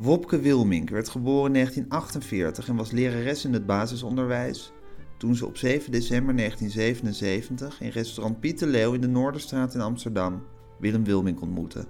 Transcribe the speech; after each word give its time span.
Wopke 0.00 0.40
Wilmink 0.40 0.90
werd 0.90 1.08
geboren 1.08 1.46
in 1.46 1.52
1948 1.52 2.68
en 2.68 2.76
was 2.76 2.90
lerares 2.90 3.44
in 3.44 3.52
het 3.52 3.66
basisonderwijs 3.66 4.72
toen 5.16 5.36
ze 5.36 5.46
op 5.46 5.56
7 5.56 5.92
december 5.92 6.36
1977 6.36 7.80
in 7.80 7.88
restaurant 7.88 8.40
Piet 8.40 8.58
de 8.58 8.66
Leeuw 8.66 8.92
in 8.92 9.00
de 9.00 9.08
Noorderstraat 9.08 9.74
in 9.74 9.80
Amsterdam 9.80 10.42
Willem 10.78 11.04
Wilmink 11.04 11.40
ontmoette. 11.40 11.84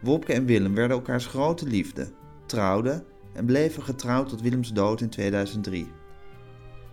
Wopke 0.00 0.32
en 0.32 0.44
Willem 0.44 0.74
werden 0.74 0.96
elkaars 0.96 1.26
grote 1.26 1.66
liefde, 1.66 2.12
trouwden 2.46 3.04
en 3.32 3.44
bleven 3.44 3.82
getrouwd 3.82 4.28
tot 4.28 4.40
Willems 4.40 4.72
dood 4.72 5.00
in 5.00 5.08
2003. 5.08 5.86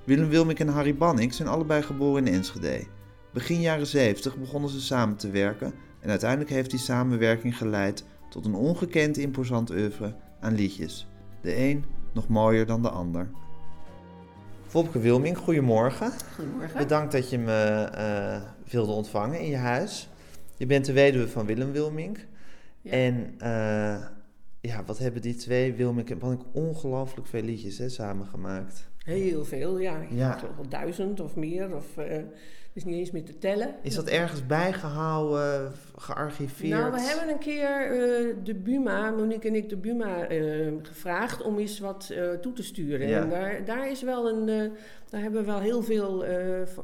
Willem 0.05 0.29
Wilmink 0.29 0.59
en 0.59 0.67
Harry 0.67 0.95
Banning 0.95 1.33
zijn 1.33 1.47
allebei 1.47 1.81
geboren 1.81 2.27
in 2.27 2.33
Enschede. 2.33 2.87
Begin 3.33 3.61
jaren 3.61 3.87
70 3.87 4.37
begonnen 4.37 4.69
ze 4.69 4.81
samen 4.81 5.15
te 5.15 5.29
werken 5.29 5.73
en 5.99 6.09
uiteindelijk 6.09 6.49
heeft 6.49 6.69
die 6.69 6.79
samenwerking 6.79 7.57
geleid 7.57 8.05
tot 8.29 8.45
een 8.45 8.55
ongekend 8.55 9.17
imposant 9.17 9.69
oeuvre 9.69 10.15
aan 10.39 10.53
liedjes. 10.53 11.07
De 11.41 11.57
een 11.57 11.85
nog 12.13 12.27
mooier 12.27 12.65
dan 12.65 12.81
de 12.81 12.89
ander. 12.89 13.29
Wopke 14.71 14.99
Wilming, 14.99 15.37
goedemorgen. 15.37 16.11
Goedemorgen. 16.35 16.77
Bedankt 16.77 17.11
dat 17.11 17.29
je 17.29 17.37
me 17.37 17.89
eh, 17.93 18.41
wilde 18.71 18.91
ontvangen 18.91 19.39
in 19.39 19.49
je 19.49 19.55
huis. 19.55 20.09
Je 20.57 20.65
bent 20.65 20.85
de 20.85 20.93
weduwe 20.93 21.27
van 21.27 21.45
Willem 21.45 21.71
Wilming. 21.71 22.17
Ja. 22.81 22.91
En 22.91 23.33
eh, 23.37 24.05
ja, 24.61 24.83
wat 24.85 24.97
hebben 24.97 25.21
die 25.21 25.35
twee, 25.35 25.73
Wilming 25.73 26.09
en 26.09 26.17
Banning, 26.17 26.43
ongelooflijk 26.51 27.27
veel 27.27 27.41
liedjes 27.41 27.77
hè, 27.77 27.89
samengemaakt. 27.89 28.89
Heel 28.97 29.45
veel, 29.45 29.79
ja. 29.79 30.01
Ja. 30.09 30.35
Toch 30.35 30.55
wel 30.55 30.69
duizend 30.69 31.19
of 31.19 31.35
meer. 31.35 31.75
Of, 31.75 31.97
eh, 31.97 32.23
is 32.79 32.85
niet 32.85 32.95
eens 32.99 33.11
meer 33.11 33.23
te 33.23 33.37
tellen. 33.37 33.75
Is 33.81 33.95
dat 33.95 34.07
ergens 34.07 34.45
bijgehouden, 34.45 35.71
gearchiveerd? 35.97 36.79
Nou, 36.79 36.91
we 36.91 36.99
hebben 37.01 37.29
een 37.29 37.39
keer 37.39 37.81
eh, 37.81 38.35
de 38.43 38.55
Buma, 38.55 39.09
Monique 39.11 39.47
en 39.47 39.55
ik, 39.55 39.69
de 39.69 39.77
Buma 39.77 40.23
eh, 40.27 40.67
gevraagd 40.81 41.41
om 41.41 41.57
eens 41.57 41.79
wat 41.79 42.09
eh, 42.09 42.29
toe 42.29 42.53
te 42.53 42.63
sturen. 42.63 43.07
Ja. 43.07 43.21
En 43.21 43.29
daar, 43.29 43.65
daar 43.65 43.89
is 43.91 44.01
wel 44.01 44.29
een, 44.29 44.71
daar 45.09 45.21
hebben 45.21 45.39
we 45.39 45.45
wel 45.45 45.59
heel 45.59 45.83
veel 45.83 46.25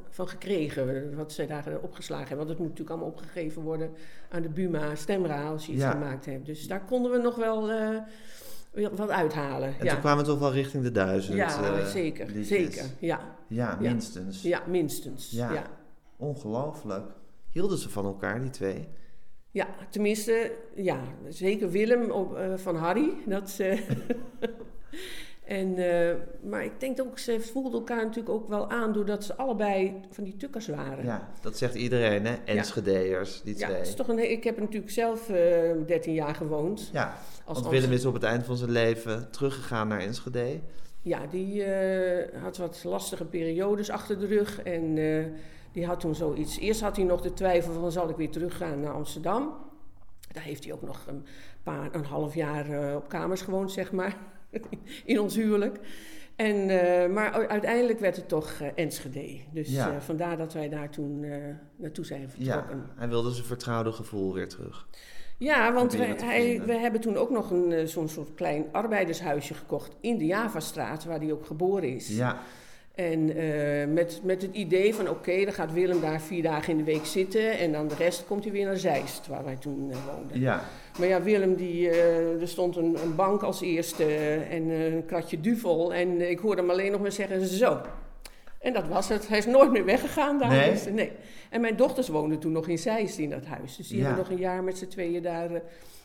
van- 0.09 0.27
gekregen, 0.27 1.15
wat 1.15 1.31
zij 1.33 1.47
daar 1.47 1.63
opgeslagen 1.81 2.27
hebben. 2.27 2.45
Want 2.45 2.49
het 2.49 2.59
moet 2.59 2.67
natuurlijk 2.69 2.95
allemaal 2.95 3.15
opgegeven 3.17 3.61
worden 3.61 3.89
aan 4.29 4.41
de 4.41 4.49
Buma 4.49 4.95
Stemra 4.95 5.47
als 5.49 5.65
je 5.65 5.71
iets 5.71 5.81
Ja. 5.81 5.91
gemaakt 5.91 6.25
hebt. 6.25 6.45
Dus 6.45 6.67
daar 6.67 6.81
konden 6.85 7.11
we 7.11 7.17
nog 7.17 7.35
wel 7.35 7.71
wat 8.95 9.09
uithalen. 9.09 9.67
En 9.79 9.85
ja. 9.85 9.91
toen 9.91 9.99
kwamen 9.99 10.23
we 10.23 10.29
toch 10.29 10.39
wel 10.39 10.51
richting 10.53 10.83
de 10.83 10.91
duizend. 10.91 11.35
ja, 11.37 11.85
zeker, 11.85 12.25
liedjes. 12.25 12.47
zeker. 12.47 12.85
Ja, 12.99 13.19
Ja, 13.47 13.77
Ja. 13.81 13.89
minstens. 13.89 14.41
ja 14.41 14.61
minstens. 14.67 15.31
Ja. 15.31 15.51
ja. 15.53 15.63
Ongelooflijk. 16.17 17.05
Hielden 17.51 17.77
ze 17.77 17.89
van 17.89 18.05
elkaar, 18.05 18.41
die 18.41 18.49
twee? 18.49 18.87
Ja, 19.51 19.67
tenminste, 19.89 20.51
ja, 20.75 20.99
zeker 21.29 21.69
Willem 21.71 22.11
op, 22.11 22.35
eh, 22.35 22.53
van 22.55 22.75
Harry. 22.75 23.13
Dat, 23.25 23.55
eh, 23.59 23.79
en, 25.59 25.77
eh, 25.77 26.15
maar 26.43 26.63
ik 26.63 26.79
denk 26.79 27.01
ook, 27.01 27.19
ze 27.19 27.39
voelden 27.39 27.73
elkaar 27.73 28.03
natuurlijk 28.03 28.35
ook 28.35 28.47
wel 28.47 28.69
aan 28.69 28.93
doordat 28.93 29.23
ze 29.23 29.35
allebei 29.35 29.93
van 30.09 30.23
die 30.23 30.37
tukkers 30.37 30.67
waren. 30.67 31.05
Ja, 31.05 31.29
dat 31.41 31.57
zegt 31.57 31.75
iedereen, 31.75 32.25
hè? 32.25 32.35
Enschedeërs, 32.45 33.41
die 33.43 33.57
Ja, 33.57 33.65
twee. 33.67 33.77
het 33.77 33.87
is 33.87 33.95
toch 33.95 34.07
een, 34.07 34.31
ik 34.31 34.43
heb 34.43 34.59
natuurlijk 34.59 34.91
zelf 34.91 35.29
eh 35.29 35.71
13 35.85 36.13
jaar 36.13 36.35
gewoond. 36.35 36.89
Ja, 36.93 37.17
Als 37.45 37.59
want 37.59 37.71
Willem 37.71 37.91
is 37.91 38.05
op 38.05 38.13
het 38.13 38.23
eind 38.23 38.45
van 38.45 38.57
zijn 38.57 38.71
leven 38.71 39.31
teruggegaan 39.31 39.87
naar 39.87 39.99
Enschede. 39.99 40.59
Ja, 41.01 41.25
die 41.27 41.65
had 42.41 42.57
wat 42.57 42.83
lastige 42.83 43.25
periodes 43.25 43.89
achter 43.89 44.19
de 44.19 44.25
rug. 44.25 44.61
En 44.61 44.97
die 45.75 45.85
had 45.85 45.99
toen 45.99 46.15
zoiets. 46.15 46.59
Eerst 46.59 46.81
had 46.81 46.95
hij 46.95 47.05
nog 47.05 47.21
de 47.21 47.33
twijfel 47.33 47.73
van 47.73 47.91
zal 47.91 48.09
ik 48.09 48.15
weer 48.15 48.29
teruggaan 48.29 48.79
naar 48.79 48.93
Amsterdam. 48.93 49.53
Daar 50.31 50.43
heeft 50.43 50.63
hij 50.63 50.73
ook 50.73 50.81
nog 50.81 51.03
een, 51.07 51.25
paar, 51.63 51.95
een 51.95 52.05
half 52.05 52.35
jaar 52.35 52.69
eh, 52.69 52.95
op 52.95 53.09
kamers 53.09 53.41
gewoond, 53.41 53.71
zeg 53.71 53.91
maar. 53.91 54.17
In 55.05 55.19
ons 55.19 55.35
huwelijk. 55.35 55.79
En, 56.35 56.69
eh, 56.69 57.09
maar 57.13 57.47
uiteindelijk 57.47 57.99
werd 57.99 58.15
het 58.15 58.27
toch 58.27 58.51
eh, 58.61 58.67
Enschede. 58.75 59.37
Dus 59.51 59.69
Ja. 59.69 60.01
vandaar 60.01 60.37
dat 60.37 60.53
wij 60.53 60.69
daar 60.69 60.89
toen 60.89 61.25
naartoe 61.75 62.05
zijn 62.05 62.21
Ja, 62.21 62.27
vertrokken. 62.29 62.89
hij 62.95 63.07
wilde 63.09 63.31
zijn 63.31 63.45
vertrouwde 63.45 63.91
gevoel 63.91 64.33
weer 64.33 64.47
terug. 64.49 64.87
Ja, 65.37 65.73
want 65.73 65.93
wij, 65.93 66.15
hij, 66.23 66.61
we 66.65 66.73
hebben 66.73 67.01
toen 67.01 67.17
ook 67.17 67.29
nog 67.29 67.51
een, 67.51 67.87
zo'n 67.87 68.07
soort 68.09 68.33
klein 68.33 68.65
arbeidershuisje 68.71 69.53
gekocht 69.53 69.95
in 70.01 70.17
de 70.17 70.25
Javastraat, 70.25 71.05
waar 71.05 71.19
hij 71.19 71.31
ook 71.31 71.45
geboren 71.45 71.89
is. 71.95 72.07
Ja, 72.17 72.39
En 72.95 73.35
eh, 73.37 73.87
met, 73.87 74.19
met 74.23 74.41
het 74.41 74.53
idee 74.55 74.95
van 74.95 75.09
oké, 75.09 75.43
dan 75.43 75.53
gaat 75.53 75.73
Willem 75.73 76.01
daar 76.01 76.21
vier 76.21 76.43
dagen 76.43 76.71
in 76.71 76.77
de 76.77 76.83
week 76.83 77.05
zitten 77.05 77.57
en 77.57 77.71
dan 77.71 77.87
de 77.87 77.95
rest 77.95 78.25
komt 78.25 78.43
hij 78.43 78.53
weer 78.53 78.65
naar 78.65 78.77
Zeist, 78.77 79.27
waar 79.27 79.43
wij 79.43 79.55
toen 79.55 79.91
eh, 79.91 79.97
woonden. 80.13 80.39
ja. 80.39 80.63
Maar 80.99 81.07
ja, 81.07 81.21
Willem, 81.21 81.55
die, 81.55 81.89
eh, 81.89 82.41
er 82.41 82.47
stond 82.47 82.75
een, 82.75 82.97
een 83.03 83.15
bank 83.15 83.41
als 83.43 83.61
eerste 83.61 84.05
en 84.49 84.69
een 84.69 85.05
kratje 85.05 85.41
duvel 85.41 85.93
en 85.93 86.29
ik 86.29 86.39
hoorde 86.39 86.61
hem 86.61 86.69
alleen 86.71 86.91
nog 86.91 87.01
maar 87.01 87.11
zeggen 87.11 87.45
zo. 87.45 87.81
En 88.59 88.73
dat 88.73 88.87
was 88.87 89.09
het. 89.09 89.27
Hij 89.27 89.37
is 89.37 89.45
nooit 89.45 89.71
meer 89.71 89.85
weggegaan 89.85 90.39
daar. 90.39 90.49
Nee? 90.49 90.71
Dus, 90.71 90.85
nee. 90.85 91.11
En 91.49 91.61
mijn 91.61 91.75
dochters 91.75 92.07
woonden 92.07 92.39
toen 92.39 92.51
nog 92.51 92.67
in 92.67 92.77
Zeist 92.77 93.17
in 93.17 93.29
dat 93.29 93.45
huis. 93.45 93.75
Dus 93.75 93.87
die 93.87 93.97
Ja. 93.97 94.03
hebben 94.05 94.23
nog 94.23 94.31
een 94.31 94.39
jaar 94.43 94.63
met 94.63 94.77
z'n 94.77 94.87
tweeën 94.87 95.21
daar 95.23 95.49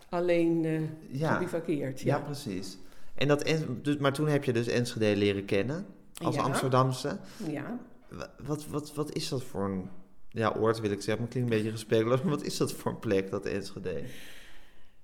alleen 0.09 0.89
Ja. 1.09 1.33
gebivakkeerd. 1.33 2.01
ja, 2.01 2.19
precies. 2.19 2.79
En 3.15 3.29
dat, 3.29 3.43
En- 3.43 3.79
dus, 3.83 3.97
maar 3.97 4.13
toen 4.13 4.29
heb 4.29 4.45
je 4.45 4.53
dus 4.53 4.67
Enschede 4.67 5.17
leren 5.17 5.45
kennen, 5.45 5.87
als 6.23 6.35
Ja. 6.35 6.43
Amsterdamse. 6.43 7.19
ja. 7.49 7.79
Wa- 8.09 8.31
Wat, 8.47 8.67
wat, 8.67 8.95
wat 8.95 9.15
is 9.15 9.29
dat 9.29 9.43
voor 9.43 9.65
een... 9.65 9.89
Ja, 10.29 10.55
oord 10.59 10.81
wil 10.81 10.91
ik 10.91 10.97
zeggen, 11.03 11.13
maar 11.13 11.23
het 11.23 11.31
klinkt 11.33 11.51
een 11.51 11.57
beetje 11.57 11.71
gespeeld. 11.73 12.07
Maar 12.07 12.29
wat 12.29 12.43
is 12.43 12.57
dat 12.57 12.73
voor 12.73 12.91
een 12.93 12.99
plek, 12.99 13.31
dat 13.31 13.45
Enschede? 13.47 14.03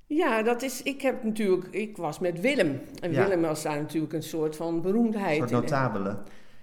Ja, 0.06 0.43
dat 0.43 0.62
is. 0.62 0.82
Ik 0.82 1.00
heb 1.03 1.22
natuurlijk. 1.25 1.66
Ik 1.71 1.97
was 1.97 2.19
met 2.19 2.41
Willem. 2.41 2.81
En 3.00 3.12
Ja. 3.12 3.22
Willem 3.22 3.41
was 3.43 3.62
daar 3.62 3.81
natuurlijk 3.81 4.12
een 4.12 4.22
soort 4.22 4.56
van 4.56 4.75
Een 4.75 4.81
beroemdheid. 4.82 5.37
soort 5.49 5.50
in. 5.50 6.16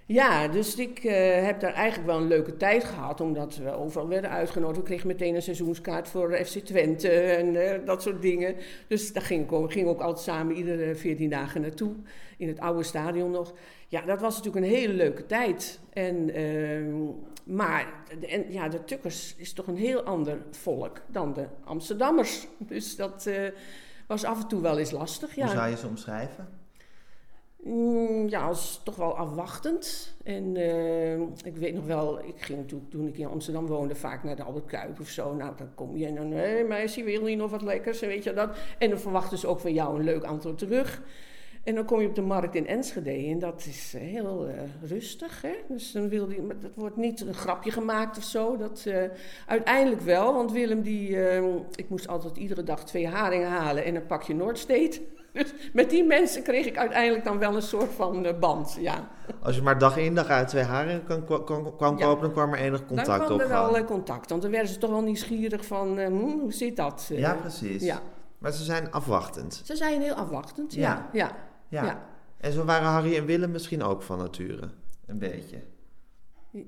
Ja, 0.06 0.48
dus 0.48 0.76
ik 0.76 1.04
eh, 1.04 1.44
heb 1.46 1.60
daar 1.60 1.74
eigenlijk 1.74 2.10
wel 2.10 2.18
een 2.20 2.28
leuke 2.28 2.58
tijd 2.58 2.84
gehad, 2.84 3.22
omdat 3.22 3.56
we 3.56 3.72
overal 3.72 4.08
werden 4.08 4.30
uitgenodigd. 4.30 4.78
We 4.78 4.84
kregen 4.84 5.08
meteen 5.08 5.36
een 5.36 5.42
seizoenskaart 5.42 6.08
voor 6.08 6.46
FC 6.46 6.58
Twente 6.58 7.10
en 7.10 7.72
eh, 7.72 7.86
dat 7.86 8.02
soort 8.02 8.22
dingen. 8.22 8.56
Dus 8.88 9.14
daar 9.14 9.24
ging 9.24 9.44
ik 9.44 9.52
ook, 9.52 9.72
ging 9.72 9.88
ook 9.88 10.02
altijd 10.02 10.26
samen 10.26 10.56
iedere 10.56 10.96
14 10.96 11.30
dagen 11.30 11.62
naartoe, 11.62 11.96
in 12.38 12.48
het 12.48 12.60
oude 12.60 12.84
stadion 12.84 13.32
nog. 13.32 13.54
Ja, 13.88 14.02
dat 14.02 14.22
was 14.22 14.36
natuurlijk 14.38 14.66
een 14.66 14.72
hele 14.72 14.94
leuke 14.94 15.26
tijd. 15.26 15.80
En, 15.94 16.34
ehm, 16.34 16.96
maar 17.44 17.94
en, 18.28 18.52
ja, 18.52 18.70
de 18.70 18.84
Tukkers 18.84 19.36
is 19.38 19.54
toch 19.54 19.68
een 19.68 19.78
heel 19.78 20.02
ander 20.02 20.38
volk 20.52 21.02
dan 21.08 21.34
de 21.34 21.46
Amsterdammers. 21.64 22.48
Dus 22.58 22.96
dat 22.96 23.26
eh, 23.26 23.48
was 24.08 24.24
af 24.24 24.42
en 24.42 24.48
toe 24.48 24.62
wel 24.62 24.78
eens 24.78 24.92
lastig. 24.92 25.36
Ja. 25.36 25.46
Hoe 25.46 25.56
zou 25.56 25.70
je 25.70 25.78
ze 25.78 25.88
omschrijven? 25.88 26.63
Mm, 27.64 28.30
Ja, 28.30 28.46
als 28.46 28.82
toch 28.84 28.96
wel 28.96 29.18
afwachtend. 29.18 30.14
En 30.24 30.56
eh, 30.56 31.20
ik 31.22 31.58
weet 31.58 31.74
nog 31.74 31.86
wel, 31.86 32.20
ik 32.20 32.42
ging 32.42 32.68
toen, 32.68 32.86
toen 32.90 33.08
ik 33.08 33.18
in 33.18 33.28
Amsterdam 33.28 33.68
woonde 33.68 33.96
vaak 33.96 34.24
naar 34.24 34.36
de 34.36 34.44
Albert 34.44 34.66
Kuip 34.66 35.00
of 35.00 35.08
zo. 35.08 35.34
Nou, 35.34 35.54
dan 35.58 35.70
kom 35.76 35.98
je 35.98 36.06
en 36.06 36.16
dan, 36.16 36.32
hé 36.32 36.64
meisje, 36.64 37.04
wil 37.04 37.28
je 37.28 37.36
nog 37.36 37.52
wat 37.52 37.62
lekkers? 37.62 38.02
En 38.02 38.08
weet 38.08 38.24
je 38.24 38.34
dat? 38.34 38.58
En 38.78 38.90
dan 38.90 39.00
verwachten 39.00 39.38
ze 39.38 39.48
ook 39.48 39.60
van 39.60 39.74
jou 39.74 39.98
een 39.98 40.04
leuk 40.04 40.24
antwoord 40.24 40.58
terug. 40.58 41.02
En 41.64 41.76
dan 41.76 41.86
kom 41.86 42.02
je 42.02 42.08
op 42.08 42.16
de 42.16 42.22
markt 42.22 42.56
in 42.56 42.68
Enschede 42.68 43.12
en 43.12 43.40
dat 43.40 43.66
is 43.66 43.94
eh, 43.94 44.02
heel 44.02 44.48
eh, 44.48 44.56
rustig. 44.90 45.42
Hè? 45.42 45.56
Dus 45.68 45.92
dan 45.92 46.10
wil 46.10 46.28
die, 46.28 46.42
maar 46.42 46.60
dat 46.60 46.72
wordt 46.76 46.98
niet 46.98 47.22
een 47.22 47.34
grapje 47.34 47.72
gemaakt 47.72 48.18
of 48.18 48.24
zo. 48.24 48.58
Dat, 48.58 48.88
uiteindelijk 49.48 50.02
wel, 50.02 50.34
want 50.34 50.52
Willem, 50.52 50.82
die, 50.82 51.28
eh, 51.28 51.56
ik 51.76 51.90
moest 51.90 52.08
altijd 52.08 52.38
iedere 52.38 52.64
dag 52.64 52.86
twee 52.86 53.08
haringen 53.08 53.50
halen 53.50 53.84
en 53.86 53.96
een 53.96 54.06
pakje 54.06 54.36
Noordsteed. 54.36 55.02
Dus 55.34 55.54
met 55.74 55.90
die 55.90 56.04
mensen 56.04 56.44
kreeg 56.44 56.66
ik 56.66 56.78
uiteindelijk 56.78 57.24
dan 57.24 57.38
wel 57.40 57.56
een 57.56 57.62
soort 57.62 57.92
van 57.92 58.26
eh, 58.26 58.40
band. 58.40 58.78
Ja. 58.80 59.08
Als 59.42 59.56
je 59.56 59.62
maar 59.62 59.78
dag 59.78 59.98
in 59.98 60.16
dag 60.16 60.28
uit 60.28 60.48
twee 60.48 60.64
haringen 60.64 61.04
kan, 61.04 61.26
kan, 61.26 61.44
kan- 61.46 61.76
kwam 61.76 61.98
Ja. 61.98 62.06
kopen, 62.06 62.22
dan 62.22 62.32
kwam 62.32 62.54
er 62.54 62.60
enig 62.60 62.86
contact 62.86 63.08
dan 63.08 63.20
op. 63.22 63.26
kwam 63.28 63.40
er 63.40 63.48
wel 63.48 63.78
eh, 63.78 63.86
contact, 63.86 64.30
want 64.30 64.42
dan 64.42 64.52
werden 64.52 64.70
ze 64.70 64.78
toch 64.78 64.90
wel 64.90 65.02
nieuwsgierig 65.02 65.66
van 65.66 65.98
eh, 65.98 66.06
hm, 66.08 66.14
hoe 66.14 66.54
zit 66.54 66.76
dat? 66.76 67.10
Ja, 67.14 67.34
precies. 67.34 67.84
ja. 67.84 68.02
Maar 68.38 68.52
ze 68.52 68.64
zijn 68.64 68.92
afwachtend. 68.92 69.62
Ze 69.64 69.76
zijn 69.76 70.02
heel 70.02 70.14
afwachtend. 70.14 70.74
Ja. 70.74 71.10
Ja. 71.14 71.32
Ja. 71.70 71.84
Ja. 71.86 72.06
En 72.38 72.52
zo 72.52 72.66
waren 72.66 72.88
Harry 72.88 73.16
en 73.18 73.26
Willem 73.26 73.52
misschien 73.52 73.84
ook 73.84 74.02
van 74.02 74.18
nature. 74.18 74.70
Een 75.06 75.18
beetje. 75.20 75.58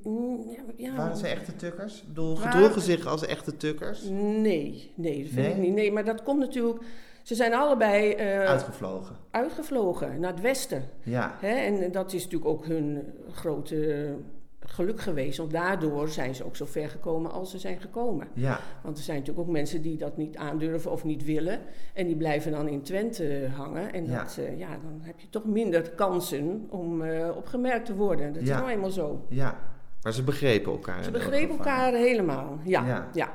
Mm, 0.04 0.58
ja. 0.78 0.96
Waren 0.96 1.18
ze 1.18 1.28
echte 1.28 1.56
tukkers? 1.56 2.04
Bedoel, 2.08 2.36
gedroegen 2.36 2.82
zich 2.82 3.06
als 3.06 3.26
echte 3.26 3.58
tukkers? 3.58 4.04
Nee, 4.10 4.92
nee, 4.96 5.24
dat 5.24 5.32
vind 5.32 5.36
Nee? 5.36 5.52
ik 5.52 5.58
niet. 5.58 5.74
Nee, 5.74 5.92
maar 5.92 6.06
dat 6.06 6.24
komt 6.24 6.40
natuurlijk. 6.40 6.84
Ze 7.26 7.36
zijn 7.36 7.54
allebei 7.54 8.12
eh, 8.14 8.40
Uitgevlogen. 8.40 9.16
uitgevlogen 9.32 10.20
naar 10.20 10.32
het 10.32 10.42
westen. 10.42 10.84
Ja. 11.04 11.36
Hè? 11.40 11.48
En 11.56 11.92
dat 11.92 12.14
is 12.14 12.24
natuurlijk 12.24 12.52
ook 12.52 12.66
hun 12.66 13.14
grote 13.32 14.14
geluk 14.60 15.00
geweest. 15.02 15.38
Want 15.38 15.52
daardoor 15.52 16.10
zijn 16.10 16.36
ze 16.36 16.46
ook 16.46 16.56
zo 16.56 16.66
ver 16.66 16.90
gekomen 16.90 17.32
als 17.32 17.52
ze 17.52 17.60
zijn 17.60 17.80
gekomen. 17.82 18.28
Ja. 18.34 18.60
Want 18.84 18.98
er 18.98 19.04
zijn 19.04 19.18
natuurlijk 19.20 19.48
ook 19.48 19.54
mensen 19.54 19.82
die 19.82 19.98
dat 19.98 20.18
niet 20.18 20.38
aandurven 20.38 20.92
of 20.92 21.04
niet 21.04 21.26
willen. 21.26 21.60
En 21.94 22.08
die 22.08 22.16
blijven 22.16 22.52
dan 22.52 22.68
in 22.68 22.82
Twente 22.82 23.48
hangen. 23.56 23.94
En 23.94 24.06
Ja. 24.06 24.18
dat, 24.24 24.38
eh, 24.40 24.58
ja, 24.60 24.68
dan 24.70 25.00
heb 25.02 25.20
je 25.20 25.30
toch 25.30 25.46
minder 25.46 25.90
kansen 25.92 26.68
om 26.70 27.02
eh, 27.02 27.30
opgemerkt 27.36 27.86
te 27.86 27.96
worden. 27.96 28.34
Dat 28.34 28.46
Ja. 28.48 28.54
is 28.54 28.60
nou 28.60 28.70
eenmaal 28.72 28.90
zo. 28.90 29.26
Ja. 29.30 29.60
Maar 30.02 30.14
ze 30.14 30.24
begrepen 30.24 30.72
elkaar. 30.72 31.04
Ze 31.04 31.12
begrepen 31.12 31.58
elkaar 31.58 31.94
helemaal. 31.94 32.60
Ja, 32.64 32.86
Ja. 32.86 33.10
ja. 33.14 33.30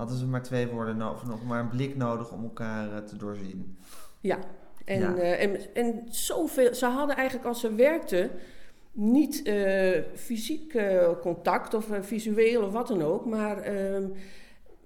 Hadden 0.00 0.18
ze 0.18 0.26
maar 0.26 0.42
twee 0.42 0.66
woorden 0.68 0.96
nodig, 0.96 1.22
of 1.22 1.28
nog 1.28 1.44
maar 1.44 1.60
een 1.60 1.68
blik 1.68 1.96
nodig 1.96 2.32
om 2.32 2.42
elkaar 2.42 2.92
eh, 2.92 2.98
te 2.98 3.16
doorzien. 3.16 3.76
Ja, 4.20 4.38
en, 4.84 5.00
Ja. 5.00 5.16
eh, 5.16 5.42
en, 5.42 5.74
en 5.74 6.02
zoveel. 6.08 6.74
Ze 6.74 6.86
hadden 6.86 7.16
eigenlijk 7.16 7.48
als 7.48 7.60
ze 7.60 7.74
werkten 7.74 8.30
niet 8.92 9.42
eh, 9.42 10.02
fysiek 10.14 10.78
contact 11.20 11.74
of 11.74 11.88
visueel 12.00 12.62
of 12.64 12.72
wat 12.72 12.88
dan 12.88 13.02
ook, 13.02 13.26
maar 13.26 13.58
ehm, 13.58 14.08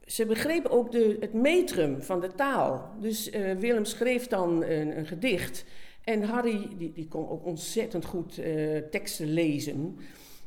ze 0.06 0.26
begrepen 0.26 0.70
ook 0.70 0.92
de, 0.92 1.16
het 1.20 1.32
metrum 1.32 2.02
van 2.02 2.20
de 2.20 2.34
taal. 2.34 2.90
Dus 3.00 3.30
Willem 3.58 3.84
schreef 3.84 4.26
dan 4.26 4.64
een, 4.64 4.98
een 4.98 5.06
gedicht 5.06 5.64
en 6.04 6.22
Harry, 6.22 6.68
die, 6.78 6.92
die 6.92 7.08
kon 7.08 7.28
ook 7.28 7.44
ontzettend 7.44 8.04
goed 8.04 8.40
teksten 8.90 9.32
lezen, 9.32 9.98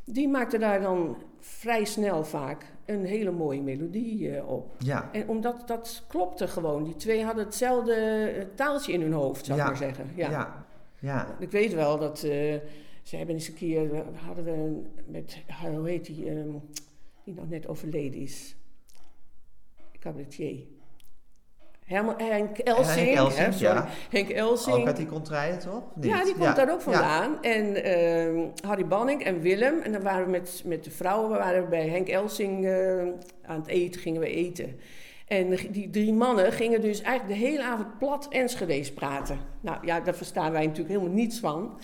die 0.06 0.28
maakte 0.28 0.58
daar 0.58 0.82
dan 0.82 1.18
vrij 1.40 1.86
snel 1.86 2.24
vaak 2.26 2.76
een 2.88 3.06
hele 3.06 3.32
mooie 3.32 3.62
melodie 3.62 4.32
eh, 4.38 4.50
op. 4.50 4.72
Ja. 4.78 5.10
En 5.12 5.28
omdat 5.28 5.68
dat 5.68 6.04
klopte 6.08 6.48
gewoon. 6.48 6.84
Die 6.84 6.96
twee 6.96 7.24
hadden 7.24 7.46
hetzelfde 7.46 7.94
eh, 7.94 8.46
taaltje 8.56 8.94
in 8.94 9.02
hun 9.02 9.14
hoofd, 9.14 9.46
zou 9.46 9.58
ik 9.58 9.64
Ja. 9.64 9.70
maar 9.72 9.80
zeggen. 9.80 10.12
Ja. 10.16 10.30
Ja. 10.30 10.66
Ja. 11.00 11.36
Ik 11.40 11.52
weet 11.52 11.74
wel 11.74 11.98
dat 11.98 12.24
eh, 12.24 12.56
ze 13.04 13.16
hebben 13.18 13.36
eens 13.36 13.48
een 13.48 13.54
keer, 13.54 13.90
we 13.92 14.04
hadden 14.26 14.44
we 14.44 14.52
een- 14.52 14.88
met, 15.06 15.42
hoe 15.76 15.90
heet 15.90 16.06
die, 16.06 16.30
ehm, 16.30 16.50
die 17.24 17.34
nog 17.34 17.50
net 17.50 17.68
overleden 17.68 18.20
is. 18.20 18.56
Cabaretier. 20.00 20.64
Helmo- 21.88 22.14
Henk 22.18 22.58
Elsing. 22.58 23.06
Henk 23.06 23.18
Elsing, 23.18 23.46
hè, 23.46 23.52
sorry. 23.52 23.66
ja. 23.76 23.88
Henk 24.10 24.30
Elsing. 24.30 24.78
Ook 24.78 24.88
uit 24.88 24.96
die 24.98 25.06
contraien, 25.06 25.60
toch? 25.60 25.82
Niet? 25.96 26.06
Ja, 26.06 26.24
die 26.24 26.32
komt 26.34 26.44
Ja. 26.44 26.54
daar 26.54 26.72
ook 26.72 26.82
Ja. 26.82 26.92
vandaan. 26.92 27.42
En 27.44 27.84
ehm, 27.84 28.46
Harry 28.68 28.86
Banning 28.88 29.24
en 29.24 29.42
Willem. 29.42 29.80
En 29.80 29.92
dan 29.92 30.02
waren 30.02 30.26
we 30.26 30.32
met, 30.32 30.62
met 30.66 30.84
de 30.84 30.92
vrouwen 30.92 31.32
we 31.32 31.38
waren 31.38 31.70
bij 31.70 31.88
Henk 31.90 32.08
Elsing 32.08 32.66
eh, 32.66 33.00
aan 33.46 33.60
het 33.60 33.68
eten, 33.68 34.02
gingen 34.02 34.22
we 34.22 34.30
eten. 34.30 34.80
En 35.28 35.56
die 35.72 35.90
drie 35.90 36.14
mannen 36.14 36.52
gingen 36.52 36.82
dus 36.82 37.02
eigenlijk 37.02 37.40
de 37.40 37.46
hele 37.48 37.64
avond 37.64 37.98
plat 37.98 38.28
Enschede's 38.30 38.94
praten. 38.94 39.38
Nou 39.62 39.78
ja, 39.86 40.00
daar 40.00 40.16
verstaan 40.16 40.52
wij 40.52 40.62
natuurlijk 40.66 40.90
helemaal 40.96 41.16
niets 41.16 41.40
van. 41.40 41.80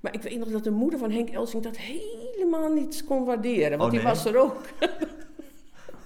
Maar 0.00 0.14
ik 0.14 0.22
weet 0.22 0.38
nog 0.38 0.48
dat 0.48 0.64
de 0.64 0.70
moeder 0.70 0.98
van 0.98 1.10
Henk 1.10 1.30
Elsing 1.30 1.62
dat 1.62 1.76
helemaal 1.76 2.72
niet 2.72 3.04
kon 3.04 3.24
waarderen. 3.24 3.78
Want 3.78 3.92
Oh, 3.92 3.98
die 3.98 4.06
was 4.08 4.24
er 4.24 4.36
ook. 4.38 4.56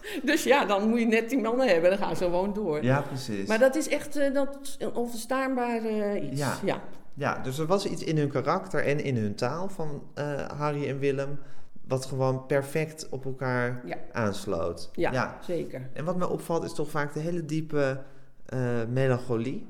dus 0.25 0.45
ja, 0.45 0.65
dan 0.65 0.89
moet 0.89 0.99
je 0.99 1.07
net 1.07 1.29
die 1.29 1.41
mannen 1.41 1.69
hebben. 1.69 1.91
Dan 1.91 1.99
gaan 1.99 2.17
ze 2.17 2.25
gewoon 2.25 2.53
door. 2.53 2.85
Ja, 2.85 3.01
precies. 3.01 3.49
Maar 3.49 3.59
dat 3.59 3.77
is 3.77 3.89
echt 3.89 4.17
eh, 4.17 4.35
dat, 4.35 4.77
een 4.79 4.95
onverstaanbaar 4.95 6.17
iets. 6.17 6.41
Ja. 6.41 6.59
ja. 6.65 6.83
Ja, 7.15 7.39
dus 7.39 7.59
er 7.59 7.67
was 7.67 7.87
iets 7.87 8.05
in 8.05 8.19
hun 8.19 8.29
karakter 8.29 8.85
en 8.85 9.05
in 9.05 9.17
hun 9.17 9.35
taal 9.35 9.69
van 9.69 10.03
eh, 10.15 10.49
Harry 10.49 10.89
en 10.89 10.99
Willem... 10.99 11.39
wat 11.87 12.07
gewoon 12.07 12.47
perfect 12.47 13.09
op 13.09 13.25
elkaar 13.25 13.83
Ja. 13.85 13.97
aansloot. 14.13 14.91
Ja, 14.93 15.39
zeker. 15.41 15.89
En 15.93 16.05
wat 16.05 16.17
mij 16.17 16.27
opvalt 16.27 16.65
is 16.65 16.75
toch 16.75 16.91
vaak 16.91 17.13
de 17.13 17.21
hele 17.21 17.45
diepe 17.45 18.03
eh, 18.47 18.85
melancholie... 18.89 19.67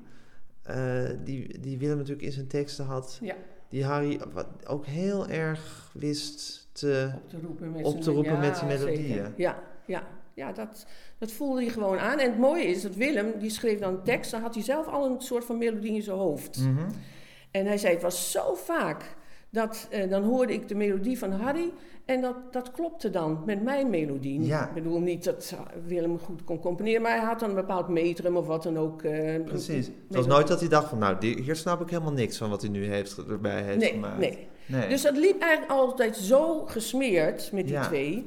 die, 1.24 1.60
die 1.60 1.78
Willem 1.78 1.96
natuurlijk 1.96 2.26
in 2.26 2.32
zijn 2.32 2.46
teksten 2.46 2.84
had... 2.84 3.18
Ja. 3.20 3.34
die 3.68 3.84
Harry 3.84 4.20
ook 4.66 4.86
heel 4.86 5.28
erg 5.28 5.90
wist 5.92 6.68
te... 6.72 7.10
Op 7.14 7.28
te 7.28 7.40
roepen 7.40 7.72
met 7.72 7.84
Op 7.84 8.02
zijn, 8.02 8.14
roepen 8.14 8.32
ja, 8.32 8.38
met 8.38 8.56
zijn 8.56 8.68
melodieën. 8.68 9.32
Ja, 9.36 9.58
ja, 9.86 10.02
ja 10.38 10.52
dat, 10.52 10.86
dat 11.18 11.32
voelde 11.32 11.60
hij 11.62 11.70
gewoon 11.70 11.98
aan. 11.98 12.18
En 12.18 12.30
het 12.30 12.38
mooie 12.38 12.64
is 12.64 12.82
dat 12.82 12.94
Willem, 12.94 13.32
die 13.38 13.50
schreef 13.50 13.78
dan 13.78 14.02
tekst, 14.02 14.30
dan 14.30 14.40
had 14.40 14.54
hij 14.54 14.64
zelf 14.64 14.86
al 14.86 15.04
een 15.06 15.20
soort 15.20 15.44
van 15.44 15.58
melodie 15.58 15.92
in 15.94 16.02
zijn 16.02 16.16
hoofd. 16.16 16.58
Mhm. 16.58 16.88
En 17.50 17.66
hij 17.66 17.78
zei, 17.78 17.92
het 17.92 18.02
was 18.02 18.30
zo 18.30 18.54
vaak 18.54 19.16
dat 19.50 19.86
eh, 19.90 20.10
dan 20.10 20.22
hoorde 20.22 20.52
ik 20.52 20.68
de 20.68 20.74
melodie 20.74 21.18
van 21.18 21.32
Harry 21.32 21.70
en 22.04 22.20
dat, 22.20 22.52
dat 22.52 22.70
klopte 22.70 23.10
dan 23.10 23.42
met 23.46 23.62
mijn 23.62 23.90
melodie. 23.90 24.44
Ja. 24.44 24.66
Ik 24.68 24.74
bedoel 24.74 25.00
niet 25.00 25.24
dat 25.24 25.54
Willem 25.86 26.18
goed 26.18 26.44
kon 26.44 26.60
componeren, 26.60 27.02
maar 27.02 27.16
hij 27.16 27.26
had 27.26 27.40
dan 27.40 27.48
een 27.48 27.54
bepaald 27.54 27.88
metrum 27.88 28.36
of 28.36 28.46
wat 28.46 28.62
dan 28.62 28.78
ook. 28.78 29.02
eh, 29.02 29.42
Precies. 29.44 29.86
Het 29.86 30.16
was 30.16 30.26
nooit 30.26 30.46
dat 30.48 30.60
hij 30.60 30.68
dacht 30.68 30.88
van... 30.88 30.98
nou, 30.98 31.16
die- 31.20 31.42
hier 31.42 31.56
snap 31.56 31.80
ik 31.80 31.90
helemaal 31.90 32.12
niks 32.12 32.36
van 32.36 32.50
wat 32.50 32.60
hij 32.62 32.70
nu 32.70 32.84
heeft, 32.86 33.18
erbij 33.28 33.62
heeft 33.62 33.78
Nee, 33.78 33.90
gemaakt. 33.90 34.18
nee. 34.18 34.46
Nee. 34.66 34.88
Dus 34.88 35.02
dat 35.02 35.16
liep 35.16 35.40
eigenlijk 35.42 35.72
altijd 35.72 36.16
zo 36.16 36.64
gesmeerd 36.66 37.52
met 37.52 37.64
die 37.64 37.74
Ja. 37.74 37.86
twee, 37.86 38.26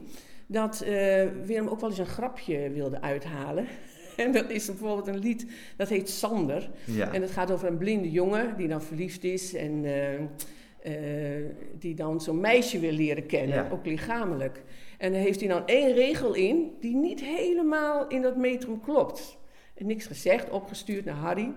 dat 0.52 0.82
eh, 0.82 1.26
Willem 1.46 1.68
ook 1.68 1.80
wel 1.80 1.90
eens 1.90 2.00
een 2.00 2.06
grapje 2.06 2.70
wilde 2.70 3.02
uithalen. 3.02 3.66
En 4.18 4.32
dat 4.32 4.50
is 4.50 4.66
bijvoorbeeld 4.66 5.08
een 5.08 5.20
lied, 5.20 5.46
dat 5.78 5.90
heet 5.90 6.10
Sander. 6.10 6.70
ja. 6.86 7.14
En 7.14 7.22
het 7.22 7.32
gaat 7.32 7.52
over 7.52 7.68
een 7.68 7.78
blinde 7.78 8.12
jongen 8.12 8.58
die 8.58 8.68
dan 8.68 8.82
verliefd 8.82 9.24
is 9.24 9.54
en 9.54 9.86
eh, 9.86 10.14
eh, 10.14 11.46
die 11.80 11.96
dan 11.96 12.22
zo'n 12.22 12.40
meisje 12.40 12.80
wil 12.80 12.92
leren 12.92 13.26
kennen, 13.26 13.56
Ja. 13.56 13.70
ook 13.72 13.86
lichamelijk. 13.86 14.64
En 14.98 15.12
dan 15.12 15.22
heeft 15.22 15.40
hij 15.40 15.50
dan 15.50 15.66
één 15.66 15.94
regel 15.94 16.34
in 16.34 16.72
die 16.80 16.96
niet 16.96 17.22
helemaal 17.22 18.08
in 18.08 18.22
dat 18.22 18.38
metrum 18.38 18.80
klopt. 18.82 19.38
En 19.74 19.86
niks 19.86 20.06
gezegd, 20.06 20.50
opgestuurd 20.50 21.06
naar 21.06 21.16
Harry. 21.16 21.54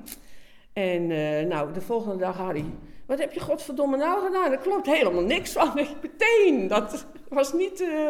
En 0.73 1.06
nou, 1.49 1.73
de 1.73 1.81
volgende 1.81 2.17
dag 2.19 2.37
Harry, 2.37 2.64
wat 3.06 3.19
heb 3.19 3.33
je 3.33 3.41
godverdomme 3.41 3.97
nou 3.97 4.27
gedaan? 4.27 4.53
Er 4.53 4.59
klopt 4.59 4.87
helemaal 4.87 5.23
niks 5.23 5.53
van. 5.53 5.71
Meteen, 6.03 6.69
dat 6.69 7.06
was 7.29 7.53
niet, 7.53 7.81
eh, 7.81 8.09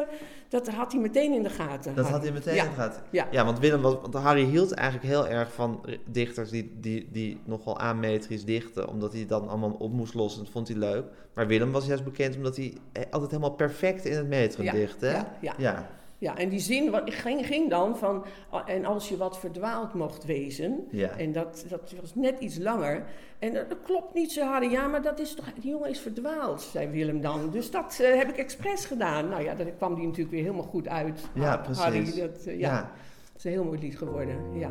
dat 0.49 0.69
had 0.69 0.93
hij 0.93 1.01
meteen 1.01 1.33
in 1.33 1.43
de 1.43 1.51
gaten. 1.51 1.95
Dat 1.95 2.05
Harry. 2.05 2.11
had 2.17 2.23
hij 2.23 2.33
meteen 2.33 2.55
Ja. 2.55 2.65
gehad. 2.65 3.03
Ja. 3.11 3.27
Ja, 3.31 3.45
want 3.45 3.59
Willem 3.59 3.83
was, 3.83 3.93
want 4.03 4.15
Harry 4.15 4.45
hield 4.45 4.73
eigenlijk 4.73 5.09
heel 5.09 5.29
erg 5.29 5.53
van 5.53 5.85
dichters 6.07 6.51
die, 6.51 6.77
die, 6.81 7.09
die 7.13 7.41
nogal 7.45 7.79
ametrisch 7.79 8.45
dichten, 8.45 8.89
omdat 8.89 9.13
hij 9.13 9.27
dan 9.27 9.49
allemaal 9.49 9.77
op 9.79 9.93
moest 9.93 10.15
lossen. 10.15 10.43
Dat 10.43 10.53
vond 10.53 10.69
hij 10.69 10.77
leuk. 10.77 11.05
Maar 11.35 11.47
Willem 11.47 11.73
was 11.73 11.87
juist 11.87 12.05
bekend 12.05 12.37
omdat 12.37 12.57
hij 12.57 12.75
eh, 12.93 13.03
altijd 13.11 13.31
helemaal 13.31 13.55
perfect 13.55 14.05
in 14.05 14.17
het 14.17 14.29
metrum 14.29 14.65
Ja, 14.65 14.73
dichtte. 14.73 15.07
ja, 15.41 15.55
ja. 15.59 15.89
Ja. 16.25 16.37
En 16.37 16.49
die 16.49 16.59
zin 16.61 16.95
ging, 17.05 17.47
ging 17.47 17.71
dan 17.71 17.97
van, 17.97 18.25
ah, 18.51 18.63
en 18.69 18.85
als 18.85 19.09
je 19.09 19.17
wat 19.17 19.39
verdwaald 19.39 19.95
mocht 19.95 20.25
wezen, 20.25 20.87
Ja. 20.91 21.09
en 21.17 21.33
dat, 21.33 21.65
dat 21.69 21.95
was 22.01 22.15
net 22.15 22.39
iets 22.41 22.59
langer. 22.59 23.05
En 23.39 23.53
dat, 23.53 23.67
klopt 23.83 24.15
niet, 24.15 24.33
zei 24.33 24.49
Harry. 24.49 24.71
Ja, 24.71 24.87
maar 24.87 25.03
dat 25.03 25.19
is 25.19 25.35
toch, 25.35 25.53
die 25.61 25.71
jongen 25.71 25.91
is 25.91 26.01
verdwaald, 26.01 26.61
zei 26.63 26.89
Willem 26.89 27.21
dan. 27.21 27.51
Dus 27.51 27.71
dat 27.71 27.99
eh, 28.03 28.17
heb 28.17 28.29
ik 28.29 28.37
expres 28.37 28.85
gedaan. 28.85 29.29
Nou 29.29 29.43
ja, 29.43 29.55
daar 29.55 29.67
kwam 29.67 29.95
die 29.95 30.05
natuurlijk 30.05 30.35
weer 30.35 30.43
helemaal 30.43 30.67
goed 30.67 30.89
uit. 30.89 31.21
Ja, 31.35 31.57
precies. 31.57 31.83
Harry, 31.83 32.05
dat, 32.21 32.45
eh, 32.47 32.59
ja, 32.59 32.69
Ja. 32.73 32.81
dat 32.81 33.37
is 33.37 33.45
een 33.45 33.51
heel 33.51 33.65
mooi 33.65 33.79
lied 33.79 33.99
geworden, 33.99 34.59
ja. 34.59 34.71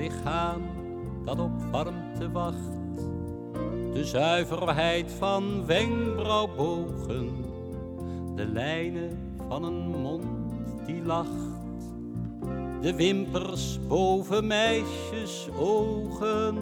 Lichaam 0.00 0.62
dat 1.24 1.40
op 1.40 1.62
warmte 1.70 2.30
wacht. 2.30 2.78
De 3.92 4.04
zuiverheid 4.04 5.12
van 5.12 5.66
wenkbrauwbogen. 5.66 7.44
De 8.34 8.46
lijnen 8.46 9.34
van 9.48 9.64
een 9.64 9.88
mond 9.88 10.24
die 10.86 11.02
lacht. 11.02 11.48
De 12.80 12.94
wimpers 12.94 13.78
boven 13.88 14.46
meisjes 14.46 15.48
ogen. 15.58 16.58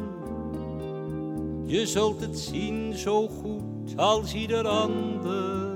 Je 1.65 1.87
zult 1.87 2.21
het 2.21 2.39
zien 2.39 2.95
zo 2.95 3.29
goed 3.29 3.97
als 3.97 4.35
ieder 4.35 4.69
ander. 4.69 5.68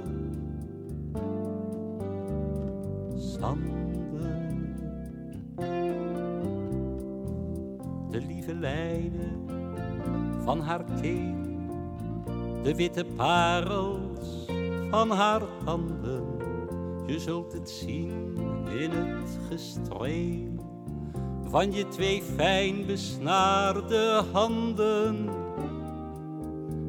De 12.62 12.74
witte 12.74 13.04
parels 13.16 14.46
van 14.90 15.10
haar 15.10 15.42
handen. 15.64 16.24
Je 17.06 17.18
zult 17.18 17.52
het 17.52 17.70
zien 17.70 18.36
in 18.80 18.90
het 18.90 19.38
gestreel 19.48 20.50
van 21.50 21.72
je 21.72 21.88
twee 21.88 22.22
fijn 22.22 22.86
besnaarde 22.86 24.24
handen. 24.32 25.28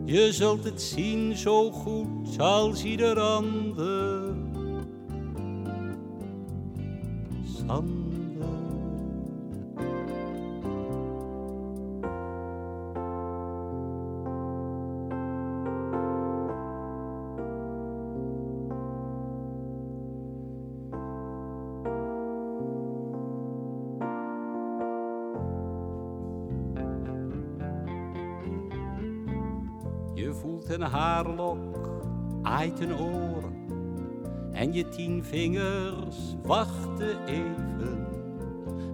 Je 0.06 0.32
zult 0.32 0.64
het 0.64 0.82
zien 0.82 1.38
zo 1.38 1.72
goed 1.72 2.40
als 2.40 2.84
ieder 2.84 3.20
ander. 3.20 4.34
Vingers 35.24 36.36
wachten 36.44 37.26
even 37.26 38.08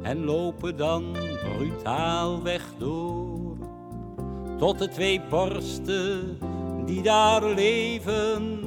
en 0.02 0.26
lopen 0.26 0.78
dan 0.78 1.16
brutaal 1.56 2.44
weg 2.44 2.74
door. 2.78 3.58
Tot 4.58 4.80
de 4.80 4.88
twee 4.88 5.22
borsten 5.30 6.38
die 6.86 7.02
daar 7.02 7.46
leven, 7.46 8.60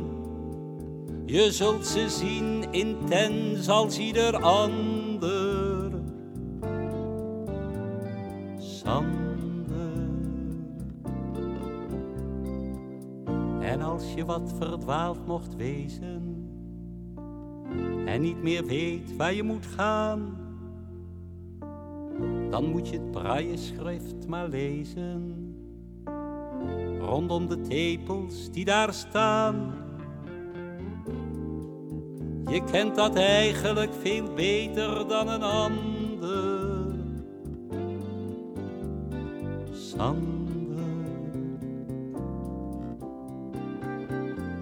je 1.25 1.53
zult 1.53 1.87
ze 1.87 2.09
zien 2.09 2.73
intens 2.73 3.69
als 3.69 3.99
ieder 3.99 4.43
ander. 4.43 5.91
Sander. 8.59 9.21
En 13.61 13.83
als 13.83 14.15
je 14.15 14.25
wat 14.25 14.53
verdwaald 14.59 15.27
mocht 15.27 15.57
wezen 15.57 16.32
en 18.13 18.21
niet 18.21 18.43
meer 18.43 18.65
weet 18.67 19.17
waar 19.17 19.35
je 19.35 19.43
moet 19.43 19.67
gaan, 19.67 20.37
dan 22.51 22.65
moet 22.65 22.89
je 22.89 22.99
het 22.99 23.11
braille-schrift 23.11 24.27
maar 24.27 24.49
lezen. 24.49 25.37
Rondom 27.01 27.49
de 27.49 27.61
tepels 27.61 28.51
die 28.51 28.65
daar 28.65 28.95
staan. 28.95 29.75
Je 32.51 32.65
kent 32.71 32.95
dat 32.95 33.17
eigenlijk 33.17 33.95
veel 33.95 34.33
beter 34.35 35.09
dan 35.09 35.29
een 35.29 35.43
ander. 35.43 36.95
Sander. 39.73 40.85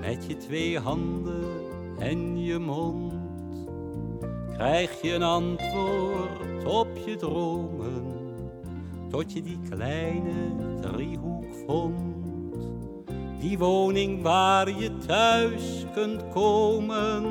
Met 0.01 0.27
je 0.27 0.37
twee 0.37 0.79
handen 0.79 1.45
en 1.99 2.43
je 2.43 2.59
mond 2.59 3.20
krijg 4.61 5.03
je 5.03 5.15
een 5.15 5.23
antwoord 5.23 6.65
op 6.65 6.89
je 7.07 7.17
dromen, 7.17 8.05
tot 9.11 9.33
je 9.33 9.43
die 9.43 9.59
kleine 9.71 10.55
driehoek 10.81 11.45
vond. 11.67 12.15
Die 13.41 13.59
woning 13.59 14.23
waar 14.23 14.69
je 14.69 14.97
thuis 14.97 15.85
kunt 15.95 16.29
komen 16.29 17.25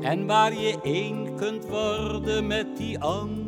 en 0.00 0.26
waar 0.26 0.54
je 0.54 0.78
één 0.82 1.34
kunt 1.36 1.66
worden 1.66 2.46
met 2.46 2.76
die 2.76 2.98
ander. 2.98 3.39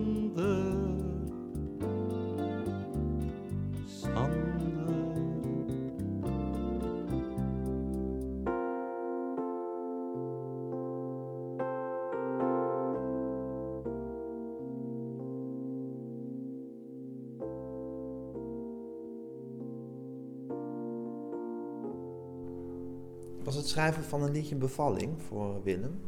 Het 23.62 23.70
schrijven 23.70 24.04
van 24.04 24.22
een 24.22 24.32
liedje 24.32 24.52
een 24.54 24.60
bevalling 24.60 25.22
voor 25.22 25.62
Willem? 25.62 26.00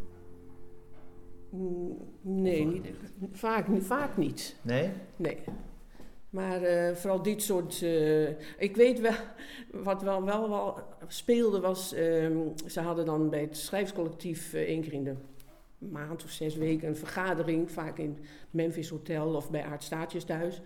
Mm, 1.50 1.96
Nee, 2.20 2.66
niet, 2.66 2.86
vaak, 3.32 3.66
vaak 3.78 4.16
niet. 4.16 4.56
Nee? 4.62 4.90
Nee. 5.16 5.38
Maar 6.30 6.62
eh, 6.62 6.94
vooral 6.94 7.22
dit 7.22 7.42
soort. 7.42 7.82
eh, 7.82 8.28
ik 8.58 8.76
weet 8.76 9.00
wel, 9.00 9.12
wat 9.72 10.02
wel, 10.02 10.24
wel, 10.24 10.48
wel 10.48 10.78
speelde 11.08 11.60
was. 11.60 11.92
ehm, 11.92 12.38
ze 12.66 12.80
hadden 12.80 13.04
dan 13.04 13.30
bij 13.30 13.40
het 13.40 13.56
schrijfscollectief 13.56 14.54
eh, 14.54 14.60
één 14.62 14.80
keer 14.82 14.92
in 14.92 15.04
de 15.04 15.14
maand 15.78 16.24
of 16.24 16.30
zes 16.30 16.56
weken 16.56 16.88
een 16.88 16.96
vergadering. 16.96 17.70
Vaak 17.70 17.98
in 17.98 18.18
Memphis 18.50 18.88
Hotel 18.88 19.34
of 19.34 19.50
bij 19.50 19.64
Aart 19.64 19.82
Staatjes 19.82 20.24
thuis. 20.24 20.60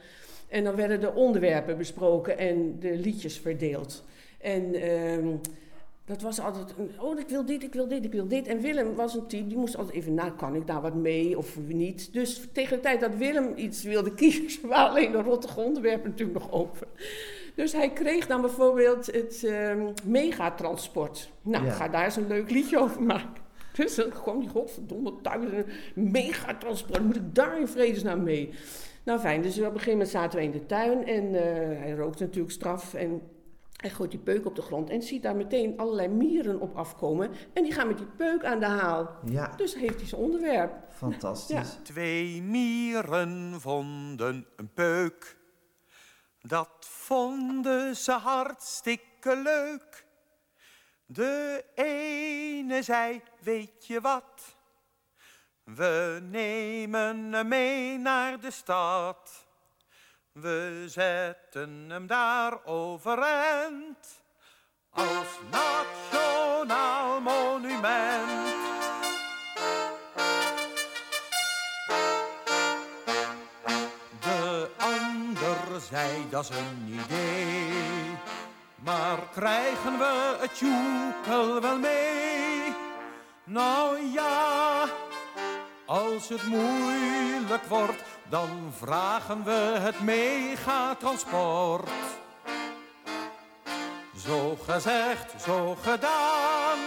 En 0.49 0.65
dan 0.65 0.77
werden 0.77 1.01
de 1.01 1.13
onderwerpen 1.15 1.77
besproken 1.79 2.39
en 2.39 2.79
de 2.79 2.97
liedjes 2.97 3.39
verdeeld. 3.39 4.05
En 4.41 4.75
ehm, 4.75 5.29
dat 6.09 6.23
was 6.23 6.41
altijd, 6.41 6.75
een, 6.79 6.91
oh, 7.01 7.19
ik 7.19 7.29
wil 7.29 7.45
dit, 7.45 7.63
ik 7.63 7.73
wil 7.73 7.89
dit, 7.89 8.05
ik 8.05 8.13
wil 8.13 8.29
dit. 8.29 8.47
En 8.47 8.61
Willem 8.61 8.95
was 8.95 9.15
een 9.15 9.27
type, 9.27 9.47
die 9.47 9.57
moest 9.57 9.77
altijd 9.77 9.97
even, 9.97 10.15
nou, 10.15 10.31
kan 10.31 10.55
ik 10.55 10.67
daar 10.67 10.81
wat 10.81 10.95
mee 10.95 11.39
of 11.39 11.59
niet? 11.67 12.13
Dus 12.13 12.49
tegen 12.53 12.77
de 12.77 12.83
tijd 12.83 13.01
dat 13.01 13.17
Willem 13.17 13.53
iets 13.57 13.83
wilde 13.83 14.15
kiezen, 14.15 14.69
waren 14.69 14.91
alleen 14.91 15.13
de 15.13 15.23
rottige 15.23 15.61
onderwerpen 15.61 16.11
natuurlijk 16.11 16.39
nog 16.39 16.53
open. 16.53 16.87
Dus 17.55 17.73
hij 17.73 17.91
kreeg 17.91 18.27
dan 18.27 18.41
bijvoorbeeld 18.41 19.07
het 19.07 19.45
ehm, 19.45 19.93
megatransport. 20.05 21.31
Nou, 21.43 21.65
Ja. 21.65 21.71
ga 21.71 21.89
daar 21.89 22.05
eens 22.05 22.17
een 22.17 22.27
leuk 22.27 22.51
liedje 22.51 22.79
over 22.79 23.03
maken. 23.03 23.47
Dus 23.73 23.95
dan 23.95 24.09
kwam 24.11 24.41
die 24.41 24.49
godverdomme 24.49 25.13
thuis, 25.23 25.45
megatransport, 25.95 27.03
moet 27.03 27.17
ik 27.17 27.35
daar 27.35 27.61
in 27.61 27.69
vredesnaam 27.69 28.23
mee? 28.23 28.51
Nou 29.05 29.21
fijn, 29.21 29.43
dus 29.43 29.59
op 29.59 29.65
een 29.65 29.71
gegeven 29.71 29.91
moment 29.93 30.09
zaten 30.09 30.39
we 30.39 30.45
in 30.45 30.51
de 30.51 30.67
tuin 30.67 31.07
en 31.07 31.35
eh, 31.35 31.79
hij 31.79 31.93
rookte 31.93 32.23
natuurlijk 32.23 32.53
straf 32.53 32.95
en 32.95 33.21
hij 33.79 33.91
gooit 33.91 34.11
die 34.11 34.21
peuk 34.21 34.47
op 34.47 34.55
de 34.55 34.63
grond 34.63 34.91
en 34.91 35.03
ziet 35.03 35.23
daar 35.23 35.37
meteen 35.37 35.79
allerlei 35.79 36.09
mieren 36.09 36.61
op 36.61 36.77
afkomen. 36.77 37.31
En 37.55 37.63
die 37.63 37.73
gaan 37.73 37.87
met 37.87 37.99
die 37.99 38.07
peuk 38.07 38.45
aan 38.45 38.61
de 38.61 38.67
haal. 38.67 39.11
Ja, 39.25 39.57
Dus 39.57 39.75
heeft 39.75 39.99
hij 39.99 40.09
zijn 40.09 40.21
onderwerp. 40.21 40.73
fantastisch. 40.91 41.75
Ja. 41.75 41.83
Twee 41.83 42.43
mieren 42.43 43.61
vonden 43.61 44.47
een 44.57 44.73
peuk. 44.75 45.37
Dat 46.41 46.71
vonden 46.81 47.97
ze 47.97 48.13
hartstikke 48.13 49.37
leuk. 49.37 50.07
De 51.07 51.65
ene 51.75 52.83
zei, 52.83 53.23
weet 53.41 53.87
je 53.87 54.01
wat? 54.01 54.57
We 55.65 56.19
nemen 56.31 57.33
hem 57.33 57.49
mee 57.49 57.99
naar 57.99 58.41
de 58.41 58.51
stad. 58.51 59.48
We 60.41 60.85
zetten 60.87 61.87
hem 61.89 62.07
daar 62.07 62.65
overeind. 62.65 64.23
Als 64.91 65.27
nationaal 65.51 67.21
monument. 67.21 68.57
De 74.21 74.71
ander 74.77 75.81
zei 75.91 76.29
dat 76.31 76.49
is 76.49 76.57
een 76.57 77.01
idee. 77.05 78.17
Maar 78.75 79.19
krijgen 79.33 79.99
we 79.99 80.37
het 80.41 80.59
joekel 80.59 81.61
wel 81.61 81.79
mee? 81.79 82.75
Nou 83.45 84.13
ja, 84.13 84.85
als 85.87 86.29
het 86.29 86.47
moeilijk 86.47 87.65
wordt, 87.65 88.03
dan 88.29 88.73
vragen 88.79 89.45
we 89.45 89.77
het 89.81 90.01
megatransport. 90.01 91.91
Zo 94.27 94.59
gezegd, 94.65 95.43
zo 95.43 95.77
gedaan. 95.83 96.79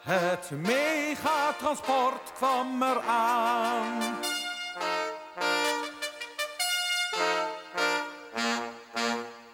Het 0.00 0.50
megatransport 0.50 2.32
kwam 2.34 2.82
eraan. 2.82 4.18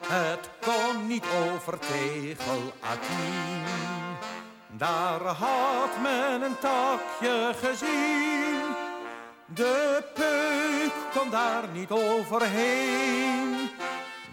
Het 0.06 0.48
kon 0.60 1.06
niet 1.06 1.25
over 1.52 1.78
tegel 1.78 2.72
A10. 2.82 3.86
Daar 4.68 5.20
had 5.20 6.00
men 6.02 6.42
een 6.42 6.58
takje 6.58 7.52
gezien. 7.60 8.75
De 9.46 10.02
kon 11.14 11.30
daar 11.30 11.68
niet 11.72 11.90
overheen. 11.90 13.70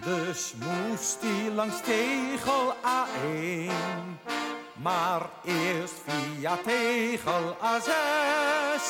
Dus 0.06 0.54
moest 0.58 1.18
hij 1.22 1.52
langs 1.52 1.82
tegel 1.82 2.74
A1. 2.74 3.72
Maar 4.74 5.22
eerst 5.44 5.94
via 6.06 6.58
tegel 6.64 7.58
A6. 7.62 8.84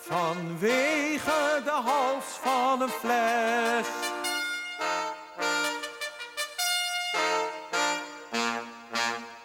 Vanwege 0.00 1.62
de 1.64 1.70
hals 1.70 2.24
van 2.42 2.80
een 2.80 2.88
fles. 2.88 3.86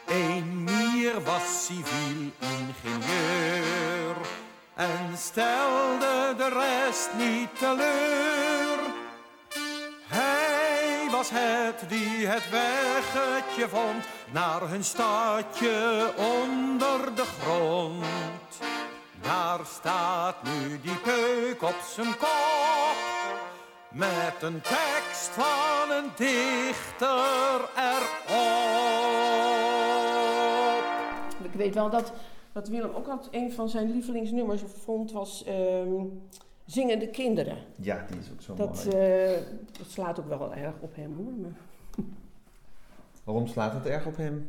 Een 0.05 0.63
mier 0.63 1.23
was 1.23 1.65
civiel 1.65 2.31
ingenieur 2.39 3.98
en 4.79 5.17
stelde 5.17 6.33
de 6.37 6.49
rest 6.49 7.09
niet 7.17 7.59
teleur. 7.59 8.79
Hij 10.07 11.07
was 11.11 11.29
het 11.33 11.89
die 11.89 12.27
het 12.27 12.49
weggetje 12.49 13.69
vond 13.69 14.05
naar 14.31 14.61
hun 14.69 14.83
stadje 14.83 16.13
onder 16.15 17.15
de 17.15 17.25
grond. 17.41 18.59
Daar 19.21 19.59
staat 19.79 20.35
nu 20.43 20.79
die 20.81 20.95
peuk 20.95 21.61
op 21.61 21.75
zijn 21.95 22.17
kop 22.17 22.97
met 23.89 24.35
een 24.41 24.61
tekst 24.61 25.29
van 25.29 25.91
een 25.91 26.11
dichter 26.15 27.69
erop. 27.75 28.99
Ik 31.41 31.53
weet 31.53 31.73
wel 31.73 31.89
dat, 31.89 32.11
dat 32.53 32.67
Willem 32.67 32.91
ook 32.95 33.07
altijd 33.07 33.33
een 33.35 33.51
van 33.51 33.69
zijn 33.69 33.91
lievelingsnummers 33.91 34.61
vond, 34.61 35.11
was 35.11 35.43
ehm, 35.43 35.93
Zingende 36.65 37.07
Kinderen. 37.07 37.57
Ja, 37.75 38.05
die 38.09 38.19
is 38.19 38.31
ook 38.31 38.41
zo 38.41 38.53
Dat, 38.55 38.85
mooi. 38.85 38.97
eh, 38.97 39.37
dat 39.77 39.87
slaat 39.87 40.19
ook 40.19 40.27
wel 40.27 40.53
erg 40.53 40.73
op 40.79 40.95
hem 40.95 41.15
hoor. 41.17 41.31
maar- 41.41 42.05
Waarom 43.23 43.47
slaat 43.47 43.73
het 43.73 43.85
erg 43.85 44.05
op 44.05 44.17
hem? 44.17 44.47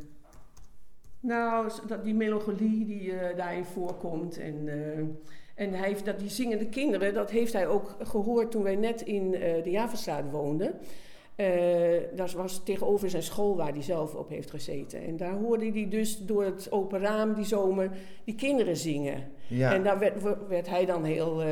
Nou, 1.21 1.71
dat, 1.87 2.05
die 2.05 2.15
melancholie 2.15 2.87
die 2.87 3.13
eh, 3.19 3.37
daarin 3.37 3.65
voorkomt. 3.65 4.39
En, 4.39 4.69
eh, 4.69 4.99
en 5.67 5.73
hij 5.75 5.89
heeft 5.89 6.05
dat, 6.05 6.19
die 6.19 6.29
zingende 6.31 6.67
kinderen, 6.69 7.15
dat 7.15 7.31
heeft 7.31 7.53
hij 7.53 7.69
ook 7.69 7.97
gehoord 8.03 8.51
toen 8.51 8.63
wij 8.63 8.77
net 8.77 9.01
in 9.01 9.31
de 9.31 9.63
Javenstraat 9.71 10.31
woonden. 10.31 10.75
Eh, 11.41 12.17
dat 12.17 12.33
was 12.33 12.63
tegenover 12.65 13.11
zijn 13.11 13.23
school 13.23 13.57
waar 13.57 13.73
hij 13.73 13.83
zelf 13.83 14.15
op 14.15 14.29
heeft 14.29 14.51
gezeten. 14.51 15.07
En 15.07 15.17
daar 15.17 15.33
hoorde 15.33 15.71
hij 15.71 15.89
dus 15.89 16.19
door 16.19 16.45
het 16.45 16.73
open 16.73 17.01
raam 17.01 17.35
die 17.35 17.45
zomer 17.45 17.91
die 18.25 18.35
kinderen 18.35 18.77
zingen. 18.77 19.29
Ja. 19.47 19.75
En 19.75 19.83
daar 19.83 19.99
werd, 19.99 20.23
werd 20.49 20.69
hij 20.69 20.87
dan 20.87 21.05
heel 21.05 21.43
eh, 21.43 21.49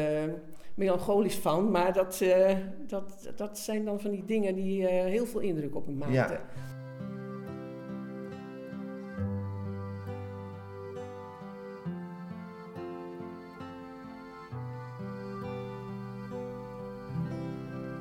melancholisch 0.75 1.37
van. 1.37 1.71
Maar 1.71 1.93
dat, 1.93 2.21
eh, 2.21 2.57
dat, 2.87 3.33
dat 3.37 3.59
zijn 3.59 3.85
dan 3.85 4.01
van 4.01 4.11
die 4.11 4.25
dingen 4.25 4.55
die 4.55 4.89
eh, 4.89 5.05
heel 5.05 5.27
veel 5.27 5.41
indruk 5.41 5.75
op 5.75 5.87
hem 5.87 5.97
maakten. 5.97 6.17
Ja. 6.17 6.41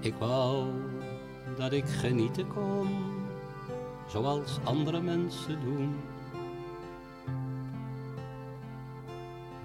Ik 0.01 0.13
wou 0.19 0.65
dat 1.57 1.71
ik 1.71 1.85
genieten 1.85 2.47
kon, 2.47 2.87
zoals 4.07 4.59
andere 4.63 5.01
mensen 5.01 5.59
doen. 5.63 5.95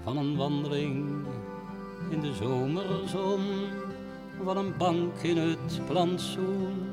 Van 0.02 0.16
een 0.16 0.37
wandeling 0.37 1.25
in 2.11 2.20
de 2.20 2.34
zomerzon, 2.34 3.40
van 4.44 4.56
een 4.56 4.76
bank 4.76 5.16
in 5.22 5.37
het 5.37 5.80
plantsoen. 5.87 6.92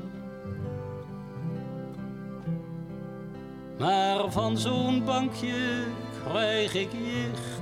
Maar 3.78 4.30
van 4.30 4.58
zo'n 4.58 5.04
bankje 5.04 5.84
krijg 6.24 6.74
ik 6.74 6.92
jicht. 6.92 7.60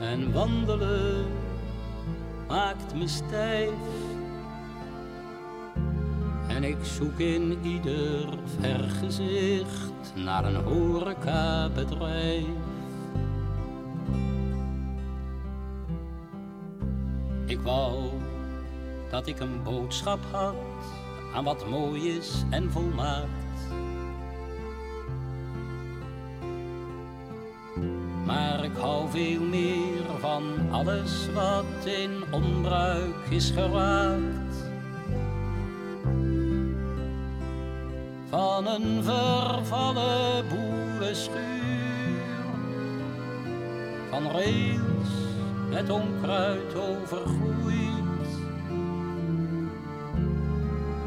En 0.00 0.32
wandelen 0.32 1.26
maakt 2.48 2.94
me 2.94 3.08
stijf. 3.08 4.05
En 6.48 6.64
ik 6.64 6.76
zoek 6.82 7.18
in 7.18 7.58
ieder 7.62 8.28
vergezicht 8.60 10.12
naar 10.14 10.44
een 10.44 10.62
horecabedrijf. 10.62 12.44
Ik 17.46 17.60
wou 17.60 18.10
dat 19.10 19.26
ik 19.26 19.40
een 19.40 19.62
boodschap 19.62 20.18
had 20.30 20.54
aan 21.34 21.44
wat 21.44 21.68
mooi 21.68 22.08
is 22.16 22.44
en 22.50 22.70
volmaakt. 22.70 23.28
Maar 28.24 28.64
ik 28.64 28.76
hou 28.76 29.10
veel 29.10 29.42
meer 29.42 30.02
van 30.18 30.42
alles 30.70 31.32
wat 31.34 31.84
in 31.84 32.24
onbruik 32.30 33.26
is 33.28 33.50
geraakt. 33.50 34.65
Van 38.28 38.66
een 38.66 39.02
vervallen 39.02 40.44
boerenschuur, 40.48 42.24
van 44.10 44.26
rails 44.30 45.08
met 45.70 45.90
onkruid 45.90 46.74
overgroeid. 46.74 47.66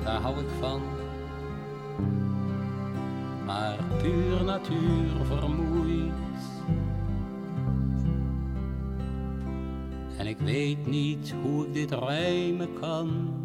Daar 0.03 0.21
hou 0.21 0.39
ik 0.39 0.49
van, 0.60 0.82
maar 3.45 3.77
puur 4.01 4.43
natuur 4.43 5.25
vermoeid. 5.25 6.13
En 10.17 10.27
ik 10.27 10.38
weet 10.38 10.88
niet 10.88 11.34
hoe 11.43 11.65
ik 11.65 11.73
dit 11.73 11.91
rijmen 11.91 12.79
kan 12.79 13.38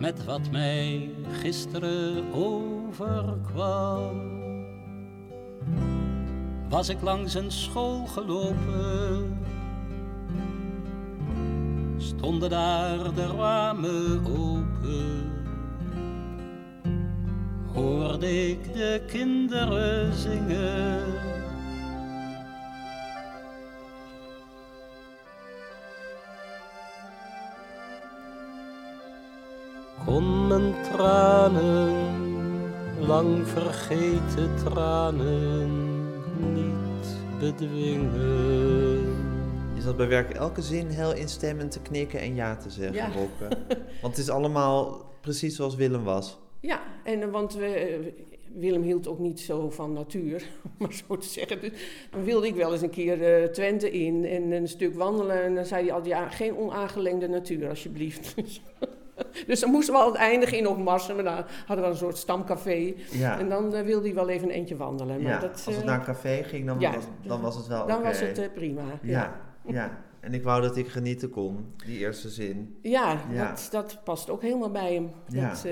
met 0.00 0.24
wat 0.24 0.50
mij 0.50 1.10
gisteren 1.40 2.32
overkwam. 2.32 4.38
Was 6.68 6.88
ik 6.88 7.00
langs 7.00 7.34
een 7.34 7.50
school 7.50 8.06
gelopen, 8.06 9.38
stonden 11.96 12.50
daar 12.50 13.14
de 13.14 13.26
ramen 13.26 14.26
open. 14.26 15.32
Hoorde 17.72 18.48
ik 18.48 18.72
de 18.72 19.02
kinderen 19.06 20.14
zingen. 20.14 21.29
Kon 30.04 30.46
mijn 30.46 30.74
tranen, 30.82 31.92
lang 32.98 33.48
vergeten 33.48 34.56
tranen, 34.64 35.70
niet 36.52 37.16
bedwingen. 37.38 38.98
Je 39.74 39.80
zat 39.80 39.96
bij 39.96 40.08
werk 40.08 40.30
elke 40.30 40.62
zin 40.62 40.88
heel 40.88 41.14
instemmend 41.14 41.70
te 41.70 41.80
knikken 41.80 42.20
en 42.20 42.34
ja 42.34 42.56
te 42.56 42.70
zeggen, 42.70 42.94
Ja. 42.94 43.10
Want 44.02 44.16
het 44.16 44.24
is 44.24 44.30
allemaal 44.30 45.04
precies 45.20 45.56
zoals 45.56 45.74
Willem 45.74 46.04
was. 46.04 46.38
Ja, 46.60 46.80
en, 47.04 47.22
eh, 47.22 47.30
want 47.30 47.54
we, 47.54 48.12
Willem 48.54 48.82
hield 48.82 49.08
ook 49.08 49.18
niet 49.18 49.40
zo 49.40 49.70
van 49.70 49.92
natuur, 49.92 50.46
om 50.64 50.70
maar 50.78 51.02
zo 51.08 51.16
te 51.16 51.28
zeggen. 51.28 51.60
Dus 51.60 51.70
dan 52.10 52.24
wilde 52.24 52.46
ik 52.46 52.54
wel 52.54 52.72
eens 52.72 52.82
een 52.82 52.90
keer 52.90 53.22
eh, 53.22 53.48
Twente 53.48 53.90
in 53.90 54.24
en 54.24 54.50
een 54.50 54.68
stuk 54.68 54.94
wandelen. 54.94 55.42
En 55.42 55.54
dan 55.54 55.64
zei 55.64 55.82
hij 55.82 55.92
altijd, 55.92 56.14
ja, 56.14 56.28
geen 56.28 56.56
onaangelengde 56.56 57.28
natuur 57.28 57.68
alsjeblieft. 57.68 58.34
dus 59.46 59.60
dan 59.60 59.70
moesten 59.70 59.94
we 59.94 60.00
altijd 60.00 60.22
eindigen 60.22 60.58
in 60.58 60.68
Opmarsen. 60.68 61.14
Maar 61.14 61.24
dan 61.24 61.44
hadden 61.66 61.84
we 61.84 61.90
een 61.90 61.96
soort 61.96 62.16
stamcafé. 62.16 62.94
Ja. 63.10 63.38
En 63.38 63.48
dan 63.48 63.74
eh, 63.74 63.84
wilde 63.84 64.06
hij 64.06 64.14
wel 64.14 64.28
even 64.28 64.48
een 64.48 64.54
eentje 64.54 64.76
wandelen. 64.76 65.22
Maar 65.22 65.32
ja. 65.32 65.38
dat, 65.38 65.50
Als 65.50 65.64
het 65.64 65.76
eh, 65.76 65.84
naar 65.84 65.98
een 65.98 66.04
café 66.04 66.42
ging, 66.42 66.66
dan, 66.66 66.80
was, 66.80 67.04
dan 67.22 67.40
was 67.40 67.56
het 67.56 67.66
wel 67.66 67.86
dan 67.86 68.02
was 68.02 68.20
het 68.20 68.38
eh, 68.38 68.52
prima. 68.54 68.82
ja. 69.02 69.40
ja, 69.66 69.98
En 70.20 70.34
ik 70.34 70.42
wou 70.42 70.62
dat 70.62 70.76
ik 70.76 70.88
genieten 70.88 71.30
kon, 71.30 71.74
die 71.86 71.98
eerste 71.98 72.28
zin. 72.28 72.78
Ja, 72.82 73.20
Ja. 73.30 73.48
Dat, 73.48 73.68
dat 73.70 74.04
past 74.04 74.30
ook 74.30 74.42
helemaal 74.42 74.70
bij 74.70 74.94
hem. 74.94 75.10
Ja. 75.28 75.48
Dat, 75.48 75.64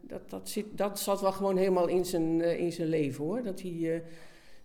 dat, 0.00 0.30
dat, 0.30 0.48
zit, 0.48 0.66
dat 0.70 1.00
zat 1.00 1.20
wel 1.20 1.32
gewoon 1.32 1.56
helemaal 1.56 1.86
in 1.86 2.04
zijn, 2.04 2.40
in 2.40 2.72
zijn 2.72 2.88
leven 2.88 3.24
hoor. 3.24 3.42
Dat 3.42 3.60
hij 3.60 4.02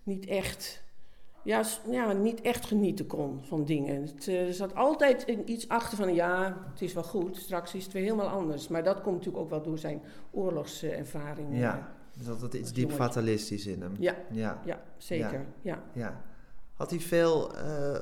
niet 0.03 0.25
echt. 0.25 0.86
Ja, 1.47 1.63
ja, 1.89 2.13
niet 2.13 2.41
echt 2.41 2.65
genieten 2.65 3.07
kon 3.07 3.39
van 3.41 3.65
dingen. 3.65 4.01
Het, 4.01 4.27
eh, 4.27 4.47
er 4.47 4.53
zat 4.53 4.75
altijd 4.75 5.23
iets 5.45 5.67
achter 5.67 5.97
van, 5.97 6.13
ja, 6.13 6.57
het 6.71 6.81
is 6.81 6.93
wel 6.93 7.03
goed, 7.03 7.38
straks 7.38 7.73
is 7.73 7.83
het 7.83 7.93
weer 7.93 8.03
helemaal 8.03 8.27
anders. 8.27 8.67
Maar 8.67 8.83
dat 8.83 9.01
komt 9.01 9.15
natuurlijk 9.15 9.43
ook 9.43 9.49
wel 9.49 9.62
door 9.62 9.77
zijn 9.77 10.01
oorlogservaring. 10.31 11.57
Ja, 11.60 11.95
zat 12.21 12.41
wat 12.41 12.53
iets 12.53 12.73
diep 12.73 12.89
jongetje. 12.89 13.03
fatalistisch 13.03 13.67
in 13.67 13.81
hem. 13.81 13.95
ja, 13.99 14.15
Ja, 14.31 14.62
ja, 14.65 14.83
zeker. 14.97 15.45
Ja. 15.62 15.83
ja. 15.93 16.21
Had 16.73 16.89
hij 16.89 16.99
veel, 16.99 17.55
eh, 17.55 17.99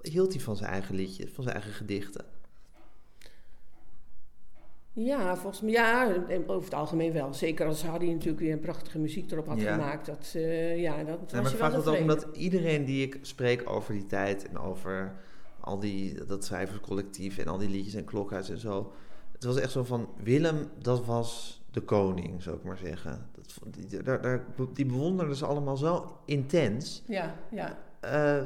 hield 0.00 0.32
hij 0.32 0.42
van 0.42 0.56
zijn 0.56 0.70
eigen 0.70 0.94
liedjes, 0.94 1.30
van 1.30 1.44
zijn 1.44 1.54
eigen 1.54 1.72
gedichten? 1.72 2.24
Ja, 5.04 5.36
volgens 5.36 5.60
mij, 5.62 5.70
ja, 5.72 6.12
over 6.46 6.64
het 6.64 6.74
algemeen 6.74 7.12
wel. 7.12 7.34
Zeker 7.34 7.66
als 7.66 7.82
Hardy 7.84 8.06
natuurlijk 8.10 8.40
weer 8.40 8.52
een 8.52 8.60
prachtige 8.60 8.98
muziek 8.98 9.30
erop 9.30 9.46
had 9.46 9.60
Ja. 9.60 9.72
gemaakt. 9.74 10.06
Dat, 10.06 10.32
eh, 10.34 10.80
ja, 10.80 10.96
dat 10.96 11.06
Ja, 11.06 11.14
was 11.20 11.32
maar 11.32 11.42
je 11.42 11.48
ik 11.48 11.56
wel 11.58 11.68
vraag 11.70 11.72
dat 11.84 11.94
ook 11.94 12.00
omdat 12.00 12.26
iedereen 12.32 12.84
die 12.84 13.06
ik 13.06 13.18
spreek 13.22 13.70
over 13.70 13.92
die 13.92 14.06
tijd 14.06 14.48
en 14.48 14.58
over 14.58 15.14
al 15.60 15.78
die, 15.78 16.24
dat 16.24 16.44
schrijverscollectief 16.44 17.38
en 17.38 17.46
al 17.46 17.58
die 17.58 17.68
liedjes 17.68 17.94
en 17.94 18.04
klokhuis 18.04 18.50
en 18.50 18.58
zo. 18.58 18.92
Het 19.32 19.44
was 19.44 19.56
echt 19.56 19.72
zo 19.72 19.84
van, 19.84 20.08
Willem, 20.22 20.66
dat 20.78 21.04
was 21.04 21.60
de 21.70 21.80
koning, 21.80 22.42
zou 22.42 22.56
ik 22.56 22.62
maar 22.64 22.76
zeggen. 22.78 23.26
Dat, 23.34 23.54
die, 23.88 24.02
daar, 24.02 24.22
daar, 24.22 24.44
die 24.72 24.86
bewonderden 24.86 25.36
ze 25.36 25.46
allemaal 25.46 25.76
zo 25.76 26.16
intens. 26.24 27.02
Ja, 27.06 27.34
ja. 27.50 27.78
Eh, 28.00 28.42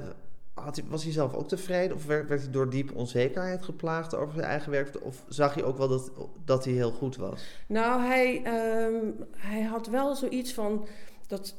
had 0.54 0.76
hij, 0.76 0.84
was 0.88 1.02
hij 1.02 1.12
zelf 1.12 1.34
ook 1.34 1.48
tevreden 1.48 1.96
of 1.96 2.06
werd, 2.06 2.28
werd 2.28 2.42
hij 2.42 2.50
door 2.50 2.70
diepe 2.70 2.94
onzekerheid 2.94 3.62
geplaagd 3.62 4.14
over 4.14 4.34
zijn 4.34 4.46
eigen 4.46 4.70
werk? 4.70 5.04
Of 5.04 5.24
zag 5.28 5.54
je 5.54 5.64
ook 5.64 5.78
wel 5.78 5.88
dat, 5.88 6.12
dat 6.44 6.64
hij 6.64 6.74
heel 6.74 6.90
goed 6.90 7.16
was? 7.16 7.42
Nou, 7.66 8.02
hij, 8.02 8.42
ehm, 8.44 9.10
hij 9.36 9.62
had 9.62 9.86
wel 9.86 10.14
zoiets 10.14 10.52
van. 10.52 10.86
Dat, 11.26 11.54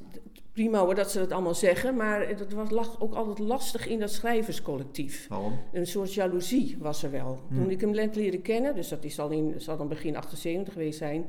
prima 0.54 0.80
hoor 0.80 0.96
dat 0.96 1.12
ze 1.12 1.20
dat 1.20 1.32
allemaal 1.32 1.56
zeggen, 1.56 1.96
maar 1.96 2.28
het 2.28 2.54
was, 2.54 2.70
lag 2.70 3.02
ook 3.02 3.14
altijd 3.14 3.40
lastig 3.40 3.88
in 3.88 4.00
dat 4.00 4.12
schrijverscollectief. 4.12 5.28
Waarom? 5.28 5.60
Een 5.72 5.88
soort 5.88 6.14
jaloezie 6.14 6.78
was 6.80 7.04
er 7.04 7.12
wel. 7.12 7.40
Toen 7.54 7.70
ik 7.70 7.82
hem 7.82 7.92
net 7.92 8.16
leerde 8.16 8.42
kennen, 8.42 8.76
dus 8.76 8.90
dat 8.90 9.04
is 9.04 9.20
al 9.20 9.30
in, 9.30 9.54
zal 9.58 9.78
dan 9.78 9.88
begin 9.88 10.16
78 10.16 10.74
geweest 10.74 10.98
zijn, 10.98 11.26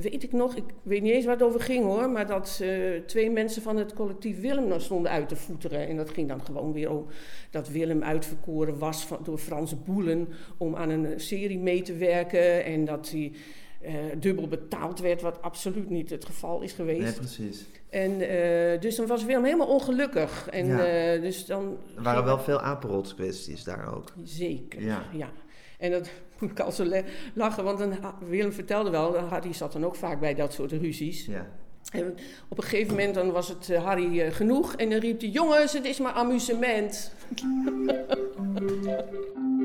weet 0.00 0.22
ik 0.22 0.32
nog, 0.32 0.56
ik 0.56 0.64
weet 0.82 1.02
niet 1.02 1.12
eens 1.12 1.24
waar 1.24 1.34
het 1.34 1.44
over 1.44 1.60
ging 1.60 1.84
hoor, 1.84 2.10
maar 2.10 2.26
dat 2.26 2.62
twee 3.06 3.30
mensen 3.30 3.62
van 3.62 3.76
het 3.76 3.94
collectief 3.94 4.40
Willem 4.40 4.68
nog 4.68 4.82
stonden 4.82 5.10
uit 5.10 5.28
te 5.28 5.36
voeteren. 5.36 5.88
En 5.88 5.96
dat 5.96 6.10
ging 6.10 6.28
dan 6.28 6.44
gewoon 6.44 6.72
weer 6.72 6.90
om 6.90 7.06
dat 7.50 7.68
Willem 7.68 8.02
uitverkoren 8.02 8.78
was 8.78 9.08
door 9.22 9.38
Frans 9.38 9.82
Boelen 9.84 10.28
om 10.58 10.76
aan 10.76 10.90
een 10.90 11.20
serie 11.20 11.58
mee 11.58 11.82
te 11.82 11.96
werken 11.96 12.64
en 12.64 12.84
dat 12.84 13.10
hij 13.10 13.32
eh, 13.80 13.94
dubbel 14.16 14.48
betaald 14.48 15.00
werd, 15.00 15.22
wat 15.22 15.42
absoluut 15.42 15.90
niet 15.90 16.10
het 16.10 16.24
geval 16.24 16.60
is 16.60 16.72
geweest. 16.72 17.00
Nee, 17.02 17.12
precies. 17.12 17.64
En 17.90 18.20
eh, 18.20 18.80
dus 18.80 18.96
dan 18.96 19.06
was 19.06 19.24
Willem 19.24 19.44
helemaal 19.44 19.66
ongelukkig. 19.66 20.48
En 20.50 20.66
Ja. 20.66 20.84
eh, 20.86 21.20
dus 21.22 21.46
dan. 21.46 21.76
Er 21.96 22.02
waren 22.02 22.24
wel 22.24 22.38
veel 22.38 22.60
apenrots 22.60 23.14
kwesties 23.14 23.64
daar 23.64 23.94
ook. 23.94 24.12
Zeker, 24.24 24.82
Ja. 24.82 25.02
ja. 25.12 25.30
En 25.78 25.90
dat 25.90 26.10
moet 26.38 26.50
ik 26.50 26.60
al 26.60 26.72
zo 26.72 26.86
lachen, 27.34 27.64
want 27.64 27.78
dan, 27.78 27.92
Willem 28.28 28.52
vertelde 28.52 28.90
wel, 28.90 29.18
Harry 29.18 29.52
zat 29.52 29.72
dan 29.72 29.84
ook 29.84 29.96
vaak 29.96 30.20
bij 30.20 30.34
dat 30.34 30.52
soort 30.52 30.72
ruzies. 30.72 31.26
Ja. 31.26 31.46
En 31.92 32.14
op 32.48 32.56
een 32.58 32.64
gegeven 32.64 32.94
moment 32.94 33.14
dan 33.14 33.30
was 33.30 33.48
het 33.48 33.76
Harry 33.76 34.30
genoeg 34.32 34.74
en 34.74 34.90
dan 34.90 34.98
riep 34.98 35.20
hij, 35.20 35.30
jongens, 35.30 35.72
het 35.72 35.84
is 35.84 35.98
maar 35.98 36.12
amusement. 36.12 37.12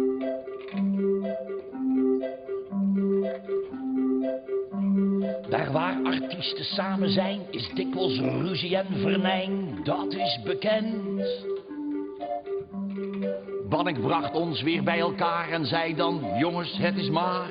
Daar 5.50 5.72
waar 5.72 6.04
artiesten 6.04 6.66
samen 6.66 7.10
zijn, 7.10 7.42
is 7.52 7.70
dikwijls 7.74 8.20
ruzie 8.20 8.78
en 8.78 8.86
vernijn, 9.02 9.80
dat 9.84 10.14
is 10.14 10.40
bekend. 10.44 11.28
Bannik 13.70 14.02
bracht 14.02 14.34
ons 14.34 14.62
weer 14.62 14.84
bij 14.84 15.00
elkaar 15.00 15.50
en 15.50 15.66
zei 15.66 15.96
dan, 15.96 16.22
jongens, 16.38 16.78
het 16.78 16.96
is 16.98 17.10
maar 17.10 17.50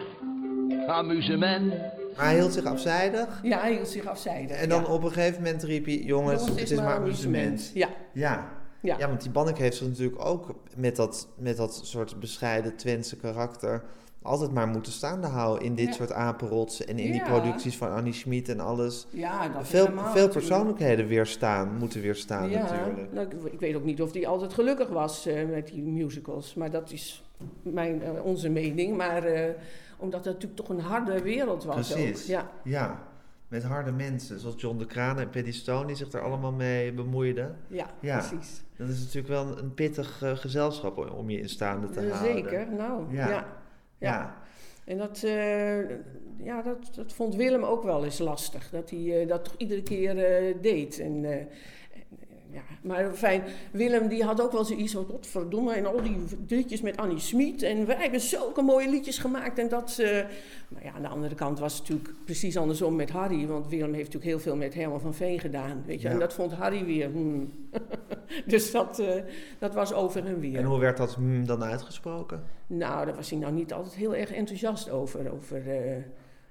amusement. 0.87 1.69
Maar 2.17 2.25
hij 2.25 2.35
hield 2.35 2.53
zich 2.53 2.65
afzijdig. 2.65 3.41
Ja, 3.43 3.61
hij 3.61 3.73
hield 3.73 3.89
zich 3.89 4.07
afzijdig. 4.07 4.57
En 4.57 4.69
dan 4.69 4.83
ja. 4.83 4.87
op 4.87 5.03
een 5.03 5.13
gegeven 5.13 5.43
moment 5.43 5.63
riep 5.63 5.85
hij, 5.85 5.95
jongens, 5.97 6.41
Jongens, 6.41 6.61
het 6.61 6.71
is 6.71 6.79
maar 6.79 6.97
amusement. 6.97 7.71
Ja, 7.75 7.89
Ja. 8.13 8.53
Ja. 8.81 8.97
Ja. 8.99 9.09
want 9.09 9.23
die 9.23 9.31
Bannek 9.31 9.59
heeft 9.59 9.77
zich 9.77 9.87
natuurlijk 9.89 10.25
ook 10.25 10.55
met 10.77 10.97
dat, 10.97 11.29
met 11.39 11.57
dat 11.57 11.81
soort 11.85 12.21
bescheiden 12.21 12.77
Twentse 12.77 13.17
karakter 13.17 13.83
altijd 14.25 14.53
maar 14.53 14.69
moeten 14.69 14.93
staande 14.93 15.27
houden 15.27 15.65
in 15.65 15.75
dit 15.75 15.87
Ja. 15.87 15.93
soort 15.93 16.13
apenrotsen 16.13 16.87
en 16.89 16.99
in 16.99 17.13
die 17.13 17.23
producties 17.23 17.77
van 17.77 17.93
Annie 17.93 18.13
Schmid 18.13 18.49
en 18.49 18.61
alles. 18.61 19.07
ja 19.11 19.49
dat 19.49 19.67
Veel, 19.69 19.85
helemaal 19.85 20.13
veel 20.13 20.29
persoonlijkheden 20.29 21.07
weerstaan, 21.07 21.77
moeten 21.79 22.01
weerstaan 22.01 22.51
natuurlijk. 22.51 23.13
nou, 23.13 23.27
ik, 23.27 23.53
ik 23.53 23.61
weet 23.61 23.75
ook 23.77 23.85
niet 23.85 24.03
of 24.03 24.13
hij 24.13 24.27
altijd 24.27 24.53
gelukkig 24.55 24.89
was 24.89 25.27
eh, 25.27 25.49
met 25.49 25.67
die 25.67 25.83
musicals. 25.83 26.55
Maar 26.55 26.71
dat 26.71 26.91
is 26.93 27.25
mijn, 27.63 28.03
eh, 28.03 28.25
onze 28.25 28.49
mening. 28.49 28.97
Maar 28.97 29.25
eh, 29.25 29.51
omdat 29.99 30.25
het 30.25 30.35
natuurlijk 30.35 30.61
toch 30.61 30.69
een 30.69 30.81
harde 30.85 31.23
wereld 31.23 31.65
was 31.65 31.75
Precies. 31.93 32.21
ook. 32.23 32.27
Ja, 32.29 32.51
Ja, 32.63 33.03
met 33.49 33.63
harde 33.63 33.93
mensen 33.93 34.39
zoals 34.41 34.55
John 34.59 34.79
de 34.79 34.87
Kraan 34.87 35.19
en 35.19 35.31
Paddy 35.31 35.53
Stone 35.53 35.87
die 35.87 35.97
zich 35.97 36.09
daar 36.09 36.23
allemaal 36.23 36.53
mee 36.53 36.93
bemoeiden. 36.93 37.57
ja, 37.67 37.87
precies. 38.01 38.63
Dat 38.77 38.89
is 38.89 38.99
natuurlijk 38.99 39.29
wel 39.29 39.59
een, 39.59 39.75
pittig 39.75 40.23
gezelschap 40.35 41.11
om- 41.17 41.31
je 41.31 41.39
in 41.41 41.49
staande 41.49 41.89
te 41.89 42.01
houden. 42.11 42.19
Zeker, 42.35 42.67
nou 42.77 43.03
Ja. 43.15 43.47
Ja. 43.99 44.43
En 44.85 44.99
dat, 44.99 45.23
eh, 45.23 45.89
ja, 46.45 46.63
dat, 46.63 46.95
dat 46.95 47.13
vond 47.13 47.35
Willem 47.35 47.65
ook 47.65 47.83
wel 47.83 48.05
eens 48.05 48.19
lastig. 48.19 48.71
Dat 48.71 48.91
hij 48.91 49.21
eh, 49.21 49.29
dat 49.29 49.45
toch 49.45 49.55
iedere 49.57 49.83
keer 49.83 50.25
eh, 50.25 50.55
deed. 50.61 50.99
En, 50.99 51.49
ja. 52.55 52.63
Maar 52.83 53.15
fijn, 53.15 53.43
Willem 53.71 54.09
die 54.09 54.25
had 54.25 54.41
ook 54.41 54.53
wel 54.53 54.65
zoiets 54.65 54.93
van... 54.93 55.05
Godverdomme, 55.05 55.73
en 55.73 55.87
al 55.87 56.03
die 56.03 56.17
liedjes 56.49 56.81
met 56.81 56.97
Annie 56.97 57.19
Smit. 57.19 57.63
En 57.63 57.87
wij 57.87 57.97
hebben 57.97 58.21
zulke 58.21 58.63
mooie 58.63 58.89
liedjes 58.91 59.19
gemaakt. 59.19 59.59
En 59.59 59.69
dat... 59.69 59.99
eh, 59.99 60.25
maar 60.69 60.85
ja, 60.85 60.93
aan 60.93 61.03
de 61.03 61.09
andere 61.09 61.35
kant 61.35 61.59
was 61.59 61.73
het 61.73 61.83
natuurlijk 61.83 62.15
precies 62.25 62.57
andersom 62.57 62.97
met 62.97 63.11
Harry. 63.11 63.47
Want 63.47 63.69
Willem 63.69 63.93
heeft 63.93 64.13
natuurlijk 64.13 64.25
heel 64.25 64.41
veel 64.41 64.57
met 64.57 64.75
Herman 64.75 65.01
van 65.01 65.15
Veen 65.15 65.41
gedaan. 65.41 65.83
Weet 65.87 66.01
je? 66.01 66.07
Ja. 66.09 66.15
En 66.15 66.21
dat 66.21 66.35
vond 66.35 66.53
Harry 66.53 66.85
weer... 66.85 67.11
hmm. 67.11 67.53
dus 68.47 68.71
dat, 68.71 68.99
eh, 68.99 69.23
dat 69.59 69.75
was 69.75 69.93
over 69.93 70.27
en 70.27 70.41
weer. 70.41 70.59
En 70.59 70.65
hoe 70.65 70.79
werd 70.79 70.97
dat 70.97 71.15
hmm, 71.15 71.47
dan 71.47 71.65
uitgesproken? 71.65 72.43
Nou, 72.67 73.07
daar 73.07 73.15
was 73.15 73.31
hij 73.31 73.39
nou 73.39 73.53
niet 73.53 73.73
altijd 73.73 73.95
heel 73.95 74.15
erg 74.15 74.33
enthousiast 74.33 74.91
over. 74.91 75.33
over 75.33 75.71
eh, 75.71 76.03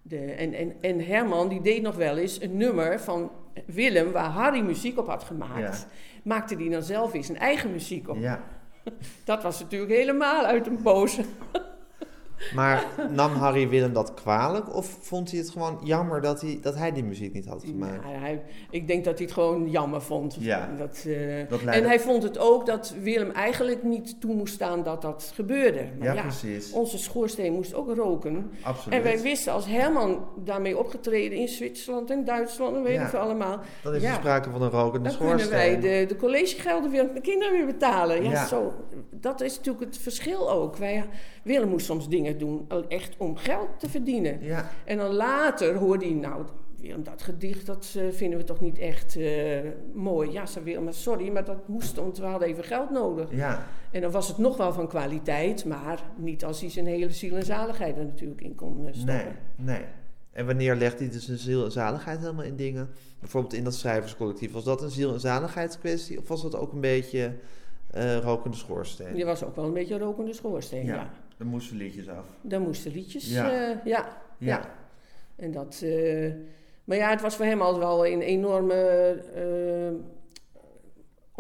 de, 0.03 0.17
en, 0.17 0.53
en, 0.53 0.73
en 0.81 1.05
Herman 1.05 1.49
die 1.49 1.61
deed 1.61 1.81
nog 1.81 1.95
wel 1.95 2.17
eens 2.17 2.41
een 2.41 2.57
nummer 2.57 2.99
van 2.99 3.31
Willem, 3.65 4.11
waar 4.11 4.29
Harry 4.29 4.61
muziek 4.61 4.97
op 4.97 5.07
had 5.07 5.23
gemaakt. 5.23 5.59
Ja. 5.59 5.87
Maakte 6.23 6.55
die 6.55 6.69
dan 6.69 6.83
zelf 6.83 7.11
weer 7.11 7.23
zijn 7.23 7.37
eigen 7.37 7.71
muziek 7.71 8.09
op. 8.09 8.17
Ja. 8.17 8.43
Dat 9.25 9.43
was 9.43 9.59
natuurlijk 9.59 9.91
helemaal 9.91 10.45
uit 10.45 10.67
een 10.67 10.81
boze. 10.81 11.23
Maar 12.53 12.85
nam 13.11 13.31
Harry 13.31 13.69
Willem 13.69 13.93
dat 13.93 14.13
kwalijk 14.13 14.75
of 14.75 14.97
vond 15.01 15.31
hij 15.31 15.39
het 15.39 15.49
gewoon 15.49 15.79
jammer 15.83 16.21
dat 16.21 16.41
hij, 16.41 16.59
dat 16.61 16.75
hij 16.75 16.91
die 16.91 17.03
muziek 17.03 17.33
niet 17.33 17.45
had 17.45 17.63
gemaakt? 17.65 18.03
Nou, 18.03 18.15
hij, 18.15 18.41
ik 18.69 18.87
denk 18.87 19.03
dat 19.03 19.13
hij 19.17 19.23
het 19.25 19.33
gewoon 19.33 19.69
jammer 19.69 20.01
vond. 20.01 20.37
Ja. 20.39 20.69
Dat, 20.77 21.03
eh, 21.07 21.49
Dat 21.49 21.61
en 21.61 21.83
hij 21.83 21.99
vond 21.99 22.23
het 22.23 22.37
ook 22.37 22.65
dat 22.65 22.93
Willem 23.01 23.31
eigenlijk 23.31 23.83
niet 23.83 24.21
toe 24.21 24.35
moest 24.35 24.53
staan 24.53 24.83
dat 24.83 25.01
dat 25.01 25.31
gebeurde. 25.35 25.85
Maar 25.99 26.07
Ja, 26.07 26.13
ja, 26.13 26.21
precies. 26.21 26.71
onze 26.71 26.97
schoorsteen 26.97 27.53
moest 27.53 27.73
ook 27.73 27.95
roken. 27.95 28.51
Absoluut. 28.61 28.97
En 28.97 29.03
wij 29.03 29.21
wisten 29.21 29.53
als 29.53 29.65
Herman 29.65 30.25
daarmee 30.43 30.77
opgetreden 30.77 31.37
in 31.37 31.47
Zwitserland 31.47 32.09
en 32.09 32.25
Duitsland 32.25 32.75
en 32.75 32.83
weet 32.83 32.95
Ja. 32.95 33.03
ik 33.03 33.07
veel 33.09 33.19
allemaal. 33.19 33.59
Dan 33.83 33.95
is 33.95 34.01
ja. 34.01 34.09
er 34.09 34.15
sprake 34.15 34.49
van 34.49 34.61
een 34.61 34.69
rokende 34.69 35.09
Dan 35.09 35.17
kunnen 35.17 35.39
schoorsteen. 35.39 35.81
wij 35.81 35.99
de, 35.99 36.05
de 36.07 36.15
collegegelden 36.15 36.91
weer 36.91 37.01
aan 37.01 37.13
de 37.13 37.21
kinderen 37.21 37.53
weer 37.53 37.65
betalen. 37.65 38.23
Ja, 38.23 38.31
Ja. 38.31 38.45
Zo, 38.47 38.73
dat 39.11 39.41
is 39.41 39.57
natuurlijk 39.57 39.85
het 39.85 39.97
verschil 39.97 40.51
ook. 40.51 40.77
Wij, 40.77 41.03
Willem 41.43 41.69
moest 41.69 41.85
soms 41.85 42.09
dingen 42.09 42.32
doen 42.37 42.67
echt 42.87 43.15
om 43.17 43.35
geld 43.35 43.69
te 43.79 43.89
verdienen. 43.89 44.43
Ja, 44.43 44.69
En 44.85 44.97
dan 44.97 45.13
later 45.13 45.75
hoorde 45.75 46.05
hij, 46.05 46.13
nou, 46.13 46.45
Willem, 46.83 47.03
dat 47.03 47.21
gedicht, 47.21 47.65
dat 47.65 47.93
eh, 47.97 48.03
vinden 48.11 48.39
we 48.39 48.45
toch 48.45 48.59
niet 48.59 48.79
echt 48.79 49.15
eh, 49.15 49.59
mooi. 49.93 50.31
Ja, 50.31 50.45
zei 50.45 50.65
Willem, 50.65 50.83
maar 50.83 50.93
sorry, 50.93 51.29
maar 51.29 51.45
dat 51.45 51.67
moest, 51.67 51.95
want 51.95 52.17
we 52.17 52.25
hadden 52.25 52.47
even 52.47 52.63
geld 52.63 52.89
nodig. 52.89 53.27
ja, 53.31 53.65
En 53.91 54.01
dan 54.01 54.11
was 54.11 54.27
het 54.27 54.37
nog 54.37 54.57
wel 54.57 54.73
van 54.73 54.87
kwaliteit, 54.87 55.65
maar 55.65 56.03
niet 56.15 56.45
als 56.45 56.61
hij 56.61 56.69
zijn 56.69 56.85
hele 56.85 57.09
ziel 57.09 57.35
en 57.35 57.43
zaligheid 57.45 57.97
er 57.97 58.05
natuurlijk 58.05 58.41
in 58.41 58.55
kon 58.55 58.87
eh, 58.87 58.93
stoppen. 58.93 59.15
nee, 59.15 59.75
nee. 59.77 59.85
En 60.31 60.45
wanneer 60.45 60.75
legt 60.75 60.99
hij 60.99 61.09
dus 61.09 61.27
een 61.27 61.37
ziel 61.37 61.65
en 61.65 61.71
zaligheid 61.71 62.19
helemaal 62.19 62.45
in 62.45 62.55
dingen? 62.55 62.89
Bijvoorbeeld 63.19 63.53
in 63.53 63.63
dat 63.63 63.73
schrijverscollectief. 63.73 64.51
Was 64.51 64.63
dat 64.63 64.81
een 64.81 64.89
ziel 64.89 65.13
en 65.13 65.19
zaligheidskwestie 65.19 66.19
of 66.19 66.27
was 66.27 66.41
dat 66.41 66.55
ook 66.55 66.73
een 66.73 66.81
beetje 66.81 67.33
rokende 68.21 68.57
schoorsteen? 68.57 69.15
Je 69.15 69.25
was 69.25 69.43
ook 69.43 69.55
wel 69.55 69.65
een 69.65 69.73
beetje 69.73 69.97
rokende 69.97 70.33
schoorsteen, 70.33 70.85
ja. 70.85 71.09
Dan 71.37 71.47
moesten 71.47 71.77
liedjes 71.77 72.09
af. 72.09 72.25
Daar 72.41 72.61
moesten 72.61 72.91
liedjes, 72.91 73.29
Ja. 73.33 73.49
ja. 73.49 73.61
ja, 73.69 73.81
ja. 73.83 74.07
Ja. 74.37 74.69
En 75.35 75.51
dat, 75.51 75.81
eh, 75.83 76.31
maar 76.83 76.97
ja, 76.97 77.09
het 77.09 77.21
was 77.21 77.35
voor 77.35 77.45
hem 77.45 77.61
altijd 77.61 77.83
wel 77.83 78.07
een 78.07 78.21
enorme 78.21 78.73
eh, 79.35 79.91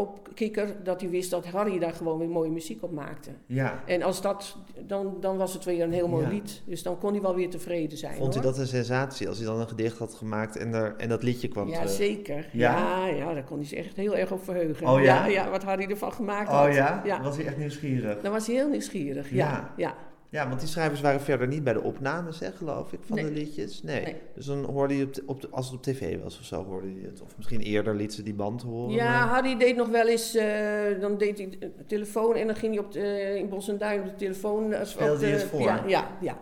opkikker 0.07 0.75
dat 0.83 1.01
hij 1.01 1.09
wist 1.09 1.29
dat 1.31 1.45
Harry 1.45 1.79
daar 1.79 1.93
gewoon 1.93 2.17
weer 2.17 2.29
mooie 2.29 2.49
muziek 2.51 2.83
op 2.83 2.91
maakte. 2.91 3.29
Ja. 3.45 3.83
En 3.85 4.01
als 4.03 4.21
dat, 4.21 4.57
dan, 4.87 5.17
dan 5.19 5.37
was 5.37 5.53
het 5.53 5.63
weer 5.63 5.83
een 5.83 5.91
heel 5.93 6.07
mooi 6.07 6.23
Ja. 6.25 6.29
lied. 6.31 6.61
Dus 6.65 6.83
dan 6.83 6.97
kon 6.97 7.11
hij 7.11 7.21
wel 7.21 7.35
weer 7.35 7.49
tevreden 7.49 7.97
zijn. 7.97 8.15
Vond 8.15 8.33
hij 8.33 8.43
dat 8.43 8.57
een 8.57 8.67
sensatie 8.67 9.27
als 9.27 9.37
hij 9.37 9.47
dan 9.47 9.59
een 9.59 9.67
gedicht 9.67 9.97
had 9.97 10.13
gemaakt 10.13 10.57
en, 10.57 10.73
er, 10.73 10.95
en 10.97 11.09
dat 11.09 11.23
liedje 11.23 11.47
kwam 11.47 11.67
Ja, 11.69 11.75
terug? 11.75 11.91
zeker. 11.91 12.49
Ja? 12.51 12.77
Ja? 12.77 13.07
ja, 13.07 13.33
daar 13.33 13.43
kon 13.43 13.57
hij 13.57 13.65
zich 13.67 13.77
echt 13.79 13.95
heel 13.95 14.15
erg 14.15 14.31
op 14.31 14.43
verheugen. 14.43 14.87
Oh 14.87 15.01
ja? 15.01 15.25
ja? 15.25 15.49
wat 15.49 15.63
Harry 15.63 15.89
ervan 15.89 16.11
gemaakt 16.13 16.49
had. 16.49 16.67
Oh 16.67 16.73
ja? 16.73 17.01
ja. 17.05 17.21
Was 17.21 17.35
hij 17.35 17.45
echt 17.45 17.57
nieuwsgierig? 17.57 18.21
Dan 18.21 18.31
was 18.31 18.45
hij 18.47 18.55
heel 18.55 18.69
nieuwsgierig. 18.69 19.31
Ja. 19.31 19.73
Ja, 19.77 19.95
ja. 20.33 20.47
Want 20.47 20.59
die 20.59 20.69
schrijvers 20.69 21.01
waren 21.01 21.21
verder 21.21 21.47
niet 21.47 21.63
bij 21.63 21.73
de 21.73 21.81
opnames, 21.81 22.39
hè, 22.39 22.51
geloof 22.51 22.93
ik, 22.93 22.99
van 23.05 23.15
Nee. 23.15 23.25
de 23.25 23.31
liedjes. 23.31 23.83
Nee. 23.83 24.01
Nee. 24.03 24.15
Dus 24.35 24.45
dan 24.45 24.63
hoorde 24.65 24.97
je 24.97 25.03
op, 25.05 25.13
de- 25.13 25.23
op 25.25 25.41
de- 25.41 25.47
als 25.49 25.65
het 25.65 25.75
op 25.75 25.83
tv 25.83 26.21
was 26.23 26.39
of 26.39 26.45
zo, 26.45 26.63
hoorde 26.65 26.95
je 27.01 27.05
het. 27.07 27.21
Of 27.21 27.37
misschien 27.37 27.61
eerder 27.61 27.95
liet 27.95 28.13
ze 28.13 28.23
die 28.23 28.33
band 28.33 28.61
horen. 28.61 28.93
Ja, 28.95 29.09
maar- 29.25 29.27
Harry 29.27 29.57
deed 29.57 29.75
nog 29.75 29.87
wel 29.89 30.07
eens, 30.07 30.35
eh, 30.35 30.99
dan 30.99 31.17
deed 31.17 31.37
hij 31.37 31.57
de 31.59 31.85
telefoon 31.87 32.35
en 32.35 32.47
dan 32.47 32.55
ging 32.55 32.75
hij 32.75 32.83
op 32.83 32.91
de, 32.91 33.35
in 33.37 33.49
Bos 33.49 33.67
en 33.69 33.77
Duin 33.77 33.99
op 33.99 34.05
de 34.05 34.15
telefoon. 34.15 34.73
eh, 34.73 34.85
Speelde 34.85 35.13
op 35.13 35.19
de- 35.19 35.25
hij 35.25 35.33
het 35.35 35.43
voor? 35.43 35.61
Ja, 35.61 35.83
ja, 35.87 36.17
ja. 36.21 36.37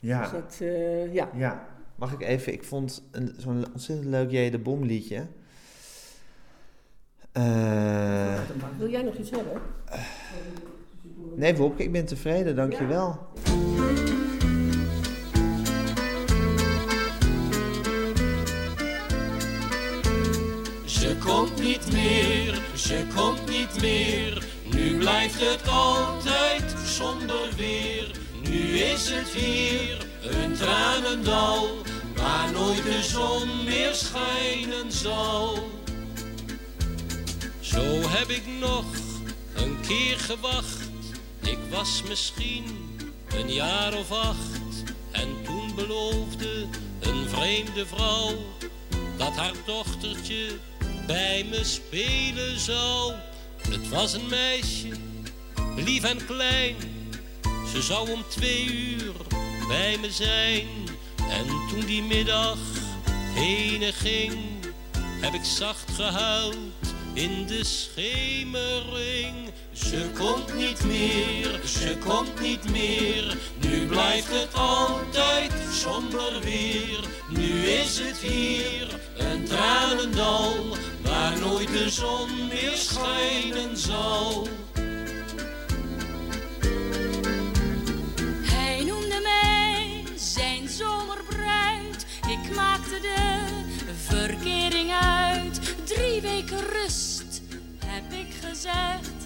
ja. 0.00 0.20
Dus 0.20 0.30
dat, 0.30 0.58
eh, 0.60 1.14
ja. 1.14 1.28
Ja, 1.34 1.66
mag 1.96 2.12
ik 2.12 2.22
even? 2.22 2.52
Ik 2.52 2.64
vond 2.64 3.02
een- 3.10 3.34
zo'n 3.38 3.64
ontzettend 3.72 4.08
leuk 4.08 4.30
J. 4.30 4.50
de 4.50 4.58
Bom 4.58 4.84
liedje. 4.84 5.26
Wil 8.78 8.90
jij 8.90 9.02
nog 9.02 9.14
iets 9.16 9.30
hebben? 9.30 9.60
Nee, 11.36 11.56
Wopke, 11.56 11.82
ik 11.82 11.92
ben 11.92 12.06
tevreden, 12.06 12.56
dankjewel. 12.56 13.18
Ze 20.84 21.16
komt 21.24 21.62
niet 21.62 21.92
meer, 21.92 22.60
ze 22.74 23.06
komt 23.14 23.48
niet 23.48 23.80
meer. 23.80 24.44
Nu 24.74 24.96
blijft 24.96 25.40
het 25.40 25.68
altijd 25.68 26.74
zonder 26.84 27.48
weer. 27.56 28.10
Nu 28.42 28.78
is 28.78 29.10
het 29.10 29.28
hier 29.28 30.06
een 30.22 30.52
tranendal, 30.52 31.68
waar 32.16 32.52
nooit 32.52 32.82
de 32.82 33.02
zon 33.02 33.64
meer 33.64 33.94
schijnen 33.94 34.92
zal. 34.92 35.58
Zo 37.60 37.82
heb 38.08 38.28
ik 38.28 38.42
nog 38.60 38.84
een 39.54 39.80
keer 39.80 40.18
gewacht. 40.18 40.71
Ik 41.52 41.58
was 41.70 42.02
misschien 42.08 42.64
een 43.36 43.52
jaar 43.52 43.94
of 43.94 44.10
acht. 44.10 44.82
En 45.10 45.28
toen 45.44 45.74
beloofde 45.74 46.66
een 47.00 47.28
vreemde 47.28 47.86
vrouw 47.86 48.34
dat 49.18 49.36
haar 49.36 49.52
dochtertje 49.66 50.58
bij 51.06 51.46
me 51.50 51.64
spelen 51.64 52.60
zou. 52.60 53.12
Het 53.68 53.88
was 53.88 54.12
een 54.12 54.26
meisje, 54.28 54.88
lief 55.76 56.04
en 56.04 56.26
klein. 56.26 56.76
Ze 57.72 57.82
zou 57.82 58.10
om 58.10 58.24
twee 58.28 58.64
uur 58.64 59.12
bij 59.68 59.98
me 59.98 60.10
zijn. 60.10 60.66
En 61.28 61.46
toen 61.68 61.86
die 61.86 62.02
middag 62.02 62.58
heen 63.34 63.92
ging, 63.92 64.34
heb 65.20 65.34
ik 65.34 65.44
zacht 65.44 65.90
gehuild 65.90 66.56
in 67.14 67.46
de 67.46 67.64
schemering. 67.64 69.51
Ze 69.72 70.10
komt 70.18 70.54
niet 70.54 70.84
meer, 70.84 71.60
ze 71.64 71.96
komt 72.04 72.40
niet 72.40 72.70
meer. 72.70 73.38
Nu 73.60 73.86
blijft 73.86 74.28
het 74.30 74.54
altijd 74.54 75.52
somber 75.70 76.40
weer. 76.40 77.04
Nu 77.28 77.66
is 77.66 77.98
het 77.98 78.16
hier 78.16 79.00
een 79.16 79.44
tranendal 79.44 80.76
waar 81.02 81.38
nooit 81.38 81.68
de 81.68 81.90
zon 81.90 82.48
meer 82.48 82.76
schijnen 82.76 83.76
zal. 83.76 84.48
Hij 88.42 88.84
noemde 88.84 89.20
mij 89.22 90.04
zijn 90.16 90.68
zomerbruid. 90.68 92.06
Ik 92.28 92.54
maakte 92.54 93.00
de 93.00 93.48
verkering 94.06 94.92
uit. 94.92 95.60
Drie 95.84 96.20
weken 96.20 96.60
rust, 96.72 97.42
heb 97.84 98.12
ik 98.12 98.34
gezegd. 98.48 99.21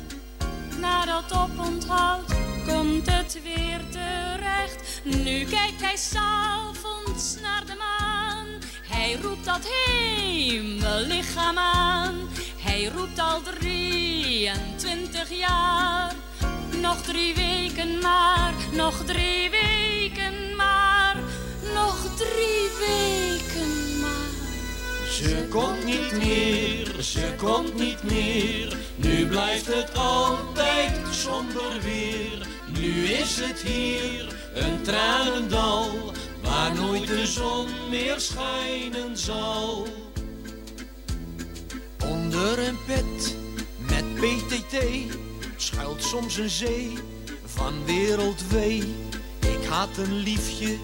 Na 0.80 1.04
dat 1.04 1.38
oponthoud 1.38 2.34
komt 2.66 3.10
het 3.10 3.42
weer 3.42 3.80
terecht. 3.90 5.00
Nu 5.04 5.44
kijkt 5.44 5.80
hij 5.80 5.96
s'avonds 5.96 7.36
naar 7.42 7.66
de 7.66 7.74
maan. 7.78 8.46
Hij 8.88 9.18
roept 9.22 9.44
dat 9.44 9.68
hemellichaam 9.68 11.58
aan. 11.58 12.14
Hij 12.56 12.84
roept 12.84 13.18
al 13.18 13.42
23 13.42 15.30
jaar. 15.30 16.14
Nog 16.80 17.02
drie 17.02 17.34
weken 17.34 17.98
maar, 17.98 18.54
nog 18.72 19.04
drie 19.04 19.50
weken 19.50 20.56
maar, 20.56 21.16
nog 21.74 22.06
drie 22.16 22.68
weken 22.78 24.00
maar. 24.00 25.10
Ze 25.10 25.46
komt 25.50 25.84
niet 25.84 26.12
meer, 26.12 27.02
ze 27.02 27.34
komt 27.36 27.74
niet 27.74 28.02
meer. 28.02 28.76
Nu 28.96 29.26
blijft 29.26 29.66
het 29.66 29.96
altijd 29.96 30.25
weer. 31.80 32.46
Nu 32.78 33.04
is 33.04 33.40
het 33.40 33.62
hier 33.62 34.36
een 34.54 34.82
tranendal 34.82 36.12
waar 36.42 36.74
nooit 36.74 37.06
de 37.06 37.26
zon 37.26 37.66
meer 37.90 38.20
schijnen 38.20 39.16
zal. 39.16 39.86
Onder 42.04 42.58
een 42.58 42.78
pet 42.86 43.36
met 43.78 44.04
PTT 44.14 44.76
schuilt 45.56 46.02
soms 46.02 46.36
een 46.36 46.50
zee 46.50 46.92
van 47.44 47.84
wereldwee. 47.84 48.94
Ik 49.40 49.64
had 49.68 49.96
een 49.96 50.14
liefje 50.14 50.78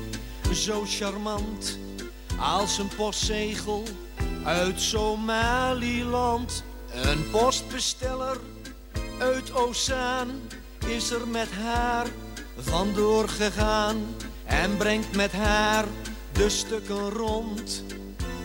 zo 0.54 0.84
charmant 0.86 1.78
als 2.38 2.78
een 2.78 2.88
postzegel 2.96 3.82
uit 4.44 4.80
Somaliland. 4.80 6.64
Een 6.92 7.30
postbesteller 7.30 8.40
uit 9.18 9.52
Ozaan 9.54 10.40
is 10.86 11.10
er 11.10 11.28
met 11.28 11.48
haar 11.50 12.06
vandoor 12.56 13.28
gegaan 13.28 13.96
en 14.44 14.76
brengt 14.76 15.16
met 15.16 15.32
haar 15.32 15.84
de 16.32 16.48
stukken 16.48 17.10
rond. 17.10 17.84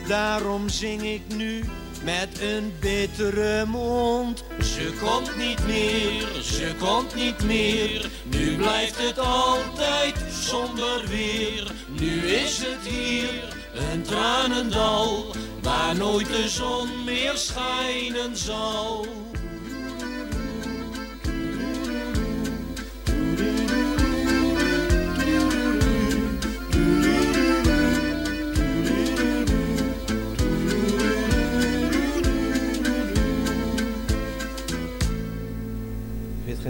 Daarom 0.08 0.70
zing 0.70 1.04
ik 1.04 1.22
nu 1.36 1.64
met 2.04 2.42
een 2.42 2.74
bittere 2.80 3.66
mond. 3.66 4.44
Ze 4.60 4.94
komt 5.02 5.38
niet 5.38 5.66
meer, 5.66 6.42
ze 6.42 6.76
komt 6.80 7.16
niet 7.16 7.44
meer. 7.44 8.10
Nu 8.24 8.56
blijft 8.56 9.08
het 9.08 9.20
altijd 9.20 10.16
somber 10.32 11.04
weer. 11.08 11.72
Nu 11.88 12.28
is 12.28 12.58
het 12.58 12.94
hier 12.94 13.56
een 13.74 14.02
tranendal 14.02 15.36
waar 15.62 15.96
nooit 15.96 16.28
de 16.28 16.50
zon 16.50 17.04
meer 17.04 17.36
schijnen 17.36 18.38
zal. 18.38 19.06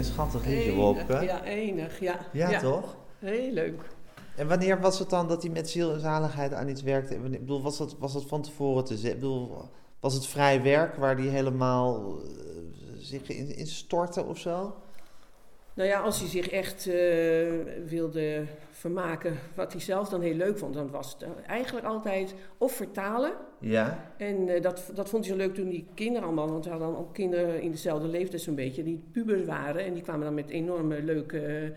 Schattig 0.04 0.44
liedje? 0.44 1.04
Ja, 1.24 1.44
enig, 1.44 2.00
ja. 2.00 2.18
Ja, 2.32 2.60
toch? 2.60 2.96
Heel 3.18 3.52
leuk. 3.52 3.80
En 4.36 4.48
wanneer 4.48 4.80
was 4.80 4.98
het 4.98 5.10
dan 5.10 5.28
dat 5.28 5.42
hij 5.42 5.52
met 5.52 5.70
ziel 5.70 5.92
en 5.92 6.00
zaligheid 6.00 6.52
aan 6.52 6.68
iets 6.68 6.82
werkte? 6.82 7.14
Ik 7.14 7.22
bedoel, 7.22 7.62
was 7.62 7.78
dat, 7.78 7.96
was 7.98 8.12
dat 8.12 8.24
van 8.24 8.42
tevoren 8.42 8.84
te 8.84 8.94
zeggen? 8.94 9.14
Ik 9.14 9.20
bedoel, 9.20 9.62
was 10.00 10.14
het 10.14 10.26
vrij 10.26 10.62
werk 10.62 10.96
waar 10.96 11.16
hij 11.16 11.26
helemaal 11.26 12.18
eh, 12.18 12.26
zich 12.98 13.28
in, 13.28 13.56
in 13.56 13.66
stortte 13.66 14.24
of 14.24 14.38
zo? 14.38 14.74
Nou 15.78 15.90
ja, 15.90 16.00
als 16.00 16.20
hij 16.20 16.28
zich 16.28 16.48
echt 16.48 16.86
eh, 16.86 16.94
wilde 17.86 18.44
vermaken 18.70 19.38
wat 19.54 19.72
hij 19.72 19.80
zelf 19.80 20.08
dan 20.08 20.20
heel 20.20 20.34
leuk 20.34 20.58
vond, 20.58 20.74
dan 20.74 20.90
was 20.90 21.12
het 21.12 21.22
eh, 21.22 21.28
eigenlijk 21.46 21.86
altijd 21.86 22.34
of 22.56 22.72
vertalen. 22.72 23.32
Ja, 23.60 24.12
En 24.16 24.48
eh, 24.48 24.62
dat, 24.62 24.90
dat 24.94 25.08
vond 25.08 25.26
hij 25.26 25.34
zo 25.34 25.40
leuk 25.40 25.54
toen 25.54 25.68
die 25.68 25.86
kinderen 25.94 26.26
allemaal, 26.26 26.50
want 26.50 26.64
we 26.64 26.70
hadden 26.70 26.88
dan 26.88 26.98
ook 26.98 27.14
kinderen 27.14 27.60
in 27.60 27.70
dezelfde 27.70 28.08
leeftijd 28.08 28.42
zo'n 28.42 28.54
beetje, 28.54 28.82
die 28.82 29.02
pubers 29.12 29.44
waren. 29.44 29.84
En 29.84 29.92
die 29.94 30.02
kwamen 30.02 30.24
dan 30.24 30.34
met 30.34 30.48
enorme 30.48 31.02
leuke 31.02 31.72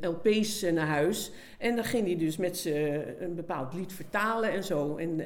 LP's 0.00 0.62
naar 0.62 0.86
huis. 0.86 1.32
En 1.58 1.74
dan 1.74 1.84
ging 1.84 2.06
hij 2.06 2.16
dus 2.16 2.36
met 2.36 2.56
ze 2.56 3.02
een 3.18 3.34
bepaald 3.34 3.74
lied 3.74 3.92
vertalen 3.92 4.50
en 4.50 4.64
zo. 4.64 4.96
En 4.96 5.20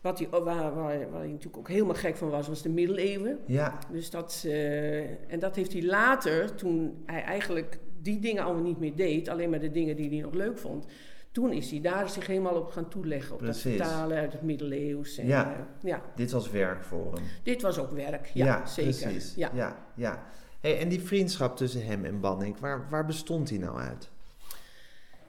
wat 0.00 0.18
hij, 0.18 0.28
waar, 0.28 0.42
waar, 0.44 1.10
waar 1.10 1.20
hij 1.20 1.28
natuurlijk 1.28 1.56
ook 1.56 1.68
helemaal 1.68 1.94
gek 1.94 2.16
van 2.16 2.28
was, 2.30 2.48
was 2.48 2.62
de 2.62 2.68
middeleeuwen. 2.68 3.38
ja, 3.46 3.78
Dus 3.92 4.10
dat, 4.10 4.42
eh, 4.46 5.32
en 5.32 5.38
dat 5.38 5.56
heeft 5.56 5.72
hij 5.72 5.82
later, 5.82 6.54
toen 6.54 7.02
hij 7.06 7.22
eigenlijk 7.22 7.78
die 8.02 8.18
dingen 8.20 8.42
allemaal 8.44 8.62
niet 8.62 8.78
meer 8.78 8.96
deed, 8.96 9.28
alleen 9.28 9.50
maar 9.50 9.60
de 9.60 9.70
dingen 9.70 9.96
die 9.96 10.08
hij 10.10 10.18
nog 10.20 10.32
leuk 10.34 10.58
vond. 10.58 10.86
Toen 11.32 11.52
is 11.52 11.70
hij 11.70 11.80
daar 11.80 12.08
zich 12.08 12.26
helemaal 12.26 12.54
op 12.56 12.70
gaan 12.70 12.88
toeleggen. 12.88 13.32
Op 13.32 13.38
Precies. 13.38 13.62
dat 13.78 13.86
vertalen 13.86 14.16
uit 14.18 14.32
het 14.32 14.42
middeleeuws. 14.42 15.18
En, 15.18 15.26
Ja. 15.26 15.52
eh, 15.52 15.58
ja. 15.88 16.02
dit 16.14 16.30
was 16.30 16.50
werk 16.50 16.82
voor 16.84 17.14
hem. 17.14 17.22
Dit 17.42 17.62
was 17.62 17.78
ook 17.78 17.90
werk, 17.90 18.26
ja, 18.34 18.66
zeker. 18.66 18.92
precies. 19.08 19.34
Ja. 19.34 19.50
ja, 19.54 19.76
ja. 19.94 20.26
Hey, 20.60 20.78
en 20.78 20.88
die 20.88 21.00
vriendschap 21.00 21.56
tussen 21.56 21.84
hem 21.86 22.04
en 22.04 22.20
Banning, 22.20 22.58
waar, 22.60 22.86
waar 22.90 23.04
bestond 23.06 23.48
die 23.48 23.58
nou 23.58 23.78
uit? 23.78 24.10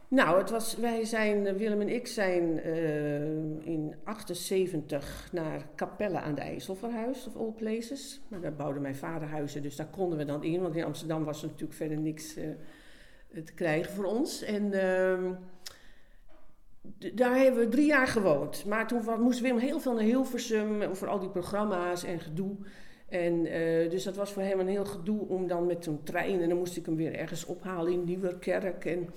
Nou, 0.09 0.37
het 0.37 0.49
was, 0.49 0.75
wij 0.75 1.05
zijn, 1.05 1.47
eh, 1.47 1.53
Willem 1.53 1.81
en 1.81 1.89
ik 1.89 2.07
zijn 2.07 2.59
eh, 2.59 3.21
in 3.65 3.95
78 4.03 5.29
naar 5.31 5.67
Capelle 5.75 6.19
aan 6.19 6.35
de 6.35 6.41
IJssel 6.41 6.75
verhuisd, 6.75 7.27
of 7.27 7.35
all 7.35 7.51
places. 7.51 8.21
Maar 8.27 8.41
daar 8.41 8.53
bouwde 8.53 8.79
mijn 8.79 8.95
vader 8.95 9.27
huizen, 9.27 9.61
dus 9.61 9.75
daar 9.75 9.87
konden 9.87 10.17
we 10.17 10.25
dan 10.25 10.43
in. 10.43 10.61
Want 10.61 10.75
in 10.75 10.83
Amsterdam 10.83 11.23
was 11.23 11.41
er 11.41 11.47
natuurlijk 11.47 11.73
verder 11.73 11.97
niks 11.97 12.35
eh, 12.35 12.49
te 13.43 13.53
krijgen 13.53 13.93
voor 13.93 14.05
ons. 14.05 14.41
En 14.41 14.73
ehm, 14.73 15.33
daar 17.15 17.35
hebben 17.35 17.63
we 17.63 17.69
drie 17.69 17.87
jaar 17.87 18.07
gewoond. 18.07 18.65
Maar 18.65 18.87
toen 18.87 19.21
moesten 19.21 19.43
Willem 19.43 19.59
heel 19.59 19.79
veel 19.79 19.93
naar 19.93 20.03
Hilversum, 20.03 20.95
voor 20.95 21.07
al 21.07 21.19
die 21.19 21.29
programma's 21.29 22.03
en 22.03 22.19
gedoe. 22.19 22.55
En 23.09 23.43
dus 23.89 24.03
dat 24.03 24.15
was 24.15 24.31
voor 24.31 24.41
hem 24.41 24.59
een 24.59 24.67
heel 24.67 24.85
gedoe 24.85 25.27
om 25.27 25.47
dan 25.47 25.65
met 25.65 25.83
zo'n 25.83 26.03
trein... 26.03 26.41
en 26.41 26.49
dan 26.49 26.57
moest 26.57 26.77
ik 26.77 26.85
hem 26.85 26.95
weer 26.95 27.15
ergens 27.15 27.45
ophalen 27.45 27.91
in 27.91 28.03
Nieuwerkerk 28.03 28.85
en... 28.85 29.09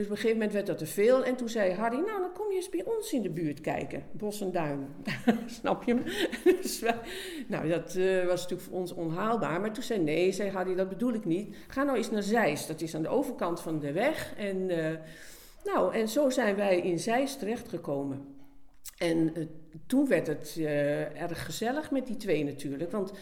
Dus 0.00 0.08
op 0.08 0.14
een 0.14 0.20
gegeven 0.20 0.38
moment 0.38 0.54
werd 0.54 0.66
dat 0.66 0.78
te 0.78 0.86
veel. 0.86 1.24
En 1.24 1.36
toen 1.36 1.48
zei 1.48 1.72
Harry, 1.72 1.98
nou 1.98 2.20
dan 2.20 2.32
kom 2.32 2.50
je 2.50 2.56
eens 2.56 2.68
bij 2.68 2.84
ons 2.84 3.12
in 3.12 3.22
de 3.22 3.30
buurt 3.30 3.60
kijken. 3.60 4.02
Bos 4.12 4.40
en 4.40 4.52
Duin. 4.52 4.88
Snap 5.60 5.82
je 5.82 5.94
dus 6.44 6.82
nou, 7.48 7.68
dat 7.68 7.94
eh, 7.94 8.26
was 8.26 8.42
natuurlijk 8.42 8.68
voor 8.68 8.78
ons 8.78 8.92
onhaalbaar. 8.92 9.60
Maar 9.60 9.72
toen 9.72 9.82
zei 9.82 10.00
nee, 10.00 10.32
zei 10.32 10.50
Harry, 10.50 10.74
dat 10.74 10.88
bedoel 10.88 11.12
ik 11.12 11.24
niet. 11.24 11.56
Ga 11.68 11.82
nou 11.82 11.96
eens 11.96 12.10
naar 12.10 12.22
Zeist. 12.22 12.68
Dat 12.68 12.80
is 12.80 12.94
aan 12.94 13.02
de 13.02 13.08
overkant 13.08 13.60
van 13.60 13.78
de 13.78 13.92
weg. 13.92 14.34
En, 14.36 14.70
eh, 14.70 14.98
nou, 15.64 15.94
en 15.94 16.08
zo 16.08 16.30
zijn 16.30 16.56
wij 16.56 16.80
in 16.80 16.98
Zeist 16.98 17.38
terechtgekomen. 17.38 18.24
En 18.98 19.34
eh, 19.34 19.46
toen 19.86 20.08
werd 20.08 20.26
het 20.26 20.58
erg 21.14 21.44
gezellig 21.44 21.90
met 21.90 22.06
die 22.06 22.16
twee 22.16 22.44
natuurlijk. 22.44 22.90
Want 22.90 23.12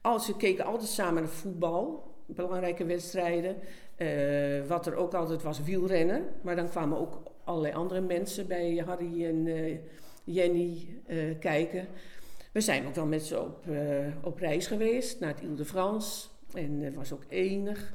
als 0.00 0.24
ze 0.26 0.36
keken 0.36 0.64
altijd 0.64 0.90
samen 0.90 1.22
naar 1.22 1.32
voetbal, 1.32 2.14
belangrijke 2.26 2.84
wedstrijden. 2.84 3.56
Eh, 4.00 4.66
wat 4.66 4.86
er 4.86 4.94
ook 4.94 5.14
altijd 5.14 5.42
was, 5.42 5.62
wielrennen. 5.62 6.24
Maar 6.42 6.56
dan 6.56 6.68
kwamen 6.68 6.98
ook 6.98 7.22
allerlei 7.44 7.74
andere 7.74 8.00
mensen 8.00 8.46
bij 8.46 8.82
Harry 8.86 9.24
en 9.24 9.46
eh, 9.46 9.78
Jenny 10.24 10.88
eh, 11.06 11.38
kijken. 11.38 11.86
We 12.52 12.60
zijn 12.60 12.86
ook 12.86 12.94
wel 12.94 13.06
met 13.06 13.22
ze 13.22 13.40
op, 13.40 13.64
op 14.22 14.38
reis 14.38 14.66
geweest 14.66 15.20
naar 15.20 15.28
het 15.28 15.40
Ile 15.40 15.54
de 15.54 15.64
France. 15.64 16.28
En 16.52 16.80
het 16.80 16.94
was 16.94 17.12
ook 17.12 17.24
enig. 17.28 17.94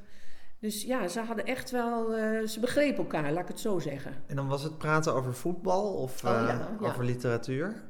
Dus 0.60 0.84
ja, 0.84 1.08
ze 1.08 1.20
hadden 1.20 1.46
echt 1.46 1.72
wel... 1.72 2.10
ze 2.48 2.60
begrepen 2.60 2.98
elkaar, 2.98 3.32
laat 3.32 3.42
ik 3.42 3.48
het 3.48 3.60
zo 3.60 3.80
zeggen. 3.80 4.14
En 4.28 4.36
dan 4.36 4.48
was 4.48 4.64
het 4.64 4.78
praten 4.78 5.14
over 5.14 5.34
voetbal 5.34 5.94
of 5.94 6.24
Oh, 6.24 6.30
ja, 6.32 6.78
ja. 6.82 6.88
over 6.88 7.06
literatuur? 7.06 7.84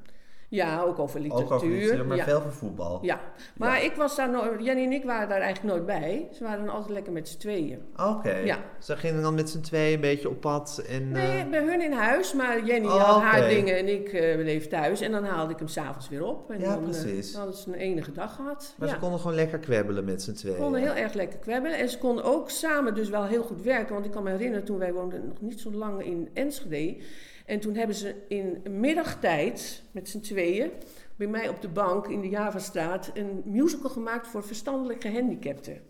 Ja, 0.50 0.82
ook 0.82 1.00
over 1.00 1.20
literatuur. 1.20 1.46
Ook 1.48 1.54
over 1.54 1.68
literatuur, 1.68 2.06
maar 2.06 2.18
ja. 2.18 2.24
veel 2.24 2.38
over 2.38 2.52
voetbal. 2.54 3.00
Ja, 3.02 3.20
maar 3.58 3.84
ik 3.84 3.94
was 3.96 4.16
daar 4.16 4.30
nooit... 4.30 4.66
Jenny 4.66 4.84
en 4.84 4.92
ik 4.92 5.04
waren 5.04 5.30
daar 5.30 5.42
eigenlijk 5.42 5.76
nooit 5.76 5.86
bij. 5.86 6.28
Ze 6.32 6.44
waren 6.44 6.66
dan 6.66 6.74
altijd 6.76 6.94
lekker 6.94 7.14
met 7.14 7.28
z'n 7.28 7.38
tweeën. 7.38 7.82
Oké. 7.98 8.36
Ja. 8.36 8.58
Ze 8.80 8.98
gingen 8.98 9.22
dan 9.22 9.36
met 9.36 9.50
z'n 9.50 9.62
tweeën 9.62 9.94
een 9.94 10.02
beetje 10.02 10.30
op 10.30 10.42
pad. 10.42 10.84
En, 10.90 11.12
Nee, 11.12 11.40
eh, 11.40 11.50
bij 11.50 11.62
hun 11.64 11.82
in 11.82 11.92
huis, 11.92 12.34
maar 12.34 12.66
Jenny 12.66 12.88
Oh, 12.88 13.04
had 13.04 13.22
haar 13.22 13.48
dingen 13.50 13.78
en 13.78 13.88
ik 13.88 14.08
eh, 14.14 14.36
bleef 14.38 14.68
thuis. 14.68 15.02
En 15.02 15.12
dan 15.12 15.24
haalde 15.24 15.54
ik 15.54 15.60
hem 15.60 15.68
s'avonds 15.68 16.10
weer 16.10 16.24
op. 16.26 16.52
En 16.52 16.60
Ja, 16.60 16.66
dan, 16.74 16.84
eh, 16.84 16.90
precies. 17.02 17.36
hadden 17.36 17.56
ze 17.56 17.68
een 17.70 17.80
enige 17.80 18.12
dag 18.12 18.36
gehad. 18.36 18.76
maar 18.78 18.90
ze 18.90 18.98
konden 19.00 19.20
gewoon 19.20 19.36
lekker 19.36 19.60
kwebbelen 19.60 20.06
met 20.06 20.22
z'n 20.22 20.34
tweeën. 20.34 20.56
Ze 20.56 20.62
konden 20.62 20.82
heel 20.82 20.94
erg 20.96 21.14
lekker 21.14 21.40
kwebbelen. 21.40 21.78
En 21.78 21.90
ze 21.90 21.98
konden 21.98 22.24
ook 22.24 22.50
samen 22.50 22.94
dus 22.96 23.10
wel 23.10 23.26
heel 23.26 23.44
goed 23.44 23.62
werken. 23.62 23.94
Want 23.94 24.06
ik 24.06 24.12
kan 24.12 24.24
me 24.24 24.30
herinneren, 24.30 24.66
toen 24.66 24.78
wij 24.78 24.94
woonden 24.94 25.28
nog 25.28 25.42
niet 25.42 25.60
zo 25.60 25.72
lang 25.72 26.04
in 26.04 26.30
Enschede. 26.34 26.98
En 27.46 27.60
toen 27.60 27.76
hebben 27.76 27.96
ze 27.96 28.16
in 28.28 28.62
middagtijd 28.70 29.84
met 29.92 30.10
z'n 30.10 30.20
tweeën... 30.20 30.72
bij 31.16 31.28
mij 31.28 31.50
op 31.50 31.62
de 31.62 31.70
bank 31.70 32.08
in 32.08 32.22
de 32.22 32.30
Javastraat... 32.30 33.12
een 33.14 33.42
musical 33.46 33.90
gemaakt 33.90 34.28
voor 34.28 34.44
verstandelijk 34.44 35.02
gehandicapten. 35.02 35.82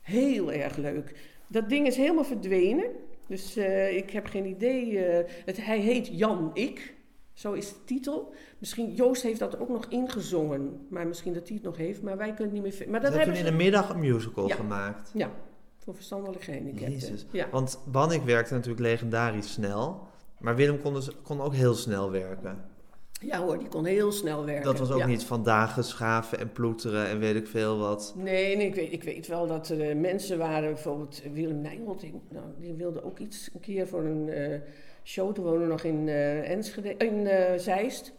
Heel 0.00 0.52
erg 0.52 0.76
leuk. 0.76 1.14
Dat 1.46 1.68
ding 1.68 1.86
is 1.86 1.96
helemaal 1.96 2.24
verdwenen. 2.24 2.86
Dus 3.26 3.56
eh, 3.56 3.96
ik 3.96 4.10
heb 4.10 4.26
geen 4.26 4.46
idee. 4.46 5.04
eh, 5.04 5.30
het, 5.44 5.64
hij 5.64 5.78
heet 5.78 6.06
Jan 6.12 6.50
Ik. 6.54 6.94
Zo 7.32 7.52
is 7.52 7.68
de 7.68 7.84
titel. 7.84 8.32
Misschien 8.58 8.94
Joost 8.94 9.22
heeft 9.22 9.38
dat 9.38 9.58
ook 9.58 9.68
nog 9.68 9.86
ingezongen. 9.88 10.86
Maar 10.90 11.06
misschien 11.06 11.32
dat 11.32 11.46
hij 11.48 11.56
het 11.56 11.64
nog 11.64 11.76
heeft. 11.76 12.02
Maar 12.02 12.16
wij 12.16 12.26
kunnen 12.26 12.44
het 12.44 12.52
niet 12.52 12.62
meer 12.62 12.72
vinden. 12.72 12.90
Maar 12.90 13.00
dat 13.00 13.10
hebben 13.12 13.26
hebben 13.34 13.44
toen 13.44 13.52
ze... 13.52 13.52
in 13.52 13.58
de 13.58 13.64
middag 13.64 13.90
een 13.94 14.00
musical 14.00 14.48
Ja. 14.48 14.54
gemaakt. 14.54 15.10
Ja, 15.14 15.30
voor 15.78 15.94
verstandelijk 15.94 16.42
gehandicapten. 16.42 16.92
Jezus. 16.92 17.26
Ja. 17.32 17.48
Want 17.50 17.78
Bannik 17.92 18.22
werkte 18.22 18.54
natuurlijk 18.54 18.80
legendarisch 18.82 19.52
snel. 19.52 20.06
Maar 20.38 20.56
Willem 20.56 20.80
kon, 20.82 20.94
dus, 20.94 21.08
kon 21.22 21.40
ook 21.40 21.54
heel 21.54 21.74
snel 21.74 22.10
werken. 22.10 22.64
ja 23.20 23.40
hoor, 23.42 23.58
die 23.58 23.68
kon 23.68 23.84
heel 23.84 24.12
snel 24.12 24.44
werken. 24.44 24.64
Dat 24.64 24.78
was 24.78 24.90
ook 24.90 24.98
Ja. 24.98 25.06
niet 25.06 25.24
van 25.24 25.42
dagen 25.42 25.84
schaven 25.84 26.38
en 26.38 26.52
ploeteren 26.52 27.06
en 27.08 27.18
weet 27.18 27.34
ik 27.36 27.46
veel 27.46 27.78
wat. 27.78 28.14
Nee, 28.16 28.56
nee 28.56 28.66
ik, 28.66 28.74
weet, 28.74 28.92
ik 28.92 29.02
weet 29.02 29.26
wel 29.26 29.46
dat 29.46 29.68
er 29.68 29.80
eh, 29.90 29.96
mensen 29.96 30.38
waren, 30.38 30.72
bijvoorbeeld 30.72 31.22
Willem 31.32 31.60
Nijholt, 31.60 32.00
die, 32.00 32.20
nou, 32.30 32.44
die 32.58 32.74
wilde 32.74 33.04
ook 33.04 33.18
iets 33.18 33.50
een 33.54 33.60
keer 33.60 33.86
voor 33.88 34.04
een 34.04 34.28
eh, 34.28 34.60
show. 35.04 35.34
Toen 35.34 35.44
woonde 35.44 35.66
nog 35.66 35.82
in, 35.82 36.08
eh 36.08 36.50
Enschede, 36.50 36.94
in 36.96 37.28
Zeist. 37.60 38.12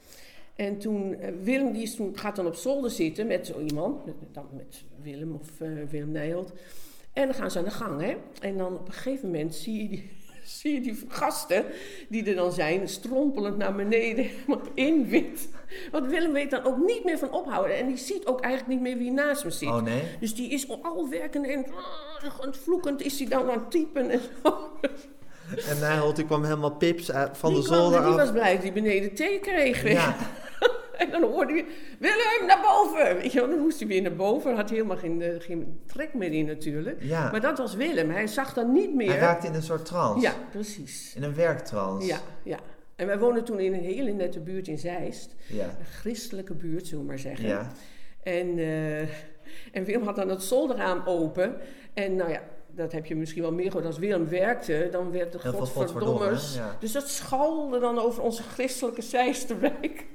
En 0.55 0.77
toen, 0.77 1.17
Willem 1.43 1.71
die 1.73 1.81
is 1.81 1.95
toen, 1.95 2.17
gaat 2.17 2.35
dan 2.35 2.45
op 2.47 2.55
zolder 2.55 2.91
zitten 2.91 3.27
met 3.27 3.47
zo 3.47 3.59
iemand, 3.59 4.05
met, 4.05 4.15
dan 4.31 4.45
met 4.53 4.83
Willem 5.01 5.33
of 5.33 5.49
Willem 5.89 6.11
Nijholt. 6.11 6.53
En 7.13 7.25
dan 7.25 7.33
gaan 7.33 7.51
ze 7.51 7.57
aan 7.57 7.63
de 7.63 7.71
gang, 7.71 8.01
hè. 8.01 8.15
En 8.41 8.57
dan 8.57 8.73
op 8.75 8.87
een 8.87 8.93
gegeven 8.93 9.25
moment 9.31 9.55
zie 9.55 9.81
je 9.83 9.89
die, 9.89 10.09
zie 10.49 10.73
je 10.73 10.81
die 10.81 10.99
gasten 11.07 11.65
die 12.09 12.25
er 12.29 12.35
dan 12.35 12.51
zijn, 12.51 12.87
strompelend 12.89 13.57
naar 13.57 13.75
beneden, 13.75 14.25
helemaal 14.25 14.61
in 14.73 15.07
wit. 15.09 15.49
Want 15.91 16.05
Willem 16.07 16.33
weet 16.33 16.49
dan 16.51 16.63
ook 16.63 16.77
niet 16.77 17.03
meer 17.03 17.17
van 17.17 17.31
ophouden. 17.31 17.77
En 17.77 17.87
die 17.87 17.97
ziet 17.97 18.25
ook 18.25 18.41
eigenlijk 18.41 18.73
niet 18.73 18.81
meer 18.89 18.97
wie 18.97 19.11
naast 19.11 19.43
me 19.43 19.49
zit. 19.51 19.69
Oh 19.69 19.81
nee? 19.81 20.01
Dus 20.19 20.35
die 20.35 20.49
is 20.49 20.69
al 20.81 21.09
werkend 21.09 21.47
en 21.47 21.65
en 22.41 22.53
vloekend 22.55 23.01
is 23.01 23.19
hij 23.19 23.27
dan 23.27 23.49
aan 23.49 23.59
het 23.59 23.71
typen 23.71 24.09
en 24.09 24.19
zo. 24.43 24.69
En 25.69 25.79
Nijholt 25.79 26.15
die 26.15 26.25
kwam 26.25 26.43
helemaal 26.43 26.75
pips 26.75 27.11
uit, 27.11 27.37
van 27.37 27.53
die 27.53 27.59
de 27.61 27.65
kwam- 27.67 27.79
zolder 27.79 27.99
Die 27.99 28.09
af. 28.09 28.15
was 28.15 28.31
blij 28.31 28.53
dat 28.53 28.63
hij 28.63 28.73
beneden 28.73 29.13
thee 29.13 29.39
kreeg. 29.39 29.91
Ja, 29.91 30.15
En 31.03 31.11
dan 31.11 31.23
hoorde 31.23 31.53
hij, 31.53 31.65
Willem, 31.99 32.47
naar 32.47 32.61
boven! 32.61 33.15
Weet 33.15 33.31
je, 33.31 33.39
dan 33.39 33.59
moest 33.59 33.79
hij 33.79 33.87
weer 33.87 34.01
naar 34.01 34.15
boven. 34.15 34.55
Had 34.55 34.69
hij 34.69 34.77
helemaal 34.77 34.97
geen, 34.97 35.21
eh, 35.21 35.39
geen 35.39 35.79
trek 35.85 36.13
meer 36.13 36.31
in 36.33 36.45
natuurlijk. 36.45 37.03
ja. 37.03 37.31
Maar 37.31 37.41
dat 37.41 37.57
was 37.57 37.75
Willem. 37.75 38.09
Hij 38.09 38.27
zag 38.27 38.53
dan 38.53 38.71
niet 38.71 38.93
meer. 38.93 39.09
Hij 39.09 39.19
raakte 39.19 39.47
in 39.47 39.53
een 39.53 39.63
soort 39.63 39.85
trance. 39.85 40.21
Ja, 40.21 40.33
precies. 40.51 41.13
In 41.15 41.23
een 41.23 41.35
werktrance. 41.35 42.07
Ja, 42.07 42.19
ja. 42.43 42.59
En 42.95 43.07
wij 43.07 43.19
woonden 43.19 43.43
toen 43.43 43.59
in 43.59 43.73
een 43.73 43.83
hele 43.83 44.11
nette 44.11 44.39
buurt 44.39 44.67
in 44.67 44.77
Zeist. 44.77 45.35
Ja. 45.47 45.63
Een 45.63 45.85
christelijke 45.99 46.53
buurt, 46.53 46.87
zullen 46.87 47.03
we 47.03 47.09
maar 47.09 47.19
zeggen. 47.19 47.47
Ja. 47.47 47.71
En, 48.23 48.57
eh, 48.57 49.01
en 49.71 49.83
Willem 49.85 50.03
had 50.03 50.15
dan 50.15 50.29
het 50.29 50.43
zolderraam 50.43 51.01
open. 51.05 51.55
En 51.93 52.15
nou 52.15 52.31
ja, 52.31 52.41
dat 52.67 52.91
heb 52.91 53.05
je 53.05 53.15
misschien 53.15 53.41
wel 53.41 53.51
meer 53.51 53.65
gehoord. 53.65 53.85
Als 53.85 53.97
Willem 53.97 54.29
werkte, 54.29 54.87
dan 54.91 55.11
werd 55.11 55.31
de 55.31 55.39
godverdommers... 55.39 55.71
godverdomme, 55.71 56.71
ja. 56.71 56.77
Dus 56.79 56.91
dat 56.91 57.09
schalde 57.09 57.79
dan 57.79 57.99
over 57.99 58.23
onze 58.23 58.43
christelijke 58.43 59.01
Zeisterwijk. 59.01 60.05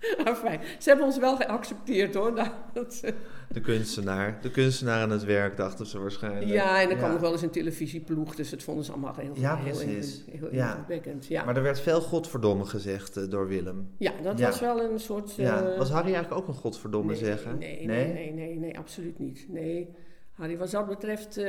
Enfin, 0.24 0.60
ze 0.78 0.88
hebben 0.88 1.06
ons 1.06 1.18
wel 1.18 1.36
geaccepteerd 1.36 2.14
hoor. 2.14 2.32
Nou, 2.32 2.48
eh, 2.74 3.10
De 3.48 3.60
kunstenaar. 3.60 4.38
De 4.42 4.50
kunstenaar 4.50 5.02
aan 5.02 5.10
het 5.10 5.24
werk, 5.24 5.56
dachten 5.56 5.86
ze 5.86 5.98
waarschijnlijk. 6.00 6.44
ja, 6.46 6.80
en 6.82 6.90
er 6.90 6.96
kwam 6.96 7.10
nog 7.10 7.20
wel 7.20 7.32
eens 7.32 7.42
een 7.42 7.50
televisieploeg. 7.50 8.34
Dus 8.34 8.50
dat 8.50 8.62
vonden 8.62 8.84
ze 8.84 8.92
allemaal 8.92 9.14
heel, 9.14 9.32
Ja, 9.34 9.56
heel, 9.56 9.76
precies. 9.76 10.24
heel, 10.30 10.48
heel 10.50 11.18
Ja. 11.28 11.44
Maar 11.44 11.56
er 11.56 11.62
werd 11.62 11.80
veel 11.80 12.00
godverdomme 12.00 12.64
gezegd 12.64 13.16
eh, 13.16 13.24
door 13.28 13.48
Willem. 13.48 13.90
ja 13.98 14.12
dat 14.22 14.38
Ja. 14.38 14.46
was 14.46 14.60
wel 14.60 14.80
een 14.90 14.98
soort... 15.00 15.34
ja. 15.34 15.62
eh, 15.62 15.78
Was 15.78 15.90
Harry 15.90 16.12
eigenlijk 16.14 16.40
ook 16.42 16.48
een 16.48 16.60
godverdomme 16.60 17.12
nee, 17.12 17.24
zeggen? 17.24 17.58
Nee, 17.58 17.86
nee, 17.86 18.12
nee, 18.12 18.32
nee, 18.32 18.58
nee, 18.58 18.78
absoluut 18.78 19.18
niet. 19.18 19.46
Nee, 19.48 19.94
Harry 20.32 20.58
was 20.58 20.72
wat 20.72 20.86
dat 20.86 20.98
betreft 20.98 21.36
eh, 21.36 21.44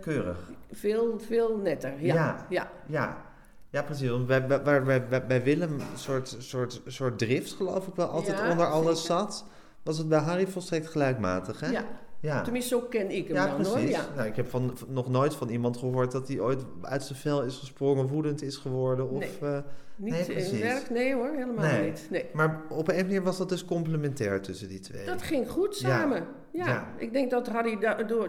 Keurig. 0.00 0.50
veel, 0.70 1.18
veel 1.20 1.56
netter. 1.56 1.92
Ja, 2.00 2.46
Ja. 2.48 2.70
ja. 2.88 3.30
Ja. 3.72 3.82
Precies. 3.82 4.24
Bij, 4.26 4.46
bij, 4.46 4.62
bij, 4.82 5.26
bij, 5.26 5.42
Willem 5.42 5.72
een 5.72 5.80
soort, 5.94 6.36
soort, 6.38 6.80
soort 6.86 7.18
drift, 7.18 7.52
geloof 7.52 7.86
ik 7.86 7.94
wel, 7.94 8.06
altijd 8.08 8.38
Ja, 8.38 8.50
onder 8.50 8.66
alles 8.66 9.00
zeker. 9.06 9.16
zat. 9.16 9.44
Was 9.82 9.98
het 9.98 10.08
bij 10.08 10.18
Harry 10.18 10.46
volstrekt 10.46 10.86
gelijkmatig, 10.88 11.60
hè? 11.60 11.70
ja. 11.70 11.84
Ja. 12.20 12.42
Tenminste, 12.42 12.74
zo 12.74 12.80
ken 12.80 13.10
ik 13.10 13.26
hem 13.26 13.36
Ja, 13.36 13.46
dan 13.46 13.54
precies. 13.54 13.72
hoor. 13.74 13.82
Ja. 13.88 14.04
Nou, 14.16 14.28
ik 14.28 14.36
heb 14.36 14.48
van, 14.50 14.76
nog 14.88 15.08
nooit 15.10 15.34
van 15.34 15.48
iemand 15.48 15.76
gehoord 15.76 16.12
dat 16.12 16.28
hij 16.28 16.40
ooit 16.40 16.64
uit 16.82 17.02
zijn 17.02 17.18
vel 17.18 17.42
is 17.42 17.56
gesprongen, 17.56 18.06
woedend 18.06 18.42
is 18.42 18.56
geworden. 18.56 19.10
Of, 19.10 19.40
Nee. 19.40 19.50
eh, 19.52 19.58
Niet 19.96 20.10
Nee, 20.12 20.36
in 20.36 20.60
werk, 20.60 20.90
nee 20.90 21.14
hoor, 21.14 21.30
helemaal 21.32 21.64
Nee. 21.66 21.84
niet. 21.90 22.06
Nee. 22.10 22.26
maar 22.32 22.48
op 22.48 22.70
een 22.70 22.76
of 22.78 22.78
andere 22.88 23.02
manier 23.04 23.22
was 23.22 23.38
dat 23.38 23.48
dus 23.48 23.64
complementair 23.64 24.40
tussen 24.40 24.68
die 24.68 24.80
twee. 24.80 25.06
Dat 25.06 25.22
ging 25.22 25.48
goed 25.50 25.76
samen. 25.76 26.26
Ja. 26.52 26.66
Ja. 26.66 26.86
Ik 26.98 27.12
denk 27.12 27.30
dat 27.30 27.48
Harry 27.48 27.78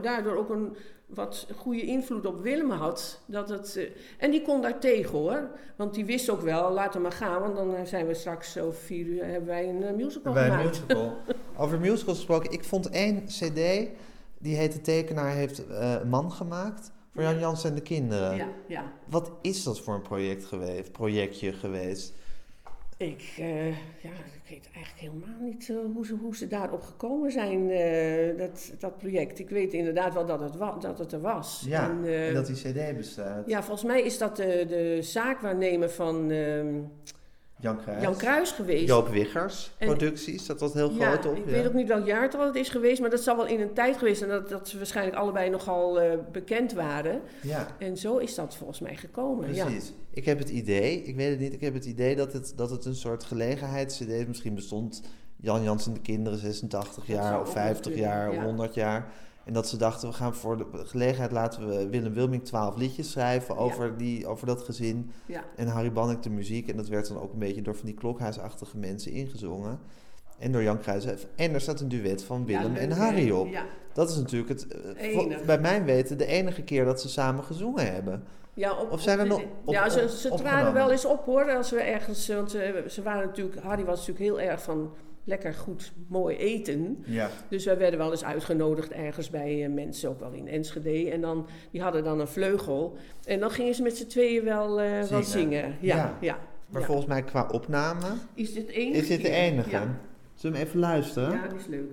daardoor 0.01 0.35
ook 0.37 0.49
een 0.49 0.75
wat 1.15 1.47
goede 1.55 1.81
invloed 1.81 2.25
op 2.25 2.41
Willem 2.41 2.71
had. 2.71 3.19
Dat 3.25 3.49
het, 3.49 3.75
eh, 3.75 3.89
en 4.17 4.31
die 4.31 4.41
kon 4.41 4.61
daar 4.61 4.79
tegen 4.79 5.11
hoor. 5.11 5.49
Want 5.75 5.93
die 5.93 6.05
wist 6.05 6.29
ook 6.29 6.41
wel, 6.41 6.71
laat 6.71 6.93
hem 6.93 7.01
maar 7.01 7.11
gaan. 7.11 7.41
Want 7.41 7.55
dan 7.55 7.75
eh, 7.75 7.85
zijn 7.85 8.07
we 8.07 8.13
straks 8.13 8.57
over 8.57 8.79
vier 8.79 9.05
uur 9.05 9.25
hebben 9.25 9.45
wij 9.45 9.69
een 9.69 9.83
eh, 9.83 9.93
musical 9.93 10.33
Bij 10.33 10.45
een 10.45 10.51
gemaakt. 10.51 10.69
musical. 10.69 11.17
Over 11.57 11.79
musicals 11.79 12.17
gesproken, 12.17 12.51
ik 12.51 12.63
vond 12.63 12.89
één 12.89 13.25
cd, 13.25 13.87
die 14.37 14.55
heet 14.55 14.71
De 14.71 14.81
Tekenaar 14.81 15.31
heeft 15.31 15.63
een 15.69 16.09
man 16.09 16.31
gemaakt, 16.31 16.91
voor 17.13 17.23
Jan 17.23 17.39
Jans 17.39 17.63
en 17.63 17.75
de 17.75 17.81
kinderen. 17.81 18.35
Ja, 18.35 18.47
ja. 18.67 18.91
Wat 19.05 19.31
is 19.41 19.63
dat 19.63 19.79
voor 19.79 19.93
een 19.93 20.01
project 20.01 20.45
geweest, 20.45 20.91
projectje 20.91 21.53
geweest? 21.53 22.13
Ik, 23.03 23.33
eh, 23.37 23.67
ja, 23.67 24.09
ik 24.33 24.41
weet 24.49 24.69
eigenlijk 24.75 24.99
helemaal 24.99 25.39
niet 25.41 25.69
eh, 25.69 25.75
hoe, 25.93 26.05
ze, 26.05 26.13
hoe 26.15 26.35
ze 26.35 26.47
daarop 26.47 26.81
gekomen 26.81 27.31
zijn, 27.31 27.69
eh, 27.69 28.37
dat, 28.37 28.73
dat 28.79 28.97
project. 28.97 29.39
Ik 29.39 29.49
weet 29.49 29.73
inderdaad 29.73 30.13
wel 30.13 30.25
dat 30.25 30.39
het, 30.39 30.55
wa- 30.55 30.77
dat 30.77 30.97
het 30.99 31.11
er 31.11 31.21
was. 31.21 31.63
Ja, 31.67 31.89
En, 31.89 32.05
en 32.27 32.33
dat 32.33 32.45
die 32.47 32.55
cd 32.55 32.97
bestaat. 32.97 33.47
ja, 33.49 33.63
volgens 33.63 33.83
mij 33.87 34.01
is 34.01 34.17
dat 34.17 34.35
de, 34.35 34.65
de 34.67 34.97
zaakwaarnemer 35.01 35.89
van 35.89 36.31
ehm, 36.31 36.75
Jan 38.01 38.15
Kruis 38.17 38.51
geweest. 38.51 38.87
Joop 38.87 39.07
Wiggers, 39.07 39.71
En- 39.77 39.87
producties, 39.87 40.45
dat 40.45 40.59
was 40.59 40.73
heel 40.73 40.91
ja, 40.91 41.11
groot 41.11 41.25
op. 41.25 41.37
ik 41.37 41.45
ja. 41.45 41.51
weet 41.51 41.67
ook 41.67 41.73
niet 41.73 41.87
welk 41.87 42.05
jaartal 42.05 42.45
het 42.45 42.55
is 42.55 42.69
geweest, 42.69 43.01
maar 43.01 43.09
dat 43.09 43.21
zal 43.21 43.35
wel 43.37 43.45
in 43.47 43.61
een 43.61 43.73
tijd 43.73 43.97
geweest 43.97 44.17
zijn 44.17 44.29
dat, 44.29 44.49
dat 44.49 44.67
ze 44.69 44.77
waarschijnlijk 44.77 45.17
allebei 45.17 45.49
nogal 45.49 45.99
eh, 46.01 46.17
bekend 46.31 46.73
waren. 46.73 47.21
Ja, 47.41 47.67
En 47.79 47.97
zo 47.97 48.17
is 48.17 48.35
dat 48.35 48.55
volgens 48.55 48.79
mij 48.79 48.95
gekomen. 48.95 49.53
Ja. 49.53 49.65
precies. 49.65 49.93
Ik 50.09 50.25
heb 50.25 50.39
het 50.39 50.49
idee, 50.49 51.03
ik 51.03 51.15
weet 51.15 51.29
het 51.29 51.39
niet, 51.39 51.53
ik 51.53 51.61
heb 51.61 51.73
het 51.73 51.85
idee 51.85 52.15
dat 52.15 52.33
het, 52.33 52.53
dat 52.55 52.69
het 52.69 52.85
een 52.85 52.95
soort 52.95 53.23
gelegenheids-cd 53.23 54.07
is. 54.09 54.25
Misschien 54.25 54.55
bestond 54.55 55.01
Jan 55.35 55.63
Jans 55.63 55.85
en 55.87 55.93
de 55.93 56.01
kinderen 56.01 56.39
86 56.39 57.07
jaar, 57.07 57.41
of 57.41 57.47
ook 57.47 57.53
50 57.53 57.75
natuurlijk, 57.85 58.05
jaar, 58.13 58.29
of 58.29 58.35
ja. 58.35 58.43
100 58.43 58.73
jaar. 58.73 59.11
En 59.45 59.53
dat 59.53 59.67
ze 59.67 59.77
dachten, 59.77 60.09
we 60.09 60.15
gaan 60.15 60.33
voor 60.35 60.57
de 60.57 60.65
gelegenheid 60.73 61.31
laten 61.31 61.67
we 61.67 61.89
Willem 61.89 62.13
Wilming 62.13 62.45
12 62.45 62.75
liedjes 62.75 63.11
schrijven 63.11 63.55
Ja. 63.55 63.61
over, 63.61 63.97
die, 63.97 64.27
over 64.27 64.45
dat 64.47 64.61
gezin. 64.61 65.11
Ja. 65.25 65.43
En 65.55 65.67
Harry 65.67 65.91
Bannek 65.91 66.23
de 66.23 66.29
muziek. 66.29 66.69
En 66.69 66.77
dat 66.77 66.87
werd 66.87 67.07
dan 67.07 67.21
ook 67.21 67.33
een 67.33 67.39
beetje 67.39 67.61
door 67.61 67.75
van 67.75 67.85
die 67.85 67.95
klokhuisachtige 67.95 68.77
mensen 68.77 69.11
ingezongen. 69.11 69.79
En 70.39 70.51
door 70.51 70.63
Jan 70.63 70.79
Kruijs. 70.79 71.05
En 71.35 71.53
er 71.53 71.61
staat 71.61 71.79
een 71.79 71.89
duet 71.89 72.23
van 72.23 72.45
Willem 72.45 72.73
Ja, 72.73 72.79
en 72.79 72.91
Harry 72.91 73.31
op. 73.31 73.47
Dat 73.93 74.09
is 74.09 74.15
natuurlijk 74.15 74.49
het, 74.49 74.67
eh, 74.67 75.15
Enig. 75.17 75.45
bij 75.45 75.59
mijn 75.59 75.83
weten 75.85 76.17
de 76.17 76.25
enige 76.25 76.61
keer 76.63 76.85
dat 76.85 77.01
ze 77.01 77.09
samen 77.09 77.43
gezongen 77.43 77.93
hebben. 77.93 78.23
Ja, 78.53 78.73
op, 78.79 78.91
Of 78.91 79.01
zijn 79.01 79.19
er 79.19 79.27
nog 79.27 79.41
op- 79.65 79.73
ja, 79.73 79.89
ze, 79.89 80.09
ze 80.09 80.29
traden 80.35 80.73
wel 80.73 80.91
eens 80.91 81.05
op 81.05 81.25
hoor. 81.25 81.51
Als 81.55 81.71
we 81.71 81.81
ergens, 81.81 82.27
want 82.27 82.51
ze, 82.51 82.83
ze 82.87 83.01
waren 83.01 83.27
natuurlijk, 83.27 83.59
Harry 83.61 83.85
was 83.85 84.07
natuurlijk 84.07 84.25
heel 84.25 84.49
erg 84.49 84.61
van 84.61 84.93
lekker 85.23 85.53
goed, 85.53 85.91
mooi 86.07 86.35
eten. 86.37 87.03
Ja. 87.05 87.29
Dus 87.49 87.65
wij 87.65 87.77
werden 87.77 87.99
wel 87.99 88.11
eens 88.11 88.23
uitgenodigd 88.23 88.91
ergens 88.91 89.29
bij 89.29 89.63
eh, 89.63 89.69
mensen, 89.73 90.09
ook 90.09 90.19
wel 90.19 90.31
in 90.31 90.47
Enschede. 90.47 91.11
En 91.11 91.21
dan, 91.21 91.47
die 91.71 91.81
hadden 91.81 92.03
dan 92.03 92.19
een 92.19 92.27
vleugel. 92.27 92.97
En 93.25 93.39
dan 93.39 93.49
gingen 93.51 93.75
ze 93.75 93.81
met 93.81 93.97
z'n 93.97 94.07
tweeën 94.07 94.43
wel, 94.43 94.75
wel 94.75 95.03
Zingen. 95.05 95.23
zingen. 95.25 95.75
Ja, 95.79 95.95
Ja. 95.95 96.17
ja. 96.21 96.37
Maar 96.69 96.81
ja. 96.81 96.87
volgens 96.87 97.07
mij 97.07 97.23
qua 97.23 97.47
opname 97.51 98.05
Is 98.33 98.53
dit 98.53 98.67
de 98.67 98.73
enige 98.73 99.01
is 99.01 99.07
dit 99.07 99.21
de 99.21 99.29
enige. 99.29 99.69
Ja. 99.69 99.99
Zullen 100.33 100.55
we 100.55 100.61
hem 100.63 100.67
even 100.67 100.79
luisteren? 100.79 101.31
Ja, 101.31 101.47
die 101.47 101.57
is 101.59 101.67
leuk. 101.67 101.89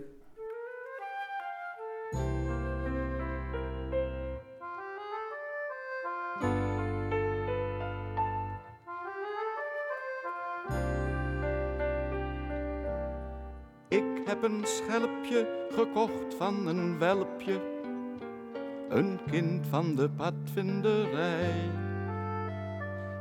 Heb 14.30 14.42
een 14.42 14.64
schelpje 14.64 15.66
gekocht 15.74 16.34
van 16.38 16.66
een 16.66 16.98
welpje, 16.98 17.60
een 18.88 19.18
kind 19.30 19.66
van 19.70 19.94
de 19.94 20.08
padvinderij. 20.08 21.70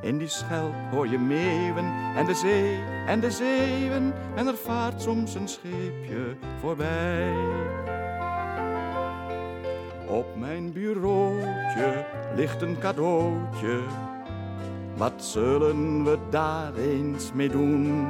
In 0.01 0.17
die 0.17 0.27
schelp 0.27 0.73
hoor 0.91 1.07
je 1.07 1.17
meeuwen 1.17 1.85
en 2.15 2.25
de 2.25 2.33
zee 2.33 2.79
en 3.07 3.19
de 3.19 3.31
zeeuwen 3.31 4.13
en 4.35 4.47
er 4.47 4.57
vaart 4.57 5.01
soms 5.01 5.35
een 5.35 5.47
scheepje 5.47 6.35
voorbij. 6.59 7.33
Op 10.07 10.35
mijn 10.37 10.71
bureautje 10.71 12.05
ligt 12.35 12.61
een 12.61 12.79
cadeautje, 12.79 13.79
wat 14.95 15.23
zullen 15.23 16.03
we 16.03 16.17
daar 16.29 16.75
eens 16.75 17.33
mee 17.33 17.49
doen? 17.49 18.07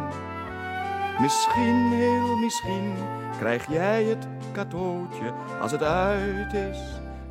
Misschien, 1.21 1.91
heel 1.91 2.37
misschien, 2.37 2.93
krijg 3.37 3.71
jij 3.71 4.03
het 4.03 4.27
cadeautje 4.51 5.33
als 5.61 5.71
het 5.71 5.83
uit 5.83 6.53
is 6.53 6.77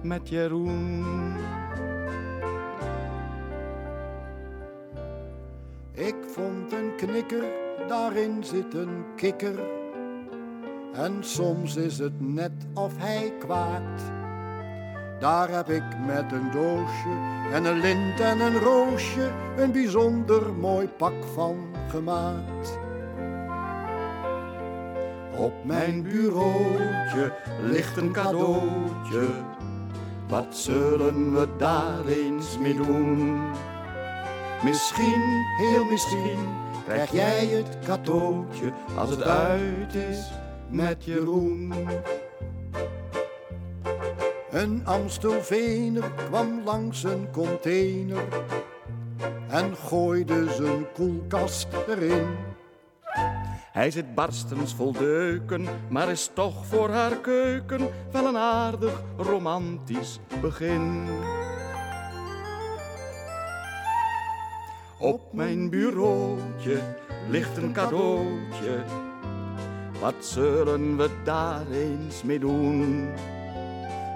met 0.00 0.28
Jeroen. 0.28 1.34
Ik 5.92 6.16
vond 6.32 6.72
een 6.72 6.92
knikker, 6.96 7.44
daarin 7.88 8.44
zit 8.44 8.74
een 8.74 9.04
kikker. 9.16 9.60
En 10.92 11.16
soms 11.20 11.76
is 11.76 11.98
het 11.98 12.20
net 12.20 12.52
of 12.74 12.92
hij 12.96 13.32
kwaakt. 13.38 14.02
Daar 15.20 15.50
heb 15.50 15.68
ik 15.68 15.84
met 16.06 16.32
een 16.32 16.50
doosje 16.50 17.16
en 17.52 17.64
een 17.64 17.80
lint 17.80 18.20
en 18.20 18.40
een 18.40 18.58
roosje 18.58 19.30
een 19.56 19.72
bijzonder 19.72 20.52
mooi 20.52 20.88
pak 20.88 21.24
van 21.34 21.56
gemaakt. 21.88 22.87
Op 25.38 25.64
mijn 25.64 26.02
bureautje 26.02 27.32
ligt 27.62 27.96
een 27.96 28.12
cadeautje. 28.12 29.28
Wat 30.28 30.56
zullen 30.56 31.34
we 31.34 31.48
daar 31.56 32.06
eens 32.06 32.58
mee 32.58 32.74
doen? 32.74 33.40
Misschien, 34.64 35.22
heel 35.56 35.84
misschien, 35.84 36.38
krijg 36.84 37.10
jij 37.10 37.46
het 37.46 37.78
cadeautje 37.84 38.72
Als 38.96 39.10
het 39.10 39.22
uit 39.22 39.94
is 39.94 40.30
met 40.68 41.04
Jeroen. 41.04 41.72
Een 44.50 44.86
Amstelveener 44.86 46.10
kwam 46.26 46.64
langs 46.64 47.02
een 47.02 47.30
container 47.32 48.24
en 49.48 49.76
gooide 49.76 50.52
zijn 50.52 50.86
koelkast 50.92 51.68
erin. 51.88 52.26
Hij 53.72 53.90
zit 53.90 54.14
barstens 54.14 54.74
vol 54.74 54.92
deuken, 54.92 55.66
maar 55.88 56.10
is 56.10 56.30
toch 56.34 56.66
voor 56.66 56.90
haar 56.90 57.16
keuken 57.16 57.88
wel 58.12 58.26
een 58.26 58.36
aardig 58.36 59.02
romantisch 59.16 60.20
begin. 60.40 61.06
Op 64.98 65.32
mijn 65.32 65.70
bureautje 65.70 66.80
ligt 67.28 67.56
een 67.56 67.72
cadeautje. 67.72 68.84
Wat 70.00 70.14
zullen 70.18 70.96
we 70.96 71.10
daar 71.24 71.70
eens 71.70 72.22
mee 72.22 72.38
doen? 72.38 73.08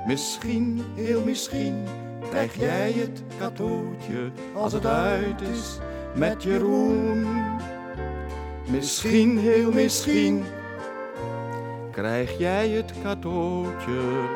Misschien, 0.07 0.85
heel 0.95 1.25
misschien, 1.25 1.85
krijg 2.31 2.55
jij 2.55 2.93
het 2.93 3.23
cadeautje 3.39 4.31
als 4.55 4.73
het 4.73 4.87
uit 4.87 5.41
is 5.41 5.79
met 6.15 6.43
Jeroen. 6.43 7.27
Misschien, 8.73 9.39
heel 9.39 9.73
misschien, 9.73 10.45
krijg 11.91 12.39
jij 12.39 12.69
het 12.69 12.93
cadeautje 13.03 14.29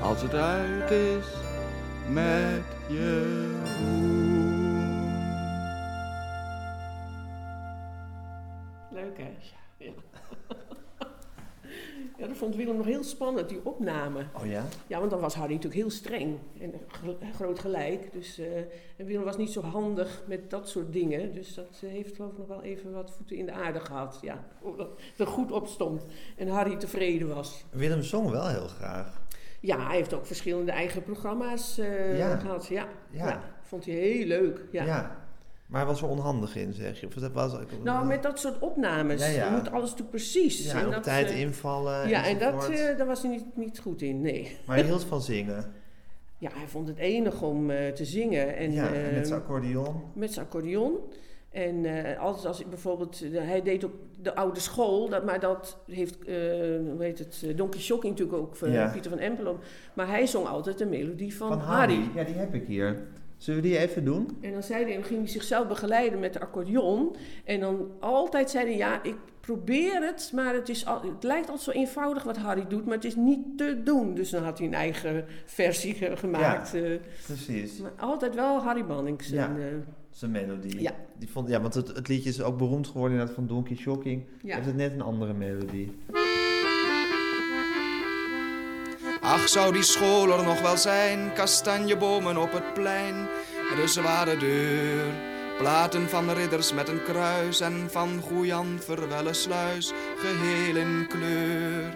als 0.00 0.22
het 0.22 0.34
uit 0.34 0.90
is 0.90 1.26
met. 2.08 2.62
Leuk 2.88 4.21
vond 12.42 12.56
Willem 12.56 12.76
nog 12.76 12.86
heel 12.86 13.04
spannend, 13.04 13.48
die 13.48 13.60
opname. 13.62 14.24
Oh 14.40 14.46
ja? 14.46 14.64
Ja, 14.86 14.98
want 14.98 15.10
dan 15.10 15.20
was 15.20 15.34
Harry 15.34 15.52
natuurlijk 15.52 15.80
heel 15.80 15.90
streng 15.90 16.38
en 16.60 16.72
groot 17.34 17.58
gelijk. 17.58 18.12
Dus, 18.12 18.38
eh, 18.38 18.56
en 18.96 19.06
Willem 19.06 19.24
was 19.24 19.36
niet 19.36 19.50
zo 19.50 19.60
handig 19.60 20.22
met 20.26 20.50
dat 20.50 20.68
soort 20.68 20.92
dingen. 20.92 21.34
Dus 21.34 21.54
dat 21.54 21.80
eh, 21.82 21.90
heeft 21.90 22.14
geloof 22.16 22.32
ik 22.32 22.38
nog 22.38 22.46
wel 22.46 22.62
even 22.62 22.92
wat 22.92 23.12
voeten 23.16 23.36
in 23.36 23.46
de 23.46 23.52
aarde 23.52 23.80
gehad. 23.80 24.18
Ja, 24.22 24.44
het 24.76 25.18
er 25.20 25.26
goed 25.26 25.52
op 25.52 25.66
stond 25.66 26.04
en 26.36 26.48
Harry 26.48 26.76
tevreden 26.76 27.34
was. 27.34 27.64
Willem 27.70 28.02
zong 28.02 28.30
wel 28.30 28.48
heel 28.48 28.68
graag. 28.68 29.20
Ja, 29.60 29.86
hij 29.86 29.96
heeft 29.96 30.14
ook 30.14 30.26
verschillende 30.26 30.72
eigen 30.72 31.02
programma's 31.02 31.78
eh, 31.78 32.18
Ja. 32.18 32.36
gehad. 32.36 32.66
Ja. 32.66 32.88
Ja. 33.10 33.26
Ja. 33.26 33.42
vond 33.62 33.84
hij 33.84 33.94
heel 33.94 34.26
leuk. 34.26 34.60
Ja. 34.72 35.21
Maar 35.72 35.80
hij 35.80 35.90
was 35.90 36.02
er 36.02 36.08
onhandig 36.08 36.56
in, 36.56 36.72
zeg 36.72 37.00
je? 37.00 37.06
Of 37.06 37.12
dat 37.12 37.32
was, 37.32 37.52
Nou, 37.82 38.06
met 38.06 38.22
dat 38.22 38.38
soort 38.38 38.58
opnames. 38.58 39.20
Ja, 39.20 39.26
ja. 39.26 39.44
Je 39.44 39.50
moet 39.50 39.70
alles 39.70 39.90
natuurlijk 39.90 40.10
precies. 40.10 40.72
ja, 40.72 40.80
en 40.80 40.86
op 40.86 40.92
dat, 40.92 41.02
tijd 41.02 41.26
eh, 41.26 41.40
invallen 41.40 42.08
Ja, 42.08 42.26
en 42.26 42.38
dat, 42.38 42.68
eh, 42.70 42.96
daar 42.96 43.06
was 43.06 43.22
hij 43.22 43.30
niet, 43.30 43.56
niet 43.56 43.78
goed 43.78 44.02
in, 44.02 44.20
nee. 44.20 44.56
Maar 44.66 44.76
hij 44.76 44.84
hield 44.84 45.04
van 45.04 45.22
zingen. 45.22 45.72
Ja, 46.38 46.50
hij 46.54 46.68
vond 46.68 46.88
het 46.88 46.96
enig 46.96 47.42
om 47.42 47.70
eh, 47.70 47.92
te 47.92 48.04
zingen. 48.04 48.56
En, 48.56 48.72
ja, 48.72 48.92
en 48.92 49.14
met 49.14 49.26
zijn 49.26 49.40
eh, 49.40 49.46
accordeon. 49.46 50.02
met 50.14 50.32
zijn 50.32 50.46
accordeon. 50.46 50.98
En 51.50 51.86
altijd 52.18 52.46
als 52.46 52.60
ik 52.60 52.68
bijvoorbeeld, 52.68 53.22
hij 53.32 53.62
deed 53.62 53.84
op 53.84 53.92
de 54.20 54.34
oude 54.34 54.60
school, 54.60 55.08
dat, 55.08 55.24
maar 55.24 55.40
dat 55.40 55.78
heeft, 55.86 56.16
hoe 56.24 56.96
heet 56.98 57.18
het, 57.18 57.56
Donkey 57.56 57.80
Shocking 57.80 58.18
natuurlijk 58.18 58.38
ook, 58.38 58.72
Ja. 58.72 58.90
Pieter 58.90 59.10
van 59.10 59.20
Empelom. 59.20 59.58
Maar 59.94 60.08
hij 60.08 60.26
zong 60.26 60.46
altijd 60.46 60.78
de 60.78 60.86
melodie 60.86 61.36
van, 61.36 61.48
Van 61.48 61.58
Harry. 61.58 61.94
Harry. 61.94 62.10
Ja, 62.14 62.24
die 62.24 62.34
heb 62.34 62.54
ik 62.54 62.66
hier. 62.66 63.06
Zullen 63.42 63.62
we 63.62 63.68
die 63.68 63.78
even 63.78 64.04
doen? 64.04 64.36
En 64.40 64.52
dan 64.52 64.62
zei 64.62 64.84
hij, 64.84 65.02
ging 65.02 65.18
hij 65.20 65.28
zichzelf 65.28 65.68
begeleiden 65.68 66.18
met 66.18 66.32
de 66.32 66.40
accordeon. 66.40 67.16
En 67.44 67.60
dan 67.60 67.90
altijd 68.00 68.50
zei 68.50 68.64
hij, 68.66 68.76
ja, 68.76 69.02
ik 69.02 69.14
probeer 69.40 70.02
het, 70.02 70.30
maar 70.34 70.54
het, 70.54 70.68
is 70.68 70.86
al, 70.86 71.02
het 71.02 71.22
lijkt 71.24 71.48
altijd 71.50 71.64
zo 71.74 71.80
eenvoudig 71.80 72.22
wat 72.22 72.36
Harry 72.36 72.64
doet, 72.68 72.84
maar 72.84 72.94
het 72.94 73.04
is 73.04 73.16
niet 73.16 73.38
te 73.58 73.80
doen. 73.84 74.14
Dus 74.14 74.30
dan 74.30 74.42
had 74.42 74.58
hij 74.58 74.66
een 74.66 74.74
eigen 74.74 75.24
versie 75.44 75.94
gemaakt. 76.16 76.74
eh. 76.74 76.82
Precies. 77.26 77.78
maar 77.78 77.92
altijd 77.98 78.34
wel 78.34 78.60
Harry 78.60 78.84
Bannings. 78.84 79.28
Ja. 79.28 79.44
En, 79.48 79.56
eh, 79.56 79.64
Zijn 80.10 80.30
melodie. 80.30 80.80
Ja. 80.82 80.92
Die 81.18 81.30
vond, 81.30 81.48
ja, 81.48 81.60
want 81.60 81.74
het, 81.74 81.88
het 81.88 82.08
liedje 82.08 82.28
is 82.28 82.42
ook 82.42 82.58
beroemd 82.58 82.86
geworden 82.86 83.10
inderdaad 83.12 83.34
van 83.34 83.46
Donkey 83.46 83.76
Shocking. 83.76 84.24
Ja. 84.42 84.54
Heeft 84.54 84.66
het 84.66 84.76
net 84.76 84.92
een 84.92 85.00
andere 85.02 85.32
melodie. 85.34 85.92
Ach, 89.32 89.48
zou 89.48 89.72
die 89.72 89.82
school 89.82 90.38
er 90.38 90.44
nog 90.44 90.60
wel 90.60 90.76
zijn, 90.76 91.32
kastanjebomen 91.32 92.36
op 92.36 92.52
het 92.52 92.74
plein, 92.74 93.28
de 93.76 93.86
zware 93.86 94.36
deur. 94.36 95.04
Platen 95.58 96.08
van 96.08 96.30
ridders 96.30 96.72
met 96.72 96.88
een 96.88 97.02
kruis 97.02 97.60
en 97.60 97.88
van 97.90 98.20
Goejan 98.20 98.78
verwelle 98.84 99.32
sluis, 99.32 99.92
geheel 100.16 100.76
in 100.76 101.06
kleur. 101.08 101.94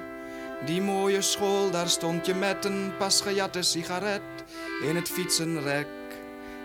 Die 0.65 0.83
mooie 0.83 1.23
school, 1.23 1.71
daar 1.71 1.89
stond 1.89 2.27
je 2.27 2.35
met 2.35 2.65
een 2.65 2.93
pas 2.99 3.21
gejatte 3.21 3.63
sigaret 3.63 4.45
in 4.83 4.97
het 4.97 5.09
fietsenrek. 5.09 5.89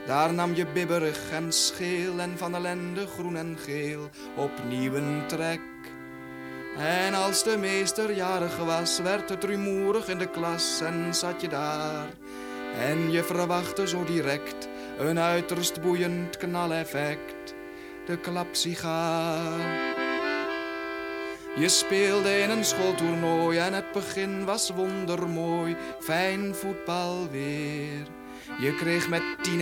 Daar 0.06 0.34
nam 0.34 0.56
je 0.56 0.66
bibberig 0.66 1.32
en 1.32 1.52
scheel 1.52 2.20
en 2.20 2.38
van 2.38 2.56
ellende 2.56 3.08
groen 3.08 3.36
en 3.36 3.58
geel 3.60 4.10
opnieuw 4.36 4.94
een 4.96 5.24
trek. 5.28 5.71
En 6.78 7.14
als 7.14 7.44
de 7.44 7.58
meester 7.58 8.14
jarig 8.14 8.58
was, 8.58 9.00
werd 9.00 9.30
het 9.30 9.44
rumoerig 9.44 10.08
in 10.08 10.18
de 10.18 10.30
klas 10.30 10.82
en 10.82 11.16
zat 11.16 11.42
je 11.42 11.48
daar. 11.48 12.08
En 12.80 13.12
je 13.12 13.24
verwachtte 13.24 13.88
zo 13.88 14.04
direct 14.04 14.68
een 14.98 15.20
uiterst 15.20 15.82
boeiend 15.82 16.38
knaleffect, 16.38 17.54
de 18.06 18.18
klapsigaar. 18.18 19.60
Je 21.56 21.70
speelde 21.70 22.40
in 22.40 22.50
een 22.50 22.66
schooltoernooi 22.66 23.58
en 23.58 23.74
het 23.74 23.92
begin 23.92 24.46
was 24.46 24.70
wondermooi, 24.70 25.76
fijn 26.00 26.56
voetbal 26.56 27.30
weer. 27.32 28.08
Je 28.60 28.76
kreeg 28.76 29.10
met 29.10 29.22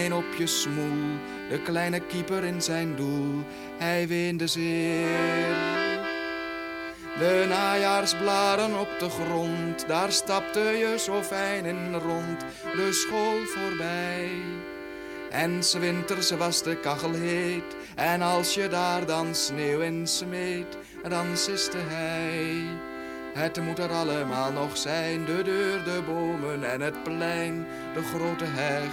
10-1 0.10 0.14
op 0.14 0.34
je 0.38 0.47
smoel, 0.47 1.18
de 1.49 1.62
kleine 1.64 1.99
keeper 1.99 2.43
in 2.43 2.62
zijn 2.62 2.95
doel, 2.95 3.43
hij 3.78 4.07
weende 4.07 4.47
zeer. 4.47 5.98
De 7.20 7.45
najaarsblaren 7.47 8.80
op 8.80 8.89
de 8.99 9.09
grond, 9.09 9.88
daar 9.88 10.11
stapte 10.11 10.59
je 10.59 10.95
zo 10.99 11.22
fijn 11.24 11.65
in 11.65 11.95
rond, 11.95 12.45
de 12.76 12.93
school 12.93 13.45
voorbij. 13.45 14.30
En 15.30 15.61
winters 15.80 16.32
was 16.32 16.63
de 16.63 16.76
kachel 16.76 17.13
heet. 17.13 17.76
En 17.95 18.22
als 18.22 18.53
je 18.53 18.67
daar 18.67 19.05
dan 19.05 19.36
sneeuw 19.36 19.80
in 19.80 20.07
smeet, 20.07 20.78
dan 21.09 21.38
siste 21.38 21.78
hij. 21.78 22.63
Het 23.34 23.61
moet 23.61 23.80
er 23.80 23.91
allemaal 23.91 24.51
nog 24.51 24.78
zijn, 24.78 25.26
de 25.26 25.43
deur, 25.43 25.84
de 25.84 26.01
bomen 26.05 26.72
en 26.72 26.82
het 26.82 27.03
plein, 27.03 27.65
de 27.93 28.01
grote 28.01 28.45
heg. 28.47 28.91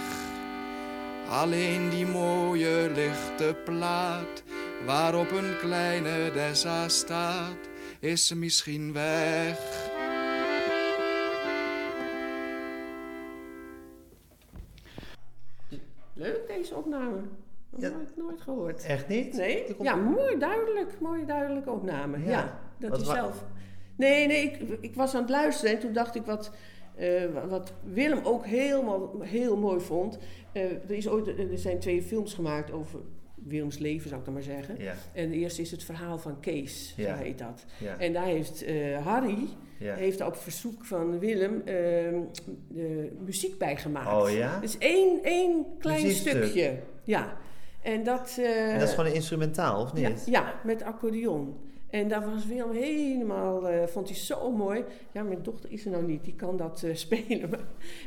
Alleen 1.29 1.89
die 1.89 2.05
mooie 2.05 2.91
lichte 2.95 3.55
plaat, 3.65 4.43
waarop 4.85 5.31
een 5.31 5.57
kleine 5.59 6.31
Dessa 6.33 6.87
staat, 6.87 7.67
is 7.99 8.33
misschien 8.33 8.93
weg. 8.93 9.85
Leuk 16.13 16.47
deze 16.47 16.75
opname. 16.75 17.17
Dat 17.69 17.81
Ja. 17.81 17.87
heb 17.97 18.01
ik 18.09 18.15
nooit 18.17 18.41
gehoord. 18.41 18.83
Echt 18.83 19.07
niet? 19.07 19.33
Nee? 19.33 19.63
Komt- 19.63 19.83
Ja, 19.87 19.95
mooi 19.95 20.37
duidelijk. 20.37 20.99
Mooi 20.99 21.25
duidelijke 21.25 21.71
opname. 21.71 22.17
Ja. 22.19 22.29
Ja, 22.29 22.59
dat 22.79 22.89
Wat 22.89 23.01
is 23.01 23.07
zelf. 23.07 23.43
Nee, 23.95 24.27
nee, 24.27 24.41
ik, 24.43 24.77
ik 24.81 24.95
was 24.95 25.13
aan 25.15 25.21
het 25.21 25.29
luisteren 25.29 25.73
en 25.73 25.79
toen 25.79 25.93
dacht 25.93 26.15
ik 26.15 26.25
wat, 26.25 26.51
eh, 26.95 27.23
wat 27.49 27.73
Willem 27.83 28.19
ook 28.23 28.45
helemaal 28.45 29.21
heel 29.21 29.57
mooi 29.57 29.79
vond. 29.79 30.17
Eh, 30.51 30.63
er, 30.71 30.91
is 30.91 31.07
ooit, 31.07 31.27
er 31.27 31.57
zijn 31.57 31.79
twee 31.79 32.01
films 32.01 32.33
gemaakt 32.33 32.71
over 32.71 32.99
Willems 33.47 33.77
leven, 33.77 34.07
zou 34.07 34.19
ik 34.19 34.25
dan 34.25 34.33
maar 34.33 34.43
zeggen. 34.43 34.75
Ja, 34.79 34.93
En 35.13 35.29
de 35.29 35.35
eerste 35.35 35.61
is 35.61 35.71
het 35.71 35.83
verhaal 35.83 36.17
van 36.19 36.39
Kees, 36.39 36.93
Ja. 36.97 37.17
zo 37.17 37.23
heet 37.23 37.37
dat. 37.37 37.65
ja, 37.79 37.97
En 37.99 38.13
daar 38.13 38.25
heeft 38.25 38.63
eh, 38.63 39.05
Harry, 39.05 39.47
heeft 39.77 40.21
op 40.21 40.35
verzoek 40.35 40.85
van 40.85 41.19
Willem 41.19 41.61
ehm, 41.65 42.19
de 42.67 43.11
muziek 43.25 43.57
bij 43.57 43.77
gemaakt. 43.77 44.23
Oh 44.23 44.31
ja? 44.31 44.59
Dus 44.59 44.77
één, 44.77 45.23
één 45.23 45.65
klein 45.79 46.01
Muziekstuk. 46.01 46.43
stukje. 46.43 46.79
Ja. 47.03 47.37
En 47.81 48.03
dat... 48.03 48.35
eh, 48.39 48.73
En 48.73 48.79
dat 48.79 48.87
is 48.87 48.93
gewoon 48.93 49.09
een 49.09 49.15
instrumentaal, 49.15 49.81
of 49.81 49.93
niet? 49.93 50.23
ja, 50.25 50.53
met 50.63 50.83
accordeon. 50.83 51.55
En 51.97 52.07
daar 52.07 52.25
was 52.31 52.45
Willem 52.45 52.71
helemaal, 52.71 53.67
eh, 53.69 53.87
vond 53.87 54.07
hij 54.07 54.17
zo 54.17 54.51
mooi. 54.51 54.83
Ja, 55.11 55.23
mijn 55.23 55.43
dochter 55.43 55.71
is 55.71 55.85
er 55.85 55.91
nou 55.91 56.03
niet, 56.03 56.23
die 56.23 56.35
kan 56.35 56.57
dat 56.57 56.83
eh, 56.83 56.95
spelen. 57.05 57.49
Maar 57.49 57.59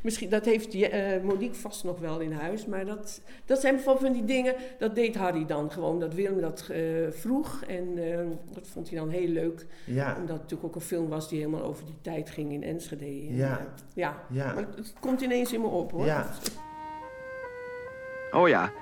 misschien, 0.02 0.28
dat 0.30 0.44
heeft 0.44 0.70
die, 0.70 0.88
eh, 0.88 1.22
Monique 1.22 1.54
vast 1.54 1.84
nog 1.84 1.98
wel 1.98 2.20
in 2.20 2.32
huis. 2.32 2.66
Maar 2.66 2.84
dat, 2.86 3.20
dat 3.44 3.60
zijn 3.60 3.74
bijvoorbeeld 3.74 4.06
van 4.06 4.14
die 4.14 4.24
dingen, 4.24 4.54
dat 4.78 4.94
deed 4.94 5.16
Harry 5.16 5.46
dan 5.46 5.70
gewoon. 5.70 6.00
Dat 6.00 6.14
Willem 6.14 6.40
dat 6.40 6.68
eh, 6.70 6.80
vroeg 7.10 7.62
en 7.68 8.12
eh, 8.12 8.18
dat 8.52 8.68
vond 8.68 8.90
hij 8.90 8.98
dan 8.98 9.08
heel 9.08 9.28
leuk. 9.28 9.66
Ja, 9.84 10.06
Omdat 10.08 10.28
het 10.28 10.42
natuurlijk 10.42 10.64
ook 10.64 10.74
een 10.74 10.80
film 10.80 11.08
was 11.08 11.28
die 11.28 11.38
helemaal 11.38 11.62
over 11.62 11.84
die 11.84 11.98
tijd 12.00 12.30
ging 12.30 12.52
in 12.52 12.62
Enschede. 12.62 13.04
En, 13.04 13.34
Ja. 13.34 13.66
ja. 13.94 14.22
ja. 14.30 14.54
Maar 14.54 14.66
het, 14.66 14.76
het 14.76 14.94
komt 15.00 15.20
ineens 15.20 15.52
in 15.52 15.60
me 15.60 15.66
op 15.66 15.90
hoor. 15.90 16.04
Ja. 16.04 16.30
Oh 18.32 18.48
ja, 18.48 18.72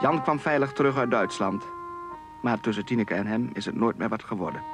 Jan 0.00 0.22
kwam 0.22 0.40
veilig 0.40 0.72
terug 0.72 0.96
uit 0.96 1.10
Duitsland. 1.10 1.73
Maar 2.44 2.60
tussen 2.60 2.84
Tineke 2.84 3.14
en 3.14 3.26
hem 3.26 3.50
is 3.52 3.64
het 3.64 3.74
nooit 3.74 3.96
meer 3.96 4.08
wat 4.08 4.24
geworden. 4.24 4.73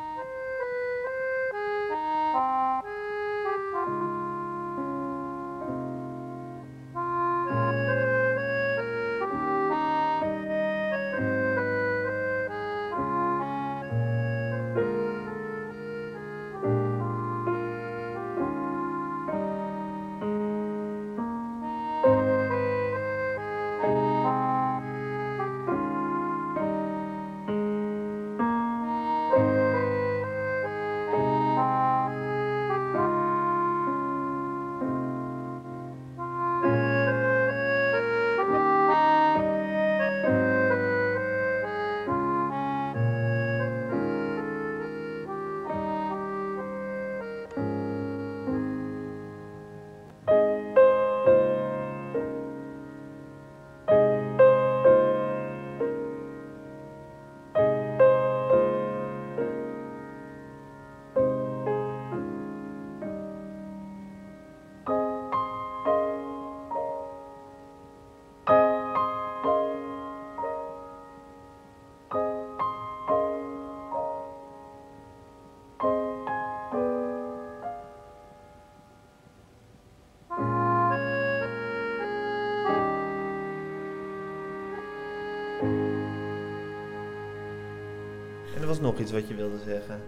Iets 89.11 89.19
wat 89.21 89.29
je 89.29 89.35
wilde 89.35 89.59
zeggen. 89.67 90.01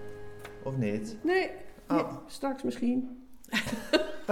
Of 0.63 0.77
niet? 0.77 1.17
Nee, 1.23 1.51
Oh. 1.89 2.13
straks 2.27 2.63
misschien. 2.63 3.09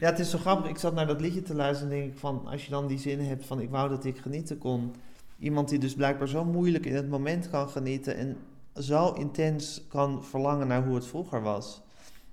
Ja, 0.00 0.08
het 0.10 0.18
is 0.18 0.30
zo 0.30 0.38
grappig. 0.38 0.70
Ik 0.70 0.78
zat 0.78 0.94
naar 0.94 1.06
dat 1.06 1.20
liedje 1.20 1.42
te 1.42 1.54
luisteren 1.54 1.92
en 1.92 1.98
denk 1.98 2.12
ik 2.12 2.18
van... 2.18 2.46
Als 2.46 2.64
je 2.64 2.70
dan 2.70 2.86
die 2.86 2.98
zin 2.98 3.20
hebt 3.20 3.46
van 3.46 3.60
ik 3.60 3.70
wou 3.70 3.88
dat 3.88 4.04
ik 4.04 4.18
genieten 4.18 4.58
kon. 4.58 4.94
Iemand 5.38 5.68
die 5.68 5.78
dus 5.78 5.94
blijkbaar 5.94 6.28
zo 6.28 6.44
moeilijk 6.44 6.86
in 6.86 6.94
het 6.94 7.08
moment 7.08 7.50
kan 7.50 7.68
genieten... 7.68 8.16
en 8.16 8.36
zo 8.76 9.12
intens 9.12 9.84
kan 9.88 10.24
verlangen 10.24 10.66
naar 10.66 10.84
hoe 10.84 10.94
het 10.94 11.06
vroeger 11.06 11.42
was. 11.42 11.82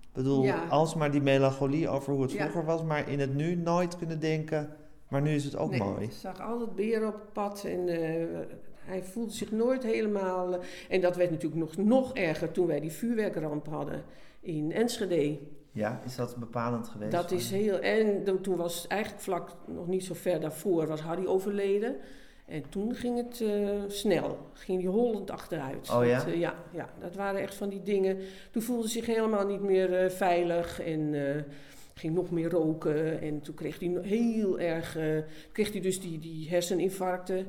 Ik 0.01 0.07
bedoel, 0.14 0.43
Ja. 0.43 0.66
alsmaar 0.68 1.12
die 1.12 1.22
melancholie 1.22 1.89
over 1.89 2.14
hoe 2.14 2.22
het 2.22 2.32
Ja. 2.32 2.39
vroeger 2.39 2.66
was... 2.66 2.84
maar 2.84 3.10
in 3.10 3.20
het 3.20 3.36
nu 3.36 3.55
nooit 3.55 3.97
kunnen 3.97 4.20
denken... 4.20 4.70
maar 5.07 5.22
nu 5.22 5.30
is 5.36 5.43
het 5.43 5.57
ook 5.57 5.70
nee, 5.72 5.80
mooi. 5.80 6.03
Ik 6.03 6.12
zag 6.12 6.41
altijd 6.41 6.76
beren 6.76 7.07
op 7.07 7.14
het 7.14 7.34
pad 7.34 7.64
en 7.64 7.88
eh, 7.88 8.39
hij 8.89 9.03
voelde 9.03 9.31
zich 9.31 9.51
nooit 9.51 9.83
helemaal... 9.83 10.53
eh, 10.53 10.59
en 10.89 11.01
dat 11.01 11.15
werd 11.15 11.31
natuurlijk 11.31 11.61
nog, 11.61 11.77
nog 11.77 12.13
erger 12.13 12.51
toen 12.51 12.67
wij 12.67 12.79
die 12.79 12.91
vuurwerkramp 12.91 13.67
hadden 13.67 14.03
in 14.39 14.71
Enschede. 14.71 15.37
Ja, 15.71 16.01
is 16.05 16.15
dat 16.15 16.35
bepalend 16.35 16.87
geweest? 16.87 17.11
Dat 17.11 17.31
is 17.31 17.51
heel... 17.51 17.79
En 17.79 18.23
dan- 18.23 18.41
toen 18.41 18.55
was 18.55 18.87
eigenlijk 18.87 19.21
vlak 19.23 19.55
nog 19.67 19.87
niet 19.87 20.03
zo 20.03 20.13
ver 20.13 20.39
daarvoor 20.39 20.87
was 20.87 21.01
Harry 21.01 21.25
overleden. 21.25 21.95
En 22.45 22.63
toen 22.69 22.95
ging 22.95 23.17
het 23.17 23.41
eh, 23.41 23.69
snel. 23.87 24.37
Ging 24.53 24.79
die 24.79 24.89
hollend 24.89 25.31
achteruit. 25.31 25.89
Oh 25.91 26.05
ja? 26.05 26.17
Dat, 26.17 26.27
eh, 26.27 26.39
ja, 26.39 26.55
ja, 26.71 26.89
dat 26.99 27.15
waren 27.15 27.41
echt 27.41 27.55
van 27.55 27.69
die 27.69 27.81
dingen. 27.83 28.17
Toen 28.51 28.61
voelde 28.61 28.81
hij 28.83 28.91
zich 28.91 29.05
helemaal 29.05 29.45
niet 29.45 29.61
meer 29.61 30.11
veilig 30.11 30.81
en 30.81 31.15
ging 31.93 32.13
nog 32.13 32.31
meer 32.31 32.49
roken. 32.49 33.21
En 33.21 33.41
toen 33.41 33.55
kreeg 33.55 33.79
hij 33.79 33.97
heel 34.01 34.59
erg... 34.59 34.97
kreeg 35.51 35.71
hij 35.71 35.81
dus 35.81 36.01
die, 36.01 36.19
die 36.19 36.49
herseninfarcten. 36.49 37.45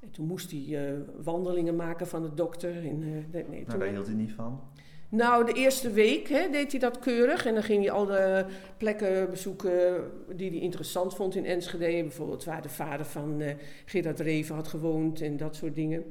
En 0.00 0.10
toen 0.10 0.26
moest 0.26 0.50
hij 0.50 0.86
eh, 0.88 0.92
wandelingen 1.22 1.76
maken 1.76 2.06
van 2.06 2.22
de 2.22 2.34
dokter. 2.34 2.76
En, 2.76 3.02
eh, 3.02 3.32
nee, 3.32 3.44
nee, 3.48 3.64
Nou, 3.66 3.78
daar 3.78 3.88
hield 3.88 4.06
hij 4.06 4.14
niet 4.14 4.32
van. 4.32 4.60
nou, 5.08 5.46
de 5.46 5.52
eerste 5.52 5.90
week 5.90 6.28
hè, 6.28 6.48
deed 6.50 6.70
hij 6.70 6.80
dat 6.80 6.98
keurig. 6.98 7.46
En 7.46 7.54
dan 7.54 7.62
ging 7.62 7.82
hij 7.82 7.90
al 7.90 8.06
de 8.06 8.46
plekken 8.76 9.30
bezoeken 9.30 10.10
die 10.36 10.50
hij 10.50 10.58
interessant 10.58 11.14
vond 11.14 11.34
in 11.34 11.44
Enschede. 11.44 12.02
Bijvoorbeeld 12.02 12.44
waar 12.44 12.62
de 12.62 12.68
vader 12.68 13.06
van 13.06 13.40
eh 13.40 13.54
Gerard 13.84 14.20
Reven 14.20 14.54
had 14.54 14.68
gewoond 14.68 15.20
en 15.20 15.36
dat 15.36 15.56
soort 15.56 15.74
dingen. 15.74 16.04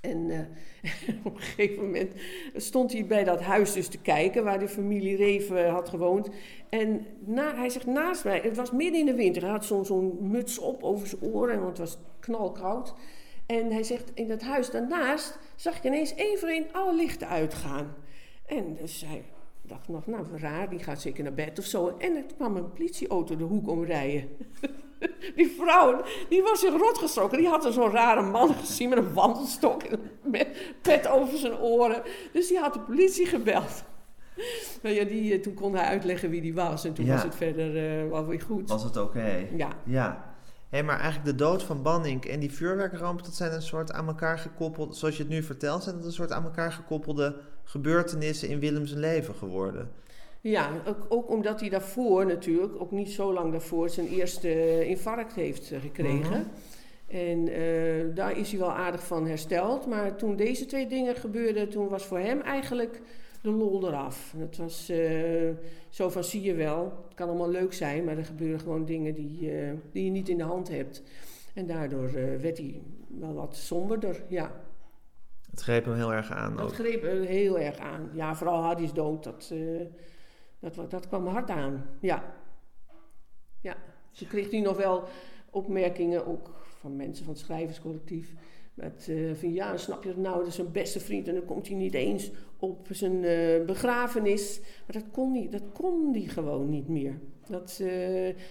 En 0.00 0.30
eh, 0.30 1.18
op 1.26 1.34
een 1.34 1.40
gegeven 1.40 1.84
moment 1.84 2.12
stond 2.54 2.92
hij 2.92 3.06
bij 3.06 3.24
dat 3.24 3.40
huis 3.40 3.72
dus 3.72 3.88
te 3.88 3.98
kijken 3.98 4.44
waar 4.44 4.58
de 4.58 4.68
familie 4.68 5.16
Reven 5.16 5.70
had 5.70 5.88
gewoond. 5.88 6.28
En 6.68 7.06
na, 7.18 7.54
hij 7.54 7.68
zegt 7.68 7.86
naast 7.86 8.24
mij, 8.24 8.40
het 8.40 8.56
was 8.56 8.70
midden 8.70 9.00
in 9.00 9.06
de 9.06 9.14
winter, 9.14 9.42
hij 9.42 9.50
had 9.50 9.64
zo'n 9.64 10.16
muts 10.20 10.58
op 10.58 10.82
over 10.82 11.06
zijn 11.06 11.22
oren, 11.22 11.56
want 11.62 11.78
het 11.78 11.88
was 11.88 11.98
knalkoud. 12.20 12.94
En 13.46 13.72
hij 13.72 13.82
zegt, 13.82 14.10
in 14.14 14.28
dat 14.28 14.42
huis 14.42 14.70
daarnaast 14.70 15.38
zag 15.56 15.76
ik 15.76 15.84
ineens 15.84 16.14
één 16.14 16.38
voor 16.38 16.48
één 16.48 16.66
alle 16.72 16.94
lichten 16.94 17.28
uitgaan. 17.28 17.94
En 18.46 18.74
dus 18.74 19.04
hij 19.06 19.24
dacht 19.68 19.88
nog, 19.88 20.06
nou 20.06 20.26
raar, 20.36 20.68
die 20.70 20.78
gaat 20.78 21.00
zeker 21.00 21.22
naar 21.22 21.34
bed 21.34 21.58
of 21.58 21.64
zo. 21.64 21.94
En 21.98 22.16
er 22.16 22.24
kwam 22.36 22.56
een 22.56 22.72
politieauto 22.72 23.36
de 23.36 23.44
hoek 23.44 23.68
omrijden. 23.68 24.28
Die 25.36 25.54
vrouw, 25.58 26.02
die 26.28 26.42
was 26.42 26.60
zich 26.60 26.76
rotgestoken. 26.76 27.38
Die 27.38 27.46
had 27.48 27.64
er 27.64 27.72
zo'n 27.72 27.90
rare 27.90 28.22
man 28.30 28.54
gezien 28.54 28.88
met 28.88 28.98
een 28.98 29.12
wandelstok 29.12 29.82
en 29.82 30.00
een 30.32 30.46
pet 30.82 31.08
over 31.08 31.38
zijn 31.38 31.58
oren. 31.58 32.02
Dus 32.32 32.48
die 32.48 32.58
had 32.58 32.72
de 32.74 32.80
politie 32.80 33.26
gebeld. 33.26 33.82
Nou 34.82 34.94
ja, 34.94 35.04
die, 35.04 35.32
eh, 35.34 35.40
toen 35.42 35.54
kon 35.54 35.74
hij 35.74 35.84
uitleggen 35.84 36.30
wie 36.30 36.40
die 36.40 36.54
was. 36.54 36.84
En 36.84 36.92
toen 36.94 37.04
Ja. 37.04 37.12
was 37.14 37.22
het 37.22 37.34
verder 37.34 37.76
eh, 38.02 38.08
wel 38.10 38.26
weer 38.26 38.40
goed. 38.40 38.68
Was 38.68 38.82
het 38.84 38.96
oké? 38.96 39.46
Ja. 39.56 39.68
Ja. 39.84 40.34
Hé, 40.68 40.82
maar 40.82 41.00
eigenlijk 41.00 41.24
de 41.24 41.44
dood 41.44 41.62
van 41.62 41.82
Banning 41.82 42.24
en 42.24 42.40
die 42.40 42.52
vuurwerkramp, 42.52 43.24
dat 43.24 43.34
zijn 43.34 43.52
een 43.52 43.62
soort 43.62 43.92
aan 43.92 44.06
elkaar 44.06 44.38
gekoppeld, 44.38 44.96
zoals 44.96 45.16
je 45.16 45.22
het 45.22 45.32
nu 45.32 45.42
vertelt, 45.42 45.82
zijn 45.82 45.96
dat 45.96 46.04
een 46.04 46.12
soort 46.12 46.32
aan 46.32 46.44
elkaar 46.44 46.72
gekoppelde 46.72 47.36
gebeurtenissen 47.68 48.48
in 48.48 48.58
Willems 48.58 48.92
leven 48.92 49.34
geworden. 49.34 49.90
Ja, 50.40 50.70
ook, 50.86 51.06
ook 51.08 51.30
omdat 51.30 51.60
hij 51.60 51.68
daarvoor 51.68 52.26
natuurlijk, 52.26 52.80
ook 52.80 52.90
niet 52.90 53.10
zo 53.10 53.32
lang 53.32 53.52
daarvoor, 53.52 53.90
zijn 53.90 54.08
eerste 54.08 54.86
infarct 54.86 55.34
heeft 55.34 55.72
eh, 55.72 55.80
gekregen. 55.80 56.30
Mhm. 56.30 57.16
En 57.16 57.48
eh, 57.48 58.14
daar 58.14 58.38
is 58.38 58.50
hij 58.50 58.60
wel 58.60 58.72
aardig 58.72 59.06
van 59.06 59.26
hersteld. 59.26 59.86
Maar 59.86 60.16
toen 60.16 60.36
deze 60.36 60.66
twee 60.66 60.86
dingen 60.86 61.16
gebeurden, 61.16 61.68
toen 61.68 61.88
was 61.88 62.06
voor 62.06 62.18
hem 62.18 62.40
eigenlijk 62.40 63.00
de 63.42 63.50
lol 63.50 63.88
eraf. 63.88 64.34
Het 64.36 64.56
was 64.56 64.88
eh, 64.88 65.50
zo 65.88 66.08
van, 66.08 66.24
zie 66.24 66.42
je 66.42 66.54
wel, 66.54 67.04
het 67.04 67.14
kan 67.14 67.28
allemaal 67.28 67.50
leuk 67.50 67.72
zijn, 67.72 68.04
maar 68.04 68.18
er 68.18 68.24
gebeuren 68.24 68.60
gewoon 68.60 68.84
dingen 68.84 69.14
die, 69.14 69.50
die 69.92 70.04
je 70.04 70.10
niet 70.10 70.28
in 70.28 70.38
de 70.38 70.44
hand 70.44 70.68
hebt. 70.68 71.02
En 71.54 71.66
daardoor 71.66 72.12
werd 72.40 72.58
hij 72.58 72.80
wel 73.18 73.34
wat 73.34 73.56
somberder, 73.56 74.22
ja. 74.28 74.66
Het 75.58 75.66
greep 75.66 75.84
hem 75.84 75.94
heel 75.94 76.12
erg 76.12 76.30
aan. 76.30 76.56
Dat 76.56 76.64
ook. 76.64 76.74
greep 76.74 77.04
er 77.04 77.24
heel 77.24 77.58
erg 77.58 77.78
aan. 77.78 78.10
Ja, 78.14 78.34
vooral 78.34 78.62
Hardy's 78.62 78.92
dood, 78.92 79.24
dat, 79.24 79.50
eh, 79.52 79.80
dat, 80.58 80.90
dat 80.90 81.08
kwam 81.08 81.26
hard 81.26 81.50
aan. 81.50 81.86
Ja. 82.00 82.34
Ja. 83.60 83.76
Toen 84.12 84.28
kreeg 84.28 84.50
hij 84.50 84.60
nog 84.60 84.76
wel 84.76 85.04
opmerkingen, 85.50 86.26
ook 86.26 86.50
van 86.80 86.96
mensen 86.96 87.24
van 87.24 87.34
het 87.34 87.42
schrijverscollectief. 87.42 88.34
Met, 88.74 89.06
eh, 89.08 89.34
van 89.34 89.52
ja, 89.52 89.76
snap 89.76 90.02
je 90.02 90.08
het 90.08 90.18
nou, 90.18 90.38
dat 90.38 90.46
is 90.46 90.54
zijn 90.54 90.72
beste 90.72 91.00
vriend 91.00 91.28
en 91.28 91.34
dan 91.34 91.44
komt 91.44 91.68
hij 91.68 91.76
niet 91.76 91.94
eens 91.94 92.30
op 92.56 92.88
zijn 92.90 93.24
eh, 93.24 93.64
begrafenis. 93.64 94.60
Maar 94.60 95.02
dat 95.02 95.10
kon 95.12 95.34
hij, 95.34 95.48
dat 95.50 95.72
kon 95.72 96.12
hij 96.12 96.22
gewoon 96.22 96.68
niet 96.68 96.88
meer. 96.88 97.18
Dat, 97.48 97.82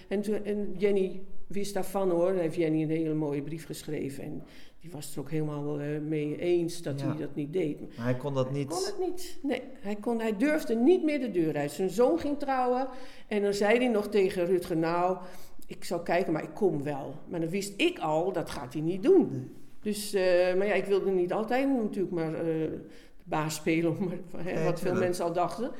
en, 0.08 0.44
en 0.44 0.74
Jenny 0.76 1.22
wist 1.46 1.74
daarvan 1.74 2.10
hoor, 2.10 2.32
daar 2.32 2.42
heeft 2.42 2.56
Jenny 2.56 2.82
een 2.82 2.88
hele 2.88 3.14
mooie 3.14 3.42
brief 3.42 3.66
geschreven. 3.66 4.24
En 4.24 4.42
die 4.80 4.90
was 4.90 5.06
het 5.06 5.14
er 5.14 5.20
ook 5.20 5.30
helemaal 5.30 5.80
eh, 5.80 6.00
mee 6.00 6.38
eens 6.38 6.82
dat 6.82 7.00
Ja. 7.00 7.06
hij 7.06 7.16
dat 7.16 7.34
niet 7.34 7.52
deed. 7.52 7.80
Maar 7.80 8.04
hij 8.04 8.16
kon 8.16 8.34
dat 8.34 8.50
niet. 8.52 8.68
Hij 8.68 8.78
kon 8.78 8.84
het 8.86 8.98
niet. 8.98 9.38
Nee, 9.42 9.62
hij, 9.80 9.96
kon, 9.96 10.20
hij 10.20 10.36
durfde 10.36 10.74
niet 10.74 11.02
meer 11.04 11.20
de 11.20 11.30
deur 11.30 11.56
uit. 11.56 11.70
Zijn 11.70 11.90
zoon 11.90 12.18
ging 12.18 12.38
trouwen 12.38 12.88
en 13.28 13.42
dan 13.42 13.54
zei 13.54 13.78
hij 13.78 13.88
nog 13.88 14.08
tegen 14.08 14.46
Rutger, 14.46 14.76
nou, 14.76 15.18
ik 15.66 15.84
zal 15.84 16.00
kijken, 16.02 16.32
maar 16.32 16.42
ik 16.42 16.54
kom 16.54 16.82
wel. 16.82 17.14
Maar 17.28 17.40
dan 17.40 17.48
wist 17.48 17.80
ik 17.80 17.98
al, 17.98 18.32
dat 18.32 18.50
gaat 18.50 18.72
hij 18.72 18.82
niet 18.82 19.02
doen. 19.02 19.50
Dus, 19.80 20.12
eh, 20.12 20.54
maar 20.54 20.66
ja, 20.66 20.74
ik 20.74 20.84
wilde 20.84 21.10
niet 21.10 21.32
altijd 21.32 21.68
natuurlijk 21.68 22.14
maar 22.14 22.34
eh, 22.34 22.44
de 22.44 22.80
baas 23.24 23.54
spelen, 23.54 23.90
om 23.98 24.10
Nee, 24.44 24.64
wat 24.64 24.80
veel 24.80 24.94
mensen 24.94 25.24
al 25.24 25.32
dachten. 25.32 25.70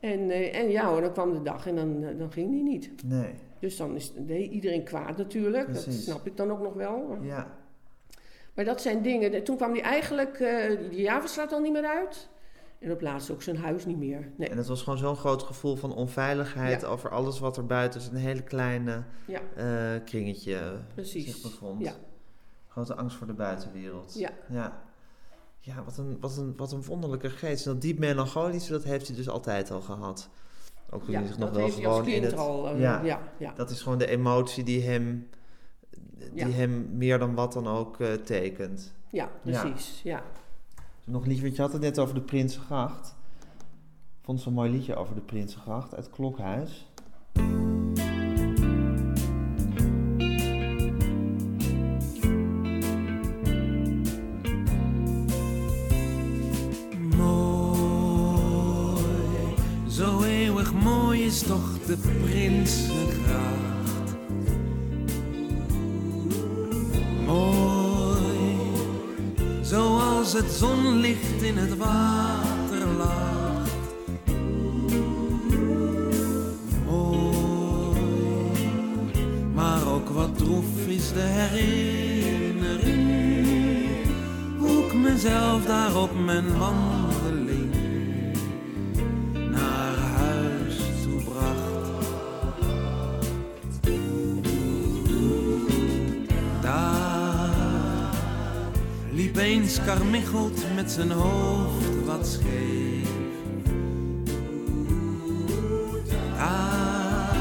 En, 0.00 0.30
en 0.52 0.70
ja 0.70 0.88
hoor, 0.88 1.00
dan 1.00 1.12
kwam 1.12 1.32
de 1.32 1.42
dag 1.42 1.66
en 1.66 1.76
dan, 1.76 2.04
dan 2.18 2.32
ging 2.32 2.50
hij 2.50 2.62
niet. 2.62 2.90
Nee. 3.04 3.34
Dus 3.58 3.76
dan 3.76 3.94
is 3.94 4.12
nee, 4.26 4.48
iedereen 4.48 4.84
kwaad 4.84 5.16
natuurlijk, 5.16 5.74
dat 5.74 5.86
snap 5.92 6.26
ik 6.26 6.36
dan 6.36 6.50
ook 6.50 6.60
nog 6.62 6.74
wel. 6.74 7.18
Ja. 7.22 7.56
Maar 8.56 8.64
dat 8.64 8.82
zijn 8.82 9.02
dingen. 9.02 9.44
Toen 9.44 9.56
kwam 9.56 9.70
hij 9.72 9.82
eigenlijk 9.82 10.32
eh 10.34 10.40
de 10.90 10.96
Javastraat 11.02 11.52
al 11.52 11.60
niet 11.60 11.72
meer 11.72 11.86
uit. 11.86 12.28
En 12.78 12.92
op 12.92 13.00
laatst 13.00 13.30
ook 13.30 13.42
zijn 13.42 13.56
huis 13.56 13.84
niet 13.86 13.98
meer. 13.98 14.30
Nee. 14.36 14.48
En 14.48 14.56
het 14.56 14.66
was 14.66 14.82
gewoon 14.82 14.98
zo'n 14.98 15.16
groot 15.16 15.42
gevoel 15.42 15.76
van 15.76 15.94
onveiligheid 15.94 16.80
Ja. 16.80 16.86
over 16.86 17.10
alles 17.10 17.38
wat 17.38 17.56
er 17.56 17.66
buiten 17.66 18.00
zijn 18.00 18.14
hele 18.16 18.42
kleine 18.42 19.02
Ja. 19.26 19.40
eh, 19.56 20.04
kringetje 20.04 20.60
Precies. 20.94 21.24
zich 21.24 21.42
bevond. 21.42 21.82
Ja. 21.84 21.92
Grote 22.68 22.94
angst 22.94 23.16
voor 23.16 23.26
de 23.26 23.32
buitenwereld. 23.32 24.14
Ja. 24.18 24.30
Ja, 24.48 24.82
ja 25.60 25.84
wat, 25.84 25.96
een, 25.98 26.16
wat, 26.20 26.36
een, 26.36 26.54
wat 26.56 26.72
een 26.72 26.82
wonderlijke 26.84 27.30
geest. 27.30 27.66
En 27.66 27.72
dat 27.72 27.80
diep 27.82 27.98
melancholische, 27.98 28.72
dat 28.72 28.84
heeft 28.84 29.06
hij 29.06 29.16
dus 29.16 29.28
altijd 29.28 29.70
al 29.70 29.80
gehad. 29.80 30.28
Ook 30.90 31.04
toen 31.04 31.14
hij 31.14 31.26
zich 31.26 31.38
nog 31.38 31.50
dat 31.50 31.58
wel 31.58 31.70
gewoon 31.70 32.06
in 32.06 32.22
het... 32.22 32.36
al, 32.36 32.68
eh, 32.68 32.80
ja, 32.80 33.20
ja. 33.38 33.52
Dat 33.56 33.70
is 33.70 33.82
gewoon 33.82 33.98
de 33.98 34.06
emotie 34.06 34.64
die 34.64 34.82
hem, 34.82 35.28
die 36.16 36.30
Ja. 36.34 36.48
hem 36.48 36.88
meer 36.96 37.18
dan 37.18 37.34
wat 37.34 37.52
dan 37.52 37.66
ook 37.66 38.00
eh, 38.00 38.12
tekent. 38.12 38.92
Ja, 39.10 39.28
precies. 39.42 40.00
Ja. 40.04 40.22
Nog 41.04 41.22
een 41.22 41.28
liedje, 41.28 41.42
want 41.44 41.56
je 41.56 41.62
had 41.62 41.72
het 41.72 41.80
net 41.82 41.98
over 41.98 42.14
de 42.14 42.20
Prinsengracht. 42.20 43.14
Ik 44.18 44.22
vond 44.32 44.40
zo'n 44.40 44.52
mooi 44.52 44.70
liedje 44.70 44.94
over 44.94 45.14
de 45.14 45.20
Prinsengracht 45.20 45.94
uit 45.94 46.10
Klokhuis. 46.10 46.86
Mooi, 58.16 59.54
zo 59.88 60.22
eeuwig 60.22 60.72
mooi 60.74 61.22
is 61.24 61.40
toch 61.42 61.78
de 61.86 61.96
Prinsengracht. 61.96 63.75
Het 70.36 70.52
zonlicht 70.52 71.42
in 71.42 71.56
het 71.56 71.76
water 71.76 72.86
lacht. 72.98 73.70
Mooi, 76.86 77.98
maar 79.54 79.86
ook 79.86 80.08
wat 80.08 80.38
droef 80.38 80.86
is 80.86 81.12
de 81.12 81.20
herinnering 81.20 82.76
hoe 84.58 84.84
ik 84.84 84.94
mezelf 84.94 85.64
daar 85.64 85.96
op 85.96 86.10
mijn 86.24 86.58
wandeling 86.58 86.95
eens 99.56 99.80
Carmichelt 99.84 100.74
met 100.74 100.90
zijn 100.90 101.10
hoofd 101.10 102.04
wat 102.06 102.26
scheef. 102.26 103.08
Daar 106.36 107.36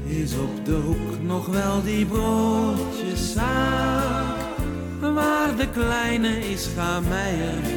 is 0.05 0.33
op 0.33 0.65
de 0.65 0.75
hoek 0.75 1.21
nog 1.21 1.45
wel 1.45 1.83
die 1.83 2.05
broodjeszaak, 2.05 4.37
waar 4.99 5.55
de 5.55 5.69
kleine 5.69 6.49
is 6.49 6.69
gaan 6.75 7.03
meijer 7.07 7.72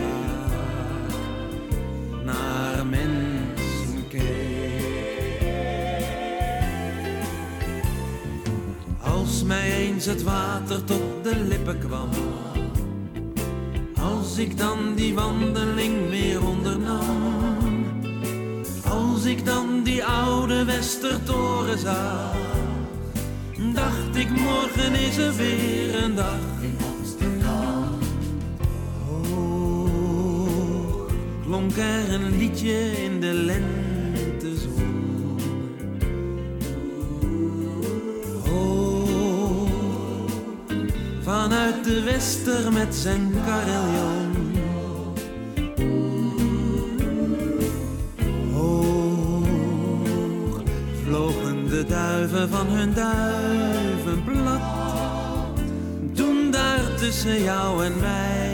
het 10.06 10.22
water 10.22 10.84
tot 10.84 11.02
de 11.22 11.36
lippen 11.48 11.78
kwam, 11.78 12.08
als 14.00 14.38
ik 14.38 14.58
dan 14.58 14.94
die 14.94 15.14
wandeling 15.14 16.08
weer 16.08 16.46
ondernam, 16.46 17.84
als 18.88 19.24
ik 19.24 19.44
dan 19.44 19.82
die 19.82 20.04
oude 20.04 20.64
Westertoren 20.64 21.78
zag, 21.78 22.34
dacht 23.74 24.16
ik 24.16 24.30
morgen 24.30 24.94
is 24.94 25.16
er 25.16 25.36
weer 25.36 26.02
een 26.02 26.14
dag. 26.14 26.38
Hoog 29.06 31.10
klonk 31.44 31.76
er 31.76 32.14
een 32.14 32.38
liedje 32.38 33.04
in 33.04 33.20
de 33.20 33.32
lentezon. 33.32 33.75
De 41.86 42.02
Wester 42.02 42.72
met 42.72 42.94
zijn 42.94 43.34
carillon. 43.46 44.54
Hoog 48.52 49.46
vlogen 51.04 51.68
de 51.68 51.84
duiven 51.84 52.48
van 52.48 52.66
hun 52.66 52.94
duivenblad. 52.94 54.60
Toen 56.14 56.50
daar 56.50 56.94
tussen 56.96 57.42
jou 57.42 57.84
en 57.84 58.00
mij, 58.00 58.45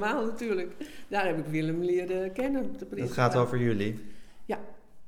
helemaal 0.00 0.26
natuurlijk. 0.26 0.72
Daar 1.08 1.26
heb 1.26 1.38
ik 1.38 1.46
Willem 1.46 1.82
leren 1.82 2.32
kennen. 2.32 2.62
op 2.62 2.78
de 2.78 3.00
Het 3.00 3.12
gaat 3.12 3.36
over 3.36 3.58
jullie. 3.58 3.98
Ja, 4.44 4.58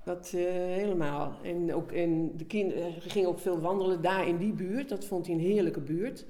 dat 0.04 0.32
eh, 0.34 0.42
helemaal. 0.52 1.38
En 1.42 1.74
ook 1.74 1.92
en 1.92 2.36
de 2.36 2.44
kinderen 2.44 2.82
hij 2.82 3.00
ging 3.00 3.26
ook 3.26 3.38
veel 3.38 3.60
wandelen 3.60 4.02
daar 4.02 4.28
in 4.28 4.36
die 4.36 4.52
buurt. 4.52 4.88
Dat 4.88 5.04
vond 5.04 5.26
hij 5.26 5.34
een 5.34 5.40
heerlijke 5.40 5.80
buurt. 5.80 6.26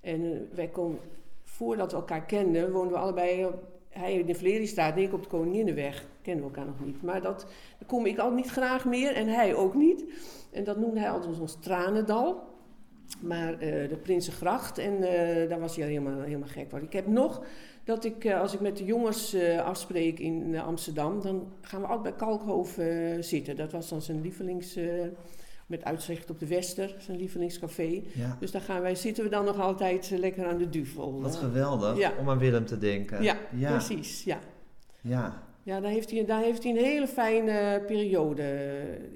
En 0.00 0.32
eh, 0.32 0.38
wij 0.54 0.68
kon, 0.68 0.98
voordat 1.42 1.90
we 1.90 1.96
elkaar 1.96 2.24
kenden, 2.24 2.72
woonden 2.72 2.92
we 2.92 2.98
allebei 2.98 3.44
op, 3.44 3.64
hij 3.88 4.14
in 4.14 4.26
de 4.26 4.34
Vleriestraat 4.34 4.96
en 4.96 5.02
ik 5.02 5.12
op 5.12 5.22
de 5.22 5.28
Koninginnenweg. 5.28 6.06
Kennen 6.22 6.44
we 6.44 6.50
elkaar 6.50 6.66
nog 6.66 6.84
niet. 6.84 7.02
Maar 7.02 7.22
dat, 7.22 7.46
daar 7.78 7.88
kom 7.88 8.06
ik 8.06 8.18
al 8.18 8.30
niet 8.30 8.50
graag 8.50 8.84
meer 8.84 9.14
en 9.14 9.28
hij 9.28 9.54
ook 9.54 9.74
niet. 9.74 10.04
En 10.52 10.64
dat 10.64 10.76
noemde 10.76 11.00
hij 11.00 11.10
altijd 11.10 11.40
ons 11.40 11.58
tranendal. 11.60 12.54
Maar 13.20 13.52
eh, 13.52 13.88
de 13.88 13.98
Prinsengracht, 14.02 14.78
en 14.78 15.02
eh, 15.02 15.48
daar 15.48 15.60
was 15.60 15.76
hij 15.76 15.86
helemaal, 15.86 16.20
helemaal 16.20 16.48
gek 16.48 16.70
van. 16.70 16.82
Ik 16.82 16.92
heb 16.92 17.06
nog 17.06 17.44
dat 17.86 18.04
ik, 18.04 18.24
eh, 18.24 18.40
als 18.40 18.54
ik 18.54 18.60
met 18.60 18.76
de 18.76 18.84
jongens 18.84 19.32
eh, 19.32 19.64
afspreek 19.64 20.18
in 20.18 20.54
eh, 20.54 20.66
Amsterdam, 20.66 21.20
dan 21.22 21.52
gaan 21.60 21.80
we 21.80 21.86
altijd 21.86 22.16
bij 22.16 22.26
Kalkhoven 22.28 23.24
zitten. 23.24 23.56
Dat 23.56 23.72
was 23.72 23.88
dan 23.88 24.02
zijn 24.02 24.20
lievelings, 24.20 24.78
met 25.66 25.84
uitzicht 25.84 26.30
op 26.30 26.38
de 26.38 26.46
Wester, 26.46 26.94
zijn 26.98 27.16
lievelingscafé. 27.18 28.02
Ja. 28.14 28.36
Dus 28.40 28.50
daar 28.50 28.60
gaan 28.60 28.80
wij, 28.80 28.94
zitten 28.94 29.24
we 29.24 29.30
dan 29.30 29.44
nog 29.44 29.60
altijd 29.60 30.10
lekker 30.16 30.46
aan 30.46 30.58
de 30.58 30.68
duvel. 30.68 31.20
Wat 31.22 31.36
geweldig, 31.36 31.98
Ja. 31.98 32.12
om 32.20 32.30
aan 32.30 32.38
Willem 32.38 32.66
te 32.66 32.78
denken. 32.78 33.22
Ja, 33.22 33.36
ja. 33.56 33.70
precies, 33.70 34.24
ja. 34.24 34.38
Ja. 35.00 35.42
Ja, 35.66 35.80
daar 35.80 35.90
heeft, 35.90 36.10
hij, 36.10 36.24
daar 36.24 36.42
heeft 36.42 36.62
hij 36.62 36.72
een 36.72 36.84
hele 36.84 37.06
fijne 37.06 37.82
periode. 37.86 38.42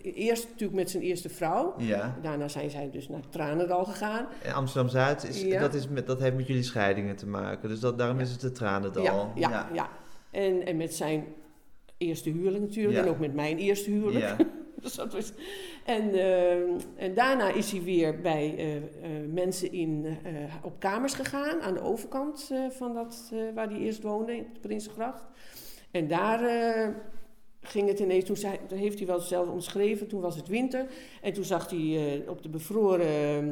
Eerst 0.03 0.45
natuurlijk 0.49 0.79
met 0.79 0.91
zijn 0.91 1.03
eerste 1.03 1.29
vrouw. 1.29 1.75
Ja. 1.79 2.19
Daarna 2.23 2.49
zijn 2.49 2.71
zij 2.71 2.91
dus 2.91 3.09
naar 3.09 3.29
Tranendal 3.29 3.85
gegaan. 3.85 4.27
En 4.43 4.53
Amsterdam-Zuid, 4.53 5.25
is, 5.25 5.43
Ja. 5.43 5.61
dat, 5.61 5.75
is 5.75 5.89
met, 5.89 6.07
dat 6.07 6.21
heeft 6.21 6.37
met 6.37 6.47
jullie 6.47 6.63
scheidingen 6.63 7.17
te 7.17 7.27
maken. 7.27 7.69
Dus 7.69 7.81
dat, 7.81 7.99
daarom 7.99 8.21
is 8.21 8.31
het 8.31 8.41
de 8.41 8.53
Tranendal. 8.53 9.05
Ja, 9.05 9.33
ja, 9.35 9.69
ja. 9.73 9.89
En, 10.31 10.67
en 10.67 10.77
met 10.77 10.95
zijn 10.95 11.25
eerste 11.99 12.31
huwelijk 12.31 12.63
natuurlijk. 12.63 12.99
En 12.99 13.09
ook 13.09 13.19
met 13.19 13.35
mijn 13.35 13.59
eerste 13.59 13.91
huwelijk. 13.91 14.25
Ja. 14.25 14.37
dus 14.83 14.95
dat 14.95 15.13
was, 15.13 15.33
en, 15.85 16.13
eh, 16.13 16.53
en 16.97 17.15
daarna 17.15 17.53
is 17.53 17.71
hij 17.71 17.83
weer 17.83 18.21
bij 18.21 18.55
eh, 18.57 18.77
eh, 18.77 18.83
mensen 19.33 19.73
in, 19.73 20.19
eh, 20.25 20.33
op 20.63 20.79
kamers 20.79 21.15
gegaan. 21.15 21.61
Aan 21.61 21.75
de 21.75 21.83
overkant 21.83 22.51
van 22.71 22.95
dat, 22.95 23.33
waar 23.55 23.69
hij 23.69 23.79
eerst 23.79 24.03
woonde, 24.03 24.37
in 24.37 24.47
de 24.53 24.61
Prinsengracht. 24.61 25.25
En 25.91 26.09
daar 26.09 26.45
eh, 26.45 26.89
ging 27.61 27.89
het 27.89 27.99
ineens, 27.99 28.25
toen, 28.25 28.37
zei, 28.37 28.59
toen 28.69 28.79
heeft 28.79 28.99
hij 28.99 29.07
wel 29.07 29.21
zelf 29.21 29.49
omschreven, 29.49 30.09
toen 30.09 30.21
was 30.21 30.37
het 30.37 30.49
winter. 30.49 30.87
En 31.23 31.33
toen 31.33 31.45
zag 31.45 31.71
hij 31.71 31.79
eh, 32.23 32.29
op 32.31 32.43
de 32.43 32.49
bevroren 32.49 33.07
eh, 33.07 33.45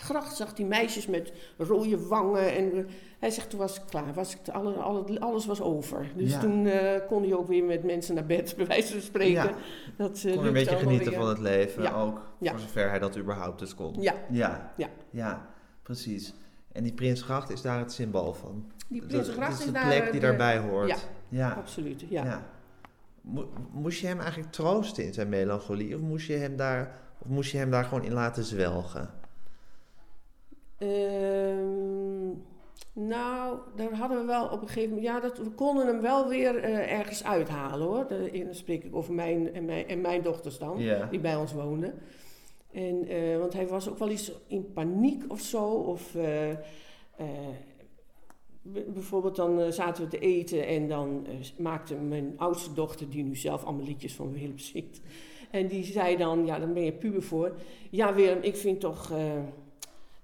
gracht, 0.00 0.36
zag 0.36 0.56
hij 0.56 0.66
meisjes 0.66 1.06
met 1.06 1.32
rode 1.58 2.06
wangen. 2.06 2.54
En 2.54 2.86
hij 3.18 3.30
zegt, 3.30 3.50
toen 3.50 3.58
was 3.58 3.76
ik 3.76 3.82
klaar, 3.90 4.14
was 4.14 4.34
ik, 4.34 4.48
alle, 4.48 4.72
alle, 4.72 5.20
alles 5.20 5.46
was 5.46 5.60
over. 5.60 6.06
Dus 6.16 6.30
Ja. 6.30 6.40
toen 6.40 6.68
kon 7.08 7.22
hij 7.22 7.34
ook 7.34 7.46
weer 7.48 7.64
met 7.64 7.84
mensen 7.84 8.14
naar 8.14 8.26
bed, 8.26 8.54
bij 8.56 8.66
wijze 8.66 8.92
van 8.92 9.00
spreken. 9.00 9.32
Ja. 9.32 9.54
Dat, 9.96 10.20
Kon 10.34 10.46
een 10.46 10.52
beetje 10.52 10.76
genieten 10.76 11.10
weer. 11.10 11.18
van 11.18 11.28
het 11.28 11.38
leven 11.38 11.82
Ja. 11.82 11.92
ook. 12.02 12.20
Voor 12.40 12.58
zover 12.58 12.88
hij 12.88 12.98
dat 12.98 13.18
überhaupt 13.18 13.58
dus 13.58 13.74
kon. 13.74 13.94
Ja. 14.00 14.14
Ja. 14.30 14.72
Ja. 15.10 15.46
Precies. 15.82 16.34
En 16.72 16.82
die 16.82 16.92
Prinsgracht 16.94 17.50
is 17.50 17.62
daar 17.62 17.78
het 17.78 17.92
symbool 17.92 18.32
van. 18.34 18.70
Die 18.88 19.00
Dat- 19.00 19.08
Prinsengracht 19.08 19.50
dat 19.50 19.60
is 19.60 19.66
is 19.66 19.72
de 19.72 19.86
plek 19.86 20.10
die 20.12 20.20
daarbij 20.20 20.58
hoort. 20.58 21.08
Ja, 21.28 21.48
Ja. 21.48 21.52
absoluut. 21.54 22.04
Ja. 22.08 22.46
Mo- 23.20 23.48
moest 23.72 24.00
je 24.00 24.06
hem 24.06 24.20
eigenlijk 24.20 24.52
troosten 24.52 25.04
in 25.04 25.12
zijn 25.14 25.28
melancholie? 25.28 25.94
Of 25.94 26.00
moest 26.00 26.26
je 26.26 26.32
hem 26.34 26.56
daar, 26.56 26.98
of 27.18 27.28
moest 27.28 27.50
je 27.52 27.58
hem 27.58 27.70
daar 27.70 27.84
gewoon 27.84 28.04
in 28.04 28.12
laten 28.12 28.44
zwelgen? 28.44 29.10
Ehm, 31.06 32.28
nou, 32.92 33.58
daar 33.76 33.92
hadden 33.92 34.18
we 34.20 34.24
wel 34.26 34.46
op 34.48 34.60
een 34.62 34.66
gegeven 34.68 34.88
moment... 34.88 35.06
Ja, 35.06 35.20
dat, 35.20 35.38
we 35.38 35.50
konden 35.50 35.86
hem 35.86 36.00
wel 36.00 36.28
weer 36.28 36.56
eh, 36.58 36.92
ergens 36.98 37.24
uithalen, 37.24 37.86
hoor. 37.86 38.06
De, 38.08 38.42
dan 38.44 38.54
spreek 38.54 38.84
ik 38.84 38.94
over 38.96 39.14
mijn 39.14 39.54
en 39.54 39.64
mijn, 39.64 39.88
en 39.88 40.00
mijn 40.00 40.22
dochters 40.22 40.58
dan, 40.58 40.78
Ja. 40.78 41.06
die 41.06 41.20
bij 41.20 41.36
ons 41.36 41.52
woonden. 41.52 41.94
En, 42.72 43.08
eh, 43.08 43.38
want 43.38 43.52
hij 43.52 43.66
was 43.68 43.88
ook 43.88 43.98
wel 43.98 44.08
eens 44.10 44.32
in 44.46 44.72
paniek 44.72 45.22
of 45.28 45.40
zo. 45.40 45.64
Of 45.66 46.14
eh, 46.14 46.48
bijvoorbeeld 48.72 49.36
dan 49.36 49.60
eh, 49.60 49.70
zaten 49.70 50.04
we 50.04 50.10
te 50.10 50.18
eten 50.18 50.66
en 50.66 50.88
dan 50.88 51.26
eh, 51.26 51.32
maakte 51.58 51.94
mijn 51.94 52.34
oudste 52.36 52.72
dochter, 52.72 53.10
die 53.10 53.24
nu 53.24 53.36
zelf 53.36 53.64
allemaal 53.64 53.84
liedjes 53.84 54.14
van 54.14 54.32
Willem 54.32 54.58
zingt. 54.58 55.00
En 55.50 55.66
die 55.66 55.84
zei 55.84 56.16
dan, 56.16 56.46
ja, 56.46 56.58
dan 56.58 56.72
ben 56.72 56.84
je 56.84 56.92
puber 56.92 57.22
voor. 57.22 57.52
Ja, 57.90 58.14
Willem, 58.14 58.38
ik 58.42 58.56
vind 58.56 58.80
toch 58.80 59.10
eh, 59.10 59.18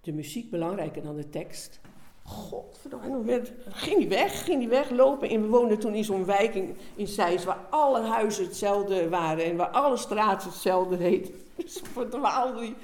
de 0.01 0.13
muziek 0.13 0.51
belangrijker 0.51 1.03
dan 1.03 1.17
de 1.17 1.29
tekst. 1.29 1.81
Godverdomme, 2.25 3.25
werd, 3.25 3.53
ging 3.69 3.99
hij 3.99 4.09
weg, 4.09 4.45
ging 4.45 4.61
hij 4.61 4.69
weg 4.69 4.91
lopen. 4.91 5.29
En 5.29 5.43
we 5.43 5.49
woonden 5.49 5.79
toen 5.79 5.95
in 5.95 6.05
zo'n 6.05 6.25
wijk 6.25 6.55
in, 6.55 6.77
in 6.95 7.07
Zeist 7.07 7.45
waar 7.45 7.67
alle 7.71 8.01
huizen 8.01 8.45
hetzelfde 8.45 9.09
waren 9.09 9.45
en 9.45 9.57
waar 9.57 9.71
alle 9.71 9.97
straten 9.97 10.49
hetzelfde 10.49 10.97
heet. 10.97 11.31
Dus 11.57 11.81
we 11.81 11.89
verdwaalden 11.93 12.63
die. 12.63 12.75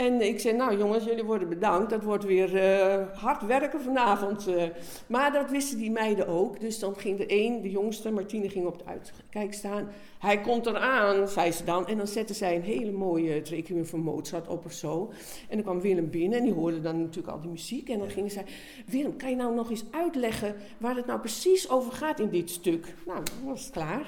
En 0.00 0.20
ik 0.20 0.40
zei, 0.40 0.56
nou 0.56 0.78
jongens, 0.78 1.04
jullie 1.04 1.24
worden 1.24 1.48
bedankt. 1.48 1.90
Dat 1.90 2.04
wordt 2.04 2.24
weer 2.24 2.56
eh, 2.56 3.18
hard 3.18 3.46
werken 3.46 3.80
vanavond. 3.80 4.46
eh. 4.46 4.62
Maar 5.06 5.32
dat 5.32 5.50
wisten 5.50 5.78
die 5.78 5.90
meiden 5.90 6.28
ook. 6.28 6.60
Dus 6.60 6.78
dan 6.78 6.94
ging 6.96 7.20
er 7.20 7.28
één, 7.28 7.62
de 7.62 7.70
jongste, 7.70 8.10
Martine, 8.10 8.48
ging 8.48 8.66
op 8.66 8.78
de 8.78 8.84
uitkijk 8.84 9.54
staan. 9.54 9.88
Hij 10.18 10.40
komt 10.40 10.66
eraan, 10.66 11.28
zei 11.28 11.52
ze 11.52 11.64
dan. 11.64 11.86
En 11.86 11.96
dan 11.96 12.06
zette 12.06 12.34
zij 12.34 12.56
een 12.56 12.62
hele 12.62 12.90
mooie 12.92 13.30
het 13.30 13.48
requiem 13.48 13.86
van 13.86 14.00
Mozart 14.00 14.48
op 14.48 14.64
of 14.64 14.72
zo. 14.72 15.10
En 15.48 15.54
dan 15.56 15.62
kwam 15.62 15.80
Willem 15.80 16.10
binnen 16.10 16.38
en 16.38 16.44
die 16.44 16.54
hoorde 16.54 16.80
dan 16.80 17.00
natuurlijk 17.00 17.34
al 17.34 17.40
die 17.40 17.50
muziek. 17.50 17.88
En 17.88 17.98
dan 17.98 18.10
ging 18.10 18.32
zij, 18.32 18.44
Willem, 18.86 19.16
kan 19.16 19.30
je 19.30 19.36
nou 19.36 19.54
nog 19.54 19.70
eens 19.70 19.84
uitleggen 19.90 20.54
waar 20.78 20.96
het 20.96 21.06
nou 21.06 21.20
precies 21.20 21.70
over 21.70 21.92
gaat 21.92 22.20
in 22.20 22.28
dit 22.30 22.50
stuk? 22.50 22.94
Nou, 23.06 23.18
dan 23.24 23.50
was 23.50 23.62
het 23.62 23.72
klaar. 23.72 24.06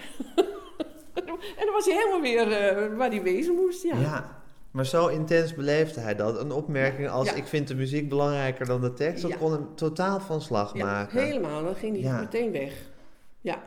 en 1.58 1.64
dan 1.64 1.72
was 1.72 1.84
hij 1.84 1.94
helemaal 1.94 2.20
weer 2.20 2.52
eh, 2.52 2.96
waar 2.96 3.10
hij 3.10 3.22
wezen 3.22 3.54
moest, 3.54 3.82
ja. 3.82 4.00
Ja. 4.00 4.41
Maar 4.72 4.86
zo 4.86 5.06
intens 5.06 5.54
beleefde 5.54 6.00
hij 6.00 6.14
dat. 6.16 6.40
Een 6.40 6.52
opmerking 6.52 7.08
als 7.08 7.28
Ja. 7.28 7.34
ik 7.34 7.44
vind 7.46 7.68
de 7.68 7.74
muziek 7.74 8.08
belangrijker 8.08 8.66
dan 8.66 8.80
de 8.80 8.92
tekst, 8.92 9.22
dat 9.22 9.30
Ja. 9.30 9.36
kon 9.36 9.52
hem 9.52 9.66
totaal 9.74 10.20
van 10.20 10.40
slag 10.40 10.76
Ja, 10.76 10.84
maken. 10.84 11.22
helemaal. 11.24 11.64
Dan 11.64 11.74
ging 11.74 12.02
hij 12.02 12.20
meteen 12.20 12.52
weg. 12.52 12.90
Ja, 13.40 13.62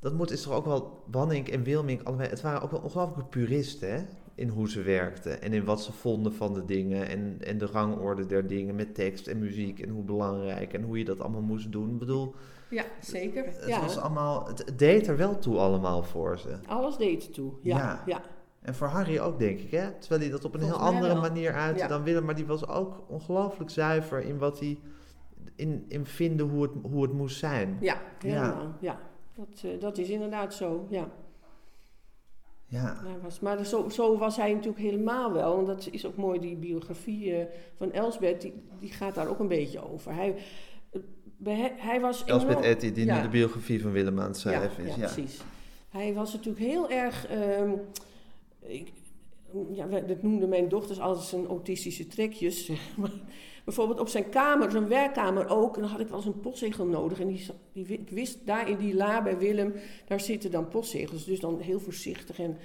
Dat 0.00 0.12
moet 0.14 0.30
is 0.30 0.42
toch 0.42 0.52
ook 0.52 0.64
wel, 0.64 1.02
Banning 1.06 1.48
en 1.50 1.62
Wilming, 1.62 2.04
allebei, 2.04 2.28
het 2.28 2.40
waren 2.40 2.62
ook 2.62 2.70
wel 2.70 2.80
ongelooflijke 2.80 3.24
puristen, 3.30 3.92
hè? 3.94 4.02
In 4.34 4.48
hoe 4.48 4.70
ze 4.70 4.82
werkten 4.82 5.42
en 5.42 5.52
in 5.52 5.64
wat 5.64 5.82
ze 5.82 5.92
vonden 5.92 6.34
van 6.34 6.54
de 6.54 6.64
dingen 6.64 7.08
en, 7.08 7.36
en 7.44 7.58
de 7.58 7.66
rangorde 7.66 8.26
der 8.26 8.46
dingen 8.46 8.74
met 8.74 8.94
tekst 8.94 9.26
en 9.26 9.38
muziek 9.38 9.80
en 9.80 9.88
hoe 9.88 10.02
belangrijk 10.02 10.72
en 10.72 10.82
hoe 10.82 10.98
je 10.98 11.04
dat 11.04 11.20
allemaal 11.20 11.40
moest 11.40 11.72
doen. 11.72 11.90
Ik 11.92 11.98
bedoel, 11.98 12.34
ja 12.70 12.84
zeker. 13.00 13.44
het 13.46 13.80
was 13.80 13.98
allemaal, 13.98 14.46
het, 14.46 14.58
het 14.58 14.78
deed 14.78 15.06
er 15.06 15.16
wel 15.16 15.38
toe 15.38 15.56
allemaal 15.58 16.02
voor 16.02 16.38
ze. 16.38 16.56
Alles 16.66 16.96
deed 16.96 17.26
er 17.26 17.30
toe. 17.32 17.52
Ja, 17.62 18.02
Ja. 18.06 18.22
Ja. 18.66 18.72
En 18.72 18.74
voor 18.74 18.86
Harry 18.86 19.18
ook, 19.18 19.38
denk 19.38 19.58
ik, 19.58 19.70
hè? 19.70 19.90
Terwijl 19.98 20.20
hij 20.20 20.30
dat 20.30 20.44
op 20.44 20.54
een 20.54 20.60
Volgens 20.60 20.80
heel 20.80 20.88
andere 20.88 21.12
wel. 21.12 21.20
manier 21.22 21.52
Ja. 21.76 21.88
dan 21.88 22.02
Willem, 22.02 22.24
maar 22.24 22.34
die 22.34 22.46
was 22.46 22.66
ook 22.68 23.02
ongelooflijk 23.08 23.70
zuiver 23.70 24.20
in 24.22 24.38
wat 24.38 24.58
hij, 24.58 24.78
in, 25.56 25.84
in 25.88 26.06
vinden 26.06 26.48
hoe 26.48 26.62
het, 26.62 26.72
hoe 26.82 27.02
het 27.02 27.12
moest 27.12 27.38
zijn. 27.38 27.76
Ja, 27.80 28.00
helemaal. 28.18 28.74
Ja. 28.80 28.98
Dat, 29.34 29.62
eh, 29.64 29.80
dat 29.80 29.98
is 29.98 30.08
inderdaad 30.08 30.54
zo, 30.54 30.86
ja. 30.90 31.08
Ja. 32.68 32.96
Was, 33.22 33.40
maar 33.40 33.64
zo, 33.64 33.88
zo 33.88 34.18
was 34.18 34.36
hij 34.36 34.52
natuurlijk 34.52 34.78
helemaal 34.82 35.32
wel. 35.32 35.58
En 35.58 35.64
dat 35.64 35.88
is 35.90 36.06
ook 36.06 36.16
mooi, 36.16 36.40
die 36.40 36.56
biografie 36.56 37.34
eh, 37.36 37.46
van 37.76 37.92
Elsbeth, 37.92 38.40
die, 38.40 38.62
die 38.80 38.90
gaat 38.92 39.14
daar 39.14 39.28
ook 39.28 39.38
een 39.38 39.48
beetje 39.48 39.90
over. 39.92 40.14
Hij, 40.14 40.34
eh, 40.92 41.00
bij- 41.36 41.72
hij 41.76 42.00
was 42.00 42.24
Elsbeth 42.24 42.50
enorm- 42.50 42.64
Etty, 42.66 42.92
die 42.92 43.04
ja. 43.04 43.16
nu 43.16 43.22
de 43.22 43.28
biografie 43.28 43.82
van 43.82 43.92
Willem 43.92 44.20
aan 44.20 44.26
het 44.26 44.36
schrijven 44.38 44.82
ja, 44.84 44.88
is. 44.90 44.94
Ja, 44.96 45.00
Ja, 45.06 45.12
precies. 45.12 45.40
Hij 45.88 46.14
was 46.14 46.32
natuurlijk 46.32 46.64
heel 46.64 46.90
erg. 46.90 47.26
ehm, 47.26 47.70
ik, 48.66 48.92
ja, 49.72 49.86
dat 49.86 50.22
noemden 50.22 50.48
mijn 50.48 50.68
dochters 50.68 51.00
altijd 51.00 51.26
zijn 51.26 51.46
autistische 51.46 52.06
trekjes. 52.06 52.64
zeg 52.64 52.78
maar. 52.96 53.10
Bijvoorbeeld 53.64 54.00
op 54.00 54.08
zijn 54.08 54.28
kamer, 54.28 54.70
zijn 54.70 54.88
werkkamer 54.88 55.48
ook. 55.48 55.74
En 55.76 55.80
dan 55.82 55.90
had 55.90 56.00
ik 56.00 56.06
wel 56.08 56.16
eens 56.16 56.26
een 56.26 56.40
postzegel 56.40 56.86
nodig. 56.86 57.20
En 57.20 57.26
die, 57.26 57.46
die, 57.72 57.86
ik 57.86 58.10
wist, 58.10 58.38
daar 58.44 58.68
in 58.68 58.76
die 58.76 58.94
la 58.94 59.22
bij 59.22 59.38
Willem, 59.38 59.74
daar 60.06 60.20
zitten 60.20 60.50
dan 60.50 60.68
postzegels. 60.68 61.24
Dus 61.24 61.40
dan 61.40 61.60
heel 61.60 61.80
voorzichtig. 61.80 62.38
En 62.38 62.56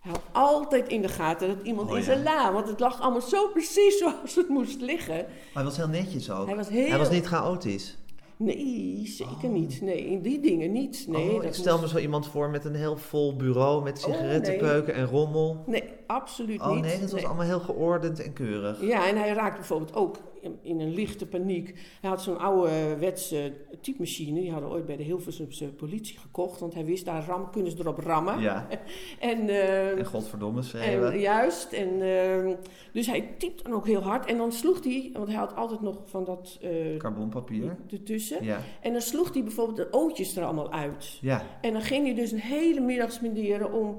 hij 0.00 0.10
had 0.12 0.22
altijd 0.32 0.88
in 0.88 1.02
de 1.02 1.08
gaten 1.08 1.48
dat 1.48 1.66
iemand 1.66 1.88
Oh, 1.88 1.92
in 1.94 1.98
ja. 2.00 2.04
zijn 2.04 2.22
la. 2.22 2.52
Want 2.52 2.68
het 2.68 2.80
lag 2.80 3.00
allemaal 3.00 3.20
zo 3.20 3.48
precies 3.48 3.98
zoals 4.02 4.34
het 4.34 4.48
moest 4.48 4.80
liggen. 4.80 5.16
Maar 5.16 5.26
hij 5.52 5.64
was 5.64 5.76
heel 5.76 5.88
netjes 5.88 6.30
ook. 6.30 6.46
Hij 6.46 6.56
was 6.56 6.68
heel- 6.68 6.88
Hij 6.88 6.98
was 6.98 7.10
niet 7.10 7.26
chaotisch. 7.26 7.96
Nee, 8.38 9.02
zeker 9.06 9.48
niet. 9.48 9.80
Nee, 9.80 10.06
in 10.06 10.22
die 10.22 10.40
dingen 10.40 10.72
niet. 10.72 11.04
Nee, 11.08 11.28
oh, 11.28 11.34
dat 11.34 11.44
ik 11.44 11.54
stel 11.54 11.78
me 11.80 11.88
zo 11.88 11.98
iemand 11.98 12.26
voor 12.26 12.50
met 12.50 12.64
een 12.64 12.74
heel 12.74 12.96
vol 12.96 13.36
bureau 13.36 13.82
met 13.84 14.04
Oh, 14.06 14.12
sigarettenkeuken 14.12 14.94
en 14.94 15.06
rommel. 15.06 15.62
Nee, 15.66 15.84
absoluut 16.06 16.60
Oh 16.60 16.70
niet. 16.70 16.82
nee, 16.82 17.00
dat 17.00 17.10
was 17.10 17.24
allemaal 17.24 17.46
heel 17.46 17.60
geordend 17.60 18.22
en 18.22 18.32
keurig. 18.32 18.80
Ja, 18.82 19.08
en 19.08 19.16
hij 19.16 19.32
raakte 19.32 19.56
bijvoorbeeld 19.56 19.94
ook 19.94 20.16
in, 20.40 20.58
in 20.62 20.80
een 20.80 20.94
lichte 20.94 21.26
paniek. 21.26 21.74
Hij 22.00 22.10
had 22.10 22.22
zo'n 22.22 22.38
oude 22.38 22.96
wetse 22.98 23.52
typemachine. 23.80 24.40
Die 24.40 24.50
hadden 24.52 24.70
ooit 24.70 24.86
bij 24.86 24.96
de 24.96 25.02
Hilversumse 25.02 25.64
politie 25.64 26.18
gekocht. 26.18 26.60
Want 26.60 26.74
hij 26.74 26.84
wist, 26.84 27.04
daar 27.04 27.24
ram, 27.26 27.50
kunnen 27.50 27.70
ze 27.70 27.76
erop 27.78 27.98
rammen. 27.98 28.40
Ja. 28.40 28.66
en, 29.18 29.48
eh, 29.48 29.98
En 29.98 30.04
godverdomme 30.06 30.62
en, 30.74 31.18
juist. 31.18 31.72
En, 31.72 31.88
eh, 32.02 32.54
dus 32.92 33.06
hij 33.06 33.34
typt 33.38 33.64
dan 33.64 33.72
ook 33.72 33.86
heel 33.86 34.02
hard. 34.02 34.26
En 34.26 34.36
dan 34.36 34.52
sloeg 34.52 34.84
hij, 34.84 35.10
want 35.12 35.28
hij 35.28 35.36
had 35.36 35.56
altijd 35.56 35.80
nog 35.80 35.96
van 36.04 36.24
dat... 36.24 36.58
eh, 36.60 36.96
Carbonpapier. 36.96 37.76
ertussen. 37.90 38.44
Ja. 38.44 38.60
En 38.80 38.92
dan 38.92 39.00
sloeg 39.02 39.32
hij 39.32 39.42
bijvoorbeeld 39.42 39.76
de 39.76 39.88
ootjes 39.90 40.36
er 40.36 40.44
allemaal 40.44 40.72
uit. 40.72 41.18
Ja. 41.20 41.42
En 41.60 41.72
dan 41.72 41.82
ging 41.82 42.04
hij 42.04 42.14
dus 42.14 42.32
een 42.32 42.38
hele 42.40 42.80
middag 42.80 43.12
spenderen 43.12 43.72
om 43.72 43.96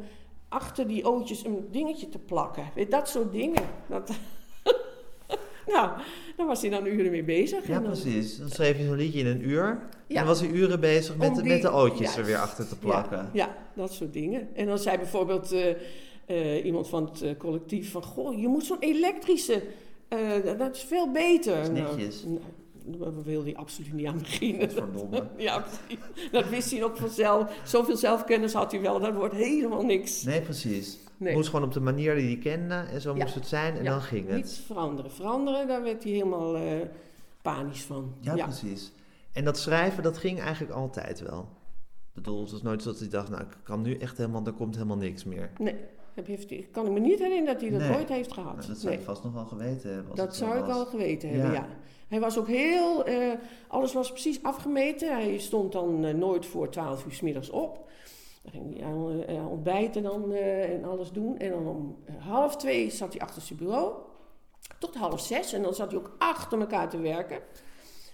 achter 0.48 0.88
die 0.88 1.06
ootjes 1.06 1.46
een 1.46 1.68
dingetje 1.72 2.10
te 2.10 2.20
plakken. 2.20 2.64
Weet, 2.76 2.92
Dat 2.92 3.10
soort 3.10 3.32
dingen. 3.32 3.64
Dat, 3.88 4.12
nou, 5.74 5.90
daar 6.38 6.48
was 6.48 6.62
hij 6.62 6.70
dan 6.70 6.86
uren 6.86 7.12
mee 7.12 7.24
bezig. 7.24 7.68
Ja, 7.68 7.74
En 7.76 7.84
dan- 7.84 7.92
precies. 7.92 8.38
Dan 8.38 8.50
schreef 8.50 8.78
je 8.78 8.86
zo'n 8.86 8.96
liedje 8.96 9.20
in 9.20 9.26
een 9.26 9.50
uur. 9.50 9.64
En 9.70 9.80
Ja. 10.08 10.16
dan 10.16 10.26
was 10.26 10.40
hij 10.40 10.50
uren 10.50 10.80
bezig 10.80 11.18
met, 11.18 11.36
die- 11.36 11.44
met 11.44 11.62
de 11.62 11.70
ootjes 11.70 12.00
juist. 12.00 12.18
er 12.18 12.26
weer 12.26 12.38
achter 12.38 12.68
te 12.68 12.78
plakken. 12.78 13.18
Ja, 13.18 13.46
ja, 13.46 13.56
dat 13.76 13.94
soort 13.94 14.14
dingen. 14.14 14.48
En 14.56 14.66
dan 14.66 14.78
zei 14.80 14.98
bijvoorbeeld 14.98 15.52
eh, 15.52 15.70
eh, 16.26 16.66
iemand 16.66 16.90
van 16.90 17.06
het 17.06 17.22
eh, 17.22 17.30
collectief 17.38 17.92
van... 17.92 18.04
Goh, 18.04 18.40
je 18.40 18.48
moet 18.48 18.66
zo'n 18.66 18.80
elektrische... 18.80 19.62
dat 20.58 20.76
is 20.76 20.84
veel 20.84 21.12
beter. 21.12 21.56
Dat 21.56 21.64
is 21.64 21.70
netjes. 21.70 22.24
nou, 22.24 22.40
daar 22.86 23.24
wilde 23.24 23.46
hij 23.50 23.56
absoluut 23.60 23.94
niet 23.94 24.08
aan 24.08 24.18
beginnen. 24.20 24.72
Verdomme. 24.72 25.28
ja, 25.38 25.60
precies. 25.60 26.00
dat 26.32 26.50
wist 26.50 26.72
hij 26.72 26.84
ook 26.84 26.98
vanzelf. 26.98 27.60
Zoveel 27.66 27.98
zelfkennis 27.98 28.54
had 28.54 28.72
hij 28.72 28.82
wel. 28.82 29.00
Dat 29.00 29.14
wordt 29.16 29.34
helemaal 29.36 29.84
niks. 29.84 30.24
Nee, 30.24 30.42
precies. 30.42 30.98
Nee. 31.18 31.34
Moest 31.34 31.50
gewoon 31.50 31.66
op 31.66 31.74
de 31.74 31.80
manier 31.80 32.16
die 32.16 32.26
hij 32.26 32.38
kende 32.38 32.74
en 32.76 33.02
zo 33.02 33.16
Ja. 33.16 33.24
moest 33.24 33.36
het 33.36 33.48
zijn 33.48 33.76
en 33.78 33.84
Ja, 33.84 33.90
dan 33.90 34.02
ging 34.02 34.28
het. 34.28 34.36
Niets 34.36 34.60
veranderen. 34.60 35.12
Veranderen, 35.12 35.68
daar 35.68 35.84
werd 35.84 36.04
hij 36.04 36.12
helemaal 36.12 36.56
eh, 36.56 36.64
panisch 37.42 37.84
van. 37.84 38.14
Ja, 38.20 38.36
precies. 38.36 38.92
En 39.32 39.44
dat 39.44 39.58
schrijven, 39.58 40.04
dat 40.04 40.18
ging 40.18 40.40
eigenlijk 40.40 40.74
altijd 40.74 41.20
wel. 41.22 41.40
Ik 42.08 42.26
bedoel, 42.26 42.42
het 42.42 42.52
was 42.52 42.62
nooit 42.62 42.82
zo 42.82 42.90
dat 42.92 43.00
hij 43.00 43.10
dacht, 43.10 43.30
nou, 43.30 43.42
ik 43.42 43.58
kan 43.64 43.82
nu 43.82 43.96
echt 43.98 44.18
helemaal, 44.18 44.46
er 44.46 44.52
komt 44.54 44.76
helemaal 44.76 44.98
niks 44.98 45.24
meer. 45.24 45.52
Nee, 45.58 45.76
heeft- 46.24 46.52
ik 46.52 46.72
kan 46.72 46.86
ik 46.86 46.92
me 46.92 47.00
niet 47.00 47.20
herinneren 47.20 47.46
dat 47.54 47.62
hij 47.62 47.70
dat 47.70 47.80
Nee. 47.80 47.98
ooit 47.98 48.10
heeft 48.10 48.34
gehad. 48.34 48.56
Nou, 48.56 48.68
dat 48.68 48.78
zou 48.78 48.90
Nee. 48.90 48.98
ik 49.00 49.06
vast 49.06 49.24
nog 49.24 49.34
wel 49.34 49.46
geweten 49.46 49.94
hebben. 49.94 50.16
Dat 50.16 50.36
zou 50.36 50.58
ik 50.60 50.66
wel 50.66 50.86
geweten 50.86 51.30
hebben, 51.30 51.52
ja. 51.52 51.68
Hij 52.10 52.20
was 52.20 52.38
ook 52.38 52.48
heel... 52.48 53.06
eh, 53.06 53.32
alles 53.68 53.94
was 53.94 54.12
precies 54.12 54.44
afgemeten. 54.44 55.14
Hij 55.14 55.38
stond 55.38 55.72
dan 55.72 56.06
eh, 56.06 56.14
nooit 56.14 56.46
voor 56.46 56.70
12 56.70 57.06
uur 57.06 57.12
's 57.12 57.22
middags 57.22 57.50
op. 57.50 57.90
Dan 58.42 58.52
ging 58.52 58.80
hij 58.80 59.26
eh, 59.36 59.50
ontbijten 59.50 60.04
dan, 60.04 60.34
en 60.34 60.84
alles 60.84 61.12
doen. 61.12 61.38
En 61.38 61.50
dan 61.50 61.68
om 61.68 61.98
half 62.20 62.58
twee 62.58 62.90
zat 62.90 63.14
hij 63.14 63.22
achter 63.22 63.42
zijn 63.42 63.60
bureau. 63.60 63.94
Tot 64.80 64.96
half 64.96 65.20
zes. 65.20 65.54
En 65.54 65.62
dan 65.62 65.74
zat 65.74 65.92
hij 65.92 66.00
ook 66.00 66.16
achter 66.18 66.60
elkaar 66.60 66.90
te 66.90 66.98
werken. 66.98 67.40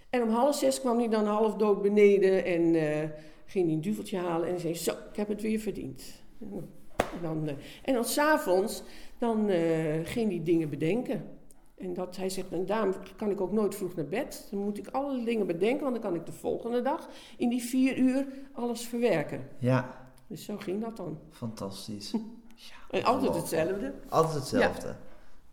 En 0.10 0.22
om 0.22 0.30
half 0.30 0.56
zes 0.56 0.80
kwam 0.80 0.98
hij 0.98 1.10
dan 1.10 1.26
half 1.26 1.56
dood 1.56 1.82
beneden. 1.82 2.46
En 2.46 2.74
ging 3.46 3.66
hij 3.66 3.76
een 3.76 3.82
duveltje 3.82 4.18
halen. 4.18 4.50
En 4.50 4.60
zei, 4.60 4.76
zo, 4.76 4.91
ik 4.91 5.16
heb 5.16 5.28
het 5.28 5.41
weer 5.41 5.60
verdiend. 5.60 6.04
En 6.98 7.22
dan, 7.22 7.50
en 7.84 7.93
dan 7.93 8.06
s'avonds, 8.06 8.84
dan 9.18 9.50
ging 10.04 10.30
hij 10.30 10.41
dingen 10.43 10.70
bedenken. 10.70 11.35
En 11.78 11.94
dat, 11.94 12.16
hij 12.16 12.30
zegt, 12.30 12.52
en 12.52 12.66
daarom 12.66 12.94
kan 13.16 13.30
ik 13.30 13.42
ook 13.42 13.52
nooit 13.52 13.76
vroeg 13.76 13.96
naar 13.96 14.06
bed. 14.06 14.48
Dan 14.52 14.60
moet 14.60 14.78
ik 14.78 14.88
alle 14.88 15.24
dingen 15.24 15.48
bedenken, 15.48 15.82
want 15.82 15.94
dan 15.94 16.04
kan 16.12 16.16
ik 16.20 16.26
de 16.26 16.32
volgende 16.32 16.82
dag 16.82 17.10
in 17.38 17.50
die 17.50 17.62
vier 17.64 17.98
uur 17.98 18.26
alles 18.54 18.86
verwerken. 18.88 19.48
Ja, 19.60 20.08
Dus 20.28 20.44
zo 20.46 20.58
ging 20.58 20.82
dat 20.82 20.98
dan. 20.98 21.20
fantastisch. 21.32 22.14
En 22.90 23.04
altijd 23.04 23.36
hetzelfde. 23.36 23.94
Altijd 24.10 24.36
hetzelfde. 24.36 24.96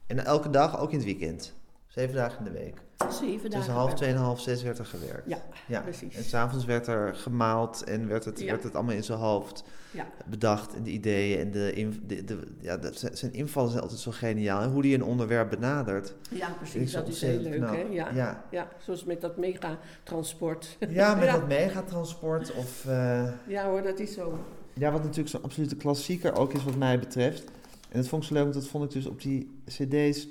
En 0.07 0.25
elke 0.25 0.51
dag, 0.51 0.81
ook 0.81 0.91
in 0.91 0.97
het 0.97 1.05
weekend. 1.07 1.55
Zeven 1.87 2.15
dagen 2.15 2.39
in 2.39 2.45
de 2.53 2.59
week. 2.59 2.77
Zeven 3.11 3.27
dagen. 3.29 3.51
Tussen 3.51 3.73
half 3.75 3.95
twee 3.95 4.11
en 4.11 4.17
half 4.17 4.41
zes 4.41 4.63
werd 4.63 4.79
er 4.79 4.87
gewerkt. 4.87 5.37
Ja, 5.67 5.81
precies. 5.81 6.17
En 6.17 6.25
s'avonds 6.25 6.65
werd 6.65 6.87
er 6.87 7.15
gemaald 7.15 7.85
en 7.85 8.09
werd 8.09 8.25
het, 8.25 8.41
Ja. 8.41 8.47
werd 8.47 8.63
het 8.63 8.75
allemaal 8.75 8.95
in 8.95 9.05
zijn 9.05 9.19
hoofd 9.19 9.65
Ja. 9.93 10.07
bedacht. 10.27 10.75
En 10.75 10.83
de 10.83 10.91
ideeën 10.91 11.39
en 11.39 11.51
de, 11.51 11.73
in- 11.75 12.03
de, 12.07 12.25
de, 12.25 12.39
ja, 12.61 12.77
dat, 12.77 13.05
zijn- 13.13 13.33
invallen 13.33 13.71
zijn 13.71 13.83
altijd 13.83 14.01
zo 14.01 14.11
geniaal. 14.11 14.61
En 14.63 14.71
hoe 14.71 14.83
die 14.83 14.95
een 14.95 15.05
onderwerp 15.05 15.51
benadert. 15.51 16.15
Ja, 16.31 16.49
precies. 16.51 16.93
Dat 16.93 17.09
is 17.09 17.21
heel 17.21 17.39
leuk, 17.41 17.61
hè? 17.61 17.81
Ja, 17.91 18.11
ja. 18.15 18.45
Ja. 18.51 18.69
zoals 18.79 19.05
met 19.05 19.21
dat 19.21 19.37
megatransport. 19.37 20.77
Ja, 20.89 21.15
met 21.15 21.31
dat 21.33 21.49
megatransport 21.49 22.55
of... 22.55 22.85
eh, 22.87 23.29
Ja 23.47 23.69
hoor, 23.69 23.83
dat 23.83 23.99
is 23.99 24.13
zo. 24.15 24.39
Ja, 24.73 24.91
wat 24.93 25.01
natuurlijk 25.03 25.29
zo'n 25.29 25.43
absolute 25.43 25.77
klassieker 25.77 26.35
ook 26.37 26.53
is 26.53 26.65
wat 26.65 26.77
mij 26.77 26.99
betreft. 26.99 27.45
En 27.89 27.99
dat 28.01 28.09
vond 28.09 28.23
ik 28.23 28.29
zo 28.29 28.35
leuk, 28.35 28.43
want 28.43 28.55
dat 28.55 28.67
vond 28.67 28.85
ik 28.85 28.91
dus 28.91 29.07
op 29.07 29.23
die 29.23 29.51
cd's... 29.67 30.29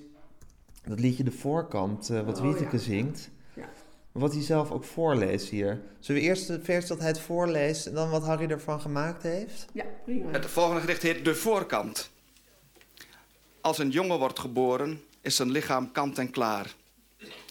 Dat 0.84 1.00
liedje 1.00 1.24
De 1.24 1.32
Voorkant, 1.32 2.10
eh, 2.10 2.22
wat 2.22 2.38
Oh, 2.38 2.44
Wieteke 2.44 2.80
zingt. 2.80 3.30
Wat 4.12 4.34
hij 4.34 4.42
zelf 4.42 4.72
ook 4.72 4.84
voorleest 4.84 5.50
hier. 5.50 5.82
Zullen 6.00 6.22
we 6.22 6.28
eerst 6.28 6.48
de 6.48 6.62
vers 6.64 6.88
dat 6.88 7.00
hij 7.00 7.08
het 7.08 7.20
voorleest... 7.20 7.86
en 7.86 7.94
dan 7.94 8.10
wat 8.10 8.24
Harry 8.24 8.52
ervan 8.52 8.82
gemaakt 8.82 9.24
heeft? 9.24 9.66
Ja, 9.74 9.86
prima. 10.06 10.32
Het 10.32 10.46
volgende 10.46 10.82
gedicht 10.82 11.02
heet 11.02 11.26
De 11.26 11.36
Voorkant. 11.36 12.10
Als 13.62 13.78
een 13.78 13.90
jongen 13.90 14.20
wordt 14.20 14.40
geboren, 14.40 15.02
is 15.22 15.36
zijn 15.36 15.52
lichaam 15.52 15.92
kant 15.92 16.18
en 16.18 16.32
klaar. 16.32 16.76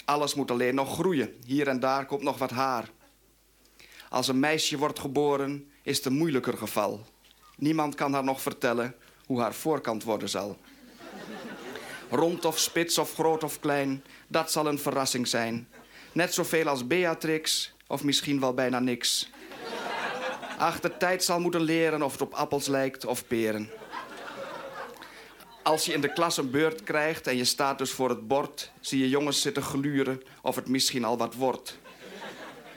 Alles 0.05 0.35
moet 0.35 0.51
alleen 0.51 0.75
nog 0.75 0.95
groeien. 0.95 1.35
Hier 1.47 1.69
en 1.69 1.81
daar 1.81 2.07
komt 2.07 2.23
nog 2.23 2.39
wat 2.39 2.51
haar. 2.51 2.91
Als 4.09 4.29
een 4.29 4.41
meisje 4.41 4.79
wordt 4.79 4.99
geboren, 4.99 5.71
is 5.83 5.97
het 5.97 6.07
een 6.07 6.17
moeilijker 6.17 6.57
geval. 6.57 7.01
Niemand 7.57 7.95
kan 7.95 8.13
haar 8.13 8.25
nog 8.25 8.41
vertellen 8.41 8.95
hoe 9.27 9.41
haar 9.41 9.55
voorkant 9.55 10.05
worden 10.05 10.29
zal. 10.29 10.59
Rond 12.11 12.45
of 12.45 12.59
spits 12.59 12.99
of 12.99 13.15
groot 13.15 13.45
of 13.45 13.61
klein, 13.61 14.05
dat 14.29 14.53
zal 14.53 14.67
een 14.67 14.79
verrassing 14.79 15.29
zijn. 15.29 15.69
Net 16.13 16.35
zoveel 16.35 16.69
als 16.69 16.87
Beatrix, 16.87 17.73
of 17.87 18.05
misschien 18.05 18.41
wel 18.41 18.55
bijna 18.55 18.79
niks. 18.79 19.31
Ach, 20.59 20.81
de 20.81 20.97
tijd 20.97 21.25
zal 21.25 21.41
moeten 21.41 21.61
leren 21.61 22.03
of 22.03 22.13
het 22.13 22.21
op 22.21 22.35
appels 22.35 22.67
lijkt 22.67 23.07
of 23.07 23.27
peren. 23.27 23.71
Als 25.63 25.85
je 25.85 25.93
in 25.93 26.01
de 26.01 26.13
klas 26.13 26.37
een 26.37 26.51
beurt 26.51 26.83
krijgt 26.83 27.27
en 27.27 27.37
je 27.37 27.45
staat 27.45 27.79
dus 27.79 27.91
voor 27.91 28.09
het 28.09 28.29
bord... 28.29 28.71
zie 28.81 28.99
je 28.99 29.09
jongens 29.09 29.41
zitten 29.41 29.63
gluren 29.63 30.23
of 30.43 30.57
het 30.57 30.69
misschien 30.69 31.05
al 31.05 31.17
wat 31.19 31.35
wordt. 31.35 31.79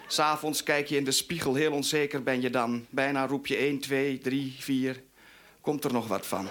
S'avonds 0.08 0.64
kijk 0.64 0.88
je 0.88 0.96
in 0.96 1.04
de 1.04 1.12
spiegel, 1.12 1.54
heel 1.54 1.72
onzeker 1.72 2.24
ben 2.24 2.42
je 2.42 2.50
dan. 2.50 2.86
Bijna 2.90 3.28
roep 3.28 3.48
je 3.48 3.56
1, 3.56 3.80
2, 3.80 4.18
3, 4.18 4.56
4. 4.60 5.04
Komt 5.62 5.84
er 5.84 5.94
nog 5.94 6.08
wat 6.08 6.26
van? 6.26 6.48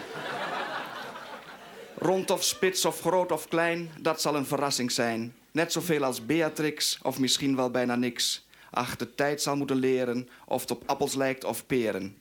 Rond 1.99 2.31
of 2.31 2.45
spits 2.45 2.85
of 2.85 3.01
groot 3.01 3.33
of 3.33 3.49
klein, 3.49 3.91
dat 4.01 4.21
zal 4.21 4.35
een 4.35 4.47
verrassing 4.47 4.93
zijn. 4.93 5.35
Net 5.53 5.73
zoveel 5.73 6.05
als 6.05 6.27
Beatrix 6.27 6.99
of 7.03 7.19
misschien 7.19 7.57
wel 7.57 7.71
bijna 7.71 7.97
niks. 7.97 8.47
Ach, 8.71 8.97
de 8.97 9.15
tijd 9.15 9.43
zal 9.43 9.57
moeten 9.57 9.77
leren 9.77 10.29
of 10.47 10.61
het 10.61 10.71
op 10.71 10.83
appels 10.87 11.15
lijkt 11.15 11.45
of 11.45 11.67
peren. 11.67 12.17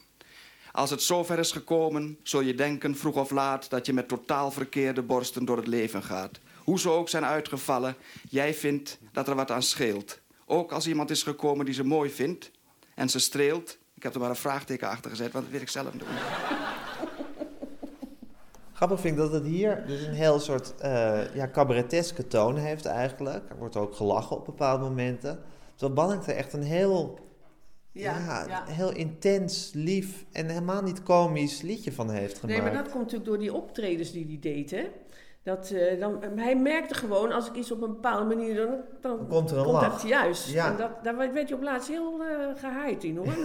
Als 0.71 0.89
het 0.89 1.01
zover 1.01 1.39
is 1.39 1.51
gekomen, 1.51 2.17
zul 2.23 2.41
je 2.41 2.55
denken 2.55 2.97
vroeg 2.97 3.15
of 3.15 3.31
laat 3.31 3.69
dat 3.69 3.85
je 3.85 3.93
met 3.93 4.07
totaal 4.07 4.51
verkeerde 4.51 5.01
borsten 5.01 5.45
door 5.45 5.57
het 5.57 5.67
leven 5.67 6.03
gaat. 6.03 6.39
Hoe 6.63 6.79
ze 6.79 6.89
ook 6.89 7.09
zijn 7.09 7.25
uitgevallen, 7.25 7.95
jij 8.29 8.53
vindt 8.53 8.97
dat 9.11 9.27
er 9.27 9.35
wat 9.35 9.51
aan 9.51 9.63
scheelt. 9.63 10.19
Ook 10.45 10.71
als 10.71 10.87
iemand 10.87 11.09
is 11.09 11.23
gekomen 11.23 11.65
die 11.65 11.73
ze 11.73 11.83
mooi 11.83 12.09
vindt 12.09 12.51
en 12.95 13.09
ze 13.09 13.19
streelt. 13.19 13.77
Ik 13.95 14.03
heb 14.03 14.13
er 14.13 14.19
maar 14.19 14.29
een 14.29 14.35
vraagteken 14.35 14.87
achter 14.87 15.09
gezet, 15.09 15.31
want 15.31 15.43
dat 15.43 15.53
weet 15.53 15.61
ik 15.61 15.69
zelf 15.69 15.93
niet. 15.93 16.03
Grappig 18.81 18.99
vind 19.01 19.17
ik 19.17 19.21
dat 19.21 19.31
het 19.31 19.43
hier 19.43 19.83
dus 19.87 20.05
een 20.05 20.13
heel 20.13 20.39
soort 20.39 20.73
eh 20.77 21.35
ja, 21.35 21.49
cabareteske 21.51 22.27
toon 22.27 22.57
heeft 22.57 22.85
eigenlijk. 22.85 23.49
Er 23.49 23.57
wordt 23.57 23.75
ook 23.75 23.95
gelachen 23.95 24.35
op 24.35 24.45
bepaalde 24.45 24.83
momenten. 24.83 25.39
Terwijl 25.75 26.11
er 26.11 26.35
echt 26.35 26.53
een 26.53 26.63
heel, 26.63 27.19
ja, 27.91 28.17
Ja, 28.17 28.45
ja. 28.47 28.63
heel 28.65 28.91
intens, 28.93 29.71
lief 29.73 30.25
en 30.31 30.47
helemaal 30.47 30.81
niet 30.81 31.03
komisch 31.03 31.61
liedje 31.61 31.91
van 31.91 32.09
heeft 32.09 32.39
gemaakt. 32.39 32.61
Nee, 32.61 32.71
maar 32.71 32.83
dat 32.83 32.91
komt 32.91 33.03
natuurlijk 33.03 33.29
door 33.29 33.39
die 33.39 33.53
optredens 33.53 34.11
die 34.11 34.25
hij 34.25 34.37
deed, 34.53 34.71
hè. 34.71 34.89
Dat, 35.43 35.71
eh, 35.71 35.99
dan, 35.99 36.19
hij 36.35 36.55
merkte 36.55 36.93
gewoon, 36.95 37.31
als 37.31 37.47
ik 37.47 37.55
iets 37.55 37.71
op 37.71 37.81
een 37.81 37.89
bepaalde 37.93 38.35
manier 38.35 38.55
doe, 38.55 38.83
dan, 39.01 39.17
dan 39.17 39.27
komt 39.27 39.51
er 39.51 39.57
een 39.57 39.65
lach. 39.65 40.07
juist. 40.07 40.49
Ja. 40.51 40.71
En 40.71 40.77
dat, 40.77 41.03
daar 41.03 41.17
werd 41.17 41.49
je 41.49 41.55
op 41.55 41.61
laatst 41.63 41.87
heel 41.87 42.21
eh 42.21 42.59
gehaaid 42.59 43.03
in, 43.03 43.17
hoor. 43.17 43.27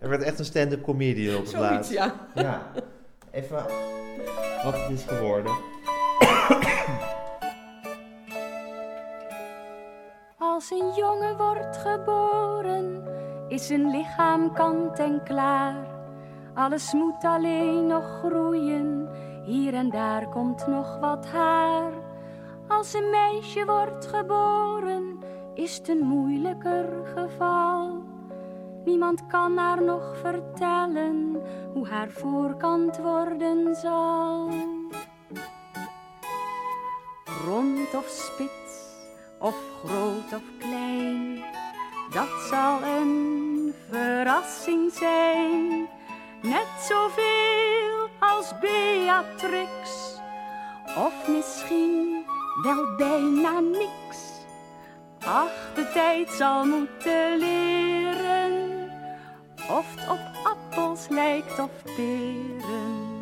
Er 0.00 0.08
werd 0.08 0.22
echt 0.22 0.38
een 0.38 0.44
stand-up 0.44 0.82
comedian 0.82 1.34
op 1.36 1.40
het 1.40 1.50
Zoiets, 1.50 1.70
laatst. 1.70 1.92
ja. 1.92 2.26
ja. 2.34 2.72
Even 3.30 3.64
wat 4.62 4.74
het 4.74 4.90
is 4.90 5.04
geworden. 5.04 5.52
Als 10.38 10.70
een 10.70 10.92
jongen 10.96 11.36
wordt 11.36 11.76
geboren, 11.76 13.04
is 13.48 13.66
zijn 13.66 13.90
lichaam 13.90 14.52
kant 14.52 14.98
en 14.98 15.22
klaar. 15.24 15.88
Alles 16.54 16.92
moet 16.92 17.24
alleen 17.24 17.86
nog 17.86 18.20
groeien, 18.24 19.08
hier 19.44 19.74
en 19.74 19.90
daar 19.90 20.28
komt 20.28 20.66
nog 20.66 20.98
wat 20.98 21.26
haar. 21.26 21.92
Als 22.68 22.94
een 22.94 23.10
meisje 23.10 23.64
wordt 23.64 24.06
geboren, 24.06 25.18
is 25.54 25.76
het 25.76 25.88
een 25.88 26.06
moeilijker 26.06 26.88
geval. 27.14 28.02
Niemand 28.84 29.26
kan 29.26 29.56
haar 29.56 29.82
nog 29.82 30.16
vertellen 30.16 31.29
hoe 31.72 31.88
haar 31.88 32.10
voorkant 32.10 32.96
worden 32.96 33.74
zal. 33.74 34.50
Rond 37.46 37.94
of 37.94 38.06
spits 38.08 38.70
of 39.38 39.54
groot 39.84 40.32
of 40.32 40.42
klein. 40.58 41.44
Dat 42.12 42.28
zal 42.50 42.82
een 42.82 43.74
verrassing 43.90 44.92
zijn, 44.92 45.88
net 46.42 46.68
zoveel 46.88 48.08
als 48.18 48.52
Beatrix. 48.60 49.70
Of 50.96 51.28
misschien 51.28 52.24
wel 52.62 52.96
bijna 52.96 53.60
niks. 53.60 54.18
Ach, 55.24 55.72
de 55.74 55.90
tijd 55.92 56.30
zal 56.30 56.64
moeten 56.64 57.38
leren 57.38 58.90
of 59.70 59.94
het 59.96 60.08
op 60.08 60.29
appels 60.90 61.08
lijkt 61.08 61.58
of 61.58 61.70
peren. 61.96 63.18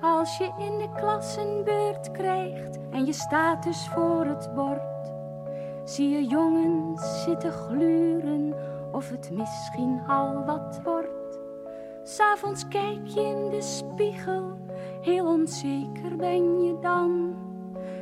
Als 0.00 0.38
je 0.38 0.52
in 0.58 0.78
de 0.78 0.88
klas 0.96 1.36
een 1.36 1.64
beurt 1.64 2.10
krijgt 2.10 2.78
en 2.90 3.04
je 3.06 3.12
staat 3.12 3.62
dus 3.62 3.88
voor 3.88 4.24
het 4.24 4.54
bord, 4.54 5.12
zie 5.84 6.10
je 6.10 6.26
jongens 6.26 7.22
zitten 7.22 7.52
gluren 7.52 8.54
of 8.92 9.10
het 9.10 9.30
misschien 9.30 10.00
al 10.06 10.44
wat 10.44 10.80
wordt. 10.84 11.38
S'avonds 12.02 12.68
kijk 12.68 13.06
je 13.06 13.20
in 13.20 13.50
de 13.50 13.62
spiegel, 13.62 14.58
heel 15.00 15.26
onzeker 15.26 16.16
ben 16.16 16.62
je 16.62 16.78
dan. 16.80 17.34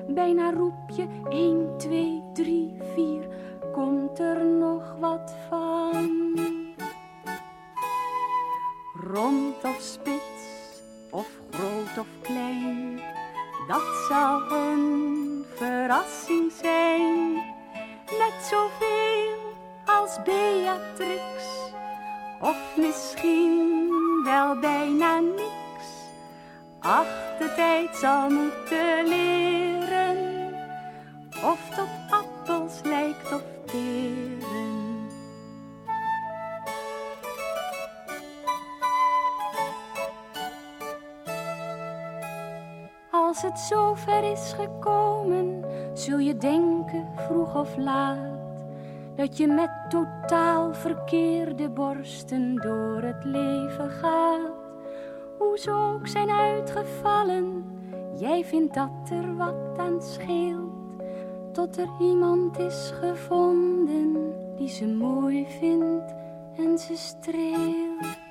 Bijna 0.09 0.53
roep 0.53 0.91
je 0.97 1.07
1, 1.29 1.79
2, 1.79 2.23
3, 2.33 2.77
4, 2.95 3.29
komt 3.73 4.19
er 4.19 4.45
nog 4.45 4.95
wat 5.01 5.35
van? 5.49 6.39
Rond 9.01 9.65
of 9.65 9.77
spits, 9.81 10.83
of 11.11 11.29
groot 11.51 11.99
of 11.99 12.07
klein, 12.23 13.01
dat 13.69 13.83
zal 14.09 14.53
een 14.53 15.45
verrassing 15.55 16.53
zijn. 16.53 17.33
Net 18.19 18.45
zoveel 18.51 19.37
als 19.85 20.23
Beatrix, 20.25 21.73
of 22.41 22.77
misschien 22.77 23.81
wel 24.25 24.59
bijna 24.59 25.19
niks. 25.19 25.55
Ach, 26.81 27.37
de 27.39 27.53
tijd 27.57 27.97
zal 27.97 28.31
moeten 28.31 29.07
leren 29.09 29.74
of 31.45 31.79
op 31.79 31.89
appels 32.11 32.81
lijkt 32.83 33.33
of 33.33 33.43
peren. 33.65 35.09
Als 43.11 43.43
het 43.43 43.59
zover 43.59 44.33
is 44.33 44.53
gekomen, 44.53 45.65
zul 45.93 46.19
je 46.19 46.37
denken 46.37 47.09
vroeg 47.17 47.55
of 47.55 47.77
laat 47.77 48.35
dat 49.17 49.37
je 49.37 49.47
met 49.47 49.71
totaal 49.89 50.75
verkeerde 50.75 51.69
borsten 51.69 52.55
door 52.57 53.03
het 53.03 53.25
leven 53.25 53.91
gaat. 53.91 54.53
Hoe 55.39 55.59
ze 55.59 55.71
ook 55.71 56.07
zijn 56.07 56.31
uitgevallen, 56.31 57.65
jij 58.19 58.45
vindt 58.45 58.75
dat 58.75 59.11
er 59.11 59.37
wat 59.37 59.79
aan 59.79 60.03
scheelt. 60.03 60.64
Tot 61.55 61.77
er 61.77 61.89
iemand 62.01 62.59
is 62.59 62.93
gevonden 63.01 64.35
die 64.57 64.69
ze 64.69 64.87
mooi 64.87 65.47
vindt 65.47 66.15
en 66.57 66.79
ze 66.79 66.97
streelt. 66.97 68.23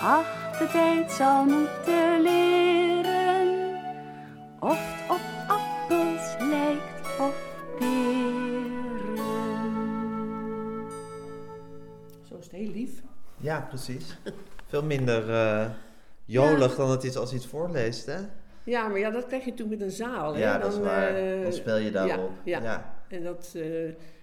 Ach, 0.00 0.47
de 0.58 0.68
tijd 0.72 1.12
zal 1.12 1.44
moeten 1.44 2.20
leren 2.22 3.76
of 4.60 4.78
het 4.80 5.10
op 5.10 5.20
appels 5.48 6.36
lijkt 6.38 7.20
of 7.20 7.34
peren. 7.78 9.16
Zo 12.28 12.36
is 12.36 12.44
het 12.44 12.50
heel 12.52 12.70
lief. 12.72 13.02
Ja, 13.36 13.60
precies. 13.68 14.18
Veel 14.66 14.82
minder 14.82 15.30
eh, 15.30 15.66
jolig 16.24 16.76
dan 16.76 16.90
het 16.90 17.04
is 17.04 17.16
als 17.16 17.30
hij 17.30 17.38
het 17.38 17.48
voorleest, 17.48 18.06
hè? 18.06 18.18
Ja, 18.64 18.88
maar 18.88 18.98
ja, 18.98 19.10
dat 19.10 19.26
krijg 19.26 19.44
je 19.44 19.54
toen 19.54 19.68
met 19.68 19.80
een 19.80 19.90
zaal. 19.90 20.34
Hè? 20.34 20.40
Ja, 20.40 20.58
dat 20.58 20.72
is 20.72 20.78
waar. 20.78 21.14
eh, 21.14 21.42
Dan 21.42 21.52
speel 21.52 21.76
je 21.76 21.90
daarop. 21.90 22.30
Ja, 22.44 22.58
ja. 22.58 22.64
Ja. 22.64 22.94
en 23.08 23.22
dat, 23.22 23.52
eh, 23.56 23.62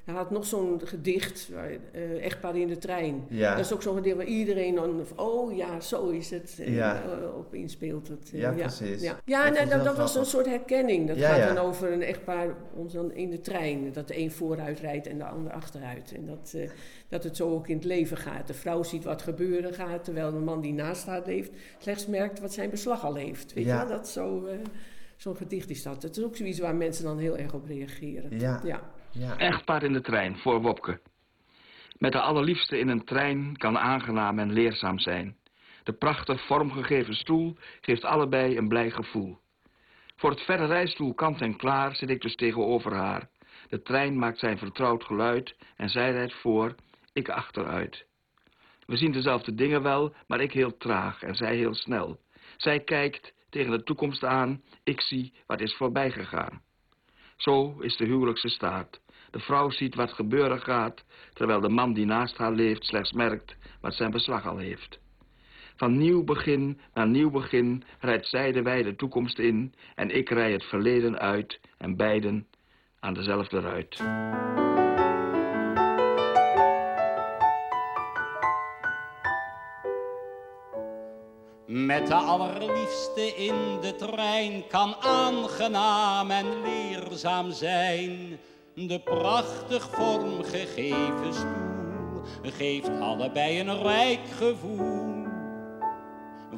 hij 0.05 0.13
had 0.15 0.31
nog 0.31 0.45
zo'n 0.45 0.81
gedicht, 0.83 1.49
waar, 1.53 1.69
eh, 1.91 2.25
Echtpaar 2.25 2.57
in 2.57 2.67
de 2.67 2.77
trein. 2.77 3.23
Ja. 3.29 3.55
Dat 3.55 3.65
is 3.65 3.73
ook 3.73 3.81
zo'n 3.81 3.95
gedicht 3.95 4.15
waar 4.15 4.25
iedereen 4.25 4.75
dan, 4.75 5.05
oh 5.15 5.55
ja, 5.55 5.79
zo 5.79 6.07
is 6.09 6.29
het, 6.29 6.55
eh, 6.59 6.75
Ja. 6.75 7.03
eh, 7.03 7.37
op 7.37 7.53
inspeelt. 7.53 8.09
Eh, 8.33 8.39
Ja, 8.39 8.51
precies. 8.51 9.01
Ja, 9.01 9.13
Dat 9.13 9.23
ja 9.25 9.93
was 9.95 10.15
een 10.15 10.25
soort 10.25 10.45
herkenning. 10.45 11.07
Dat 11.07 11.17
gaat 11.17 11.55
dan 11.55 11.65
over 11.65 11.91
een 11.91 12.01
echtpaar 12.01 12.55
ons 12.75 12.93
dan 12.93 13.11
in 13.13 13.29
de 13.29 13.41
trein. 13.41 13.93
Dat 13.93 14.07
de 14.07 14.17
een 14.19 14.31
vooruit 14.31 14.79
rijdt 14.79 15.07
en 15.07 15.17
de 15.17 15.25
ander 15.25 15.51
achteruit. 15.51 16.13
En 16.15 16.25
dat, 16.25 16.55
dat 17.09 17.23
het 17.23 17.35
zo 17.35 17.49
ook 17.53 17.67
in 17.67 17.75
het 17.75 17.85
leven 17.85 18.17
gaat. 18.17 18.47
De 18.47 18.53
vrouw 18.53 18.83
ziet 18.83 19.03
wat 19.03 19.21
gebeuren 19.21 19.73
gaat, 19.73 20.03
terwijl 20.03 20.31
de 20.31 20.39
man 20.39 20.61
die 20.61 20.73
naast 20.73 21.05
haar 21.05 21.21
leeft 21.25 21.51
slechts 21.79 22.07
merkt 22.07 22.39
wat 22.39 22.53
zijn 22.53 22.69
beslag 22.69 23.05
al 23.05 23.15
heeft. 23.15 23.53
Weet 23.53 23.65
Ja. 23.65 23.81
je? 23.81 23.87
Dat 23.89 24.07
zo... 24.09 24.47
Zo'n 25.17 25.35
gedicht 25.35 25.69
is 25.69 25.83
dat. 25.83 26.03
Het 26.03 26.17
is 26.17 26.23
ook 26.23 26.35
zoiets 26.35 26.59
waar 26.59 26.75
mensen 26.75 27.03
dan 27.03 27.17
heel 27.17 27.37
erg 27.37 27.53
op 27.53 27.65
reageren. 27.67 28.39
Ja. 28.39 28.61
ja. 28.63 28.81
Echtpaar 29.37 29.83
in 29.83 29.93
de 29.93 30.01
trein, 30.01 30.37
voor 30.37 30.61
Wopke. 30.61 31.01
Met 31.97 32.11
de 32.11 32.21
allerliefste 32.21 32.79
in 32.79 32.87
een 32.87 33.05
trein 33.05 33.57
kan 33.57 33.77
aangenaam 33.77 34.39
en 34.39 34.53
leerzaam 34.53 34.99
zijn. 34.99 35.37
De 35.83 35.93
prachtig 35.93 36.45
vormgegeven 36.45 37.15
stoel 37.15 37.57
geeft 37.81 38.03
allebei 38.03 38.57
een 38.57 38.67
blij 38.67 38.91
gevoel. 38.91 39.37
Voor 40.15 40.29
het 40.29 40.41
verre 40.41 40.65
rijstoel 40.65 41.13
kant 41.13 41.41
en 41.41 41.55
klaar 41.55 41.95
zit 41.95 42.09
ik 42.09 42.21
dus 42.21 42.35
tegenover 42.35 42.93
haar. 42.93 43.29
De 43.69 43.81
trein 43.81 44.19
maakt 44.19 44.39
zijn 44.39 44.57
vertrouwd 44.57 45.03
geluid 45.03 45.55
en 45.75 45.89
zij 45.89 46.11
rijdt 46.11 46.33
voor, 46.33 46.75
ik 47.13 47.29
achteruit. 47.29 48.05
We 48.85 48.97
zien 48.97 49.11
dezelfde 49.11 49.55
dingen 49.55 49.81
wel, 49.81 50.13
maar 50.27 50.41
ik 50.41 50.51
heel 50.51 50.77
traag 50.77 51.21
en 51.21 51.35
zij 51.35 51.55
heel 51.55 51.75
snel. 51.75 52.19
Zij 52.57 52.79
kijkt 52.79 53.33
tegen 53.49 53.71
de 53.71 53.83
toekomst 53.83 54.23
aan, 54.23 54.61
ik 54.83 55.01
zie 55.01 55.33
wat 55.45 55.61
is 55.61 55.75
voorbij 55.75 56.11
gegaan. 56.11 56.61
Zo 57.35 57.79
is 57.79 57.97
de 57.97 58.05
huwelijkse 58.05 58.49
staat. 58.49 59.03
De 59.35 59.41
vrouw 59.41 59.69
ziet 59.69 59.95
wat 59.95 60.13
gebeuren 60.13 60.61
gaat, 60.61 61.03
terwijl 61.33 61.59
de 61.59 61.69
man 61.69 61.93
die 61.93 62.05
naast 62.05 62.37
haar 62.37 62.51
leeft 62.51 62.85
slechts 62.85 63.11
merkt 63.11 63.55
wat 63.81 63.93
zijn 63.93 64.11
beslag 64.11 64.47
al 64.47 64.57
heeft. 64.57 64.99
Van 65.75 65.97
nieuw 65.97 66.23
begin 66.23 66.79
naar 66.93 67.07
nieuw 67.07 67.29
begin 67.29 67.83
rijdt 67.99 68.27
zij 68.27 68.51
de 68.51 68.61
wijde 68.61 68.95
toekomst 68.95 69.39
in 69.39 69.73
en 69.95 70.15
ik 70.15 70.29
rij 70.29 70.51
het 70.51 70.63
verleden 70.63 71.19
uit 71.19 71.59
en 71.77 71.95
beiden 71.95 72.47
aan 72.99 73.13
dezelfde 73.13 73.59
ruit. 73.59 73.99
Met 81.67 82.07
de 82.07 82.15
allerliefste 82.15 83.33
in 83.35 83.79
de 83.81 83.95
trein 83.97 84.67
kan 84.67 84.95
aangenaam 84.95 86.31
en 86.31 86.61
leerzaam 86.61 87.51
zijn. 87.51 88.39
De 88.75 88.99
prachtig 88.99 89.89
vormgegeven 89.91 91.33
stoel 91.33 92.51
geeft 92.51 92.89
allebei 92.99 93.59
een 93.59 93.81
rijk 93.81 94.19
gevoel. 94.37 95.25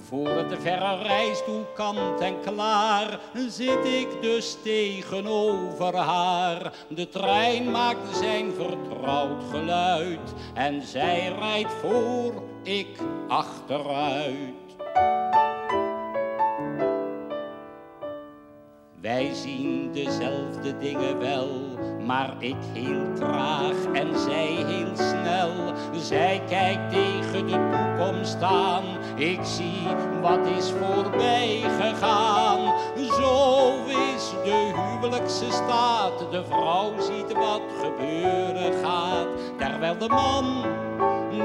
Voor 0.07 0.29
het 0.29 0.61
verre 0.61 1.01
rijstoel 1.01 1.65
kant 1.75 2.19
en 2.19 2.41
klaar 2.41 3.19
zit 3.47 3.85
ik 3.85 4.07
dus 4.21 4.57
tegenover 4.63 5.95
haar. 5.95 6.73
De 6.87 7.09
trein 7.09 7.71
maakt 7.71 8.17
zijn 8.17 8.53
vertrouwd 8.53 9.43
geluid 9.49 10.33
en 10.53 10.81
zij 10.81 11.35
rijdt 11.39 11.73
voor, 11.81 12.43
ik 12.63 12.97
achteruit. 13.27 14.67
Wij 19.07 19.33
zien 19.33 19.91
dezelfde 19.91 20.77
dingen 20.77 21.19
wel, 21.19 21.49
maar 22.05 22.35
ik 22.39 22.55
heel 22.73 23.13
traag 23.15 23.85
en 23.93 24.19
zij 24.19 24.47
heel 24.47 24.95
snel. 24.95 25.51
Zij 25.95 26.41
kijkt 26.49 26.89
tegen 26.89 27.47
de 27.47 27.69
toekomst 27.71 28.41
aan, 28.41 28.83
ik 29.15 29.39
zie 29.43 29.87
wat 30.21 30.47
is 30.57 30.71
voorbij 30.71 31.61
gegaan. 31.79 32.73
Zo 32.95 33.73
is 33.85 34.29
de 34.43 34.71
huwelijk 34.75 34.75
huwelijkse 34.75 35.51
staat. 35.51 36.31
De 36.31 36.43
vrouw 36.45 36.93
ziet 36.99 37.33
wat 37.33 37.61
gebeuren 37.81 38.73
gaat, 38.83 39.27
terwijl 39.57 39.97
de 39.97 40.07
man 40.07 40.65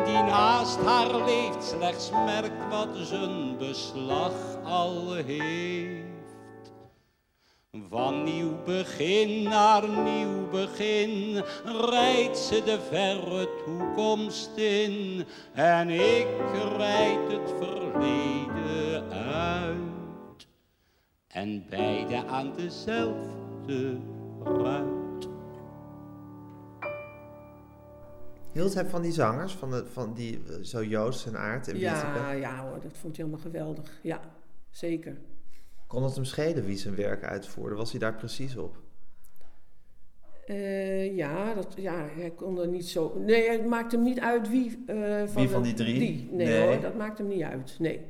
die 0.04 0.22
naast 0.22 0.78
haar 0.84 1.24
leeft 1.24 1.64
slechts 1.64 2.10
merkt 2.10 2.68
wat 2.70 2.88
zijn 2.92 3.56
beslag 3.58 4.32
al 4.64 5.14
heeft. 5.14 6.11
Van 7.88 8.24
nieuw 8.24 8.62
begin 8.64 9.42
naar 9.42 9.88
nieuw 9.88 10.48
begin 10.50 11.42
rijdt 11.64 12.38
ze 12.38 12.62
de 12.64 12.80
verre 12.80 13.48
toekomst 13.64 14.56
in 14.56 15.24
en 15.52 15.88
ik 15.88 16.26
rijd 16.76 17.32
het 17.32 17.50
verleden 17.58 19.12
uit. 19.12 20.46
En 21.26 21.64
beide 21.70 22.26
aan 22.26 22.52
dezelfde 22.56 23.98
ruit. 24.44 25.28
Hield 28.52 28.74
hij 28.74 28.86
van 28.86 29.02
die 29.02 29.12
zangers, 29.12 29.52
van, 29.52 29.70
de, 29.70 29.86
van 29.86 30.14
die 30.14 30.42
eh, 30.48 30.62
zo 30.62 30.84
Joost 30.84 31.26
en 31.26 31.38
Aard 31.38 31.68
en 31.68 31.78
Ja, 31.78 32.30
ja 32.30 32.66
hoor, 32.68 32.80
dat 32.80 32.96
vond 32.96 33.16
hij 33.16 33.24
helemaal 33.24 33.50
geweldig. 33.50 34.00
Ja, 34.02 34.20
zeker. 34.70 35.16
Kon 35.92 36.02
het 36.04 36.14
hem 36.14 36.24
schelen 36.24 36.64
wie 36.64 36.76
zijn 36.76 36.94
werk 36.94 37.24
uitvoerde? 37.24 37.74
Was 37.76 37.90
hij 37.90 38.00
daar 38.00 38.14
precies 38.14 38.56
op? 38.56 38.76
Eh, 40.46 41.16
ja, 41.16 41.54
dat, 41.54 41.74
ja, 41.76 42.06
hij 42.16 42.30
kon 42.30 42.58
er 42.60 42.68
niet 42.68 42.86
zo... 42.88 43.18
Nee, 43.18 43.50
het 43.50 43.66
maakt 43.66 43.92
hem 43.92 44.02
niet 44.02 44.20
uit 44.20 44.48
wie... 44.48 44.82
eh, 44.86 44.96
van, 45.26 45.42
Wie 45.42 45.48
van 45.48 45.62
de- 45.62 45.68
die 45.74 45.76
drie? 45.76 46.28
Nee, 46.30 46.46
Nee. 46.46 46.60
hoor, 46.66 46.80
dat 46.80 46.96
maakt 46.96 47.18
hem 47.18 47.28
niet 47.28 47.42
uit. 47.42 47.76
Nee. 47.78 48.00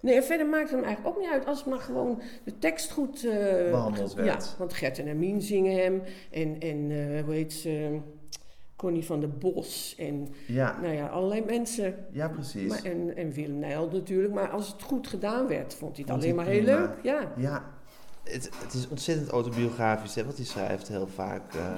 Nee, 0.00 0.14
en 0.14 0.24
verder 0.24 0.46
maakt 0.46 0.62
het 0.70 0.70
hem 0.78 0.84
eigenlijk 0.84 1.16
ook 1.16 1.22
niet 1.22 1.32
uit 1.32 1.46
als 1.46 1.58
het 1.58 1.66
maar 1.66 1.78
gewoon 1.78 2.22
de 2.44 2.58
tekst 2.58 2.90
goed... 2.90 3.24
eh, 3.24 3.70
Behandeld 3.70 4.14
werd. 4.14 4.44
Ja, 4.44 4.58
want 4.58 4.72
Gert 4.74 4.98
en 4.98 5.06
Hermine 5.06 5.40
zingen 5.40 5.76
hem. 5.82 6.02
En, 6.30 6.60
en 6.60 6.90
hoe 7.24 7.34
heet 7.34 7.52
ze... 7.52 7.98
Connie 8.84 9.04
van 9.04 9.20
der 9.20 9.28
Bos. 9.38 9.94
En 9.98 10.28
Ja. 10.46 10.78
nou 10.80 10.94
ja, 10.94 11.06
allerlei 11.06 11.44
mensen. 11.44 11.94
Ja, 12.10 12.28
precies. 12.28 12.68
Maar, 12.68 12.82
en, 12.84 13.16
en 13.16 13.32
Willem 13.32 13.58
Nijl 13.58 13.88
natuurlijk. 13.92 14.34
Maar 14.34 14.48
als 14.50 14.72
het 14.72 14.82
goed 14.82 15.06
gedaan 15.06 15.46
werd, 15.46 15.74
vond 15.74 15.96
hij 15.96 16.00
het 16.00 16.10
Vond 16.10 16.22
alleen 16.22 16.34
maar 16.34 16.46
heel 16.46 16.62
prima. 16.62 16.78
leuk. 16.80 16.90
Ja. 17.02 17.32
Ja, 17.36 17.64
het, 18.22 18.50
het 18.62 18.72
is 18.74 18.88
ontzettend 18.88 19.28
autobiografisch, 19.28 20.14
hè, 20.14 20.24
wat 20.24 20.36
hij 20.36 20.44
schrijft 20.44 20.88
heel 20.88 21.06
vaak, 21.06 21.54
eh, 21.54 21.76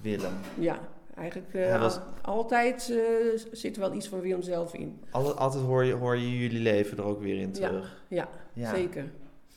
Willem. 0.00 0.32
Ja, 0.58 0.78
eigenlijk 1.16 1.54
eh, 1.54 1.66
Hij 1.66 1.78
was- 1.78 1.96
al- 1.96 2.34
altijd 2.34 2.90
eh, 2.90 3.40
zit 3.52 3.74
er 3.76 3.80
wel 3.82 3.94
iets 3.94 4.08
van 4.08 4.20
Willem 4.20 4.42
zelf 4.42 4.74
in. 4.74 5.00
Alle, 5.10 5.32
altijd 5.32 5.64
hoor 5.64 5.84
je, 5.84 5.92
hoor 5.92 6.16
je 6.16 6.38
jullie 6.38 6.60
leven 6.60 6.98
er 6.98 7.04
ook 7.04 7.20
weer 7.20 7.38
in 7.40 7.48
Ja, 7.52 7.68
terug. 7.68 8.02
ja, 8.08 8.28
zeker. 8.74 9.04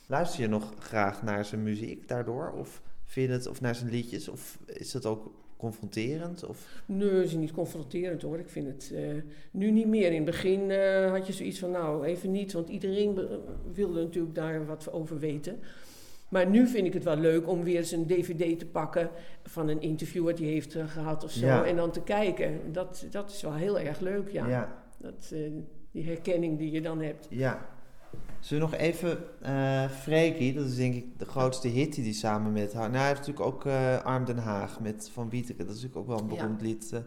Luister 0.06 0.40
je 0.40 0.48
nog 0.48 0.72
graag 0.78 1.22
naar 1.22 1.44
zijn 1.44 1.62
muziek 1.62 2.08
daardoor? 2.08 2.52
Of 2.58 2.82
vind 3.04 3.28
je 3.28 3.32
het, 3.34 3.46
of 3.48 3.60
naar 3.60 3.74
zijn 3.74 3.90
liedjes? 3.90 4.28
Of 4.28 4.58
is 4.66 4.90
dat 4.90 5.06
ook 5.06 5.30
confronterend? 5.62 6.44
Of? 6.44 6.82
Nee, 6.86 7.10
het 7.10 7.24
is 7.24 7.34
niet 7.34 7.52
confronterend 7.52 8.22
hoor. 8.22 8.38
Ik 8.38 8.48
vind 8.48 8.66
het 8.66 8.92
eh, 8.94 9.02
nu 9.50 9.70
niet 9.70 9.86
meer. 9.86 10.06
In 10.06 10.14
het 10.14 10.24
begin 10.24 10.70
eh, 10.70 11.10
had 11.10 11.26
je 11.26 11.32
zoiets 11.32 11.58
van, 11.58 11.70
nou, 11.70 12.04
even 12.04 12.30
niet. 12.30 12.52
Want 12.52 12.68
iedereen 12.68 13.28
wilde 13.72 14.02
natuurlijk 14.02 14.34
daar 14.34 14.66
wat 14.66 14.92
over 14.92 15.18
weten. 15.18 15.58
Maar 16.28 16.46
nu 16.46 16.66
vind 16.66 16.86
ik 16.86 16.92
het 16.92 17.04
wel 17.04 17.16
leuk 17.16 17.48
om 17.48 17.64
weer 17.64 17.76
eens 17.76 17.90
een 17.90 18.06
dvd 18.06 18.58
te 18.58 18.66
pakken 18.66 19.10
van 19.42 19.68
een 19.68 19.80
interview 19.80 20.24
wat 20.24 20.38
hij 20.38 20.48
heeft 20.48 20.74
eh, 20.74 20.88
gehad 20.88 21.24
of 21.24 21.30
zo. 21.30 21.46
Ja. 21.46 21.64
En 21.64 21.76
dan 21.76 21.90
te 21.90 22.02
kijken. 22.02 22.72
Dat, 22.72 23.06
dat 23.10 23.30
is 23.30 23.42
wel 23.42 23.54
heel 23.54 23.78
erg 23.78 24.00
leuk, 24.00 24.28
ja. 24.28 24.48
Ja. 24.48 24.82
Dat, 24.98 25.34
die 25.90 26.04
herkenning 26.04 26.58
die 26.58 26.70
je 26.70 26.80
dan 26.80 27.02
hebt. 27.02 27.26
Ja. 27.30 27.71
Zullen 28.40 28.64
we 28.64 28.70
nog 28.70 28.80
even 28.80 29.18
eh 29.42 29.88
Freekie, 29.88 30.52
dat 30.54 30.66
is 30.66 30.76
denk 30.76 30.94
ik 30.94 31.18
de 31.18 31.24
grootste 31.24 31.68
hit 31.68 31.94
die 31.94 32.04
hij 32.04 32.12
samen 32.12 32.52
met 32.52 32.72
haar... 32.72 32.86
Nou, 32.88 32.96
hij 32.98 33.06
heeft 33.06 33.18
natuurlijk 33.26 33.46
ook 33.46 33.66
eh, 33.66 34.04
Arm 34.04 34.24
Den 34.24 34.38
Haag 34.38 34.80
met 34.80 35.10
Van 35.12 35.30
Wieteke. 35.30 35.64
Dat 35.64 35.74
is 35.76 35.82
natuurlijk 35.82 36.00
ook 36.00 36.16
wel 36.16 36.18
een 36.18 36.34
Ja. 36.34 36.40
beroemd 36.42 36.60
lied. 36.62 36.92
eh. 36.92 36.98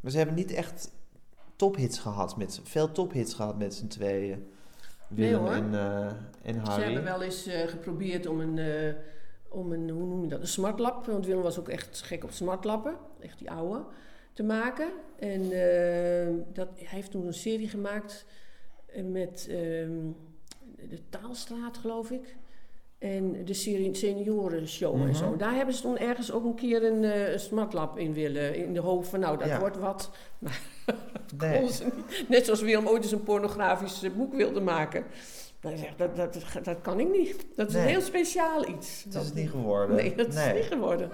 maar 0.00 0.10
ze 0.10 0.16
hebben 0.16 0.34
niet 0.36 0.52
echt 0.52 0.90
tophits 1.56 1.98
gehad, 1.98 2.36
met, 2.36 2.60
veel 2.64 2.92
tophits 2.92 3.34
gehad 3.34 3.58
met 3.58 3.74
z'n 3.74 3.86
tweeën. 3.86 4.46
Willem 5.08 5.46
en, 5.46 5.74
en 6.42 6.56
Harry. 6.58 6.74
Ze 6.74 6.80
hebben 6.80 7.04
wel 7.04 7.22
eens 7.22 7.48
geprobeerd 7.66 8.26
om 8.26 8.40
een, 8.40 8.94
om 9.48 9.72
een, 9.72 9.90
hoe 9.90 10.06
noem 10.06 10.22
je 10.22 10.28
dat, 10.28 10.40
een 10.40 10.46
smartlap, 10.46 11.06
want 11.06 11.26
Willem 11.26 11.42
was 11.42 11.58
ook 11.58 11.68
echt 11.68 12.02
gek 12.02 12.24
op 12.24 12.30
smartlappen, 12.30 12.96
echt 13.20 13.38
die 13.38 13.50
oude, 13.50 13.84
te 14.32 14.42
maken. 14.42 14.88
En 15.18 15.42
dat, 16.52 16.68
hij 16.74 16.86
heeft 16.88 17.10
toen 17.10 17.26
een 17.26 17.34
serie 17.34 17.68
gemaakt 17.68 18.26
met 19.04 19.46
ehm, 19.50 19.92
de 20.88 20.98
Taalstraat, 21.08 21.78
geloof 21.78 22.10
ik. 22.10 22.36
En 22.98 23.44
de 23.44 23.54
serie 23.54 23.94
seniorenshow 23.94 24.94
en 24.94 25.00
Mhm. 25.06 25.14
zo. 25.14 25.36
Daar 25.36 25.54
hebben 25.54 25.74
ze 25.74 25.82
toen 25.82 25.98
ergens 25.98 26.32
ook 26.32 26.44
een 26.44 26.54
keer 26.54 26.84
een, 26.84 27.40
smartlap 27.40 27.98
in 27.98 28.12
willen. 28.12 28.54
In 28.54 28.72
de 28.74 28.80
hoop 28.80 29.04
van, 29.04 29.20
nou, 29.20 29.38
dat 29.38 29.48
Ja. 29.48 29.58
wordt 29.58 29.76
wat. 29.78 30.10
Maar 30.38 30.60
Nee. 31.38 31.58
kon 31.60 31.68
ze 31.68 31.84
niet. 31.84 32.28
Net 32.28 32.44
zoals 32.44 32.60
Willem 32.60 32.86
ooit 32.88 33.02
eens 33.02 33.12
een 33.12 33.22
pornografisch 33.22 34.02
eh, 34.02 34.10
boek 34.10 34.34
wilde 34.34 34.60
maken. 34.60 35.04
Dat, 35.60 35.72
dat, 35.96 36.16
dat, 36.16 36.34
dat 36.64 36.80
kan 36.80 37.00
ik 37.00 37.10
niet. 37.10 37.46
Dat 37.56 37.68
is 37.68 37.74
Nee. 37.74 37.82
een 37.82 37.88
heel 37.88 38.00
speciaal 38.00 38.68
iets. 38.68 39.04
Dat- 39.04 39.22
is 39.22 39.28
het 39.28 39.36
niet 39.38 39.50
geworden. 39.50 39.96
Nee, 39.96 40.14
dat 40.14 40.28
is 40.34 40.52
niet 40.54 40.64
geworden. 40.64 41.10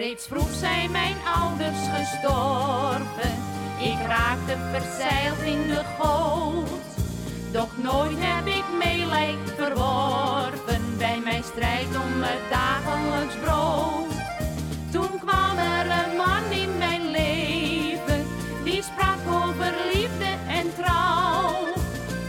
Reeds 0.00 0.26
vroeg 0.26 0.54
zijn 0.54 0.90
mijn 0.90 1.16
ouders 1.40 1.78
gestorven. 1.94 3.34
Ik 3.80 4.06
raakte 4.06 4.56
verzeild 4.72 5.40
in 5.44 5.68
de 5.68 5.82
goot. 5.98 6.68
Doch 7.52 7.76
nooit 7.82 8.16
heb 8.18 8.46
ik 8.46 8.64
meelij 8.78 9.36
verworven 9.56 10.96
bij 10.98 11.20
mijn 11.24 11.42
strijd 11.42 11.86
om 11.86 12.22
het 12.22 12.50
dagelijks 12.50 13.34
brood. 13.44 14.12
Toen 14.92 15.18
kwam 15.18 15.58
er 15.58 15.86
een 15.86 16.16
man 16.16 16.50
in 16.50 16.78
mijn 16.78 17.10
leven, 17.10 18.26
die 18.64 18.82
sprak 18.82 19.22
over 19.44 19.74
liefde 19.92 20.30
en 20.48 20.74
trouw. 20.76 21.66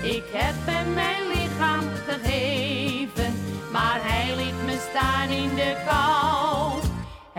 Ik 0.01 0.25
heb 0.31 0.55
hem 0.65 0.93
mijn 0.93 1.27
lichaam 1.27 1.83
gegeven, 2.07 3.33
maar 3.71 3.99
hij 4.01 4.35
liet 4.35 4.65
me 4.65 4.87
staan 4.89 5.29
in 5.29 5.55
de 5.55 5.75
kou. 5.87 6.30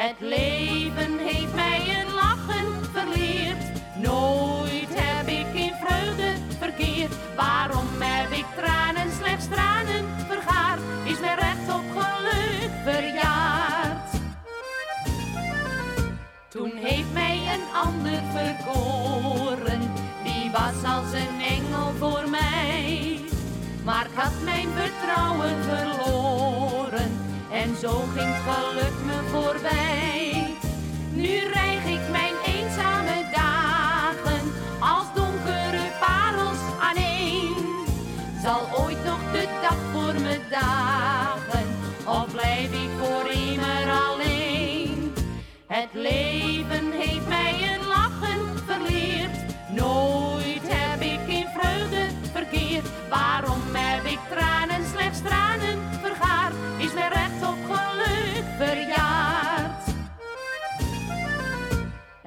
Het 0.02 0.20
leven 0.20 1.18
heeft 1.18 1.54
mij 1.54 1.80
een 2.00 2.12
lachen 2.14 2.84
verleerd, 2.92 3.64
nooit 3.96 4.88
heb 4.90 5.26
ik 5.26 5.46
in 5.54 5.72
vreugde 5.84 6.32
verkeerd. 6.58 7.12
Waarom 7.36 7.86
heb 7.98 8.30
ik 8.30 8.44
tranen, 8.56 9.12
slechts 9.12 9.48
tranen 9.48 10.04
vergaard, 10.28 10.80
is 11.04 11.20
mijn 11.20 11.38
recht 11.38 11.68
op 11.68 11.82
geluk 11.96 12.70
verjaard. 12.84 14.10
Toen 16.48 16.72
heeft 16.74 17.12
mij 17.12 17.36
een 17.54 17.74
ander 17.74 18.20
verkoren, 18.32 19.80
die 20.24 20.50
was 20.50 20.92
als 20.92 21.12
een 21.12 21.40
engel 21.40 21.92
voor 21.98 22.30
mij. 22.30 23.20
Maar 23.84 24.06
had 24.14 24.32
mijn 24.44 24.68
vertrouwen 24.74 25.62
verloren 25.62 26.51
en 27.62 27.76
zo 27.76 28.04
ging 28.16 28.34
geluk 28.46 29.04
me 29.04 29.18
voorbij. 29.30 30.56
Nu 31.12 31.38
rijg 31.52 31.84
ik 31.84 32.10
mijn 32.10 32.34
eenzame 32.44 33.24
dagen 33.32 34.52
als 34.80 35.06
donkere 35.14 35.84
parels 36.00 36.62
aaneen. 36.80 37.54
Zal 38.42 38.84
ooit 38.84 39.04
nog 39.04 39.32
de 39.32 39.58
dag 39.62 39.78
voor 39.92 40.20
me 40.20 40.40
dagen 40.50 41.21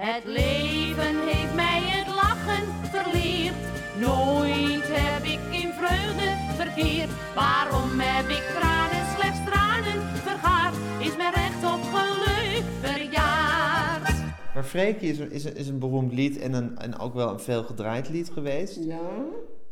Het 0.05 0.23
leven 0.25 1.27
heeft 1.27 1.53
mij 1.53 1.81
het 1.81 2.07
lachen 2.15 2.65
verleerd. 2.91 3.55
Nooit 3.99 4.83
heb 4.87 5.23
ik 5.23 5.39
in 5.61 5.71
vreugde 5.73 6.53
verkeerd. 6.55 7.09
Waarom 7.35 7.89
heb 7.99 8.29
ik 8.29 8.43
tranen, 8.59 9.15
slechts 9.17 9.39
tranen 9.45 10.01
vergaard? 10.17 10.75
Is 10.99 11.15
mijn 11.17 11.33
recht 11.33 11.63
op 11.73 11.83
geluk 11.93 12.63
verjaard? 12.81 14.23
Maar 14.53 14.63
Freekie 14.63 15.09
is, 15.11 15.19
een- 15.19 15.31
is, 15.31 15.43
een- 15.43 15.55
is 15.55 15.67
een 15.67 15.79
beroemd 15.79 16.13
lied 16.13 16.37
en, 16.37 16.53
een, 16.53 16.77
en 16.77 16.97
ook 16.99 17.13
wel 17.13 17.29
een 17.29 17.39
veel 17.39 17.63
gedraaid 17.63 18.09
lied 18.09 18.29
geweest. 18.33 18.75
Ja. 18.83 18.99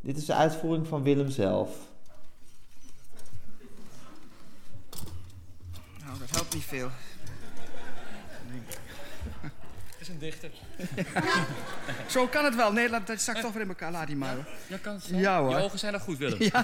Dit 0.02 0.18
is 0.18 0.26
de 0.26 0.34
uitvoering 0.34 0.88
van 0.88 1.04
Willem 1.04 1.30
zelf. 1.30 1.70
Nou, 6.06 6.20
dat 6.20 6.30
helpt 6.30 6.54
niet 6.54 6.64
veel. 6.64 6.90
Is 10.04 10.10
een 10.10 10.20
dichter. 10.20 10.50
Zo 12.08 12.28
kan 12.28 12.46
het 12.46 12.56
wel. 12.56 12.72
Nee, 12.72 12.90
laat- 12.90 13.08
dat 13.08 13.22
zakt 13.22 13.42
toch 13.42 13.54
weer 13.54 13.62
in 13.62 13.68
elkaar. 13.68 13.92
Laat 13.92 14.08
die 14.08 14.16
maar. 14.16 14.34
hoor. 14.36 14.46
Ja, 14.68 14.78
kan 14.82 14.94
het 14.94 15.04
zo? 15.04 15.16
Ja 15.16 15.40
hoor. 15.42 15.50
Je 15.50 15.64
ogen 15.64 15.80
zijn 15.80 15.94
nog 15.94 16.02
goed, 16.02 16.18
Willem. 16.18 16.38
Ja. 16.54 16.64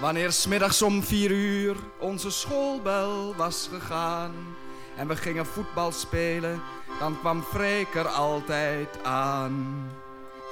Wanneer 0.00 0.32
smiddags 0.32 0.82
om 0.82 1.02
vier 1.02 1.30
uur 1.30 1.76
onze 2.00 2.30
schoolbel 2.30 3.34
was 3.34 3.68
gegaan 3.72 4.34
en 4.96 5.08
we 5.08 5.16
gingen 5.16 5.46
voetbal 5.46 5.92
spelen, 5.92 6.60
dan 6.98 7.18
kwam 7.20 7.42
Freek 7.42 7.94
er 7.94 8.08
altijd 8.08 8.88
aan. 9.02 9.86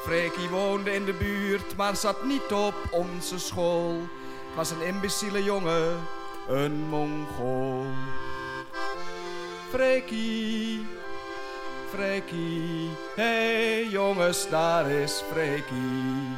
Freekie 0.04 0.48
woonde 0.48 0.94
in 0.94 1.04
de 1.04 1.12
buurt, 1.12 1.76
maar 1.76 1.96
zat 1.96 2.24
niet 2.24 2.52
op 2.52 2.74
onze 2.90 3.38
school. 3.38 4.00
Was 4.54 4.70
een 4.70 4.82
imbeciele 4.82 5.44
jongen, 5.44 6.06
een 6.48 6.88
Mongool. 6.88 7.84
Freekie, 9.70 10.86
Freekie, 11.90 12.90
hey 13.14 13.84
jongens, 13.84 14.48
daar 14.48 14.90
is 14.90 15.22
Freekie. 15.32 16.36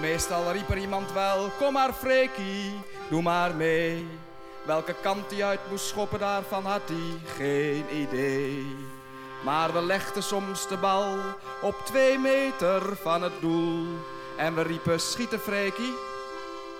Meestal 0.00 0.52
riep 0.52 0.70
er 0.70 0.78
iemand 0.78 1.12
wel, 1.12 1.50
kom 1.58 1.72
maar 1.72 1.92
Freekie, 1.92 2.80
doe 3.10 3.22
maar 3.22 3.54
mee. 3.54 4.06
Welke 4.66 4.94
kant 5.02 5.30
hij 5.30 5.44
uit 5.44 5.60
moest 5.70 5.86
schoppen, 5.86 6.18
daarvan 6.18 6.64
had 6.64 6.82
hij 6.86 7.36
geen 7.36 7.84
idee. 7.92 8.76
Maar 9.44 9.72
we 9.72 9.82
legden 9.82 10.22
soms 10.22 10.68
de 10.68 10.76
bal 10.76 11.16
op 11.62 11.74
twee 11.84 12.18
meter 12.18 12.96
van 13.02 13.22
het 13.22 13.40
doel. 13.40 13.86
En 14.36 14.54
we 14.54 14.62
riepen 14.62 15.00
schieten 15.00 15.40
Freekie, 15.40 15.94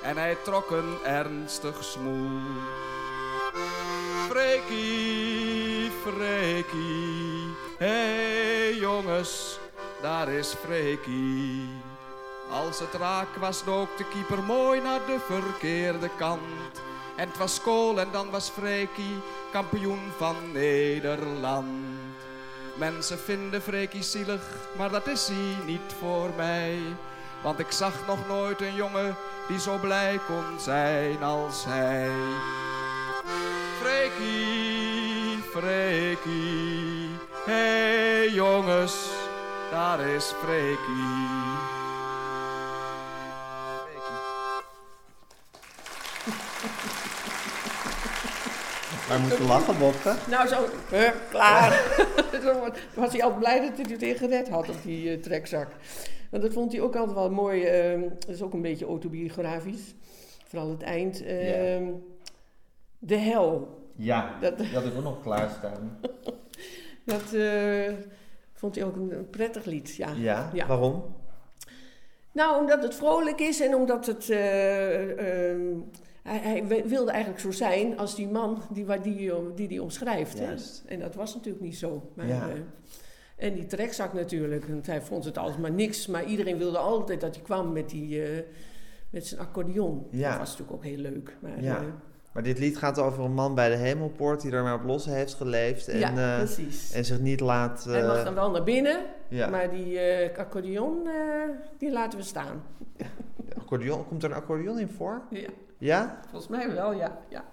en 0.05 0.17
hij 0.17 0.37
trok 0.43 0.71
een 0.71 0.97
ernstig 1.05 1.85
smoel. 1.85 2.41
Freekie, 4.29 5.91
Freekie, 6.03 7.55
hey 7.79 8.75
jongens, 8.75 9.59
daar 10.03 10.29
is 10.29 10.55
Freekie. 10.65 11.69
Als 12.51 12.79
het 12.79 12.95
raak 12.95 13.37
was, 13.41 13.65
dook 13.65 13.97
de 13.97 14.05
keeper 14.09 14.43
mooi 14.43 14.81
naar 14.81 15.07
de 15.07 15.19
verkeerde 15.27 16.11
kant. 16.19 16.83
En 17.17 17.29
het 17.29 17.39
was 17.39 17.61
kool 17.61 18.01
en 18.01 18.09
dan 18.13 18.31
was 18.31 18.51
Freekie 18.51 19.17
kampioen 19.53 20.13
van 20.17 20.37
Nederland. 20.53 21.69
Mensen 22.75 23.19
vinden 23.19 23.63
Freekie 23.63 24.03
zielig, 24.03 24.43
maar 24.77 24.91
dat 24.91 25.07
is 25.07 25.27
hij 25.29 25.65
niet 25.67 25.95
voor 25.99 26.31
mij. 26.37 26.79
Want 27.45 27.59
ik 27.59 27.71
zag 27.71 28.07
nog 28.07 28.29
nooit 28.29 28.61
een 28.61 28.75
jongen 28.75 29.17
die 29.49 29.61
zo 29.61 29.79
blij 29.79 30.21
kon 30.27 30.61
zijn 30.61 31.23
als 31.23 31.65
hij. 31.65 32.09
Freekie, 33.81 35.43
Freekie, 35.51 37.09
hey 37.45 38.29
jongens, 38.29 38.95
daar 39.71 40.01
is 40.01 40.25
Freekie. 40.25 41.73
Waar 49.09 49.21
moet 49.21 49.37
je 49.37 49.45
lachen, 49.45 49.79
Bobke? 49.79 50.15
Nou, 50.29 50.49
zo, 50.49 50.69
hup, 50.89 51.15
klaar. 51.31 51.83
Zo 52.43 52.69
was 52.95 53.13
hij 53.13 53.23
altijd 53.23 53.39
blij 53.39 53.61
dat 53.61 53.71
hij 53.77 53.87
het 53.89 54.01
weer 54.01 54.17
gered 54.17 54.49
had 54.49 54.69
op 54.69 54.83
die 54.83 55.11
eh, 55.11 55.23
trekzak. 55.23 55.69
Want 56.31 56.43
dat 56.43 56.53
vond 56.53 56.73
hij 56.73 56.81
ook 56.81 56.97
altijd 56.97 57.17
wel 57.17 57.31
mooi. 57.31 57.63
ehm, 57.65 58.01
dat 58.19 58.29
is 58.29 58.43
ook 58.43 58.53
een 58.53 58.63
beetje 58.63 58.87
autobiografisch. 58.87 59.95
Vooral 60.47 60.71
het 60.71 60.83
eind. 60.83 61.23
ehm, 61.25 61.85
De 62.99 63.17
hel. 63.17 63.83
Ja, 63.97 64.39
Dat- 64.41 64.59
dat, 64.59 64.67
had 64.67 64.85
ik 64.85 64.95
ook 64.97 65.03
nog 65.03 65.23
klaarstaan. 65.23 65.99
Dat 67.05 67.33
eh, 67.33 67.93
vond 68.53 68.75
hij 68.75 68.85
ook 68.85 68.97
een, 68.97 69.27
prettig 69.31 69.65
lied. 69.65 69.97
Ja. 69.97 70.13
Ja, 70.53 70.67
waarom? 70.67 71.05
Nou, 72.33 72.61
omdat 72.61 72.83
het 72.83 72.95
vrolijk 72.95 73.41
is 73.41 73.61
en 73.61 73.75
omdat 73.75 74.07
het. 74.07 74.31
eh, 74.31 75.51
ehm, 75.51 75.61
hij, 76.23 76.39
hij 76.39 76.67
wi- 76.67 76.83
wilde 76.85 77.11
eigenlijk 77.11 77.41
zo 77.43 77.51
zijn 77.51 77.99
als 77.99 78.15
die 78.15 78.29
man 78.29 78.63
die 78.73 78.85
waar 78.87 79.03
die, 79.03 79.31
eh, 79.33 79.37
die, 79.55 79.69
die 79.69 79.83
omschrijft. 79.83 80.39
Hè? 80.39 80.55
En 80.87 81.01
dat 81.01 81.15
was 81.15 81.35
natuurlijk 81.35 81.65
niet 81.65 81.77
zo. 81.77 82.11
Maar, 82.15 82.27
Ja. 82.27 82.49
En 83.45 83.55
die 83.55 83.67
trekzak 83.67 84.13
natuurlijk, 84.13 84.65
want 84.69 84.87
hij 84.87 85.01
vond 85.03 85.25
het 85.25 85.39
altijd 85.39 85.59
maar 85.61 85.71
niks. 85.73 86.07
Maar 86.07 86.25
iedereen 86.25 86.59
wilde 86.59 86.79
altijd 86.79 87.21
dat 87.21 87.35
hij 87.35 87.45
kwam 87.45 87.73
met, 87.73 87.89
die, 87.91 88.23
eh, 88.25 88.43
met 89.11 89.27
zijn 89.27 89.41
accordeon. 89.41 90.07
Ja. 90.11 90.29
Dat 90.31 90.39
was 90.39 90.49
natuurlijk 90.51 90.77
ook 90.77 90.85
heel 90.85 90.97
leuk. 90.99 91.37
Maar, 91.41 91.63
Ja. 91.63 91.77
eh, 91.77 91.83
Maar 92.33 92.43
dit 92.43 92.59
lied 92.59 92.77
gaat 92.77 92.99
over 92.99 93.25
een 93.25 93.33
man 93.35 93.55
bij 93.55 93.69
de 93.69 93.77
hemelpoort 93.77 94.41
die 94.41 94.53
er 94.53 94.63
maar 94.63 94.75
op 94.75 94.85
los 94.85 95.05
heeft 95.05 95.35
geleefd. 95.35 95.89
En, 95.89 95.99
Ja, 95.99 96.33
eh, 96.33 96.37
precies. 96.39 96.93
En 96.93 97.05
zich 97.05 97.21
niet 97.21 97.41
laat... 97.41 97.85
hij 97.85 98.07
mag 98.07 98.25
dan 98.25 98.35
wel 98.35 98.51
naar 98.51 98.65
binnen, 98.65 99.01
ja. 99.29 99.49
maar 99.49 99.71
die 99.71 99.99
accordeon, 100.37 101.09
die 101.79 101.93
laten 101.93 102.19
we 102.19 102.25
staan. 102.25 102.63
accordeon, 103.59 104.07
komt 104.09 104.23
er 104.23 104.31
een 104.31 104.37
accordeon 104.37 104.79
in 104.79 104.89
voor? 104.89 105.23
Ja. 105.31 105.49
Ja? 105.79 106.21
Volgens 106.31 106.51
mij 106.51 106.75
wel, 106.75 106.93
ja. 106.93 107.19
ja. 107.29 107.45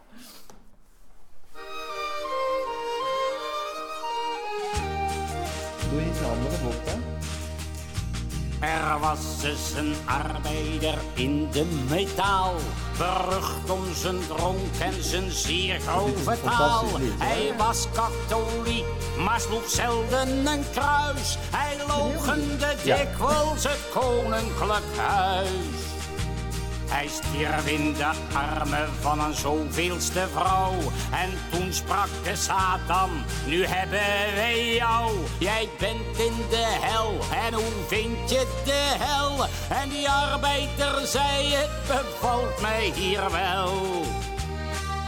Er 8.62 9.00
was 9.00 9.44
eens 9.44 9.74
een 9.76 9.96
arbeider 10.06 10.98
in 11.14 11.48
de 11.52 11.66
metaal, 11.90 12.54
berucht 12.98 13.70
om 13.70 13.94
zijn 13.94 14.20
dronk 14.28 14.76
en 14.80 15.04
zijn 15.04 15.32
zeer 15.32 15.80
grove 15.80 16.38
taal. 16.44 16.86
Hij 17.18 17.54
was 17.58 17.88
katholiek, 17.94 18.86
maar 19.18 19.40
sloeg 19.40 19.70
zelden 19.70 20.46
een 20.46 20.64
kruis. 20.72 21.38
Hij 21.52 21.78
logende 21.88 22.76
dikwijls 22.84 23.64
het 23.64 23.80
koninklijk 23.94 24.98
huis. 24.98 25.91
Hij 26.94 27.08
stierf 27.08 27.68
in 27.68 27.94
de 27.94 28.12
armen 28.34 28.90
van 29.00 29.20
een 29.20 29.34
zoveelste 29.34 30.28
vrouw. 30.34 30.74
En 31.12 31.30
toen 31.52 31.74
sprak 31.74 32.10
de 32.24 32.36
Satan, 32.36 33.10
nu 33.46 33.66
hebben 33.66 34.36
wij 34.36 34.76
jou. 34.76 35.12
Jij 35.38 35.70
bent 35.80 36.18
in 36.18 36.34
de 36.50 36.78
hel, 36.82 37.20
en 37.48 37.54
hoe 37.54 37.86
vind 37.88 38.30
je 38.30 38.62
de 38.66 38.96
hel? 39.00 39.46
En 39.70 39.90
die 39.90 40.10
arbeider 40.10 41.08
zei, 41.08 41.54
het 41.54 41.70
bevalt 41.88 42.62
mij 42.62 42.92
hier 42.96 43.32
wel. 43.32 44.04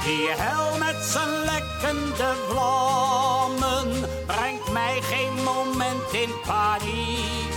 Die 0.04 0.30
hel 0.30 0.78
met 0.78 1.04
zijn 1.04 1.30
lekkende 1.30 2.34
vlammen 2.50 4.10
brengt 4.26 4.72
mij 4.72 5.02
geen 5.02 5.44
moment 5.44 6.12
in 6.12 6.30
paniek. 6.46 7.53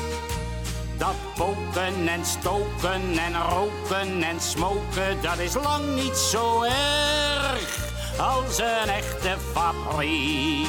Dat 0.99 1.15
poken 1.35 2.09
en 2.09 2.25
stoken 2.25 3.19
en 3.19 3.43
roken 3.43 4.23
en 4.23 4.41
smoken, 4.41 5.23
dat 5.23 5.39
is 5.39 5.55
lang 5.55 5.95
niet 5.95 6.17
zo 6.17 6.63
erg 6.63 7.91
als 8.19 8.59
een 8.59 8.89
echte 8.89 9.37
fabriek. 9.53 10.67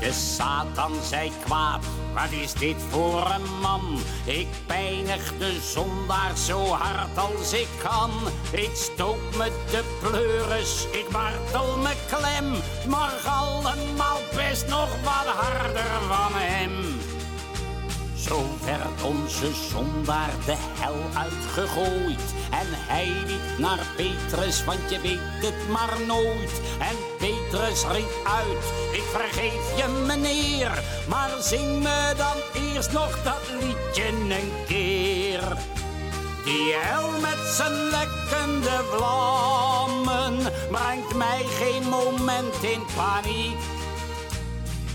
De 0.00 0.12
Satan 0.12 0.92
zei 1.08 1.32
kwaad, 1.44 1.84
wat 2.14 2.30
is 2.30 2.52
dit 2.52 2.76
voor 2.90 3.30
een 3.30 3.60
man? 3.60 3.98
Ik 4.24 4.46
pijnig 4.66 5.32
de 5.38 5.60
zondaar 5.72 6.36
zo 6.36 6.66
hard 6.66 7.18
als 7.18 7.52
ik 7.52 7.68
kan. 7.82 8.10
Ik 8.50 8.70
stoot 8.74 9.36
me 9.36 9.50
de 9.70 9.82
pleuris, 10.00 10.86
ik 10.90 11.10
martel 11.10 11.76
me 11.76 11.92
klem. 12.08 12.50
Maar 12.88 13.20
allemaal 13.26 14.18
best 14.34 14.68
nog 14.68 14.88
wat 15.02 15.34
harder 15.34 16.00
van 16.08 16.32
hem. 16.32 17.13
Zo 18.28 18.44
werd 18.64 19.02
onze 19.02 19.50
zondaar 19.70 20.30
de 20.44 20.54
hel 20.56 20.96
uitgegooid. 21.14 22.34
En 22.50 22.66
hij 22.70 23.06
liep 23.26 23.58
naar 23.58 23.86
Petrus, 23.96 24.64
want 24.64 24.90
je 24.90 25.00
weet 25.00 25.50
het 25.50 25.68
maar 25.68 25.96
nooit. 26.06 26.60
En 26.78 26.96
Petrus 27.18 27.84
riep 27.92 28.14
uit, 28.24 28.64
ik 28.92 29.04
vergeef 29.12 29.76
je 29.76 30.04
meneer. 30.06 30.82
Maar 31.08 31.30
zing 31.40 31.82
me 31.82 32.12
dan 32.16 32.62
eerst 32.62 32.92
nog 32.92 33.22
dat 33.22 33.42
liedje 33.60 34.08
een 34.08 34.52
keer. 34.66 35.56
Die 36.44 36.74
hel 36.74 37.10
met 37.20 37.54
zijn 37.54 37.72
lekkende 37.72 38.80
vlammen 38.92 40.52
brengt 40.70 41.14
mij 41.14 41.44
geen 41.44 41.88
moment 41.88 42.62
in 42.62 42.82
paniek. 42.96 43.73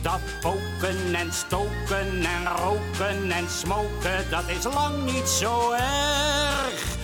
Dat 0.02 0.20
poken 0.42 1.16
en 1.16 1.34
stoken 1.34 2.26
en 2.26 2.48
roken 2.58 3.32
en 3.32 3.50
smoken, 3.50 4.30
dat 4.30 4.44
is 4.48 4.64
lang 4.64 5.06
niet 5.06 5.28
zo 5.28 5.72
erg 5.72 6.98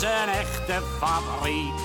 zijn 0.00 0.28
echte 0.28 0.82
favoriet. 0.98 1.80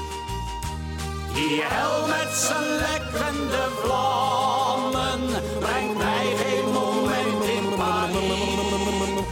Die 1.34 1.61
hel 1.64 2.07
met 2.07 2.34
zijn 2.34 2.64
lekkende 2.64 3.68
vlammen 3.84 5.22
brengt 5.60 5.98
mij 5.98 6.36
geen 6.36 6.72
moment 6.72 7.44
in 7.44 7.76
paniek. 7.76 9.26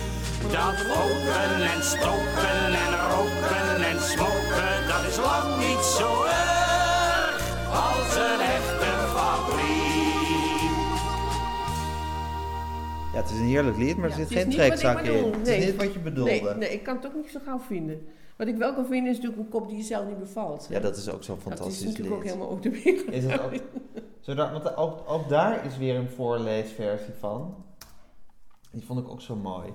Dat 0.52 0.76
roken 0.96 1.62
en 1.74 1.84
stoken 1.84 2.74
en 2.86 2.94
roken 3.10 3.84
en 3.84 4.02
smoken, 4.02 4.88
dat 4.88 5.12
is 5.12 5.18
lang 5.18 5.58
niet 5.58 5.86
zo 5.98 6.24
erg 6.24 6.43
Ja, 13.14 13.20
het 13.22 13.30
is 13.32 13.38
een 13.40 13.46
heerlijk 13.46 13.78
lied, 13.78 13.98
maar 13.98 14.10
er 14.10 14.16
zit 14.16 14.30
het 14.30 14.38
is 14.38 14.44
geen 14.44 14.50
trekzak 14.52 15.00
in. 15.02 15.12
bedoel. 15.14 15.32
Het 15.32 15.44
Nee. 15.44 15.58
is 15.60 15.66
niet 15.66 15.76
wat 15.76 15.94
je 15.94 16.00
bedoelde. 16.00 16.32
Nee, 16.32 16.54
nee, 16.54 16.70
ik 16.74 16.84
kan 16.84 16.96
het 16.96 17.06
ook 17.06 17.16
niet 17.16 17.30
zo 17.32 17.40
gauw 17.46 17.60
vinden. 17.60 18.08
Wat 18.38 18.48
ik 18.48 18.56
wel 18.56 18.74
kan 18.74 18.86
vinden 18.86 19.12
is 19.12 19.16
natuurlijk 19.18 19.42
een 19.44 19.50
kop 19.50 19.68
die 19.68 19.78
je 19.78 19.84
zelf 19.84 20.06
niet 20.08 20.20
bevalt. 20.20 20.68
Ja, 20.70 20.80
dat 20.80 20.98
is 20.98 21.10
ook 21.10 21.24
zo'n 21.24 21.36
Dat 21.44 21.54
is 21.54 21.58
fantastisch 21.60 21.86
natuurlijk 21.88 22.16
ook 22.16 22.22
lied. 22.24 22.32
helemaal 22.32 22.52
ook 22.52 22.62
de 22.64 22.70
wereld. 22.70 23.12
Is 23.12 23.24
het 23.24 23.42
ook, 23.42 23.52
zodat, 24.20 24.52
want 24.52 24.76
ook, 24.78 25.10
ook 25.10 25.30
daar 25.30 25.66
is 25.66 25.78
weer 25.78 25.96
een 25.96 26.10
voorleesversie 26.16 27.14
van. 27.20 27.64
Die 28.72 28.86
vond 28.86 29.00
ik 29.00 29.10
ook 29.10 29.22
zo 29.22 29.36
mooi. 29.36 29.74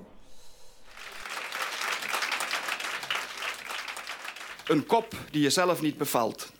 Een 4.69 4.87
kop 4.87 5.15
die 5.31 5.43
je 5.43 5.51
zelf 5.51 5.81
niet 5.81 5.99
bevalt. 5.99 6.53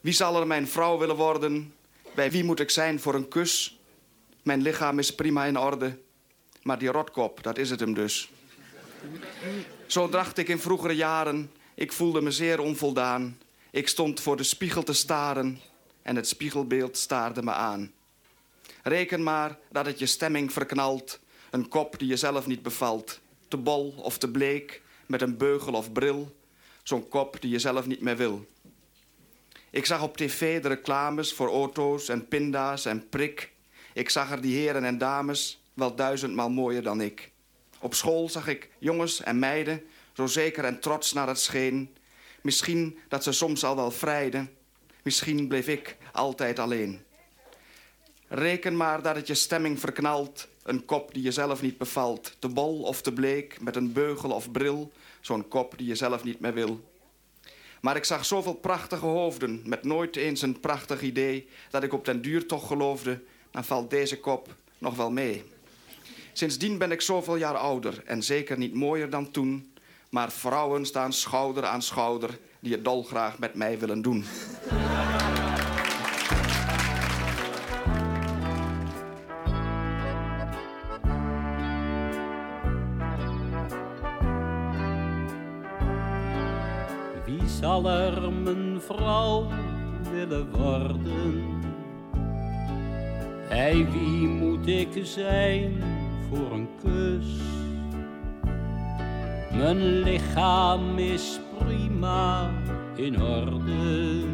Wie 0.00 0.12
zal 0.12 0.40
er 0.40 0.46
mijn 0.46 0.68
vrouw 0.68 0.98
willen 0.98 1.16
worden? 1.16 1.74
Bij 2.14 2.30
wie 2.30 2.44
moet 2.44 2.60
ik 2.60 2.70
zijn 2.70 3.00
voor 3.00 3.14
een 3.14 3.28
kus? 3.28 3.80
Mijn 4.42 4.62
lichaam 4.62 4.98
is 4.98 5.14
prima 5.14 5.44
in 5.44 5.58
orde. 5.58 5.98
Maar 6.62 6.78
die 6.78 6.88
rotkop, 6.88 7.42
dat 7.42 7.58
is 7.58 7.70
het 7.70 7.80
hem 7.80 7.94
dus. 7.94 8.30
Zo 9.86 10.08
dacht 10.08 10.38
ik 10.38 10.48
in 10.48 10.58
vroegere 10.58 10.94
jaren. 10.94 11.50
Ik 11.74 11.92
voelde 11.92 12.20
me 12.20 12.30
zeer 12.30 12.60
onvoldaan. 12.60 13.38
Ik 13.70 13.88
stond 13.88 14.20
voor 14.20 14.36
de 14.36 14.42
spiegel 14.42 14.82
te 14.82 14.92
staren. 14.92 15.60
En 16.02 16.16
het 16.16 16.28
spiegelbeeld 16.28 16.96
staarde 16.96 17.42
me 17.42 17.52
aan. 17.52 17.92
Reken 18.82 19.22
maar 19.22 19.58
dat 19.70 19.86
het 19.86 19.98
je 19.98 20.06
stemming 20.06 20.52
verknalt. 20.52 21.20
Een 21.50 21.68
kop 21.68 21.98
die 21.98 22.08
je 22.08 22.16
zelf 22.16 22.46
niet 22.46 22.62
bevalt. 22.62 23.20
Te 23.48 23.56
bol 23.56 23.94
of 23.96 24.18
te 24.18 24.30
bleek, 24.30 24.82
met 25.06 25.22
een 25.22 25.36
beugel 25.36 25.72
of 25.72 25.92
bril. 25.92 26.36
Zo'n 26.82 27.08
kop 27.08 27.40
die 27.40 27.50
je 27.50 27.58
zelf 27.58 27.86
niet 27.86 28.00
meer 28.00 28.16
wil. 28.16 28.46
Ik 29.70 29.86
zag 29.86 30.02
op 30.02 30.16
tv 30.16 30.62
de 30.62 30.68
reclames 30.68 31.32
voor 31.32 31.48
auto's 31.48 32.08
en 32.08 32.28
pinda's 32.28 32.84
en 32.84 33.08
prik. 33.08 33.51
Ik 33.94 34.10
zag 34.10 34.30
er 34.30 34.40
die 34.40 34.56
heren 34.56 34.84
en 34.84 34.98
dames 34.98 35.62
wel 35.74 35.94
duizendmaal 35.94 36.50
mooier 36.50 36.82
dan 36.82 37.00
ik. 37.00 37.30
Op 37.80 37.94
school 37.94 38.28
zag 38.28 38.48
ik 38.48 38.70
jongens 38.78 39.22
en 39.22 39.38
meiden, 39.38 39.82
zo 40.12 40.26
zeker 40.26 40.64
en 40.64 40.80
trots 40.80 41.12
naar 41.12 41.28
het 41.28 41.38
scheen. 41.40 41.96
Misschien 42.42 42.98
dat 43.08 43.22
ze 43.22 43.32
soms 43.32 43.64
al 43.64 43.76
wel 43.76 43.90
vrijden. 43.90 44.50
Misschien 45.02 45.48
bleef 45.48 45.68
ik 45.68 45.96
altijd 46.12 46.58
alleen. 46.58 47.02
Reken 48.28 48.76
maar 48.76 49.02
dat 49.02 49.16
het 49.16 49.26
je 49.26 49.34
stemming 49.34 49.80
verknalt. 49.80 50.48
Een 50.62 50.84
kop 50.84 51.14
die 51.14 51.22
je 51.22 51.32
zelf 51.32 51.62
niet 51.62 51.78
bevalt. 51.78 52.36
Te 52.38 52.48
bol 52.48 52.82
of 52.82 53.02
te 53.02 53.12
bleek, 53.12 53.60
met 53.60 53.76
een 53.76 53.92
beugel 53.92 54.30
of 54.30 54.50
bril. 54.50 54.92
Zo'n 55.20 55.48
kop 55.48 55.78
die 55.78 55.86
je 55.86 55.94
zelf 55.94 56.24
niet 56.24 56.40
meer 56.40 56.54
wil. 56.54 56.90
Maar 57.80 57.96
ik 57.96 58.04
zag 58.04 58.24
zoveel 58.24 58.54
prachtige 58.54 59.06
hoofden, 59.06 59.62
met 59.64 59.84
nooit 59.84 60.16
eens 60.16 60.42
een 60.42 60.60
prachtig 60.60 61.02
idee, 61.02 61.48
dat 61.70 61.82
ik 61.82 61.92
op 61.92 62.04
den 62.04 62.22
duur 62.22 62.46
toch 62.46 62.66
geloofde, 62.66 63.20
dan 63.52 63.64
valt 63.64 63.90
deze 63.90 64.20
kop 64.20 64.54
nog 64.78 64.96
wel 64.96 65.10
mee. 65.10 65.44
Sindsdien 66.32 66.78
ben 66.78 66.92
ik 66.92 67.00
zoveel 67.00 67.36
jaar 67.36 67.56
ouder 67.56 68.02
en 68.04 68.22
zeker 68.22 68.58
niet 68.58 68.74
mooier 68.74 69.10
dan 69.10 69.30
toen, 69.30 69.72
maar 70.10 70.32
vrouwen 70.32 70.86
staan 70.86 71.12
schouder 71.12 71.64
aan 71.64 71.82
schouder 71.82 72.38
die 72.60 72.72
het 72.72 72.84
dolgraag 72.84 73.38
met 73.38 73.54
mij 73.54 73.78
willen 73.78 74.02
doen. 74.02 74.24
Wie 87.24 87.48
zal 87.60 87.88
er 87.88 88.32
mijn 88.32 88.80
vrouw 88.80 89.48
willen 90.10 90.50
worden? 90.50 91.61
Bij 93.52 93.86
wie 93.90 94.28
moet 94.28 94.66
ik 94.66 94.88
zijn 95.02 95.82
voor 96.28 96.52
een 96.52 96.68
kus? 96.82 97.40
Mijn 99.52 100.00
lichaam 100.02 100.98
is 100.98 101.40
prima 101.58 102.50
in 102.96 103.22
orde, 103.22 104.24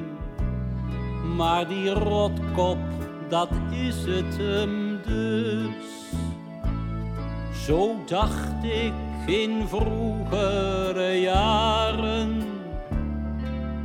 maar 1.36 1.69
die 1.69 1.90
rotkop, 1.90 2.78
dat 3.28 3.51
is 3.70 4.05
het 4.05 4.36
hem 4.36 4.99
dus. 5.07 5.86
Zo 7.66 7.97
dacht 8.07 8.65
ik 8.65 8.93
in 9.27 9.69
vroegere 9.69 11.20
jaren. 11.20 12.43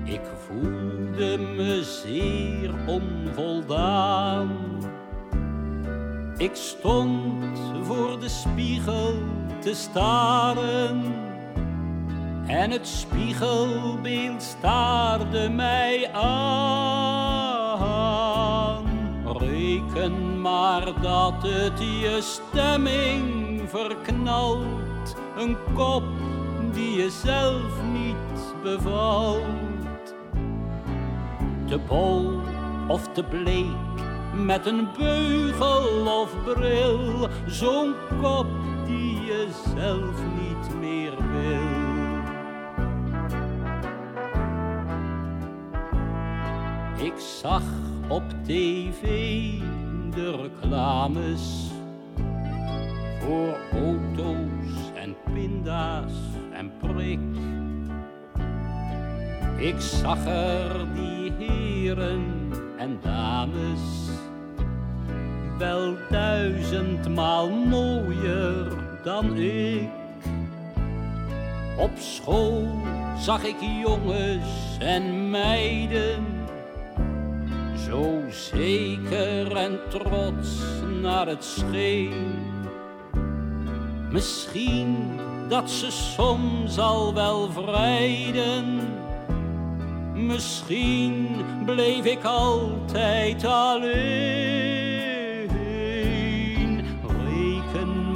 Ik 0.04 0.22
voelde 0.48 1.38
me 1.56 1.84
zeer 1.84 2.74
onvoldaan. 2.88 4.73
Ik 6.44 6.56
stond 6.56 7.60
voor 7.84 8.20
de 8.20 8.30
spiegel 8.30 9.14
te 9.60 9.74
staren. 9.74 11.04
En 12.48 12.72
het 12.72 12.88
spiegelbeeld 12.88 14.44
staarde 14.44 15.50
mij 15.50 16.12
aan. 16.14 16.34
Reken 19.38 20.42
maar 20.42 21.02
dat 21.02 21.34
het 21.44 21.80
je 21.80 22.20
stemming 22.22 23.62
verknalt. 23.70 25.16
Een 25.38 25.58
kop 25.74 26.04
die 26.74 26.98
je 26.98 27.10
zelf 27.10 27.82
niet 27.94 28.54
bevalt. 28.64 30.16
Te 31.68 31.80
bol 31.88 32.42
of 32.88 33.08
te 33.14 33.24
bleek, 33.24 33.93
met 34.36 34.66
een 34.66 34.88
beugel 34.98 36.22
of 36.22 36.44
bril. 36.44 37.28
Zo'n 37.48 37.94
kop 38.22 38.48
die 38.86 39.22
je 39.22 39.48
zelf 39.76 40.16
niet 40.42 40.80
meer 40.80 41.14
wil. 41.32 41.92
Ik 47.06 47.20
zag 47.20 47.64
op 48.08 48.24
tv 48.44 49.02
de 50.10 50.36
reclames 50.42 51.72
voor 53.20 53.58
auto's 53.72 54.92
en 54.94 55.16
pinda's 55.34 56.14
en 56.52 56.72
prik. 56.78 57.20
Ik 59.58 59.80
zag 59.80 60.26
er 60.26 60.94
die 60.94 61.32
heren 61.32 62.52
en 62.78 63.00
dames 63.02 64.13
wel 65.58 65.96
duizendmaal 66.10 67.50
mooier 67.50 68.68
dan 69.04 69.36
ik. 69.38 69.90
Op 71.78 71.92
school 71.98 72.68
zag 73.18 73.44
ik 73.44 73.56
jongens 73.84 74.78
en 74.80 75.30
meiden 75.30 76.26
zo 77.86 78.22
zeker 78.30 79.56
en 79.56 79.80
trots 79.90 80.60
naar 81.02 81.28
het 81.28 81.44
scheen. 81.44 82.52
Misschien 84.12 85.20
dat 85.48 85.72
ze 85.72 85.92
soms 85.92 86.80
al 86.80 87.14
wel 87.14 87.52
vrijden. 87.52 88.80
Misschien 90.14 91.28
bleef 91.66 92.06
ik 92.06 92.24
altijd 92.24 93.46
alleen. 93.46 94.83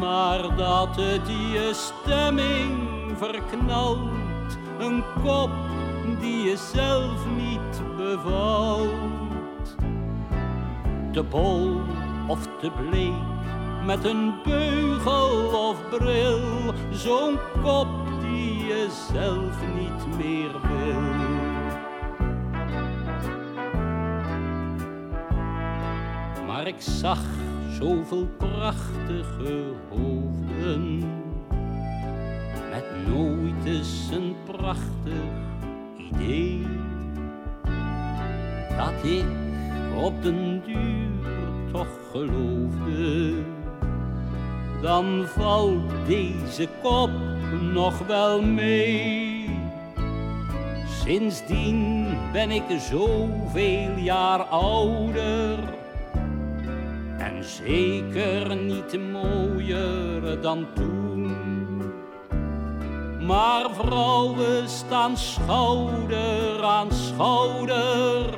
Maar 0.08 0.56
dat 0.56 0.96
het 0.96 1.28
je 1.28 1.72
stemming 1.74 2.90
verknalt. 3.18 4.58
Een 4.80 5.04
kop 5.24 5.50
die 6.20 6.50
je 6.50 6.58
zelf 6.74 7.26
niet 7.36 7.96
bevalt 7.98 9.76
te 11.12 11.24
bol 11.24 11.82
of 12.28 12.48
te 12.60 12.72
bleek, 12.90 13.14
met 13.86 14.06
een 14.06 14.34
beugel 14.44 15.70
of 15.70 15.90
bril, 15.90 16.40
zo'n 16.92 17.40
kop 17.64 17.88
die 18.22 18.66
je 18.66 18.88
zelf 19.14 19.56
niet 19.76 20.18
meer 20.18 20.52
wil. 20.52 21.02
Maar 26.46 26.68
ik 26.68 26.76
zag 26.80 27.20
zoveel 27.80 28.28
prachtige 28.38 29.64
hoofden, 29.90 31.04
het 32.72 33.08
nooit 33.08 33.66
is 33.66 34.10
een 34.12 34.36
prachtig 34.46 35.24
idee. 35.98 36.66
Dat 38.78 39.04
ik 39.04 39.26
op 39.96 40.24
den 40.24 40.62
duur 40.66 41.72
toch 41.72 42.00
geloofde. 42.12 43.34
Dan 44.82 45.26
valt 45.28 45.92
deze 46.08 46.68
kop 46.82 47.12
nog 47.62 48.08
wel 48.08 48.42
mee. 48.42 49.50
Sindsdien 51.04 52.08
ben 52.32 52.52
ik 52.52 52.64
zoveel 52.90 53.98
jaar 53.98 54.42
ouder. 54.42 55.58
Zeker 57.48 58.56
niet 58.56 59.12
mooier 59.12 60.42
dan 60.42 60.68
toen. 60.74 61.36
Maar 63.26 63.66
vrouwen 63.74 64.70
staan 64.70 65.18
schouder 65.18 66.64
aan 66.64 66.92
schouder. 66.92 68.38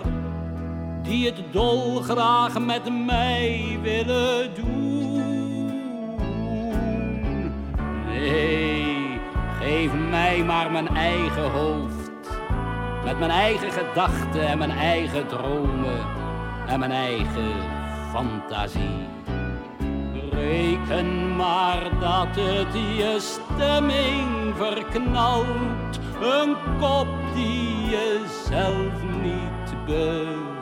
Die 1.01 1.25
het 1.25 1.41
dolgraag 1.51 2.59
met 2.59 3.05
mij 3.05 3.79
willen 3.81 4.55
doen. 4.55 5.71
Nee, 8.05 9.19
geef 9.59 9.91
mij 10.09 10.43
maar 10.43 10.71
mijn 10.71 10.87
eigen 10.87 11.51
hoofd. 11.51 12.29
Met 13.05 13.19
mijn 13.19 13.31
eigen 13.31 13.71
gedachten 13.71 14.47
en 14.47 14.57
mijn 14.57 14.71
eigen 14.71 15.27
dromen 15.27 15.99
en 16.67 16.79
mijn 16.79 16.91
eigen 16.91 17.78
fantasie. 18.09 19.07
Reken 20.31 21.35
maar 21.35 21.99
dat 21.99 22.35
het 22.35 22.73
je 22.73 23.17
stemming 23.19 24.55
verknalt. 24.55 25.99
Een 26.21 26.55
kop 26.79 27.07
die 27.33 27.89
je 27.89 28.25
zelf 28.47 29.03
niet 29.21 29.85
bevalt. 29.85 30.59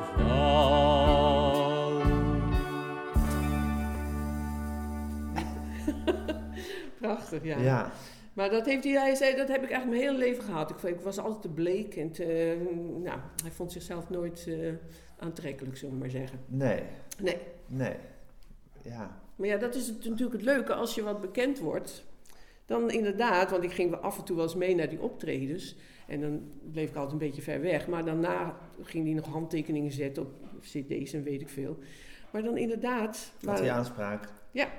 Prachtig, 7.02 7.44
ja. 7.44 7.58
Ja. 7.58 7.92
Maar 8.34 8.50
dat 8.50 8.66
heeft 8.66 8.84
hij, 8.84 8.94
hij 8.94 9.16
zei, 9.16 9.36
dat 9.36 9.48
heb 9.48 9.64
ik 9.64 9.72
eigenlijk 9.72 9.90
mijn 9.90 10.02
hele 10.02 10.18
leven 10.26 10.44
gehad. 10.44 10.70
Ik, 10.70 10.82
ik 10.82 11.00
was 11.00 11.18
altijd 11.18 11.42
te 11.42 11.50
bleek 11.50 11.96
en 11.96 12.12
te, 12.12 12.58
nou, 13.04 13.20
hij 13.44 13.52
vond 13.52 13.72
zichzelf 13.72 14.10
nooit 14.10 14.46
eh, 14.48 14.74
aantrekkelijk, 15.20 15.78
zullen 15.78 15.94
we 15.94 16.00
maar 16.00 16.10
zeggen. 16.10 16.40
Nee. 16.46 16.84
Nee. 17.22 17.38
Nee. 17.68 17.96
Ja. 18.84 19.22
Maar 19.36 19.48
ja, 19.48 19.58
dat 19.58 19.76
is 19.76 19.88
het, 19.88 20.06
natuurlijk 20.06 20.34
het 20.34 20.46
leuke 20.46 20.74
als 20.74 20.96
je 20.96 21.04
wat 21.04 21.22
bekend 21.22 21.60
wordt. 21.60 22.06
Dan 22.66 22.92
inderdaad, 22.92 23.52
want 23.52 23.64
ik 23.64 23.72
ging 23.72 23.90
wel 23.90 24.00
af 24.00 24.18
en 24.18 24.24
toe 24.24 24.36
wel 24.36 24.46
eens 24.46 24.56
mee 24.56 24.76
naar 24.76 24.90
die 24.90 25.02
optredens. 25.02 25.76
En 26.08 26.22
dan 26.22 26.52
bleef 26.72 26.90
ik 26.90 26.96
altijd 26.96 27.12
een 27.14 27.28
beetje 27.28 27.42
ver 27.42 27.62
weg. 27.62 27.88
Maar 27.88 28.06
daarna 28.06 28.58
ging 28.82 29.06
hij 29.06 29.14
nog 29.14 29.26
handtekeningen 29.28 29.92
zetten 29.92 30.24
op 30.24 30.32
cd's 30.62 31.14
en 31.14 31.24
weet 31.24 31.42
ik 31.42 31.50
veel. 31.50 31.78
Maar 32.32 32.44
dan 32.44 32.58
inderdaad... 32.58 33.32
Had 33.34 33.44
waren- 33.44 33.64
hij 33.64 33.74
aanspraak? 33.74 34.28
Ja, 34.52 34.70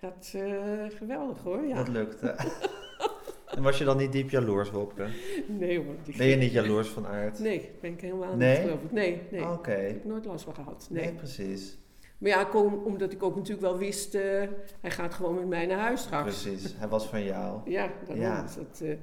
dat 0.00 0.32
uh, 0.36 0.84
geweldig 0.88 1.38
hoor. 1.42 1.66
Ja. 1.66 1.76
Dat 1.76 1.88
lukte. 1.88 2.34
en 3.56 3.62
was 3.62 3.78
je 3.78 3.84
dan 3.84 3.96
niet 3.96 4.12
diep 4.12 4.30
jaloers, 4.30 4.70
Wopke? 4.70 5.06
Nee 5.46 5.76
hoor. 5.76 5.94
Ben 6.16 6.26
je 6.26 6.36
niet 6.36 6.52
jaloers 6.52 6.88
van 6.88 7.06
aard? 7.06 7.38
Nee, 7.38 7.70
ben 7.80 7.92
ik 7.92 8.00
helemaal 8.00 8.36
Nee? 8.36 8.50
niet 8.58 8.60
geloof 8.66 8.82
ik. 8.82 8.92
Nee, 8.92 9.20
nee. 9.30 9.42
Oké. 9.48 9.70
Daar 9.70 9.80
heb 9.82 9.96
ik 9.96 10.04
nooit 10.04 10.24
last 10.24 10.44
van 10.44 10.54
gehad. 10.54 10.86
Nee, 10.90 11.04
Nee, 11.04 11.14
precies. 11.14 11.76
Maar 12.18 12.30
ja, 12.30 12.44
kom, 12.44 12.74
omdat 12.74 13.12
ik 13.12 13.22
ook 13.22 13.36
natuurlijk 13.36 13.60
wel 13.66 13.78
wist, 13.78 14.14
eh, 14.14 14.42
hij 14.80 14.90
gaat 14.90 15.14
gewoon 15.14 15.34
met 15.34 15.48
mij 15.48 15.66
naar 15.66 15.78
huis 15.78 16.00
straks. 16.00 16.42
Precies. 16.42 16.74
Hij 16.76 16.88
was 16.88 17.06
van 17.06 17.24
jou. 17.24 17.60
Ja, 17.70 17.92
daarom. 18.06 18.24
Ja. 18.24 18.42
Dus 18.42 18.54
Dat, 18.54 18.80
eh, 18.84 18.96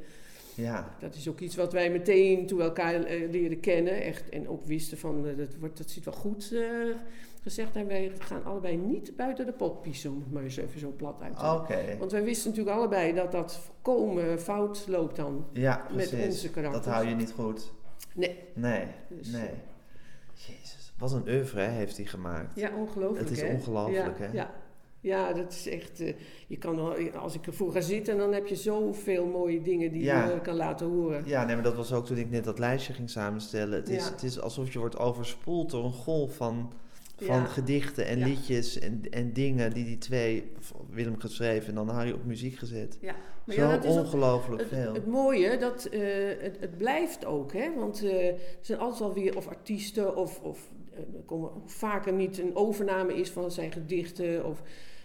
Ja. 0.55 0.95
dat 0.99 1.15
is 1.15 1.29
ook 1.29 1.39
iets 1.39 1.55
wat 1.55 1.73
wij 1.73 1.91
meteen 1.91 2.47
toen 2.47 2.57
we 2.57 2.63
elkaar 2.63 3.03
eh, 3.03 3.29
leren 3.31 3.59
kennen. 3.59 4.01
Echt, 4.01 4.29
en 4.29 4.47
ook 4.49 4.63
wisten 4.65 4.97
van, 4.97 5.27
eh, 5.27 5.37
dat, 5.37 5.55
wordt, 5.59 5.77
dat 5.77 5.89
zit 5.89 6.05
wel 6.05 6.13
goed 6.13 6.51
eh, 6.53 6.61
gezegd. 7.41 7.75
En 7.75 7.87
wij 7.87 8.11
gaan 8.19 8.43
allebei 8.43 8.77
niet 8.77 9.15
buiten 9.15 9.45
de 9.45 9.51
pot 9.51 9.81
piezen, 9.81 10.11
om 10.11 10.19
het 10.19 10.31
maar 10.31 10.43
eens 10.43 10.57
even 10.57 10.79
zo 10.79 10.93
plat 10.97 11.21
uit 11.21 11.37
te. 11.67 11.95
Want 11.99 12.11
wij 12.11 12.23
wisten 12.23 12.49
natuurlijk 12.49 12.77
allebei 12.77 13.13
dat 13.13 13.31
dat 13.31 13.57
volkomen 13.57 14.39
fout 14.39 14.85
loopt 14.87 15.15
dan. 15.15 15.45
Ja, 15.53 15.85
Met 15.95 16.13
onze 16.25 16.49
karakters. 16.49 16.85
Dat 16.85 16.93
hou 16.93 17.07
je 17.07 17.15
niet 17.15 17.31
goed. 17.31 17.71
Nee. 18.15 18.37
Nee, 18.53 18.85
Dus, 19.09 19.31
nee. 19.31 19.41
eh, 19.45 19.49
Jezus, 20.33 20.93
wat 20.97 21.11
een 21.11 21.27
oeuvre 21.27 21.59
hè, 21.61 21.69
heeft 21.71 21.97
hij 21.97 22.05
gemaakt. 22.05 22.55
Ja, 22.59 22.71
ongelooflijk. 22.75 23.29
Het 23.29 23.37
is 23.37 23.43
ongelooflijk, 23.43 24.17
ja, 24.19 24.25
hè? 24.25 24.31
Ja. 24.31 24.51
ja, 24.99 25.33
dat 25.33 25.51
is 25.51 25.67
echt. 25.69 25.99
eh, 25.99 26.13
je 26.47 26.57
kan 26.57 27.13
als 27.15 27.35
ik 27.35 27.47
ervoor 27.47 27.71
ga 27.71 27.81
zitten, 27.81 28.17
dan 28.17 28.33
heb 28.33 28.47
je 28.47 28.55
zoveel 28.55 29.25
mooie 29.25 29.61
dingen 29.61 29.91
die 29.91 30.03
Ja. 30.03 30.29
je 30.29 30.41
kan 30.41 30.55
laten 30.55 30.87
horen. 30.87 31.23
Ja, 31.25 31.45
nee, 31.45 31.55
maar 31.55 31.63
dat 31.63 31.75
was 31.75 31.93
ook 31.93 32.05
toen 32.05 32.17
ik 32.17 32.29
net 32.29 32.43
dat 32.43 32.59
lijstje 32.59 32.93
ging 32.93 33.09
samenstellen. 33.09 33.79
Het 33.79 33.89
is, 33.89 34.05
Ja. 34.05 34.11
het 34.11 34.23
is 34.23 34.39
alsof 34.41 34.73
je 34.73 34.79
wordt 34.79 34.97
overspoeld 34.97 35.69
door 35.71 35.85
een 35.85 35.93
golf 35.93 36.35
van, 36.35 36.71
van 37.21 37.35
Ja. 37.35 37.45
gedichten 37.45 38.05
en 38.05 38.19
Ja. 38.19 38.25
liedjes 38.25 38.79
en, 38.79 39.01
en 39.09 39.33
dingen 39.33 39.73
die 39.73 39.85
die 39.85 39.97
twee, 39.97 40.51
Willem 40.89 41.19
geschreven 41.19 41.69
en 41.69 41.75
dan 41.75 41.89
Harry 41.89 42.11
op 42.11 42.25
muziek 42.25 42.55
gezet. 42.57 42.97
Ja, 43.01 43.15
maar 43.45 43.55
Zo 43.55 43.61
ja, 43.61 43.77
dat 43.77 43.85
ongelooflijk 43.97 44.61
het, 44.61 44.69
veel. 44.69 44.93
Het 44.93 45.07
mooie, 45.07 45.57
dat, 45.57 45.85
eh, 45.85 45.99
het, 46.39 46.57
het 46.59 46.77
blijft 46.77 47.25
ook, 47.25 47.53
hè? 47.53 47.73
Want 47.75 48.03
eh, 48.03 48.27
er 48.27 48.35
zijn 48.61 48.79
altijd 48.79 48.99
wel 48.99 49.13
weer 49.13 49.37
of 49.37 49.47
artiesten 49.47 50.15
of, 50.15 50.39
of 50.41 50.69
komen 51.25 51.49
hoe 51.49 51.61
vaker 51.65 52.13
niet 52.13 52.39
een 52.39 52.55
overname 52.55 53.13
is 53.13 53.29
van 53.29 53.51
zijn 53.51 53.71
gedichten 53.71 54.45
of 54.45 54.61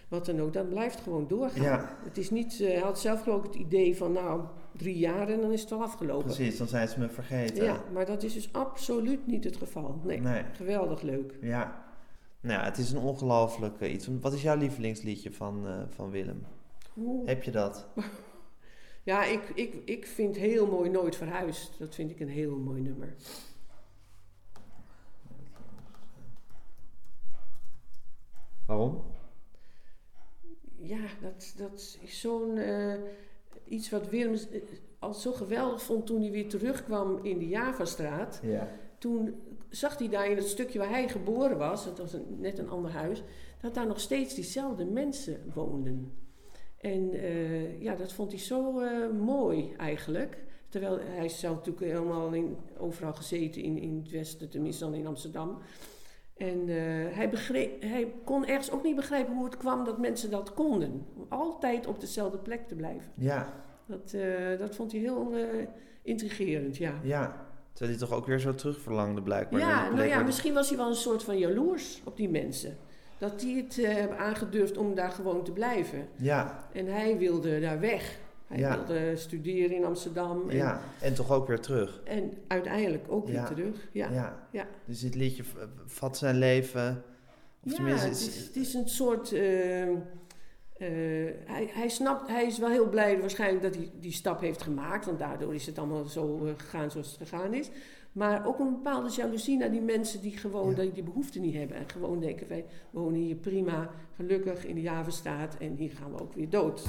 wat 0.09 0.27
dan 0.27 0.41
ook. 0.41 0.53
Dat 0.53 0.69
blijft 0.69 1.01
gewoon 1.01 1.27
doorgaan. 1.29 1.89
Het 2.05 2.19
is 2.19 2.31
niet, 2.31 2.59
hij 2.59 2.79
had 2.79 3.01
zelf 3.01 3.23
geloof 3.23 3.39
ik 3.45 3.53
het 3.53 3.61
idee 3.61 3.97
van 3.97 4.13
nou 4.13 4.43
drie 4.77 4.99
jaar 4.99 5.29
en 5.29 5.41
dan 5.41 5.53
is 5.53 5.61
het 5.61 5.73
al 5.73 5.83
afgelopen. 5.83 6.25
Precies, 6.25 6.57
dan 6.59 6.69
zijn 6.69 6.89
ze 6.89 6.99
me 7.01 7.09
vergeten. 7.09 7.65
Ja, 7.65 7.83
maar 7.93 8.07
dat 8.07 8.23
is 8.23 8.33
dus 8.35 8.49
absoluut 8.53 9.27
niet 9.27 9.45
het 9.45 9.57
geval. 9.57 10.01
Nee, 10.05 10.21
Nee. 10.21 10.43
geweldig 10.53 11.03
leuk. 11.03 11.35
Ja. 11.41 11.84
Nou 12.45 12.59
ja, 12.59 12.65
het 12.65 12.79
is 12.79 12.93
een 12.93 12.99
ongelooflijk 12.99 13.81
eh, 13.81 13.93
iets. 13.93 14.09
Wat 14.21 14.33
is 14.33 14.43
jouw 14.43 14.57
lievelingsliedje 14.57 15.33
van, 15.33 15.67
eh, 15.67 15.83
van 15.89 16.11
Willem? 16.11 16.47
Oeh. 16.97 17.27
Heb 17.27 17.43
je 17.43 17.51
dat? 17.51 17.87
Ja, 19.03 19.25
ik, 19.25 19.49
ik, 19.55 19.75
ik 19.85 20.07
vind 20.07 20.37
heel 20.37 20.67
mooi 20.67 20.91
Nooit 20.91 21.17
Verhuisd. 21.17 21.79
Dat 21.79 21.95
vind 21.95 22.11
ik 22.11 22.21
een 22.21 22.29
heel 22.29 22.57
mooi 22.57 22.81
nummer. 22.81 23.15
Waarom? 28.67 29.05
Ja, 30.77 31.07
dat, 31.21 31.55
dat 31.57 31.99
is 32.03 32.21
zo'n 32.21 32.57
eh, 32.57 32.95
iets 33.65 33.91
wat 33.91 34.09
Willem 34.09 34.39
al 34.99 35.15
zo 35.15 35.33
geweldig 35.33 35.83
vond 35.83 36.07
toen 36.07 36.21
hij 36.21 36.31
weer 36.31 36.49
terugkwam 36.49 37.19
in 37.23 37.39
de 37.39 37.49
Javastraat. 37.49 38.41
Ja. 38.43 38.69
Toen 38.99 39.35
zag 39.75 39.99
hij 39.99 40.09
daar 40.09 40.31
in 40.31 40.37
het 40.37 40.49
stukje 40.49 40.79
waar 40.79 40.91
hij 40.91 41.09
geboren 41.09 41.59
was, 41.59 41.85
dat 41.85 41.99
was 41.99 42.13
een, 42.13 42.37
net 42.39 42.59
een 42.59 42.71
ander 42.71 42.91
huis, 42.91 43.23
dat 43.61 43.75
daar 43.75 43.87
nog 43.87 44.01
steeds 44.01 44.35
diezelfde 44.35 44.85
mensen 44.85 45.53
woonden. 45.55 46.13
En 46.81 47.13
eh, 47.13 47.83
ja, 47.83 47.95
dat 47.95 48.13
vond 48.13 48.31
hij 48.31 48.41
zo 48.41 48.81
eh, 48.81 49.11
mooi 49.11 49.73
eigenlijk. 49.77 50.43
Terwijl 50.69 50.99
hij 51.01 51.25
is 51.25 51.39
zelf 51.39 51.57
natuurlijk 51.57 51.87
helemaal 51.87 52.33
in, 52.33 52.57
overal 52.79 53.13
gezeten 53.13 53.63
in, 53.63 53.79
in 53.79 53.97
het 54.03 54.11
westen, 54.11 54.51
tenminste 54.51 54.85
dan 54.85 54.95
in 54.95 55.07
Amsterdam. 55.07 55.59
En 56.37 56.61
eh, 56.61 56.77
hij, 57.17 57.29
begreep, 57.31 57.83
hij 57.83 58.13
kon 58.25 58.47
ergens 58.47 58.71
ook 58.71 58.83
niet 58.83 58.97
begrijpen 58.97 59.35
hoe 59.35 59.45
het 59.45 59.57
kwam 59.57 59.85
dat 59.85 59.99
mensen 59.99 60.31
dat 60.31 60.55
konden. 60.55 61.07
Om 61.17 61.27
altijd 61.29 61.87
op 61.87 62.01
dezelfde 62.01 62.39
plek 62.39 62.69
te 62.69 62.75
blijven. 62.75 63.13
Ja, 63.17 63.53
Dat, 63.87 64.17
dat 64.59 64.75
vond 64.75 64.93
hij 64.93 65.01
heel 65.01 65.33
intrigerend, 66.03 66.77
ja. 66.77 67.01
ja. 67.03 67.54
Terwijl 67.75 67.99
hij 67.99 68.09
toch 68.09 68.17
ook 68.19 68.27
weer 68.27 68.39
zo 68.39 68.55
terugverlangde 68.55 69.23
blijkbaar. 69.23 69.61
Ja, 69.61 69.91
nou 69.91 70.07
ja, 70.09 70.23
misschien 70.23 70.55
was 70.55 70.69
hij 70.69 70.79
wel 70.79 70.89
een 70.89 70.95
soort 70.95 71.23
van 71.23 71.39
jaloers 71.39 72.01
op 72.05 72.17
die 72.17 72.29
mensen. 72.29 72.77
Dat 73.19 73.41
die 73.41 73.57
het 73.63 73.79
eh, 73.79 73.93
hebben 73.95 74.19
aangedurfd 74.19 74.77
om 74.77 74.95
daar 74.95 75.11
gewoon 75.11 75.45
te 75.45 75.53
blijven. 75.53 76.09
Ja, 76.17 76.67
En 76.73 76.87
hij 76.87 77.19
wilde 77.19 77.61
daar 77.61 77.81
weg. 77.81 78.19
Hij 78.47 78.59
Ja. 78.59 78.77
wilde 78.77 79.17
studeren 79.17 79.77
in 79.77 79.85
Amsterdam. 79.85 80.51
En, 80.51 80.57
ja. 80.57 80.81
En 81.01 81.15
toch 81.15 81.31
ook 81.33 81.47
weer 81.47 81.61
terug. 81.61 82.01
en 82.05 82.33
uiteindelijk 82.49 83.05
ook 83.09 83.27
weer 83.27 83.35
Ja. 83.35 83.45
terug. 83.45 83.89
Ja. 83.93 84.11
Ja. 84.11 84.47
Ja. 84.51 84.67
Dus 84.85 85.01
dit 85.01 85.15
liedje 85.15 85.43
vat 85.87 86.17
zijn 86.19 86.37
leven. 86.39 87.03
Of 87.65 87.71
Ja, 87.71 87.77
tenminste, 87.77 88.07
het 88.09 88.19
het 88.19 88.29
is, 88.29 88.47
het 88.47 88.57
is 88.57 88.75
een 88.75 88.89
soort. 88.89 89.33
eh, 89.33 89.89
eh, 90.75 90.89
hij, 91.45 91.71
hij 91.73 91.89
snapt, 91.89 92.29
hij 92.29 92.47
is 92.47 92.59
wel 92.59 92.69
heel 92.69 92.89
blij 92.89 93.21
waarschijnlijk 93.21 93.63
dat 93.63 93.75
hij 93.75 93.91
die 94.01 94.13
stap 94.13 94.41
heeft 94.41 94.63
gemaakt, 94.63 95.07
want 95.07 95.19
daardoor 95.19 95.55
is 95.55 95.67
het 95.67 95.79
allemaal 95.79 96.05
zo 96.05 96.45
eh, 96.45 96.53
gegaan 96.57 96.91
zoals 96.91 97.07
het 97.07 97.29
gegaan 97.29 97.55
is. 97.55 97.71
Maar 98.13 98.47
ook 98.47 98.59
een 98.59 98.71
bepaalde 98.71 99.11
jaloezie 99.11 99.57
naar 99.57 99.71
die 99.71 99.81
mensen 99.81 100.21
die 100.21 100.37
gewoon 100.37 100.75
die, 100.75 100.93
die 100.93 101.03
behoefte 101.03 101.41
niet 101.41 101.55
hebben. 101.55 101.77
En 101.77 101.89
gewoon 101.89 102.21
denken, 102.21 102.49
wij 102.49 102.65
wonen 102.91 103.21
hier 103.21 103.37
prima, 103.37 103.91
gelukkig 104.17 104.67
in 104.67 104.75
de 104.75 104.81
Javenstaat 104.81 105.57
en 105.59 105.77
hier 105.77 105.91
gaan 105.91 106.13
we 106.13 106.21
ook 106.21 106.35
weer 106.35 106.51
dood. 106.51 106.83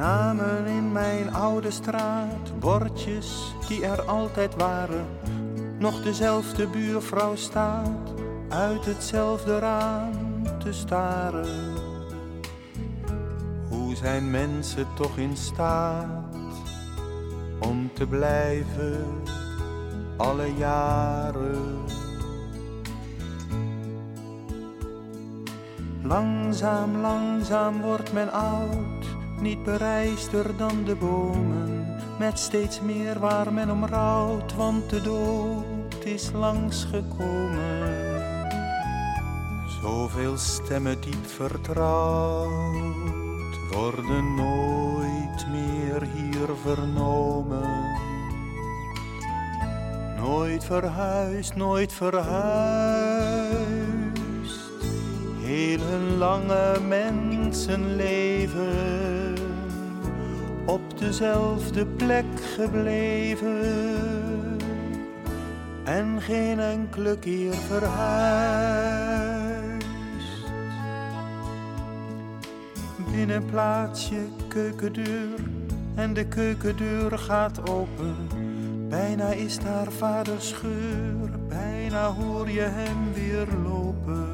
Namen 0.00 0.66
in 0.66 0.92
mijn 0.92 1.34
oude 1.34 1.70
straat, 1.70 2.58
bordjes 2.58 3.54
die 3.68 3.86
er 3.86 4.02
altijd 4.02 4.54
waren. 4.54 5.06
nog 5.78 6.02
dezelfde 6.02 6.66
buurvrouw 6.66 7.36
staat 7.36 8.14
uit 8.48 8.84
hetzelfde 8.84 9.58
raam 9.58 10.42
te 10.58 10.72
staren. 10.72 11.74
Hoe 13.68 13.96
zijn 13.96 14.30
mensen 14.30 14.86
toch 14.94 15.16
in 15.16 15.36
staat 15.36 16.34
om 17.58 17.90
te 17.92 18.06
blijven 18.06 19.22
alle 20.16 20.54
jaren? 20.56 21.84
Langzaam, 26.02 26.96
langzaam 26.96 27.80
wordt 27.80 28.12
men 28.12 28.32
oud, 28.32 29.19
niet 29.40 29.62
bereister 29.62 30.56
dan 30.56 30.84
de 30.84 30.94
bomen, 30.94 31.86
met 32.18 32.38
steeds 32.38 32.80
meer 32.80 33.18
waar 33.18 33.52
men 33.52 33.70
om 33.70 33.84
rouwt, 33.84 34.54
want 34.54 34.90
de 34.90 35.02
dood 35.02 36.04
is 36.04 36.30
langsgekomen. 36.32 38.18
Zoveel 39.82 40.36
stemmen 40.36 41.00
diep 41.00 41.26
vertrouwd 41.26 42.50
worden 43.72 44.34
nooit 44.34 45.46
meer 45.50 46.02
hier 46.14 46.48
vernomen. 46.62 47.98
Nooit 50.16 50.64
verhuisd, 50.64 51.54
nooit 51.54 51.92
verhuisd. 51.92 52.30
Heel 55.40 55.80
hun 55.80 56.16
lange 56.16 56.80
mensenleven 56.88 59.29
op 60.64 60.98
dezelfde 60.98 61.86
plek 61.86 62.24
gebleven 62.56 63.78
en 65.84 66.20
geen 66.20 66.60
enkele 66.60 67.18
keer 67.18 67.54
verhuisd. 67.54 68.90
Binnen 73.12 73.44
je 74.08 74.26
keukendeur 74.48 75.38
en 75.94 76.14
de 76.14 76.26
keukendeur 76.26 77.18
gaat 77.18 77.70
open. 77.70 78.14
Bijna 78.88 79.32
is 79.32 79.58
daar 79.58 79.92
vaders 79.92 80.52
geur, 80.52 81.30
bijna 81.48 82.12
hoor 82.12 82.50
je 82.50 82.60
hem 82.60 83.12
weer 83.12 83.46
lopen. 83.64 84.28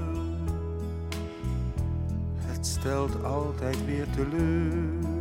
Het 2.36 2.66
stelt 2.66 3.24
altijd 3.24 3.84
weer 3.86 4.06
teleur. 4.16 5.15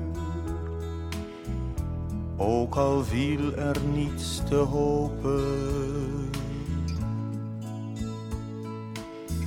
Ook 2.37 2.75
al 2.75 3.03
viel 3.03 3.55
er 3.55 3.77
niets 3.93 4.41
te 4.49 4.55
hopen. 4.55 6.29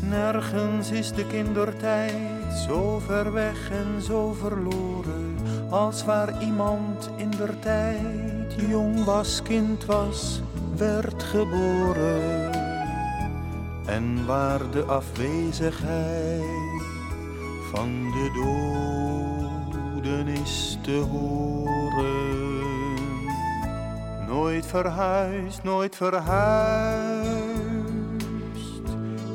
Nergens 0.09 0.91
is 0.91 1.13
de 1.13 1.27
kindertijd 1.27 2.55
zo 2.69 2.99
ver 2.99 3.33
weg 3.33 3.71
en 3.71 4.03
zo 4.03 4.33
verloren 4.33 5.37
als 5.71 6.05
waar 6.05 6.43
iemand 6.43 7.11
in 7.17 7.31
der 7.31 7.59
tijd 7.59 8.55
jong 8.69 9.05
was, 9.05 9.43
kind 9.43 9.85
was, 9.85 10.41
werd 10.77 11.23
geboren. 11.23 12.53
En 13.87 14.27
waar 14.27 14.71
de 14.71 14.83
afwezigheid 14.83 16.43
van 17.73 18.11
de 18.11 18.31
doden 20.03 20.29
is 20.29 20.79
te 20.83 20.97
horen. 21.11 21.78
Nooit 24.39 24.67
verhuisd, 24.67 25.63
nooit 25.63 25.97
verhuisd. 25.97 27.29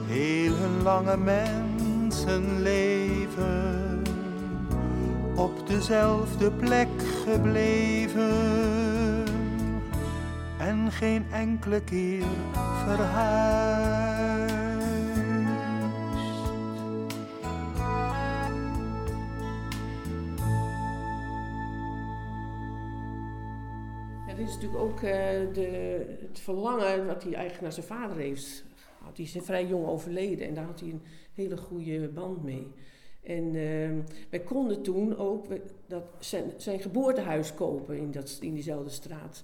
Heel 0.08 0.54
hun 0.54 0.82
lange 0.84 1.18
mensenleven 1.18 4.02
op 5.36 5.68
dezelfde 5.68 6.52
plek 6.52 6.88
gebleven 7.26 8.34
en 10.58 10.92
geen 10.92 11.26
enkele 11.32 11.82
keer 11.82 12.26
verhuisd. 12.86 14.13
Is 24.56 24.62
natuurlijk 24.64 24.92
ook 24.92 25.02
eh, 25.02 25.54
de, 25.54 26.06
het 26.28 26.40
verlangen 26.40 27.06
wat 27.06 27.24
hij 27.24 27.34
eigenlijk 27.34 27.62
naar 27.62 27.74
zijn 27.74 27.86
vader 27.86 28.18
heeft 28.18 28.64
gehad. 28.98 29.16
Die 29.16 29.26
is 29.26 29.38
vrij 29.42 29.66
jong 29.68 29.86
overleden 29.88 30.48
en 30.48 30.54
daar 30.54 30.66
had 30.66 30.80
hij 30.80 30.90
een 30.90 31.02
hele 31.34 31.58
goede 31.58 32.08
band 32.08 32.44
mee. 32.44 32.72
En 33.24 33.46
eh, 33.46 34.16
wij 34.30 34.40
konden 34.40 34.82
toen 34.82 35.18
ook 35.18 35.46
dat 35.88 36.04
zijn, 36.20 36.52
zijn 36.58 36.80
geboortehuis 36.80 37.54
kopen 37.54 37.98
in, 37.98 38.12
dat, 38.12 38.38
in 38.42 38.54
diezelfde 38.54 38.90
straat. 38.90 39.44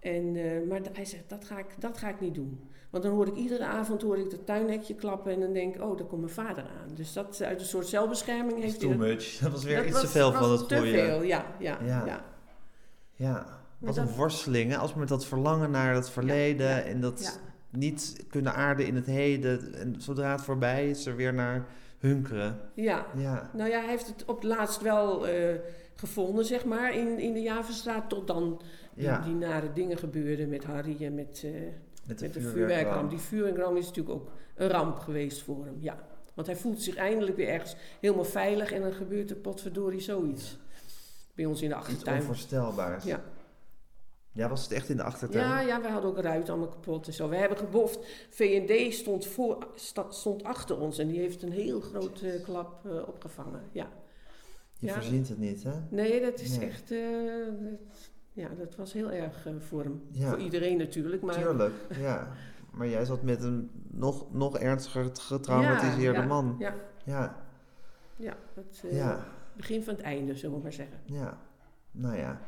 En, 0.00 0.36
eh, 0.36 0.68
maar 0.68 0.80
hij 0.92 1.04
zegt, 1.04 1.28
dat 1.28 1.44
ga, 1.44 1.58
ik, 1.58 1.66
dat 1.78 1.98
ga 1.98 2.08
ik 2.08 2.20
niet 2.20 2.34
doen. 2.34 2.60
Want 2.90 3.04
dan 3.04 3.12
hoor 3.12 3.26
ik 3.26 3.36
iedere 3.36 3.64
avond 3.64 4.02
hoor 4.02 4.18
ik 4.18 4.30
het 4.30 4.46
tuinhekje 4.46 4.94
klappen 4.94 5.32
en 5.32 5.40
dan 5.40 5.52
denk 5.52 5.74
ik, 5.74 5.82
oh, 5.82 5.96
daar 5.96 6.06
komt 6.06 6.20
mijn 6.22 6.34
vader 6.34 6.64
aan. 6.64 6.94
Dus 6.94 7.12
dat 7.12 7.42
uit 7.42 7.60
een 7.60 7.66
soort 7.66 7.86
zelfbescherming 7.86 8.60
heeft 8.60 8.80
too 8.80 8.88
hij 8.88 8.98
much. 8.98 9.38
Dat 9.38 9.50
was 9.52 9.64
weer 9.64 9.84
iets 9.84 9.92
was- 9.92 10.00
te 10.00 10.08
veel 10.08 10.32
van 10.32 10.50
het 10.50 10.68
te 10.68 10.76
goede. 10.76 10.90
veel, 10.90 11.22
ja, 11.22 11.54
ja, 11.58 11.78
Ja. 11.84 12.06
ja. 12.06 12.24
Ja, 13.14 13.61
wat 13.82 13.96
een 13.96 14.06
dat- 14.06 14.16
worsteling. 14.16 14.70
Hè? 14.70 14.76
Als 14.76 14.94
met 14.94 15.08
dat 15.08 15.26
verlangen 15.26 15.70
naar 15.70 15.94
het 15.94 16.10
verleden 16.10 16.68
ja, 16.68 16.80
en 16.80 17.00
dat 17.00 17.20
ja. 17.20 17.78
niet 17.78 18.24
kunnen 18.28 18.54
aarden 18.54 18.86
in 18.86 18.94
het 18.94 19.06
heden. 19.06 19.74
En 19.74 19.94
zodra 19.98 20.32
het 20.32 20.42
voorbij 20.42 20.90
is, 20.90 21.06
er 21.06 21.16
weer 21.16 21.34
naar 21.34 21.66
hunkeren. 21.98 22.60
Ja. 22.74 23.06
Ja. 23.16 23.50
nou 23.52 23.70
ja, 23.70 23.78
hij 23.80 23.88
heeft 23.88 24.06
het 24.06 24.24
op 24.24 24.34
het 24.34 24.44
laatst 24.44 24.80
wel 24.80 25.26
eh, 25.26 25.54
gevonden, 25.94 26.44
zeg 26.44 26.64
maar, 26.64 26.94
in, 26.94 27.18
in 27.18 27.32
de 27.32 27.42
Javenstraat. 27.42 28.08
Tot 28.08 28.26
dan 28.26 28.60
die, 29.24 29.34
nare 29.34 29.72
dingen 29.72 29.98
gebeurden 29.98 30.48
met 30.48 30.64
Harry 30.64 31.04
en 31.04 31.14
met, 31.14 31.42
eh, 31.44 31.50
Met 32.06 32.18
de 32.18 32.24
met 32.24 32.34
de 32.34 32.40
vuurwerkramp. 32.40 33.10
Die 33.10 33.18
vuurwerkramp 33.18 33.76
is 33.76 33.86
natuurlijk 33.86 34.14
ook 34.14 34.30
een 34.54 34.68
ramp 34.68 34.98
geweest 34.98 35.42
voor 35.42 35.64
hem, 35.64 35.76
ja. 35.78 35.96
Want 36.34 36.46
hij 36.46 36.56
voelt 36.56 36.82
zich 36.82 36.96
eindelijk 36.96 37.36
weer 37.36 37.48
ergens 37.48 37.76
helemaal 38.00 38.24
veilig 38.24 38.72
en 38.72 38.80
dan 38.82 38.92
gebeurt 38.92 39.30
er 39.30 39.36
potverdorie 39.36 40.00
zoiets. 40.00 40.58
Bij 41.34 41.44
ons 41.44 41.62
in 41.62 41.68
de 41.68 41.74
Iets 41.74 41.84
achtertuin. 41.84 42.20
onvoorstelbaars. 42.20 43.04
Ja. 43.04 43.22
Ja, 44.34 44.48
was 44.48 44.62
het 44.62 44.72
echt 44.72 44.88
in 44.88 44.96
de 44.96 45.02
achtertuin? 45.02 45.48
Ja, 45.48 45.60
ja, 45.60 45.80
wij 45.80 45.90
hadden 45.90 46.10
ook 46.10 46.18
ruiten 46.18 46.52
allemaal 46.54 46.72
kapot 46.72 47.06
en 47.06 47.12
zo. 47.12 47.28
We 47.28 47.36
hebben 47.36 47.58
geboft. 47.58 47.98
V&D 48.30 48.92
stond, 48.92 49.26
voor, 49.26 49.66
stond 50.08 50.42
achter 50.44 50.78
ons 50.80 50.98
en 50.98 51.08
die 51.08 51.18
heeft 51.18 51.42
een 51.42 51.52
heel 51.52 51.80
grote 51.80 52.40
klap 52.44 52.86
eh, 52.86 53.08
opgevangen. 53.08 53.62
Ja. 53.72 53.88
Je 54.78 54.86
Ja. 54.86 54.92
verzint 54.92 55.28
het 55.28 55.38
niet, 55.38 55.62
hè? 55.62 55.72
Nee, 55.90 56.20
dat 56.20 56.40
is 56.40 56.56
Nee. 56.58 56.68
echt. 56.68 56.90
eh, 56.90 56.98
dat- 57.60 58.10
ja, 58.32 58.48
dat 58.58 58.76
was 58.76 58.92
heel 58.92 59.10
erg 59.10 59.46
eh, 59.46 59.52
voor 59.58 59.82
hem. 59.82 60.02
Ja. 60.10 60.28
Voor 60.28 60.38
iedereen 60.38 60.76
natuurlijk. 60.78 61.22
Maar, 61.22 61.34
Tuurlijk, 61.34 61.74
ja. 61.98 62.28
Maar 62.70 62.88
jij 62.88 63.04
zat 63.04 63.22
met 63.22 63.42
een 63.42 63.70
nog, 63.90 64.32
nog 64.32 64.58
ernstiger 64.58 65.10
getraumatiseerde 65.12 66.20
ja, 66.20 66.26
man. 66.26 66.56
Ja, 66.58 66.74
Ja, 67.04 67.36
ja, 68.16 68.36
het 68.54 68.82
Ja. 68.90 69.24
begin 69.56 69.82
van 69.82 69.94
het 69.94 70.02
einde, 70.02 70.34
zullen 70.36 70.56
we 70.56 70.62
maar 70.62 70.72
zeggen. 70.72 71.00
ja. 71.04 71.38
Nou 71.90 72.16
ja. 72.16 72.40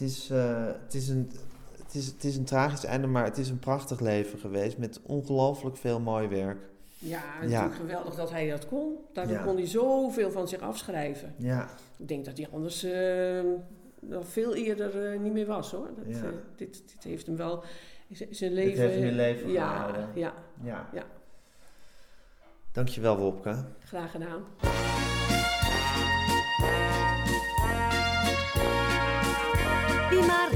Het 0.00 0.08
is, 0.08 0.30
eh, 0.30 0.66
het, 0.84 0.94
is 0.94 1.08
een, 1.08 1.30
het, 1.84 1.94
is, 1.94 2.06
het 2.06 2.24
is 2.24 2.36
een 2.36 2.44
tragisch 2.44 2.84
einde, 2.84 3.06
maar 3.06 3.24
het 3.24 3.38
is 3.38 3.48
een 3.48 3.58
prachtig 3.58 4.00
leven 4.00 4.38
geweest 4.38 4.78
met 4.78 5.00
ongelooflijk 5.02 5.76
veel 5.76 6.00
mooi 6.00 6.28
werk. 6.28 6.58
Ja, 6.98 7.20
Ja. 7.40 7.40
natuurlijk 7.46 7.74
geweldig 7.74 8.14
dat 8.14 8.30
hij 8.30 8.50
dat 8.50 8.66
kon. 8.66 8.96
Daardoor 9.12 9.36
Ja. 9.36 9.42
kon 9.42 9.56
hij 9.56 9.66
zoveel 9.66 10.30
van 10.30 10.48
zich 10.48 10.60
afschrijven. 10.60 11.34
Ja. 11.36 11.68
Ik 11.96 12.08
denk 12.08 12.24
dat 12.24 12.36
hij 12.36 12.48
anders 12.52 12.82
eh, 12.82 13.40
nog 14.00 14.28
veel 14.28 14.54
eerder 14.54 15.12
eh, 15.12 15.20
niet 15.20 15.32
meer 15.32 15.46
was 15.46 15.70
hoor. 15.70 15.88
Dat, 15.96 16.16
Ja. 16.16 16.30
dit, 16.56 16.72
dit 16.94 17.04
heeft 17.04 17.26
hem 17.26 17.36
wel 17.36 17.62
zijn 18.08 18.28
Dit 18.30 18.50
leven. 18.50 18.82
heeft 18.82 18.94
hem 18.94 19.04
in 19.04 19.14
leven 19.14 19.50
ja, 19.50 19.70
gehouden. 19.72 20.08
ja, 20.14 20.34
Ja. 20.62 20.88
ja, 20.92 21.04
Dankjewel, 22.72 23.16
Wopke. 23.18 23.64
graag 23.84 24.10
gedaan. 24.10 24.42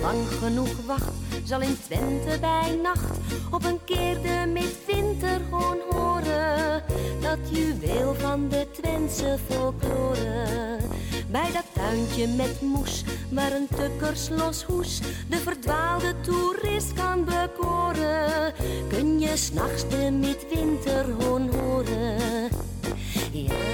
Lang 0.04 0.28
genoeg 0.28 0.76
wacht, 0.86 1.12
zal 1.44 1.60
in 1.60 1.76
Twente 1.86 2.38
bij 2.40 2.78
nacht 2.82 3.18
op 3.50 3.64
een 3.64 3.80
keer 3.84 4.22
de 4.22 4.50
midwinter 4.52 5.40
gewoon 5.48 5.78
horen. 5.90 6.82
Dat 7.20 7.38
juweel 7.50 8.14
van 8.14 8.48
de 8.48 8.66
Twentse 8.72 9.38
folklore. 9.48 10.78
Bij 11.30 11.50
dat 11.52 11.64
tuintje 11.72 12.26
met 12.26 12.60
moes, 12.60 13.04
waar 13.30 13.52
een 13.52 13.68
tukkerslos 13.76 14.66
de 15.28 15.36
verdwaalde 15.36 16.14
toerist 16.20 16.92
kan 16.92 17.24
bekoren. 17.24 18.52
Kun 18.88 19.20
je 19.20 19.36
s'nachts 19.36 19.88
de 19.88 20.10
midwinter 20.10 21.04
gewoon 21.04 21.50
horen. 21.54 22.48
Ja, 23.32 23.73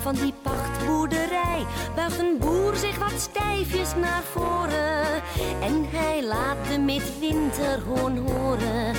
van 0.00 0.14
die 0.14 0.34
pachtboerderij 0.42 1.66
buigt 1.94 2.18
een 2.18 2.38
boer 2.38 2.76
zich 2.76 2.98
wat 2.98 3.20
stijfjes 3.20 3.94
naar 3.94 4.22
voren. 4.32 5.22
En 5.62 5.86
hij 5.90 6.24
laat 6.24 6.56
de 6.70 6.78
midwinterhoorn 6.78 8.18
horen. 8.18 8.94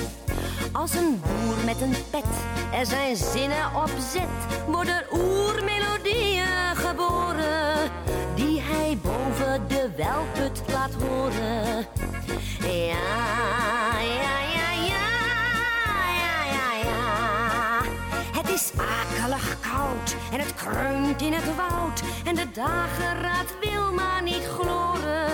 Als 0.72 0.94
een 0.94 1.20
boer 1.20 1.64
met 1.64 1.80
een 1.80 1.94
pet 2.10 2.24
er 2.72 2.86
zijn 2.86 3.16
zinnen 3.16 3.74
op 3.74 3.90
zet, 4.12 4.64
worden 4.66 5.04
oermelodieën 5.12 6.76
geboren. 6.76 7.90
Die 8.34 8.60
hij 8.60 8.98
boven 9.02 9.68
de 9.68 9.90
welput 9.96 10.62
laat 10.72 10.94
horen. 10.94 11.86
Ja, 12.60 13.79
en 20.32 20.40
het 20.40 20.54
kreunt 20.54 21.22
in 21.22 21.32
het 21.32 21.56
woud. 21.56 22.02
En 22.24 22.34
de 22.34 22.50
dageraad 22.52 23.54
wil 23.60 23.92
maar 23.92 24.22
niet 24.22 24.46
gloren. 24.58 25.28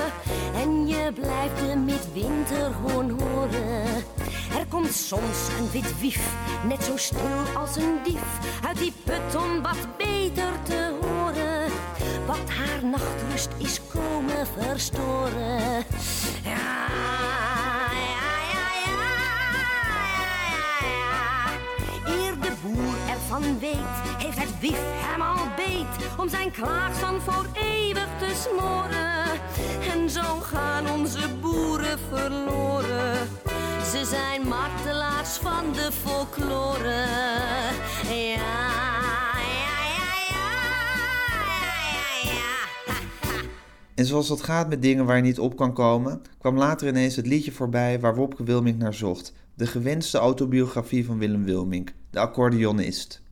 En 0.54 0.86
je 0.86 1.12
blijft 1.12 1.58
de 1.58 1.76
midwinterhoorn 1.76 3.10
horen. 3.10 3.84
Er 4.58 4.66
komt 4.68 4.92
soms 4.92 5.48
een 5.58 5.70
wit 5.70 6.00
wief, 6.00 6.34
net 6.68 6.84
zo 6.84 6.96
stil 6.96 7.56
als 7.56 7.76
een 7.76 7.98
dief, 8.04 8.38
uit 8.66 8.78
die 8.78 8.92
put 9.04 9.42
om 9.42 9.62
wat 9.62 9.96
beter 9.96 10.52
te 10.62 10.98
horen. 11.00 11.70
Wat 12.26 12.50
haar 12.50 12.84
nachtrust 12.84 13.48
is 13.58 13.80
komen 13.92 14.46
verstoren. 14.58 15.84
Ja, 16.44 16.86
ervan 23.30 23.58
weet, 23.58 24.15
wief 24.60 24.78
hem 24.80 25.20
al 25.20 25.46
beet 25.56 26.18
om 26.18 26.28
zijn 26.28 26.50
klaagzang 26.50 27.22
voor 27.22 27.46
eeuwig 27.52 28.08
te 28.18 28.32
smoren. 28.34 29.24
En 29.92 30.10
zo 30.10 30.40
gaan 30.40 30.90
onze 30.90 31.28
boeren 31.40 31.98
verloren. 32.08 33.28
Ze 33.90 34.04
zijn 34.04 34.48
martelaars 34.48 35.36
van 35.36 35.72
de 35.72 35.92
folklore. 35.92 37.04
Ja. 38.08 38.74
En 43.94 44.06
zoals 44.06 44.28
dat 44.28 44.42
gaat 44.42 44.68
met 44.68 44.82
dingen 44.82 45.04
waar 45.04 45.16
je 45.16 45.22
niet 45.22 45.38
op 45.38 45.56
kan 45.56 45.72
komen, 45.72 46.22
kwam 46.38 46.56
later 46.56 46.88
ineens 46.88 47.16
het 47.16 47.26
liedje 47.26 47.52
voorbij 47.52 48.00
waar 48.00 48.14
Wopke 48.14 48.44
Wilmink 48.44 48.78
naar 48.78 48.94
zocht. 48.94 49.32
De 49.54 49.66
gewenste 49.66 50.18
autobiografie 50.18 51.04
van 51.04 51.18
Willem 51.18 51.44
Wilmink, 51.44 51.94
de 52.10 52.18
accordeonist. 52.18 53.24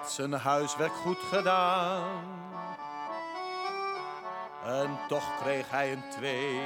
Had 0.00 0.12
zijn 0.12 0.32
huiswerk 0.32 0.92
goed 0.92 1.18
gedaan. 1.32 2.02
En 4.64 4.98
toch 5.08 5.24
kreeg 5.42 5.70
hij 5.70 5.92
een 5.92 6.02
twee. 6.10 6.60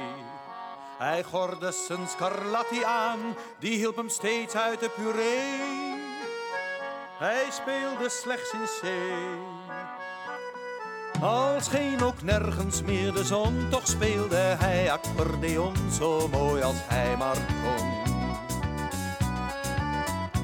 Hij 0.97 1.23
gorde 1.23 1.71
zijn 1.71 2.07
scarlatti 2.07 2.83
aan, 2.83 3.19
die 3.59 3.77
hielp 3.77 3.95
hem 3.95 4.09
steeds 4.09 4.55
uit 4.55 4.79
de 4.79 4.89
puree. 4.89 5.61
Hij 7.17 7.45
speelde 7.51 8.09
slechts 8.09 8.51
in 8.53 8.65
C. 8.81 8.83
Al 11.21 11.61
scheen 11.61 12.03
ook 12.03 12.21
nergens 12.21 12.81
meer 12.81 13.13
de 13.13 13.23
zon, 13.23 13.67
toch 13.69 13.87
speelde 13.87 14.35
hij 14.35 14.91
accordeon 14.91 15.75
zo 15.91 16.27
mooi 16.27 16.63
als 16.63 16.77
hij 16.87 17.17
maar 17.17 17.37
kon. 17.63 18.28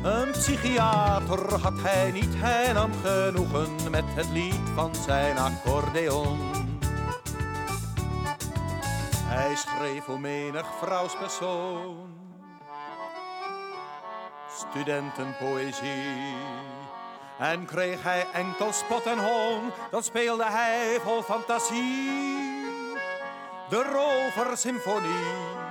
Een 0.06 0.32
psychiater 0.32 1.60
had 1.60 1.82
hij 1.82 2.12
niet, 2.12 2.34
hij 2.36 2.74
nam 2.74 2.92
genoegen 3.04 3.92
met 3.92 4.04
het 4.08 4.30
lied 4.30 4.70
van 4.76 4.96
zijn 4.96 5.38
accordeon. 5.38 6.40
Hij 9.18 9.56
schreef 9.56 10.04
voor 10.04 10.20
menig 10.20 10.66
vrouwspersoon, 10.82 12.14
studentenpoëzie. 14.50 16.36
En 17.40 17.66
kreeg 17.66 18.04
hij 18.04 18.28
enkel 18.34 18.74
spot 18.74 19.04
en 19.06 19.20
hoon, 19.20 19.72
dan 19.92 20.04
speelde 20.04 20.46
hij 20.46 21.00
vol 21.04 21.22
fantasie 21.22 22.10
de 23.70 23.84
roversymfonie. 23.94 25.65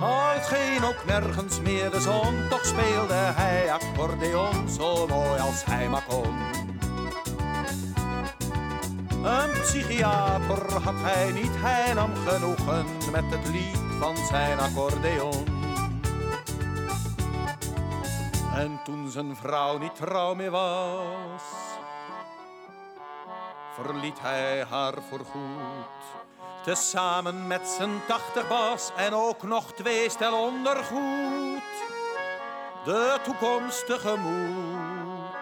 Al 0.00 0.42
scheen 0.42 0.84
ook 0.84 1.04
nergens 1.04 1.60
meer 1.60 1.90
de 1.90 2.00
zon, 2.00 2.48
toch 2.48 2.64
speelde 2.64 3.14
hij 3.14 3.72
accordeon 3.72 4.68
zo 4.68 5.06
mooi 5.06 5.40
als 5.40 5.64
hij 5.64 5.88
maar 5.88 6.04
kon. 6.08 6.34
Een 9.24 9.50
psychiater 9.60 10.72
had 10.72 10.94
hij 10.96 11.32
niet, 11.32 11.52
hij 11.52 11.94
nam 11.94 12.14
genoegen 12.14 12.86
met 13.12 13.24
het 13.26 13.48
lied 13.48 13.78
van 14.00 14.16
zijn 14.16 14.58
accordeon. 14.58 15.44
En 18.54 18.80
toen 18.84 19.10
zijn 19.10 19.36
vrouw 19.36 19.78
niet 19.78 19.94
trouw 19.94 20.34
meer 20.34 20.50
was, 20.50 21.42
verliet 23.74 24.20
hij 24.20 24.64
haar 24.64 24.94
voorgoed. 25.08 26.19
Tezamen 26.62 27.46
met 27.46 27.68
zijn 27.68 28.02
tachtig 28.06 28.48
bas 28.48 28.90
en 28.96 29.14
ook 29.14 29.42
nog 29.42 29.72
twee 29.72 30.10
stel 30.10 30.46
ondergoed. 30.46 31.62
De 32.84 33.18
toekomstige 33.22 34.16
moed. 34.16 35.34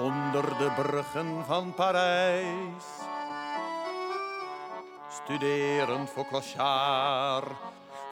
Onder 0.00 0.58
de 0.58 0.70
bruggen 0.82 1.44
van 1.46 1.74
Parijs. 1.74 2.84
Studerend 5.10 6.10
voor 6.10 6.26
Clochard. 6.26 7.52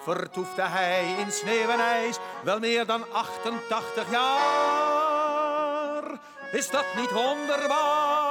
Vertoefde 0.02 0.62
hij 0.62 1.14
in 1.18 1.32
sneeuw 1.32 1.68
en 1.68 1.80
ijs 1.80 2.18
wel 2.42 2.58
meer 2.58 2.86
dan 2.86 3.12
88 3.12 4.10
jaar. 4.10 4.84
Is 6.52 6.70
dat 6.70 6.84
niet 6.96 7.10
wonderbaar? 7.10 8.23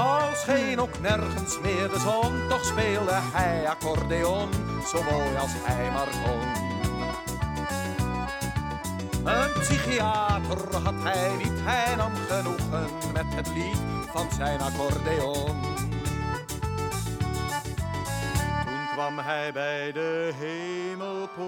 Al 0.00 0.34
scheen 0.34 0.80
ook 0.80 0.98
nergens 1.00 1.60
meer 1.60 1.88
de 1.88 1.98
zon, 1.98 2.48
toch 2.48 2.64
speelde 2.64 3.12
hij 3.12 3.68
accordeon, 3.68 4.48
zo 4.86 5.02
mooi 5.02 5.36
als 5.36 5.50
hij 5.54 5.90
maar 5.90 6.08
kon. 6.24 6.40
Een 9.24 9.60
psychiater 9.60 10.76
had 10.82 10.94
hij 11.02 11.36
niet, 11.36 11.52
hij 11.52 11.94
nam 11.96 12.12
genoegen 12.14 12.88
met 13.12 13.34
het 13.34 13.48
lied 13.48 13.78
van 14.12 14.28
zijn 14.36 14.60
accordeon. 14.60 15.60
Toen 18.64 18.86
kwam 18.92 19.18
hij 19.18 19.52
bij 19.52 19.92
de 19.92 20.32
hemelpoort 20.36 21.38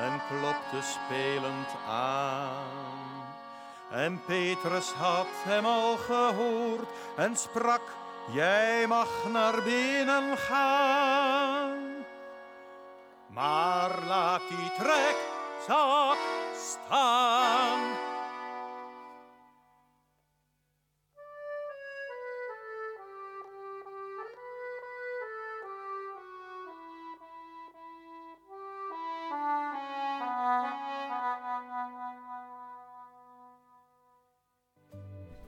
en 0.00 0.20
klopte 0.28 0.80
spelend 0.80 1.68
aan. 1.88 2.91
En 3.92 4.20
Petrus 4.26 4.92
had 4.92 5.26
hem 5.44 5.66
al 5.66 5.96
gehoord 5.96 6.88
en 7.16 7.36
sprak, 7.36 7.82
jij 8.32 8.86
mag 8.86 9.08
naar 9.32 9.62
binnen 9.62 10.36
gaan. 10.38 11.78
Maar 13.28 13.90
laat 14.06 14.42
die 14.48 14.70
trekzak 14.78 16.18
staan. 16.56 18.11